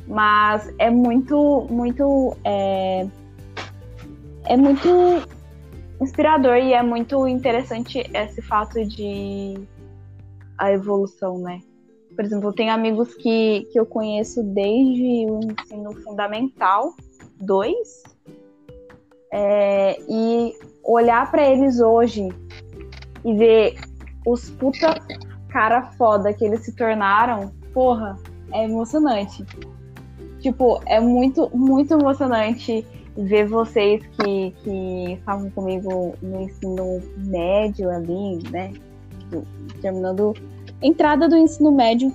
Mas 0.07 0.73
é 0.79 0.89
muito, 0.89 1.67
muito 1.69 2.35
é, 2.43 3.05
é 4.45 4.57
muito 4.57 4.89
inspirador 6.01 6.55
e 6.55 6.73
é 6.73 6.81
muito 6.81 7.27
interessante 7.27 8.09
esse 8.13 8.41
fato 8.41 8.83
de 8.85 9.55
a 10.57 10.71
evolução, 10.71 11.37
né? 11.37 11.59
Por 12.15 12.25
exemplo, 12.25 12.49
eu 12.49 12.53
tenho 12.53 12.73
amigos 12.73 13.13
que, 13.15 13.67
que 13.71 13.79
eu 13.79 13.85
conheço 13.85 14.41
desde 14.41 15.29
o 15.29 15.39
ensino 15.43 15.93
fundamental 16.01 16.93
2 17.41 18.03
é, 19.31 19.99
e 20.09 20.53
olhar 20.83 21.29
para 21.29 21.47
eles 21.47 21.79
hoje 21.79 22.27
e 23.23 23.33
ver 23.35 23.75
os 24.25 24.49
puta 24.49 24.95
cara 25.49 25.91
foda 25.93 26.33
que 26.33 26.45
eles 26.45 26.61
se 26.61 26.75
tornaram, 26.75 27.51
porra, 27.77 28.17
é 28.53 28.65
emocionante. 28.65 29.45
Tipo, 30.39 30.81
é 30.87 30.99
muito, 30.99 31.47
muito 31.55 31.93
emocionante 31.93 32.83
ver 33.15 33.45
vocês 33.45 34.03
que, 34.15 34.51
que 34.63 35.13
estavam 35.13 35.51
comigo 35.51 36.15
no 36.19 36.41
ensino 36.41 36.99
médio 37.17 37.91
ali, 37.91 38.41
né? 38.49 38.73
Do, 39.29 39.45
terminando 39.79 40.33
entrada 40.81 41.29
do 41.29 41.37
ensino 41.37 41.71
médio 41.71 42.11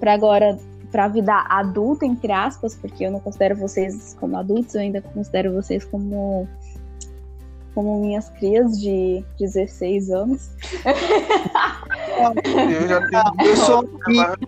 para 0.00 0.14
agora 0.14 0.58
para 0.90 1.04
a 1.04 1.08
vida 1.08 1.34
adulta 1.50 2.06
entre 2.06 2.32
aspas, 2.32 2.74
porque 2.76 3.04
eu 3.04 3.10
não 3.10 3.20
considero 3.20 3.56
vocês 3.56 4.16
como 4.18 4.38
adultos, 4.38 4.74
eu 4.74 4.80
ainda 4.80 5.02
considero 5.02 5.52
vocês 5.52 5.84
como 5.84 6.48
como 7.74 8.00
minhas 8.00 8.30
crias 8.30 8.80
de 8.80 9.22
16 9.38 10.10
anos. 10.10 10.50
Eu, 12.70 12.88
já 12.88 13.00
tenho... 13.08 13.22
eu 13.50 13.56
sou 13.56 13.84
um 13.84 13.88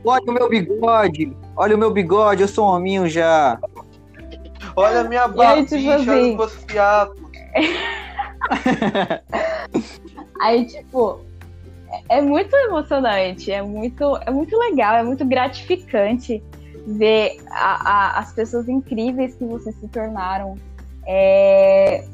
olha 0.05 0.23
o 0.27 0.32
meu 0.32 0.49
bigode, 0.49 1.36
olha 1.57 1.77
o 1.77 1.78
meu 1.78 1.90
bigode, 1.90 2.43
eu 2.43 2.49
sou 2.49 2.66
um 2.66 2.70
hominho 2.74 3.09
já. 3.09 3.59
Olha 4.74 5.01
a 5.01 5.05
minha 5.05 5.24
aí, 5.24 5.32
barbicha, 5.32 5.77
tipo 5.77 5.89
olha 5.89 5.97
assim- 5.97 6.31
os 6.32 6.36
meus 6.36 6.55
fiapos. 6.65 7.20
Aí, 10.40 10.66
tipo, 10.66 11.20
é 12.09 12.19
é 12.19 12.20
muito 12.20 12.55
emocionante, 12.55 13.51
é 13.51 13.62
muito, 13.62 14.16
é 14.24 14.31
muito 14.31 14.57
legal, 14.57 14.95
é 14.97 15.03
muito 15.03 15.24
gratificante 15.24 16.43
ver 16.86 17.39
a- 17.51 17.90
a- 17.90 18.19
as 18.20 18.32
pessoas 18.32 18.69
incríveis 18.69 19.35
que 19.35 19.45
vocês 19.45 19.74
se 19.81 19.89
tornaram, 19.89 20.55
é, 21.07 22.05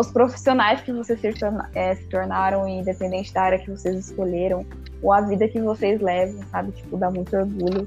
os 0.00 0.10
profissionais 0.10 0.80
que 0.80 0.92
vocês 0.92 1.20
se, 1.20 1.32
torna- 1.34 1.70
é, 1.74 1.94
se 1.94 2.08
tornaram, 2.08 2.66
independente 2.66 3.32
da 3.32 3.42
área 3.42 3.58
que 3.58 3.70
vocês 3.70 4.08
escolheram, 4.08 4.64
ou 5.02 5.12
a 5.12 5.20
vida 5.20 5.46
que 5.46 5.60
vocês 5.60 6.00
levam, 6.00 6.42
sabe? 6.50 6.72
Tipo, 6.72 6.96
dá 6.96 7.10
muito 7.10 7.36
orgulho 7.36 7.86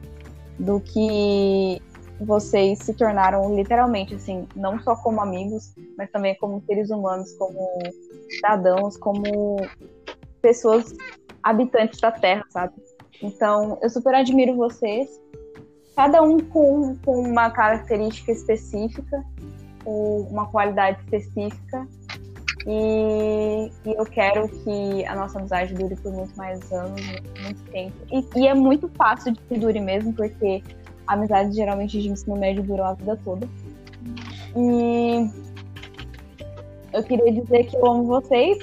do 0.59 0.79
que 0.79 1.81
vocês 2.21 2.79
se 2.79 2.93
tornaram 2.93 3.55
literalmente, 3.55 4.15
assim, 4.15 4.47
não 4.55 4.79
só 4.79 4.95
como 4.95 5.19
amigos, 5.19 5.73
mas 5.97 6.09
também 6.11 6.35
como 6.37 6.61
seres 6.65 6.89
humanos, 6.89 7.33
como 7.33 7.79
cidadãos, 8.29 8.95
como 8.97 9.57
pessoas 10.41 10.93
habitantes 11.41 11.99
da 11.99 12.11
Terra, 12.11 12.45
sabe? 12.49 12.73
Então, 13.21 13.79
eu 13.81 13.89
super 13.89 14.13
admiro 14.13 14.55
vocês, 14.55 15.09
cada 15.95 16.21
um 16.21 16.39
com, 16.39 16.95
com 17.03 17.19
uma 17.21 17.49
característica 17.49 18.31
específica, 18.31 19.23
uma 19.85 20.45
qualidade 20.47 20.99
específica, 21.01 21.87
e, 22.65 23.71
e 23.85 23.93
eu 23.93 24.05
quero 24.05 24.47
que 24.47 25.05
a 25.05 25.15
nossa 25.15 25.39
amizade 25.39 25.73
dure 25.73 25.95
por 25.97 26.13
muito 26.13 26.35
mais 26.37 26.71
anos, 26.71 27.01
muito 27.41 27.63
tempo. 27.71 27.95
E, 28.11 28.39
e 28.39 28.47
é 28.47 28.53
muito 28.53 28.87
fácil 28.89 29.33
de 29.33 29.39
que 29.41 29.59
dure 29.59 29.79
mesmo, 29.79 30.13
porque 30.13 30.63
amizades 31.07 31.55
geralmente 31.55 32.01
de 32.01 32.09
ensino 32.09 32.37
médio 32.37 32.63
duram 32.63 32.85
a 32.85 32.93
vida 32.93 33.19
toda. 33.23 33.47
E 34.55 35.29
eu 36.93 37.03
queria 37.03 37.33
dizer 37.33 37.65
que 37.65 37.75
eu 37.75 37.85
amo 37.85 38.05
vocês, 38.05 38.57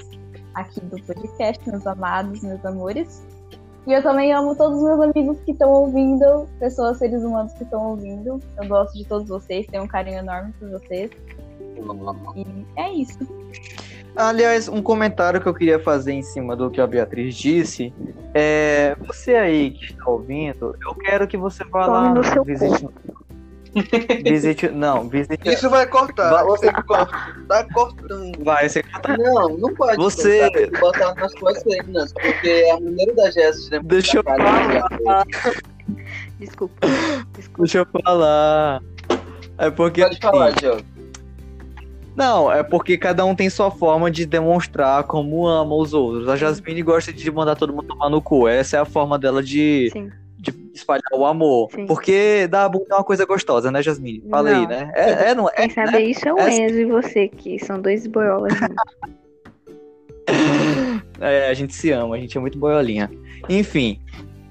aqui 0.55 0.80
do 0.80 1.02
podcast, 1.02 1.68
meus 1.68 1.86
amados, 1.86 2.42
meus 2.42 2.64
amores. 2.64 3.22
E 3.91 3.93
eu 3.93 4.05
também 4.05 4.33
amo 4.33 4.55
todos 4.55 4.77
os 4.77 4.85
meus 4.85 5.01
amigos 5.01 5.41
que 5.41 5.51
estão 5.51 5.69
ouvindo, 5.69 6.49
pessoas, 6.61 6.99
seres 6.99 7.25
humanos 7.25 7.53
que 7.55 7.65
estão 7.65 7.91
ouvindo. 7.91 8.41
Eu 8.57 8.69
gosto 8.69 8.97
de 8.97 9.05
todos 9.05 9.27
vocês, 9.29 9.67
tenho 9.67 9.83
um 9.83 9.89
carinho 9.89 10.19
enorme 10.19 10.55
por 10.61 10.71
vocês. 10.71 11.11
E 12.37 12.67
é 12.77 12.93
isso. 12.93 13.19
Aliás, 14.15 14.69
um 14.69 14.81
comentário 14.81 15.41
que 15.41 15.49
eu 15.49 15.55
queria 15.55 15.81
fazer 15.81 16.12
em 16.12 16.23
cima 16.23 16.55
do 16.55 16.71
que 16.71 16.81
a 16.81 16.87
Beatriz 16.87 17.35
disse 17.35 17.93
é 18.33 18.95
você 19.05 19.35
aí 19.35 19.73
que 19.73 19.87
está 19.87 20.09
ouvindo, 20.09 20.77
eu 20.87 20.95
quero 20.95 21.27
que 21.27 21.37
você 21.37 21.65
vá 21.65 21.87
Tome 21.87 21.97
lá 21.97 22.15
no 22.15 22.23
seu 22.23 22.45
visite, 22.45 22.89
visite, 24.24 24.68
não, 24.68 25.09
visite, 25.09 25.48
Isso 25.48 25.68
vai 25.70 25.86
cortar. 25.86 26.30
Vai- 26.30 26.44
Você 26.44 26.72
corta. 26.72 27.34
Tá 27.48 27.66
cortando. 27.72 28.44
vai, 28.44 28.68
você 28.68 28.82
Não, 29.18 29.48
não 29.56 29.74
pode. 29.74 29.97
Você- 29.97 30.68
botar, 30.80 31.14
nas 31.14 31.32
cenas, 31.62 32.12
porque 32.12 32.68
a 32.72 32.80
maneira 32.80 33.14
da 33.14 33.30
Jéssica 33.30 33.80
de 33.80 33.86
Deixa 33.86 34.18
eu 34.18 34.22
falar. 34.24 35.24
Desculpa. 36.38 36.74
Desculpa. 37.36 37.59
Deixa 37.62 37.78
eu 37.78 37.86
falar. 38.02 38.82
É 39.59 39.70
porque 39.70 40.02
Pode 40.02 40.18
falar, 40.18 40.47
assim, 40.48 40.59
Diogo. 40.60 40.82
Não, 42.16 42.51
é 42.52 42.62
porque 42.62 42.98
cada 42.98 43.24
um 43.24 43.34
tem 43.34 43.48
sua 43.48 43.70
forma 43.70 44.10
de 44.10 44.26
demonstrar 44.26 45.05
como 45.05 45.47
ama 45.47 45.74
os 45.74 45.94
outros. 45.94 46.28
A 46.28 46.36
Jasmine 46.36 46.82
gosta 46.82 47.12
de 47.12 47.30
mandar 47.30 47.55
todo 47.56 47.72
mundo 47.72 47.86
tomar 47.86 48.10
no 48.10 48.20
cu. 48.20 48.48
Essa 48.48 48.76
é 48.78 48.80
a 48.80 48.84
forma 48.84 49.18
dela 49.18 49.42
de, 49.42 49.90
Sim. 49.92 50.10
Espalhar 50.81 51.02
o 51.12 51.24
amor. 51.24 51.70
Sim. 51.74 51.86
Porque 51.86 52.47
dar 52.48 52.65
a 52.65 52.69
bunda 52.69 52.86
é 52.90 52.94
uma 52.94 53.05
coisa 53.05 53.24
gostosa, 53.24 53.70
né, 53.70 53.82
Jasmine? 53.82 54.23
Fala 54.31 54.51
aí, 54.51 54.62
Não. 54.62 54.69
né? 54.69 54.93
É, 54.94 55.31
é, 55.31 55.35
não 55.35 55.48
é? 55.48 55.52
Quem 55.52 55.70
sabe 55.70 55.93
né? 55.93 56.02
isso 56.02 56.28
é 56.28 56.32
o 56.32 56.39
Essa- 56.39 56.51
Enzo 56.51 56.78
e 56.78 56.85
você, 56.85 57.28
que 57.28 57.59
são 57.59 57.81
dois 57.81 58.07
boiolas 58.07 58.52
juntos. 58.55 58.77
É, 61.20 61.51
a 61.51 61.55
gente 61.55 61.74
se 61.74 61.90
ama, 61.90 62.15
a 62.15 62.19
gente 62.19 62.36
é 62.39 62.40
muito 62.40 62.59
boiolinha. 62.59 63.11
Enfim. 63.48 64.01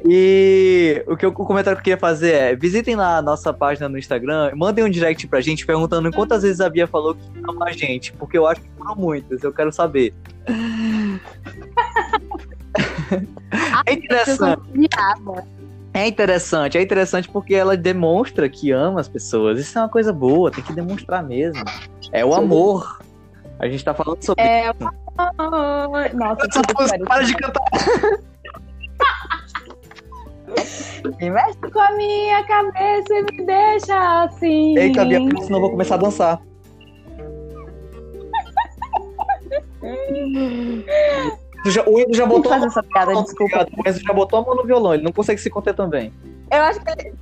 E 0.06 1.04
o 1.08 1.18
que 1.18 1.26
eu, 1.26 1.30
o 1.30 1.34
comentário 1.34 1.76
que 1.78 1.82
eu 1.82 1.84
queria 1.84 1.98
fazer 1.98 2.32
é: 2.32 2.56
visitem 2.56 2.96
lá 2.96 3.18
a 3.18 3.22
nossa 3.22 3.52
página 3.52 3.90
no 3.90 3.98
Instagram, 3.98 4.52
mandem 4.56 4.84
um 4.84 4.90
direct 4.90 5.28
pra 5.28 5.42
gente 5.42 5.66
perguntando 5.66 6.12
quantas 6.12 6.44
vezes 6.44 6.62
a 6.62 6.70
Bia 6.70 6.88
falou 6.88 7.16
que 7.16 7.22
ama 7.48 7.66
a 7.66 7.72
gente, 7.72 8.14
porque 8.14 8.38
eu 8.38 8.46
acho 8.46 8.62
que 8.62 8.70
foram 8.78 8.96
muitas, 8.96 9.44
eu 9.44 9.52
quero 9.52 9.72
saber. 9.72 10.14
é 13.86 13.94
interessante. 13.94 14.62
É 15.94 16.08
interessante, 16.08 16.78
é 16.78 16.82
interessante 16.82 17.28
porque 17.30 17.56
ela 17.56 17.76
demonstra 17.76 18.48
que 18.48 18.72
ama 18.72 19.00
as 19.00 19.08
pessoas. 19.08 19.60
Isso 19.60 19.78
é 19.78 19.82
uma 19.82 19.90
coisa 19.90 20.14
boa, 20.14 20.52
tem 20.52 20.64
que 20.64 20.74
demonstrar 20.74 21.24
mesmo. 21.24 21.64
É 22.12 22.24
o 22.24 22.34
amor. 22.34 23.00
A 23.60 23.68
gente 23.68 23.84
tá 23.84 23.94
falando 23.94 24.24
sobre. 24.24 24.44
É. 24.44 24.72
Nossa, 26.14 26.48
Essa 26.48 26.98
que 26.98 27.04
para 27.06 27.24
de 27.24 27.36
cantar. 27.36 27.64
Me 31.20 31.30
mexe 31.30 31.58
com 31.72 31.80
a 31.80 31.92
minha 31.94 32.44
cabeça 32.44 33.14
e 33.14 33.22
me 33.24 33.46
deixa 33.46 34.24
assim. 34.24 34.78
Eita, 34.78 35.06
Bia, 35.06 35.20
senão 35.20 35.58
eu 35.58 35.62
vou 35.62 35.72
começar 35.72 35.96
a 35.96 35.98
dançar. 35.98 36.42
Já- 41.66 41.84
o 41.86 42.00
Enzo 42.00 42.14
já 42.14 42.26
botou. 42.26 42.52
fazer 42.52 42.68
essa 42.68 42.84
piada, 42.84 43.12
desculpa. 43.24 43.62
Obrigado. 43.62 43.70
O 43.86 43.90
Enzo 43.90 44.00
já 44.02 44.14
botou 44.14 44.40
a 44.40 44.42
mão 44.44 44.56
no 44.56 44.64
violão, 44.66 44.94
ele 44.94 45.04
não 45.04 45.12
consegue 45.12 45.40
se 45.42 45.50
conter 45.50 45.74
também. 45.74 46.14
Eu 46.52 46.62
acho 46.64 46.80
que. 46.82 47.14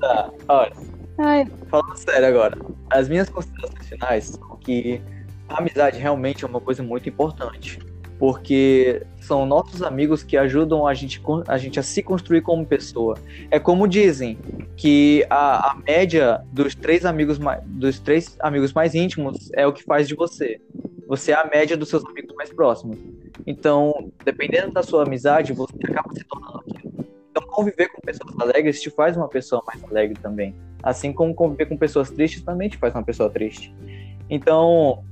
Tá, 0.00 0.30
olha, 0.48 0.72
Ai, 1.18 1.46
falando 1.68 1.96
sério 1.96 2.26
agora. 2.28 2.58
As 2.90 3.08
minhas 3.08 3.28
considerações 3.28 3.88
finais 3.88 4.24
são 4.26 4.56
que 4.58 5.00
a 5.48 5.58
amizade 5.58 5.98
realmente 5.98 6.44
é 6.44 6.48
uma 6.48 6.60
coisa 6.60 6.82
muito 6.82 7.08
importante. 7.08 7.78
Porque 8.22 9.02
são 9.18 9.44
nossos 9.44 9.82
amigos 9.82 10.22
que 10.22 10.36
ajudam 10.36 10.86
a 10.86 10.94
gente, 10.94 11.20
a 11.48 11.58
gente 11.58 11.80
a 11.80 11.82
se 11.82 12.04
construir 12.04 12.40
como 12.40 12.64
pessoa. 12.64 13.18
É 13.50 13.58
como 13.58 13.88
dizem 13.88 14.38
que 14.76 15.26
a, 15.28 15.72
a 15.72 15.74
média 15.74 16.40
dos 16.52 16.72
três 16.72 17.04
amigos 17.04 17.36
mais, 17.40 17.60
dos 17.64 17.98
três 17.98 18.36
amigos 18.38 18.72
mais 18.72 18.94
íntimos 18.94 19.50
é 19.54 19.66
o 19.66 19.72
que 19.72 19.82
faz 19.82 20.06
de 20.06 20.14
você. 20.14 20.60
Você 21.08 21.32
é 21.32 21.34
a 21.34 21.50
média 21.52 21.76
dos 21.76 21.88
seus 21.88 22.04
amigos 22.04 22.32
mais 22.36 22.52
próximos. 22.52 22.96
Então, 23.44 24.12
dependendo 24.24 24.70
da 24.70 24.84
sua 24.84 25.02
amizade, 25.02 25.52
você 25.52 25.74
acaba 25.82 26.14
se 26.14 26.22
tornando 26.22 26.58
aquilo. 26.58 26.92
Então, 27.28 27.42
conviver 27.48 27.88
com 27.88 28.00
pessoas 28.02 28.38
alegres 28.38 28.80
te 28.80 28.88
faz 28.88 29.16
uma 29.16 29.26
pessoa 29.26 29.64
mais 29.66 29.82
alegre 29.82 30.16
também. 30.22 30.54
Assim 30.80 31.12
como 31.12 31.34
conviver 31.34 31.66
com 31.66 31.76
pessoas 31.76 32.08
tristes 32.08 32.40
também 32.42 32.68
te 32.68 32.76
faz 32.76 32.94
uma 32.94 33.02
pessoa 33.02 33.28
triste. 33.28 33.74
Então, 34.30 35.02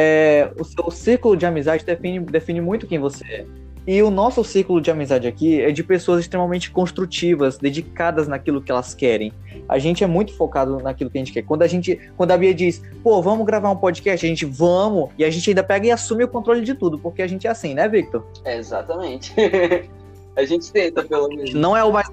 é, 0.00 0.52
o 0.56 0.62
seu 0.62 0.90
círculo 0.92 1.36
de 1.36 1.44
amizade 1.44 1.84
define, 1.84 2.20
define 2.20 2.60
muito 2.60 2.86
quem 2.86 3.00
você 3.00 3.24
é. 3.24 3.44
E 3.84 4.00
o 4.00 4.10
nosso 4.10 4.44
círculo 4.44 4.80
de 4.80 4.90
amizade 4.90 5.26
aqui 5.26 5.60
é 5.60 5.72
de 5.72 5.82
pessoas 5.82 6.20
extremamente 6.20 6.70
construtivas, 6.70 7.58
dedicadas 7.58 8.28
naquilo 8.28 8.62
que 8.62 8.70
elas 8.70 8.94
querem. 8.94 9.32
A 9.68 9.78
gente 9.78 10.04
é 10.04 10.06
muito 10.06 10.36
focado 10.36 10.76
naquilo 10.78 11.10
que 11.10 11.18
a 11.18 11.20
gente 11.20 11.32
quer. 11.32 11.42
Quando 11.42 11.62
a 11.62 11.66
gente, 11.66 11.98
quando 12.16 12.30
a 12.30 12.36
Bia 12.36 12.54
diz, 12.54 12.80
pô, 13.02 13.20
vamos 13.20 13.44
gravar 13.44 13.70
um 13.70 13.76
podcast, 13.76 14.24
a 14.24 14.28
gente 14.28 14.44
vamos, 14.44 15.10
e 15.18 15.24
a 15.24 15.30
gente 15.30 15.50
ainda 15.50 15.64
pega 15.64 15.86
e 15.86 15.90
assume 15.90 16.22
o 16.22 16.28
controle 16.28 16.60
de 16.60 16.74
tudo, 16.74 16.98
porque 16.98 17.22
a 17.22 17.26
gente 17.26 17.46
é 17.46 17.50
assim, 17.50 17.74
né, 17.74 17.88
Victor? 17.88 18.24
É, 18.44 18.56
exatamente. 18.56 19.34
a 20.36 20.44
gente 20.44 20.70
tenta, 20.70 21.02
pelo 21.02 21.28
menos. 21.28 21.54
Não 21.54 21.76
é 21.76 21.82
o 21.82 21.90
mais. 21.90 22.06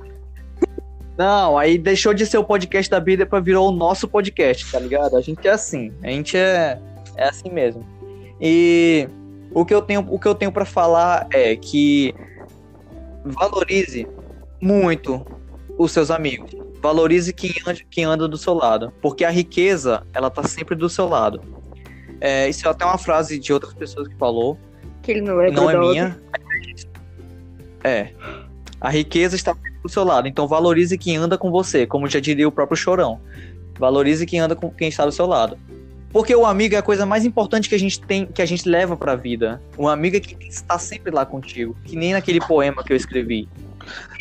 Não, 1.17 1.57
aí 1.57 1.77
deixou 1.77 2.13
de 2.13 2.25
ser 2.25 2.37
o 2.37 2.43
podcast 2.43 2.89
da 2.89 2.99
Bia 2.99 3.17
depois 3.17 3.43
virou 3.43 3.69
o 3.69 3.71
nosso 3.71 4.07
podcast, 4.07 4.71
tá 4.71 4.79
ligado? 4.79 5.15
A 5.15 5.21
gente 5.21 5.45
é 5.47 5.51
assim, 5.51 5.93
a 6.01 6.07
gente 6.07 6.35
é, 6.35 6.79
é 7.15 7.27
assim 7.27 7.49
mesmo. 7.49 7.85
E 8.39 9.07
o 9.51 9.65
que 9.65 9.73
eu 9.73 9.81
tenho, 9.81 10.05
o 10.09 10.19
que 10.19 10.27
eu 10.27 10.35
tenho 10.35 10.51
para 10.51 10.65
falar 10.65 11.27
é 11.31 11.55
que 11.55 12.13
valorize 13.23 14.07
muito 14.61 15.25
os 15.77 15.91
seus 15.91 16.11
amigos. 16.11 16.51
Valorize 16.81 17.33
quem 17.33 17.51
anda, 17.65 17.79
quem 17.89 18.03
anda 18.03 18.27
do 18.27 18.37
seu 18.37 18.53
lado, 18.53 18.93
porque 19.01 19.25
a 19.25 19.29
riqueza, 19.29 20.05
ela 20.13 20.29
tá 20.29 20.43
sempre 20.43 20.75
do 20.75 20.89
seu 20.89 21.07
lado. 21.07 21.41
É, 22.21 22.47
isso 22.47 22.67
é 22.67 22.71
até 22.71 22.85
uma 22.85 22.97
frase 22.97 23.39
de 23.39 23.51
outras 23.51 23.73
pessoas 23.73 24.07
que 24.07 24.15
falou, 24.15 24.57
Que 25.01 25.11
ele 25.11 25.21
não 25.21 25.41
é 25.41 25.51
não 25.51 25.69
é 25.69 25.77
minha. 25.77 26.19
É. 27.83 28.09
A 28.79 28.89
riqueza 28.89 29.35
está 29.35 29.55
do 29.81 29.89
seu 29.89 30.03
lado. 30.03 30.27
Então 30.27 30.47
valorize 30.47 30.97
quem 30.97 31.17
anda 31.17 31.37
com 31.37 31.51
você, 31.51 31.85
como 31.85 32.07
já 32.07 32.19
diria 32.19 32.47
o 32.47 32.51
próprio 32.51 32.77
Chorão. 32.77 33.21
Valorize 33.77 34.25
quem 34.25 34.39
anda 34.39 34.55
com 34.55 34.69
quem 34.71 34.89
está 34.89 35.05
do 35.05 35.11
seu 35.11 35.25
lado. 35.25 35.57
Porque 36.15 36.33
o 36.33 36.45
amigo 36.45 36.75
é 36.75 36.77
a 36.77 36.81
coisa 36.81 37.05
mais 37.05 37.25
importante 37.25 37.67
que 37.67 37.75
a 37.75 37.77
gente 37.77 37.99
tem, 37.99 38.25
que 38.25 38.41
a 38.41 38.45
gente 38.45 38.69
leva 38.69 38.95
pra 38.95 39.17
vida. 39.17 39.61
O 39.77 39.85
amigo 39.85 40.15
é 40.15 40.21
que 40.21 40.47
está 40.47 40.79
sempre 40.79 41.11
lá 41.11 41.25
contigo, 41.25 41.75
que 41.83 41.97
nem 41.97 42.13
naquele 42.13 42.39
poema 42.39 42.81
que 42.85 42.93
eu 42.93 42.95
escrevi. 42.95 43.49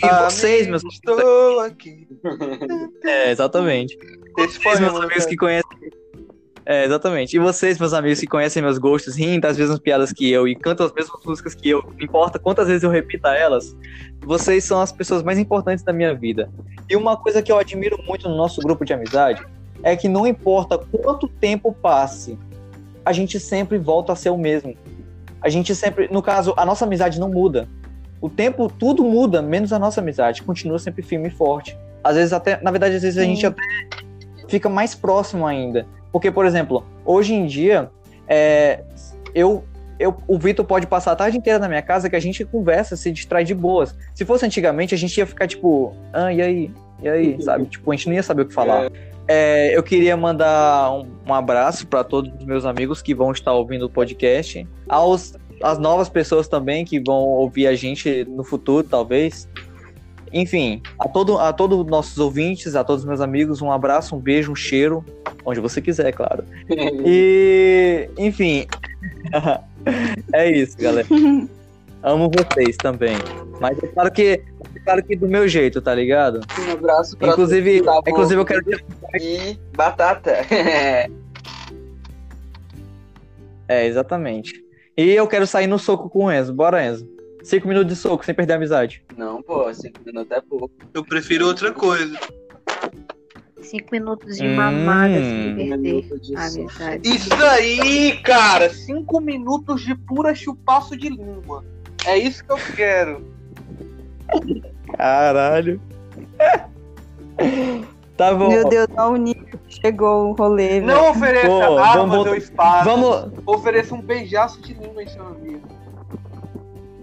E 0.03 0.09
vocês, 0.25 0.67
meus 0.67 0.83
Estou 0.83 1.61
aqui. 1.61 2.09
É, 3.05 3.31
exatamente. 3.31 3.97
Esse 4.37 4.59
Vocês, 4.59 4.81
meus 4.81 4.97
amigos 4.97 5.25
né? 5.25 5.31
que 5.31 5.37
conhecem. 5.37 5.71
É, 6.67 6.85
exatamente. 6.85 7.37
E 7.37 7.39
vocês, 7.39 7.79
meus 7.79 7.93
amigos 7.93 8.19
que 8.19 8.27
conhecem 8.27 8.61
meus 8.61 8.77
gostos, 8.77 9.15
riem 9.15 9.39
das 9.39 9.57
mesmas 9.57 9.79
piadas 9.79 10.13
que 10.13 10.29
eu 10.29 10.49
e 10.49 10.57
cantam 10.57 10.87
as 10.87 10.93
mesmas 10.93 11.25
músicas 11.25 11.55
que 11.55 11.71
eu, 11.71 11.81
não 11.81 12.05
importa 12.05 12.41
quantas 12.41 12.67
vezes 12.67 12.83
eu 12.83 12.91
repita 12.91 13.29
elas, 13.37 13.77
vocês 14.21 14.65
são 14.65 14.81
as 14.81 14.91
pessoas 14.91 15.23
mais 15.23 15.39
importantes 15.39 15.85
da 15.85 15.93
minha 15.93 16.13
vida. 16.13 16.51
E 16.91 16.97
uma 16.97 17.17
coisa 17.17 17.41
que 17.41 17.53
eu 17.53 17.57
admiro 17.57 18.03
muito 18.03 18.29
no 18.29 18.37
nosso 18.37 18.61
grupo 18.63 18.85
de 18.85 18.93
amizade 18.93 19.47
é 19.85 19.95
que 19.95 20.09
não 20.09 20.27
importa 20.27 20.79
quanto 20.79 21.29
tempo 21.29 21.71
passe, 21.71 22.39
a 23.05 23.13
gente 23.13 23.39
sempre 23.39 23.77
volta 23.77 24.15
a 24.15 24.17
ser 24.17 24.31
o 24.31 24.39
mesmo. 24.39 24.75
A 25.43 25.51
gente 25.51 25.75
sempre, 25.75 26.09
no 26.11 26.23
caso, 26.23 26.55
a 26.57 26.65
nossa 26.65 26.87
amizade 26.87 27.21
não 27.21 27.29
muda. 27.29 27.69
O 28.19 28.31
tempo, 28.31 28.71
tudo 28.71 29.05
muda, 29.05 29.43
menos 29.43 29.75
a 29.75 29.79
nossa 29.79 30.01
amizade. 30.01 30.43
Continua 30.43 30.79
sempre 30.79 31.03
firme 31.03 31.29
e 31.29 31.31
forte. 31.31 31.77
Às 32.03 32.17
vezes 32.17 32.33
até, 32.33 32.59
na 32.63 32.71
verdade, 32.71 32.97
às 32.97 33.03
vezes 33.03 33.19
a 33.19 33.23
Sim. 33.23 33.35
gente 33.35 33.47
até 33.47 33.63
fica 34.49 34.71
mais 34.71 34.95
próximo 34.95 35.47
ainda. 35.47 35.87
Porque, 36.11 36.31
por 36.31 36.47
exemplo, 36.47 36.83
hoje 37.05 37.35
em 37.35 37.45
dia, 37.45 37.91
é, 38.27 38.83
eu, 39.35 39.65
eu, 39.99 40.17
o 40.27 40.39
Vitor 40.39 40.65
pode 40.65 40.87
passar 40.87 41.13
a 41.13 41.17
tarde 41.17 41.37
inteira 41.37 41.59
na 41.59 41.69
minha 41.69 41.83
casa 41.83 42.09
que 42.09 42.17
a 42.17 42.21
gente 42.21 42.43
conversa, 42.47 42.97
se 42.97 43.13
distrai 43.13 43.45
de 43.45 43.55
boas. 43.55 43.95
Se 44.15 44.25
fosse 44.25 44.47
antigamente, 44.47 44.95
a 44.95 44.99
gente 44.99 45.15
ia 45.19 45.27
ficar 45.27 45.47
tipo, 45.47 45.95
ah, 46.11 46.33
e 46.33 46.41
aí? 46.41 46.71
E 47.03 47.09
aí? 47.09 47.43
Sabe? 47.43 47.67
Tipo, 47.67 47.93
a 47.93 47.95
gente 47.95 48.07
não 48.07 48.15
ia 48.15 48.23
saber 48.23 48.43
o 48.43 48.47
que 48.47 48.55
falar. 48.55 48.87
É, 48.87 48.91
eu 49.73 49.83
queria 49.83 50.17
mandar 50.17 50.93
um, 50.93 51.07
um 51.27 51.35
abraço 51.35 51.87
para 51.87 52.05
todos 52.05 52.33
os 52.39 52.45
meus 52.45 52.65
amigos 52.65 53.01
que 53.01 53.15
vão 53.15 53.33
estar 53.33 53.53
ouvindo 53.53 53.87
o 53.87 53.91
podcast, 53.91 54.67
aos 54.89 55.35
as 55.63 55.79
novas 55.79 56.09
pessoas 56.09 56.47
também 56.49 56.85
que 56.85 57.01
vão 57.01 57.21
ouvir 57.21 57.67
a 57.67 57.75
gente 57.75 58.25
no 58.27 58.45
futuro, 58.45 58.87
talvez. 58.87 59.49
Enfim, 60.33 60.83
a 60.99 61.09
todo 61.09 61.39
a 61.39 61.53
todos 61.53 61.79
os 61.79 61.87
nossos 61.87 62.19
ouvintes, 62.19 62.75
a 62.75 62.83
todos 62.83 63.03
os 63.03 63.09
meus 63.09 63.21
amigos, 63.21 63.63
um 63.63 63.71
abraço, 63.71 64.17
um 64.17 64.19
beijo, 64.19 64.51
um 64.51 64.57
cheiro, 64.57 65.05
onde 65.45 65.61
você 65.61 65.81
quiser, 65.81 66.13
claro. 66.13 66.45
E, 67.07 68.11
enfim, 68.19 68.67
é 70.35 70.51
isso, 70.51 70.77
galera. 70.77 71.07
Amo 72.05 72.31
vocês 72.31 72.77
também. 72.77 73.17
Mas 73.61 73.83
é 73.83 73.87
claro 73.87 74.13
que, 74.13 74.23
é 74.75 74.79
claro 74.85 75.03
que 75.03 75.17
do 75.17 75.27
meu 75.27 75.49
jeito, 75.49 75.81
tá 75.81 75.95
ligado? 75.95 76.41
Um 76.69 76.73
abraço 76.73 77.17
pra 77.17 77.29
Inclusive, 77.29 77.81
que 77.81 78.11
inclusive 78.11 78.41
eu 78.41 78.45
quero. 78.45 78.63
E 79.21 79.59
batata. 79.75 80.33
É, 83.67 83.87
exatamente. 83.87 84.63
E 84.95 85.11
eu 85.13 85.27
quero 85.27 85.47
sair 85.47 85.67
no 85.67 85.79
soco 85.79 86.11
com 86.11 86.27
o 86.27 86.31
Enzo. 86.31 86.53
Bora, 86.53 86.85
Enzo. 86.85 87.09
Cinco 87.43 87.67
minutos 87.67 87.95
de 87.95 87.97
soco, 87.99 88.23
sem 88.23 88.35
perder 88.35 88.53
a 88.53 88.57
amizade. 88.57 89.03
Não, 89.17 89.43
pô, 89.43 89.73
cinco 89.73 90.01
minutos 90.05 90.31
é 90.31 90.41
pouco. 90.43 90.71
Eu 90.93 91.03
prefiro 91.03 91.47
outra 91.47 91.73
coisa. 91.73 92.15
Cinco 93.63 93.89
minutos 93.93 94.37
de 94.37 94.47
Hum. 94.47 94.55
mamada 94.55 95.15
sem 95.15 95.53
Um 95.53 95.57
perder 95.57 96.19
de 96.21 96.37
a 96.37 96.47
amizade. 96.47 97.09
Isso 97.09 97.35
aí, 97.43 98.19
cara! 98.23 98.69
Cinco 98.69 99.19
minutos 99.21 99.81
de 99.83 99.95
pura 99.95 100.35
chupaço 100.35 100.95
de 100.95 101.09
língua. 101.09 101.65
É 102.07 102.17
isso 102.19 102.45
que 102.45 102.53
eu 102.53 102.59
quero. 102.77 103.25
Caralho. 104.97 105.81
tá 108.17 108.33
bom. 108.35 108.49
Meu 108.49 108.69
Deus, 108.69 108.89
ao 108.97 109.17
nível 109.17 109.45
que 109.67 109.81
chegou 109.81 110.31
o 110.31 110.33
rolê, 110.33 110.81
velho. 110.81 110.87
Não 110.87 111.11
ofereça 111.11 111.47
Pô, 111.49 111.79
armas 111.79 111.95
vamos 111.97 112.17
ou 112.17 112.25
voltar- 112.25 112.39
espadas. 112.39 112.85
Vamos. 112.85 113.33
Ofereça 113.47 113.95
um 113.95 114.01
beijaço 114.01 114.61
de 114.63 114.75
língua 114.75 115.03
em 115.03 115.09
seu 115.09 115.27
amigo. 115.27 115.69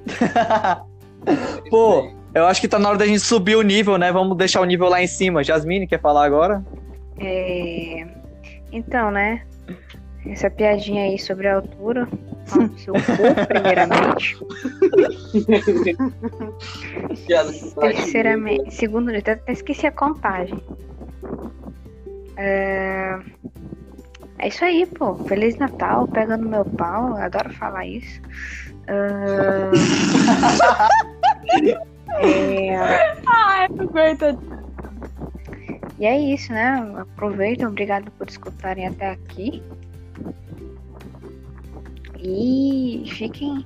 Pô, 1.70 2.12
eu 2.34 2.46
acho 2.46 2.60
que 2.62 2.68
tá 2.68 2.80
na 2.80 2.90
hora 2.90 2.98
da 2.98 3.06
gente 3.06 3.20
subir 3.20 3.56
o 3.56 3.62
nível, 3.62 3.98
né? 3.98 4.12
Vamos 4.12 4.36
deixar 4.38 4.62
o 4.62 4.66
nível 4.66 4.90
lá 4.90 5.02
em 5.02 5.08
cima. 5.08 5.44
Jasmine, 5.44 5.88
quer 5.88 6.00
falar 6.02 6.26
agora? 6.26 6.64
É, 7.20 8.06
Então, 8.72 9.12
né? 9.12 9.44
Essa 10.26 10.50
piadinha 10.50 11.04
aí 11.04 11.18
sobre 11.18 11.48
a 11.48 11.56
altura. 11.56 12.08
Seu 12.78 12.94
corpo, 12.94 13.46
primeiramente. 13.48 14.38
Terceiramente. 17.80 18.74
Segundo, 18.74 19.12
eu 19.12 19.20
até 19.20 19.40
esqueci 19.52 19.88
a 19.88 19.92
contagem. 19.92 20.62
É... 22.38 23.20
é 24.40 24.48
isso 24.48 24.64
aí, 24.64 24.86
pô. 24.86 25.16
Feliz 25.26 25.58
Natal, 25.58 26.08
pega 26.08 26.38
no 26.38 26.48
meu 26.48 26.66
pau. 26.66 27.10
Eu 27.10 27.18
adoro 27.18 27.52
falar 27.54 27.86
isso. 27.86 28.22
Ah, 28.88 29.72
é, 32.22 32.76
Ai, 33.28 33.68
coitado. 33.70 34.62
E 36.00 36.06
é 36.06 36.20
isso, 36.20 36.52
né? 36.52 36.94
Aproveitem, 36.98 37.68
obrigado 37.68 38.10
por 38.12 38.28
escutarem 38.28 38.88
até 38.88 39.12
aqui. 39.12 39.64
E 42.24 43.04
fiquem 43.08 43.66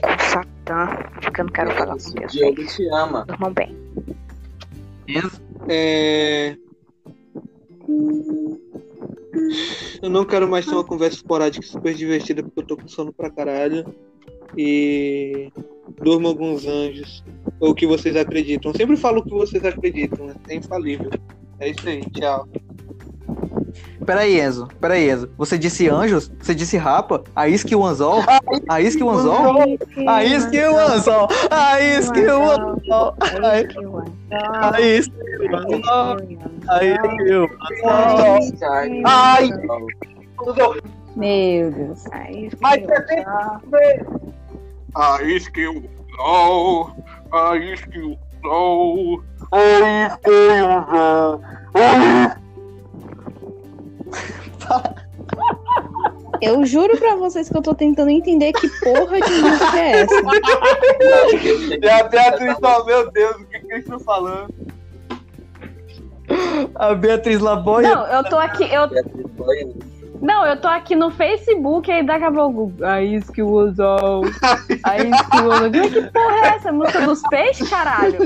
com 0.00 0.18
Satã, 0.18 0.86
porque 1.20 1.40
eu 1.40 1.44
não 1.44 1.52
quero 1.52 1.70
falar 1.72 1.96
com 1.98 2.10
Deus. 2.12 2.32
Diogo 2.32 2.66
te 2.66 2.88
ama. 2.88 3.24
Dormam 3.26 3.52
bem. 3.52 3.76
É... 5.68 6.56
Eu 10.02 10.08
não 10.10 10.24
quero 10.24 10.48
mais 10.48 10.64
ter 10.64 10.72
uma 10.72 10.84
conversa 10.84 11.16
esporádica 11.16 11.66
super 11.66 11.94
divertida 11.94 12.42
porque 12.42 12.60
eu 12.60 12.66
tô 12.66 12.76
com 12.76 12.88
sono 12.88 13.12
pra 13.12 13.30
caralho. 13.30 13.84
E 14.56 15.52
durma 16.00 16.28
alguns 16.28 16.66
anjos. 16.66 17.22
Ou 17.60 17.70
o 17.70 17.74
que 17.74 17.86
vocês 17.86 18.16
acreditam. 18.16 18.70
Eu 18.70 18.76
sempre 18.76 18.96
falo 18.96 19.20
o 19.20 19.24
que 19.24 19.30
vocês 19.30 19.64
acreditam, 19.64 20.26
né? 20.26 20.34
É 20.48 20.54
infalível. 20.54 21.10
É 21.60 21.68
isso 21.68 21.86
aí, 21.88 22.02
tchau. 22.10 22.48
Peraí, 24.04 24.40
Enzo. 24.40 24.68
Peraí, 24.80 25.10
Enzo. 25.10 25.30
Você 25.36 25.56
disse 25.56 25.88
anjos? 25.88 26.30
Você 26.40 26.54
disse 26.54 26.76
rapa? 26.76 27.24
A 27.34 27.48
isca 27.48 27.72
e 27.72 27.76
o 27.76 27.84
anzol? 27.84 28.22
A 28.68 28.80
e 28.80 29.02
o 29.02 29.10
anzol? 29.10 29.56
A 30.06 30.24
isca 30.24 30.56
e 30.56 30.64
o 30.68 30.78
anzol? 30.78 31.28
A 31.50 31.80
isca 31.80 32.18
e 32.18 32.26
o 32.26 32.50
anzol? 32.50 33.16
A 33.20 33.60
isca 33.60 33.80
e 33.80 33.86
o 33.86 33.96
anzol? 33.98 34.10
A 34.70 34.80
isca 34.80 35.22
e 37.22 37.34
o 37.34 37.46
anzol? 37.86 38.38
Ai! 39.04 39.50
Meu 41.16 41.70
Deus. 41.70 42.04
Mas 42.60 42.82
você 42.82 43.00
tem 43.02 43.24
que 43.24 43.70
ver. 43.70 44.06
A 44.94 45.22
isca 45.22 45.60
e 45.60 45.66
o 45.68 45.82
anzol. 46.20 46.96
A 47.32 47.56
isca 47.56 47.98
e 47.98 48.02
o 48.02 48.18
anzol. 48.44 49.22
A 49.52 50.06
isca 50.06 50.30
e 50.30 50.62
o 50.62 50.68
anzol. 50.70 51.40
Eu 56.40 56.64
juro 56.66 56.96
pra 56.98 57.14
vocês 57.14 57.48
que 57.48 57.56
eu 57.56 57.62
tô 57.62 57.74
tentando 57.74 58.10
entender 58.10 58.52
que 58.52 58.68
porra 58.80 59.20
de 59.20 59.32
música 59.32 59.78
é 59.78 60.02
essa. 60.02 60.14
E 61.80 61.88
a 61.88 62.02
Beatriz 62.04 62.58
fala, 62.58 62.84
meu 62.84 63.10
Deus, 63.10 63.36
o 63.36 63.46
que, 63.46 63.60
que 63.60 63.72
eles 63.72 63.84
estão 63.84 64.00
falando? 64.00 64.52
A 66.74 66.94
Beatriz 66.94 67.40
Laboia. 67.40 67.94
Não, 67.94 68.06
eu 68.06 68.24
tô 68.24 68.36
aqui, 68.36 68.64
eu, 68.64 68.88
não, 70.24 70.46
eu 70.46 70.56
tô 70.60 70.66
aqui 70.68 70.96
no 70.96 71.10
Facebook 71.10 71.90
aí 71.92 72.04
daqui 72.04 72.24
a 72.24 72.32
pouco. 72.32 72.72
A 72.82 73.02
isca 73.02 73.40
e 73.40 73.42
o 73.42 73.58
anzol. 73.58 74.22
A 74.82 74.98
isca 74.98 75.36
e 75.36 75.40
o 75.40 75.52
anzol. 75.52 75.90
Que 75.90 76.02
porra 76.10 76.34
é 76.34 76.46
essa? 76.56 76.68
É 76.68 76.72
música 76.72 77.00
dos 77.02 77.22
peixes, 77.28 77.68
caralho? 77.68 78.16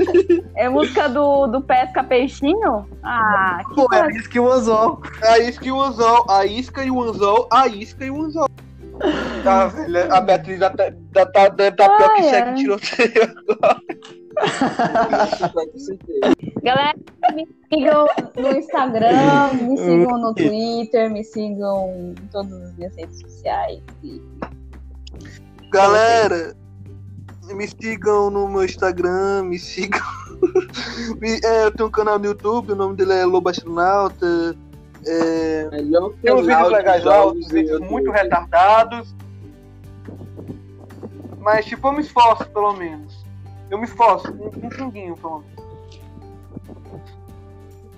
É 0.55 0.69
música 0.69 1.07
do, 1.09 1.47
do 1.47 1.61
pesca 1.61 2.03
peixinho? 2.03 2.87
Ah, 3.03 3.59
que 3.69 3.75
Pô, 3.75 3.87
porra. 3.89 3.97
é 3.97 4.01
a 4.03 4.09
isca 4.11 4.37
e 4.37 4.39
o 4.39 4.51
anzol. 4.51 5.01
A 5.23 5.39
isca 5.39 5.65
e 5.67 5.71
o 5.71 5.81
anzol, 5.81 6.25
a 6.29 6.45
isca 6.45 6.83
e 6.83 6.91
o 6.91 7.01
anzol, 7.03 7.47
a 7.51 7.67
isca 7.67 8.05
e 8.05 8.09
o 8.11 8.21
anzol. 8.23 8.47
Tá, 9.43 9.67
velho, 9.67 10.13
a 10.13 10.19
Beatriz 10.19 10.59
já 10.59 10.69
tá, 10.71 10.91
já 11.15 11.25
tá, 11.25 11.47
deve 11.49 11.75
tá 11.77 11.87
pior 11.89 12.15
que 12.15 12.21
Ah, 12.21 12.23
segue 12.29 12.49
é. 12.49 12.53
tiroteio. 12.53 13.35
Galera, 16.63 16.95
me 17.33 17.47
sigam 17.71 18.07
no 18.35 18.57
Instagram, 18.57 19.53
me 19.53 19.77
sigam 19.77 20.17
no 20.17 20.33
Twitter, 20.33 21.09
me 21.09 21.23
sigam 21.23 22.13
em 22.17 22.27
todas 22.31 22.51
as 22.51 22.75
minhas 22.75 22.95
redes 22.95 23.19
sociais. 23.19 23.81
E... 24.03 24.21
Galera, 25.71 26.55
me 27.47 27.67
sigam 27.67 28.29
no 28.29 28.47
meu 28.47 28.65
Instagram, 28.65 29.43
me 29.43 29.59
sigam. 29.59 30.01
Me- 31.19 31.39
é, 31.43 31.65
eu 31.65 31.71
tenho 31.71 31.89
um 31.89 31.91
canal 31.91 32.17
no 32.17 32.25
YouTube, 32.25 32.71
o 32.71 32.75
nome 32.75 32.95
dele 32.95 33.13
é 33.13 33.25
Lobo 33.25 33.49
Astronauta. 33.49 34.55
É, 35.05 35.67
tem 36.21 36.33
uns 36.33 36.45
vídeos 36.45 36.67
de 36.67 36.73
legais 36.73 37.03
lá, 37.03 37.31
vídeos 37.33 37.79
muito 37.81 38.11
retardados. 38.11 39.13
Mas, 41.39 41.65
tipo, 41.65 41.87
eu 41.87 41.93
me 41.93 42.01
esforço, 42.01 42.45
pelo 42.49 42.73
menos. 42.73 43.18
Eu 43.69 43.77
me 43.77 43.85
esforço, 43.85 44.31
um, 44.31 44.65
um 44.65 44.69
pinguinho, 44.69 45.15
menos. 45.15 45.43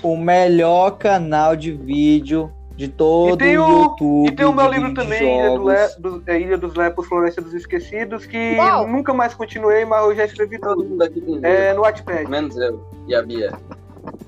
O 0.04 0.18
melhor 0.18 0.98
canal 0.98 1.56
de 1.56 1.72
vídeo 1.72 2.52
de 2.76 2.88
todo 2.88 3.44
E 3.44 3.58
o 3.58 3.58
o- 3.58 3.82
YouTube. 3.84 4.28
E 4.30 4.36
tem 4.36 4.46
o 4.46 4.54
meu 4.54 4.68
livro 4.68 4.94
também, 4.94 5.38
Ilha, 5.40 5.52
do 5.58 5.68
Le, 5.70 5.88
do- 6.00 6.24
é, 6.26 6.40
Ilha 6.42 6.58
dos 6.58 6.74
Lepos, 6.76 7.06
Floresta 7.08 7.42
dos 7.42 7.54
Esquecidos, 7.54 8.26
que 8.26 8.56
Uau! 8.58 8.88
nunca 8.88 9.14
mais 9.14 9.34
continuei, 9.36 9.86
mas 9.86 10.04
eu 10.04 10.16
já 10.16 10.26
escrevi 10.26 10.58
Todo 10.60 10.84
mundo 10.84 11.04
aqui 11.04 11.22
tem 11.22 11.36
livro, 11.36 11.48
É, 11.48 11.74
no 11.74 11.82
Wattpad. 11.82 12.28
menos 12.30 12.58
eu 12.58 12.84
e 13.08 13.14
a 13.14 13.22
Bia. 13.22 13.54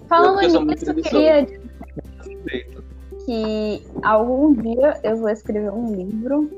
Falando 0.08 0.42
Eu, 0.44 0.62
nisso, 0.66 0.86
eu 0.92 0.96
queria 1.02 1.48
que 3.26 3.82
algum 4.04 4.54
dia 4.54 5.00
eu 5.04 5.18
vou 5.18 5.30
escrever 5.30 5.72
um 5.72 5.96
livro 5.96 6.52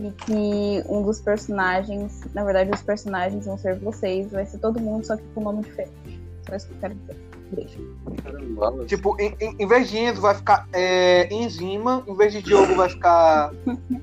e 0.00 0.10
que 0.12 0.84
um 0.88 1.02
dos 1.02 1.20
personagens, 1.20 2.20
na 2.34 2.44
verdade, 2.44 2.70
os 2.72 2.82
personagens 2.82 3.44
vão 3.46 3.56
ser 3.58 3.78
vocês, 3.78 4.30
vai 4.30 4.46
ser 4.46 4.58
todo 4.58 4.80
mundo, 4.80 5.04
só 5.06 5.16
que 5.16 5.22
com 5.34 5.42
nome 5.42 5.62
diferente. 5.62 5.92
Só 6.48 6.56
isso 6.56 6.66
que 6.68 6.74
eu 6.74 6.78
quero 6.80 6.94
dizer. 6.94 7.16
Beijo. 7.52 7.96
Caramba. 8.24 8.84
Tipo, 8.86 9.14
em, 9.20 9.34
em, 9.38 9.56
em 9.58 9.66
vez 9.66 9.90
de 9.90 9.98
Enzo 9.98 10.22
vai 10.22 10.34
ficar 10.34 10.66
é, 10.72 11.32
Enzima, 11.32 12.02
em 12.06 12.14
vez 12.16 12.32
de 12.32 12.40
Diogo 12.40 12.74
vai 12.74 12.88
ficar 12.88 13.52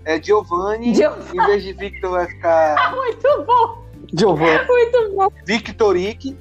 é, 0.05 0.21
Giovanni, 0.21 0.93
Gio- 0.93 1.13
em 1.33 1.45
vez 1.47 1.63
de 1.63 1.73
Victor 1.73 2.11
vai 2.11 2.27
ficar 2.27 2.93
Muito 2.95 3.43
bom, 3.45 3.83
Giovanni. 4.13 4.67
muito 4.67 5.15
bom. 5.15 5.29
Victorique, 5.45 6.37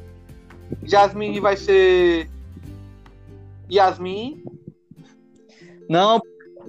Jasmine 0.85 1.41
vai 1.41 1.57
ser 1.57 2.29
Yasmin, 3.73 4.43
Não, 5.89 6.21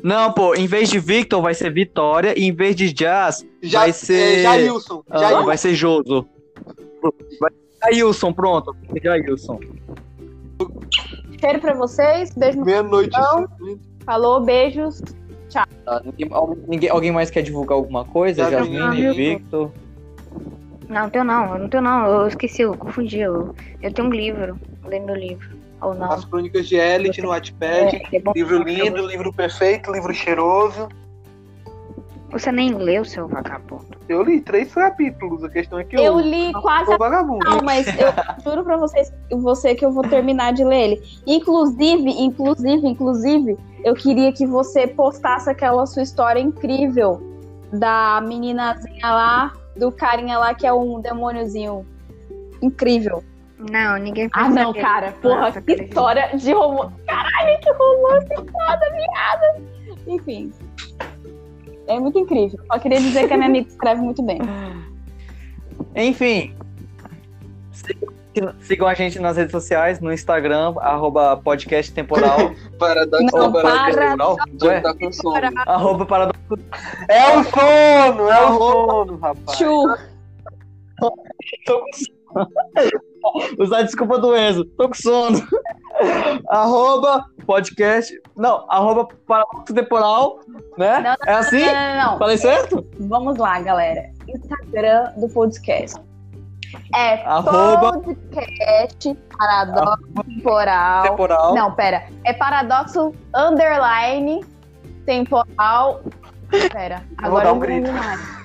não, 0.03 0.31
pô, 0.33 0.55
em 0.55 0.67
vez 0.67 0.89
de 0.89 0.99
Victor 0.99 1.41
vai 1.41 1.53
ser 1.53 1.71
Vitória, 1.73 2.33
e 2.37 2.43
em 2.45 2.53
vez 2.53 2.75
de 2.75 2.91
Jazz 2.93 3.45
Ja- 3.61 3.79
vai 3.81 3.93
ser. 3.93 4.39
é, 4.39 4.41
Jailson, 4.43 5.03
Ah, 5.09 5.17
Jailson. 5.19 5.45
vai 5.45 5.57
ser 5.57 5.75
Joso. 5.75 6.27
Vai... 7.39 7.51
Jailson, 7.93 8.33
pronto. 8.33 8.75
Jailson. 9.01 9.59
Cheiro 11.39 11.59
pra 11.59 11.73
vocês, 11.73 12.33
beijo 12.35 12.59
no 12.59 12.65
meia-noite. 12.65 13.17
Não. 13.17 13.47
Falou, 14.05 14.41
beijos. 14.41 15.01
Ninguém, 16.05 16.27
alguém, 16.31 16.63
ninguém- 16.67 16.89
alguém 16.89 17.11
mais 17.11 17.29
quer 17.31 17.41
divulgar 17.41 17.75
alguma 17.77 18.03
coisa? 18.05 18.49
Jasmine. 18.49 19.13
Victor. 19.13 19.71
Não, 20.87 21.09
tenho 21.09 21.23
não, 21.23 21.53
eu 21.53 21.59
não 21.59 21.69
tenho 21.69 21.83
não. 21.83 22.05
Eu 22.05 22.27
esqueci, 22.27 22.61
eu 22.63 22.75
confundi. 22.75 23.19
Eu, 23.19 23.55
eu 23.81 23.93
tenho 23.93 24.07
um 24.07 24.11
livro. 24.11 24.59
Lê 24.85 24.99
meu 24.99 25.15
livro. 25.15 25.47
Ou 25.81 25.93
não. 25.93 26.11
As 26.11 26.25
Crônicas 26.25 26.67
de 26.67 26.75
Elite 26.75 27.21
no 27.21 27.29
Wattpad. 27.29 27.95
É, 28.11 28.17
é 28.17 28.21
Livro 28.35 28.63
lindo, 28.63 29.05
livro 29.05 29.31
perfeito, 29.33 29.91
livro 29.91 30.13
cheiroso. 30.13 30.89
Você 32.31 32.51
nem 32.51 32.75
leu, 32.75 33.03
seu 33.03 33.27
vagabundo. 33.27 33.97
Eu 34.07 34.21
li 34.21 34.39
três 34.39 34.71
capítulos, 34.71 35.43
a 35.43 35.49
questão 35.49 35.79
é 35.79 35.83
que 35.83 35.95
eu, 35.95 36.03
Eu 36.03 36.19
li 36.19 36.53
quase 36.53 36.95
vagabundo. 36.95 37.43
Não, 37.43 37.61
mas 37.63 37.87
eu 37.87 38.13
juro 38.43 38.63
pra 38.63 38.77
vocês, 38.77 39.11
você 39.31 39.73
que 39.73 39.83
eu 39.83 39.91
vou 39.91 40.03
terminar 40.03 40.53
de 40.53 40.63
ler 40.63 40.91
ele. 40.91 41.03
Inclusive, 41.25 42.09
inclusive, 42.09 42.87
inclusive, 42.87 43.57
eu 43.83 43.95
queria 43.95 44.31
que 44.31 44.45
você 44.45 44.85
postasse 44.85 45.49
aquela 45.49 45.85
sua 45.87 46.03
história 46.03 46.39
incrível 46.39 47.19
da 47.73 48.21
meninazinha 48.21 49.11
lá, 49.11 49.53
do 49.75 49.91
carinha 49.91 50.37
lá 50.37 50.53
que 50.53 50.67
é 50.67 50.73
um 50.73 51.01
demôniozinho 51.01 51.85
incrível. 52.61 53.23
Não, 53.59 53.97
ninguém 53.97 54.29
Ah, 54.33 54.49
não, 54.49 54.73
cara, 54.73 55.11
porra, 55.21 55.41
Nossa, 55.41 55.61
que 55.61 55.73
história 55.73 56.35
de 56.37 56.53
romance. 56.53 56.95
Caralho, 57.05 57.59
que 57.59 57.71
romance 57.71 58.35
foda, 58.51 58.89
viada. 58.91 59.61
Enfim. 60.07 60.51
É 61.87 61.99
muito 61.99 62.17
incrível. 62.19 62.57
Só 62.71 62.79
queria 62.79 62.99
dizer 63.01 63.27
que 63.27 63.33
a 63.33 63.37
minha 63.37 63.49
amiga 63.49 63.67
escreve 63.67 63.99
muito 64.01 64.23
bem. 64.23 64.39
Enfim. 65.95 66.55
Sigam, 68.59 68.87
a 68.87 68.93
gente 68.93 69.19
nas 69.19 69.35
redes 69.35 69.51
sociais, 69.51 69.99
no 69.99 70.13
Instagram, 70.13 70.75
arroba 70.79 71.35
podcast 71.35 71.91
temporal. 71.91 72.53
Paradoxo 72.79 73.35
Não, 73.35 73.51
temporal. 73.51 74.37
Ué? 74.61 74.79
tá 74.81 74.93
com 74.93 75.11
sono. 75.11 75.35
arroba 75.67 76.05
paradoxo. 76.05 76.39
É 77.09 77.37
o 77.37 77.43
sono, 77.43 78.29
é 78.29 78.45
o 78.45 78.57
sono, 78.57 79.17
rapaz. 79.17 79.57
Chu. 79.57 79.83
Usar 83.59 83.79
a 83.79 83.81
desculpa 83.83 84.17
do 84.17 84.35
Enzo. 84.35 84.65
Tô 84.65 84.87
com 84.87 84.93
sono. 84.93 85.39
arroba 86.49 87.25
podcast. 87.45 88.13
Não, 88.37 88.65
arroba 88.69 89.07
paradoxo 89.27 89.73
temporal, 89.73 90.39
né? 90.77 90.99
Não, 91.01 91.15
é 91.33 91.35
assim? 91.37 91.65
Não, 91.65 91.73
não, 91.73 92.11
não. 92.11 92.17
Falei 92.17 92.37
certo? 92.37 92.85
Vamos 92.99 93.37
lá, 93.37 93.59
galera. 93.61 94.09
Instagram 94.27 95.11
do 95.17 95.27
podcast. 95.29 95.99
É 96.95 97.23
Arroba- 97.25 97.99
podcast 97.99 99.17
paradoxo 99.37 100.23
temporal. 100.25 101.03
Temporal. 101.03 101.55
Não, 101.55 101.73
pera. 101.73 102.03
É 102.23 102.33
paradoxo 102.33 103.13
underline 103.35 104.45
temporal. 105.05 106.01
Pera, 106.71 107.03
vou 107.21 107.27
agora 107.27 107.43
dar 107.45 107.49
eu 107.49 107.55
um 107.55 107.59
não 107.59 107.59
grito. 107.59 107.87
lembro 107.87 108.03
mais. 108.03 108.39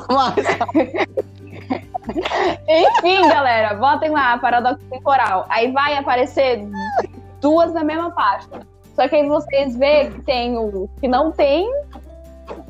Enfim, 2.68 3.28
galera, 3.28 3.74
votem 3.74 4.10
lá, 4.10 4.38
paradoxo 4.38 4.84
temporal. 4.90 5.46
Aí 5.48 5.70
vai 5.72 5.96
aparecer 5.96 6.66
duas 7.40 7.72
na 7.72 7.84
mesma 7.84 8.10
página. 8.10 8.66
Só 8.94 9.08
que 9.08 9.16
aí 9.16 9.28
vocês 9.28 9.76
vê 9.76 10.10
que 10.10 10.22
tem 10.22 10.58
o 10.58 10.88
que 11.00 11.08
não 11.08 11.32
tem 11.32 11.70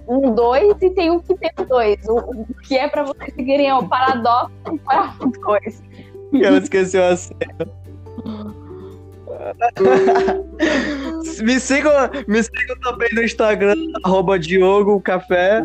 um 0.06 0.34
dois 0.34 0.76
e 0.80 0.90
tem 0.90 1.10
o 1.10 1.20
que 1.20 1.34
tem 1.34 1.50
dois. 1.66 2.06
O, 2.08 2.16
o 2.18 2.46
que 2.62 2.76
é 2.76 2.88
pra 2.88 3.04
vocês 3.04 3.34
seguirem 3.34 3.68
é 3.68 3.74
o 3.74 3.86
paradoxo 3.88 4.52
temporal 4.64 5.12
dois. 5.44 5.82
Eu 6.32 6.56
esqueci 6.58 6.98
o 6.98 7.04
acento. 7.04 7.80
me, 11.42 11.60
sigam, 11.60 11.92
me 12.28 12.42
sigam 12.42 12.76
também 12.82 13.08
no 13.14 13.22
Instagram, 13.22 13.74
arroba 14.04 14.38
Diogo 14.38 15.00
Café. 15.00 15.62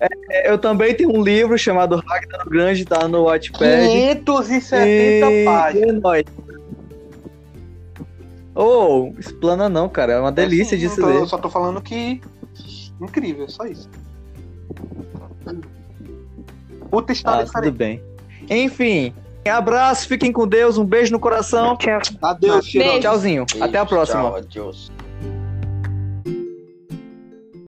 É, 0.00 0.08
é, 0.30 0.50
eu 0.50 0.58
também 0.58 0.94
tenho 0.94 1.10
um 1.10 1.22
livro 1.22 1.56
chamado 1.56 1.96
Ragnar 2.06 2.48
Grande, 2.48 2.84
tá 2.84 3.06
no 3.08 3.24
Wattpad. 3.24 3.88
570 4.24 4.76
E- 5.30 5.44
páginas. 5.44 5.86
e 5.86 5.88
é 5.88 5.92
nóis. 5.92 6.24
Ô, 8.54 9.12
explana 9.18 9.68
não, 9.68 9.88
cara. 9.88 10.12
É 10.14 10.20
uma 10.20 10.32
delícia 10.32 10.76
Assim, 10.76 10.86
disso 10.86 11.00
não 11.00 11.08
tô- 11.08 11.14
ler. 11.14 11.20
Eu 11.22 11.26
só 11.26 11.38
tô 11.38 11.48
falando 11.50 11.80
que. 11.80 12.20
Incrível, 13.00 13.48
só 13.48 13.64
isso. 13.66 13.88
Puta 16.90 17.12
história 17.12 17.44
Ah, 17.52 17.60
tudo 17.60 17.72
bem. 17.72 18.00
Enfim, 18.48 19.12
abraço, 19.50 20.08
fiquem 20.08 20.32
com 20.32 20.46
Deus, 20.46 20.78
um 20.78 20.84
beijo 20.84 21.12
no 21.12 21.20
coração. 21.20 21.76
Tchau. 21.76 22.00
Adeus, 22.22 22.66
Chirão. 22.66 22.86
Beijo. 22.86 23.00
Tchauzinho. 23.00 23.46
Até 23.60 23.78
a 23.78 23.86
próxima. 23.86 24.22
Tchau, 24.22 24.36
adiós. 24.36 24.90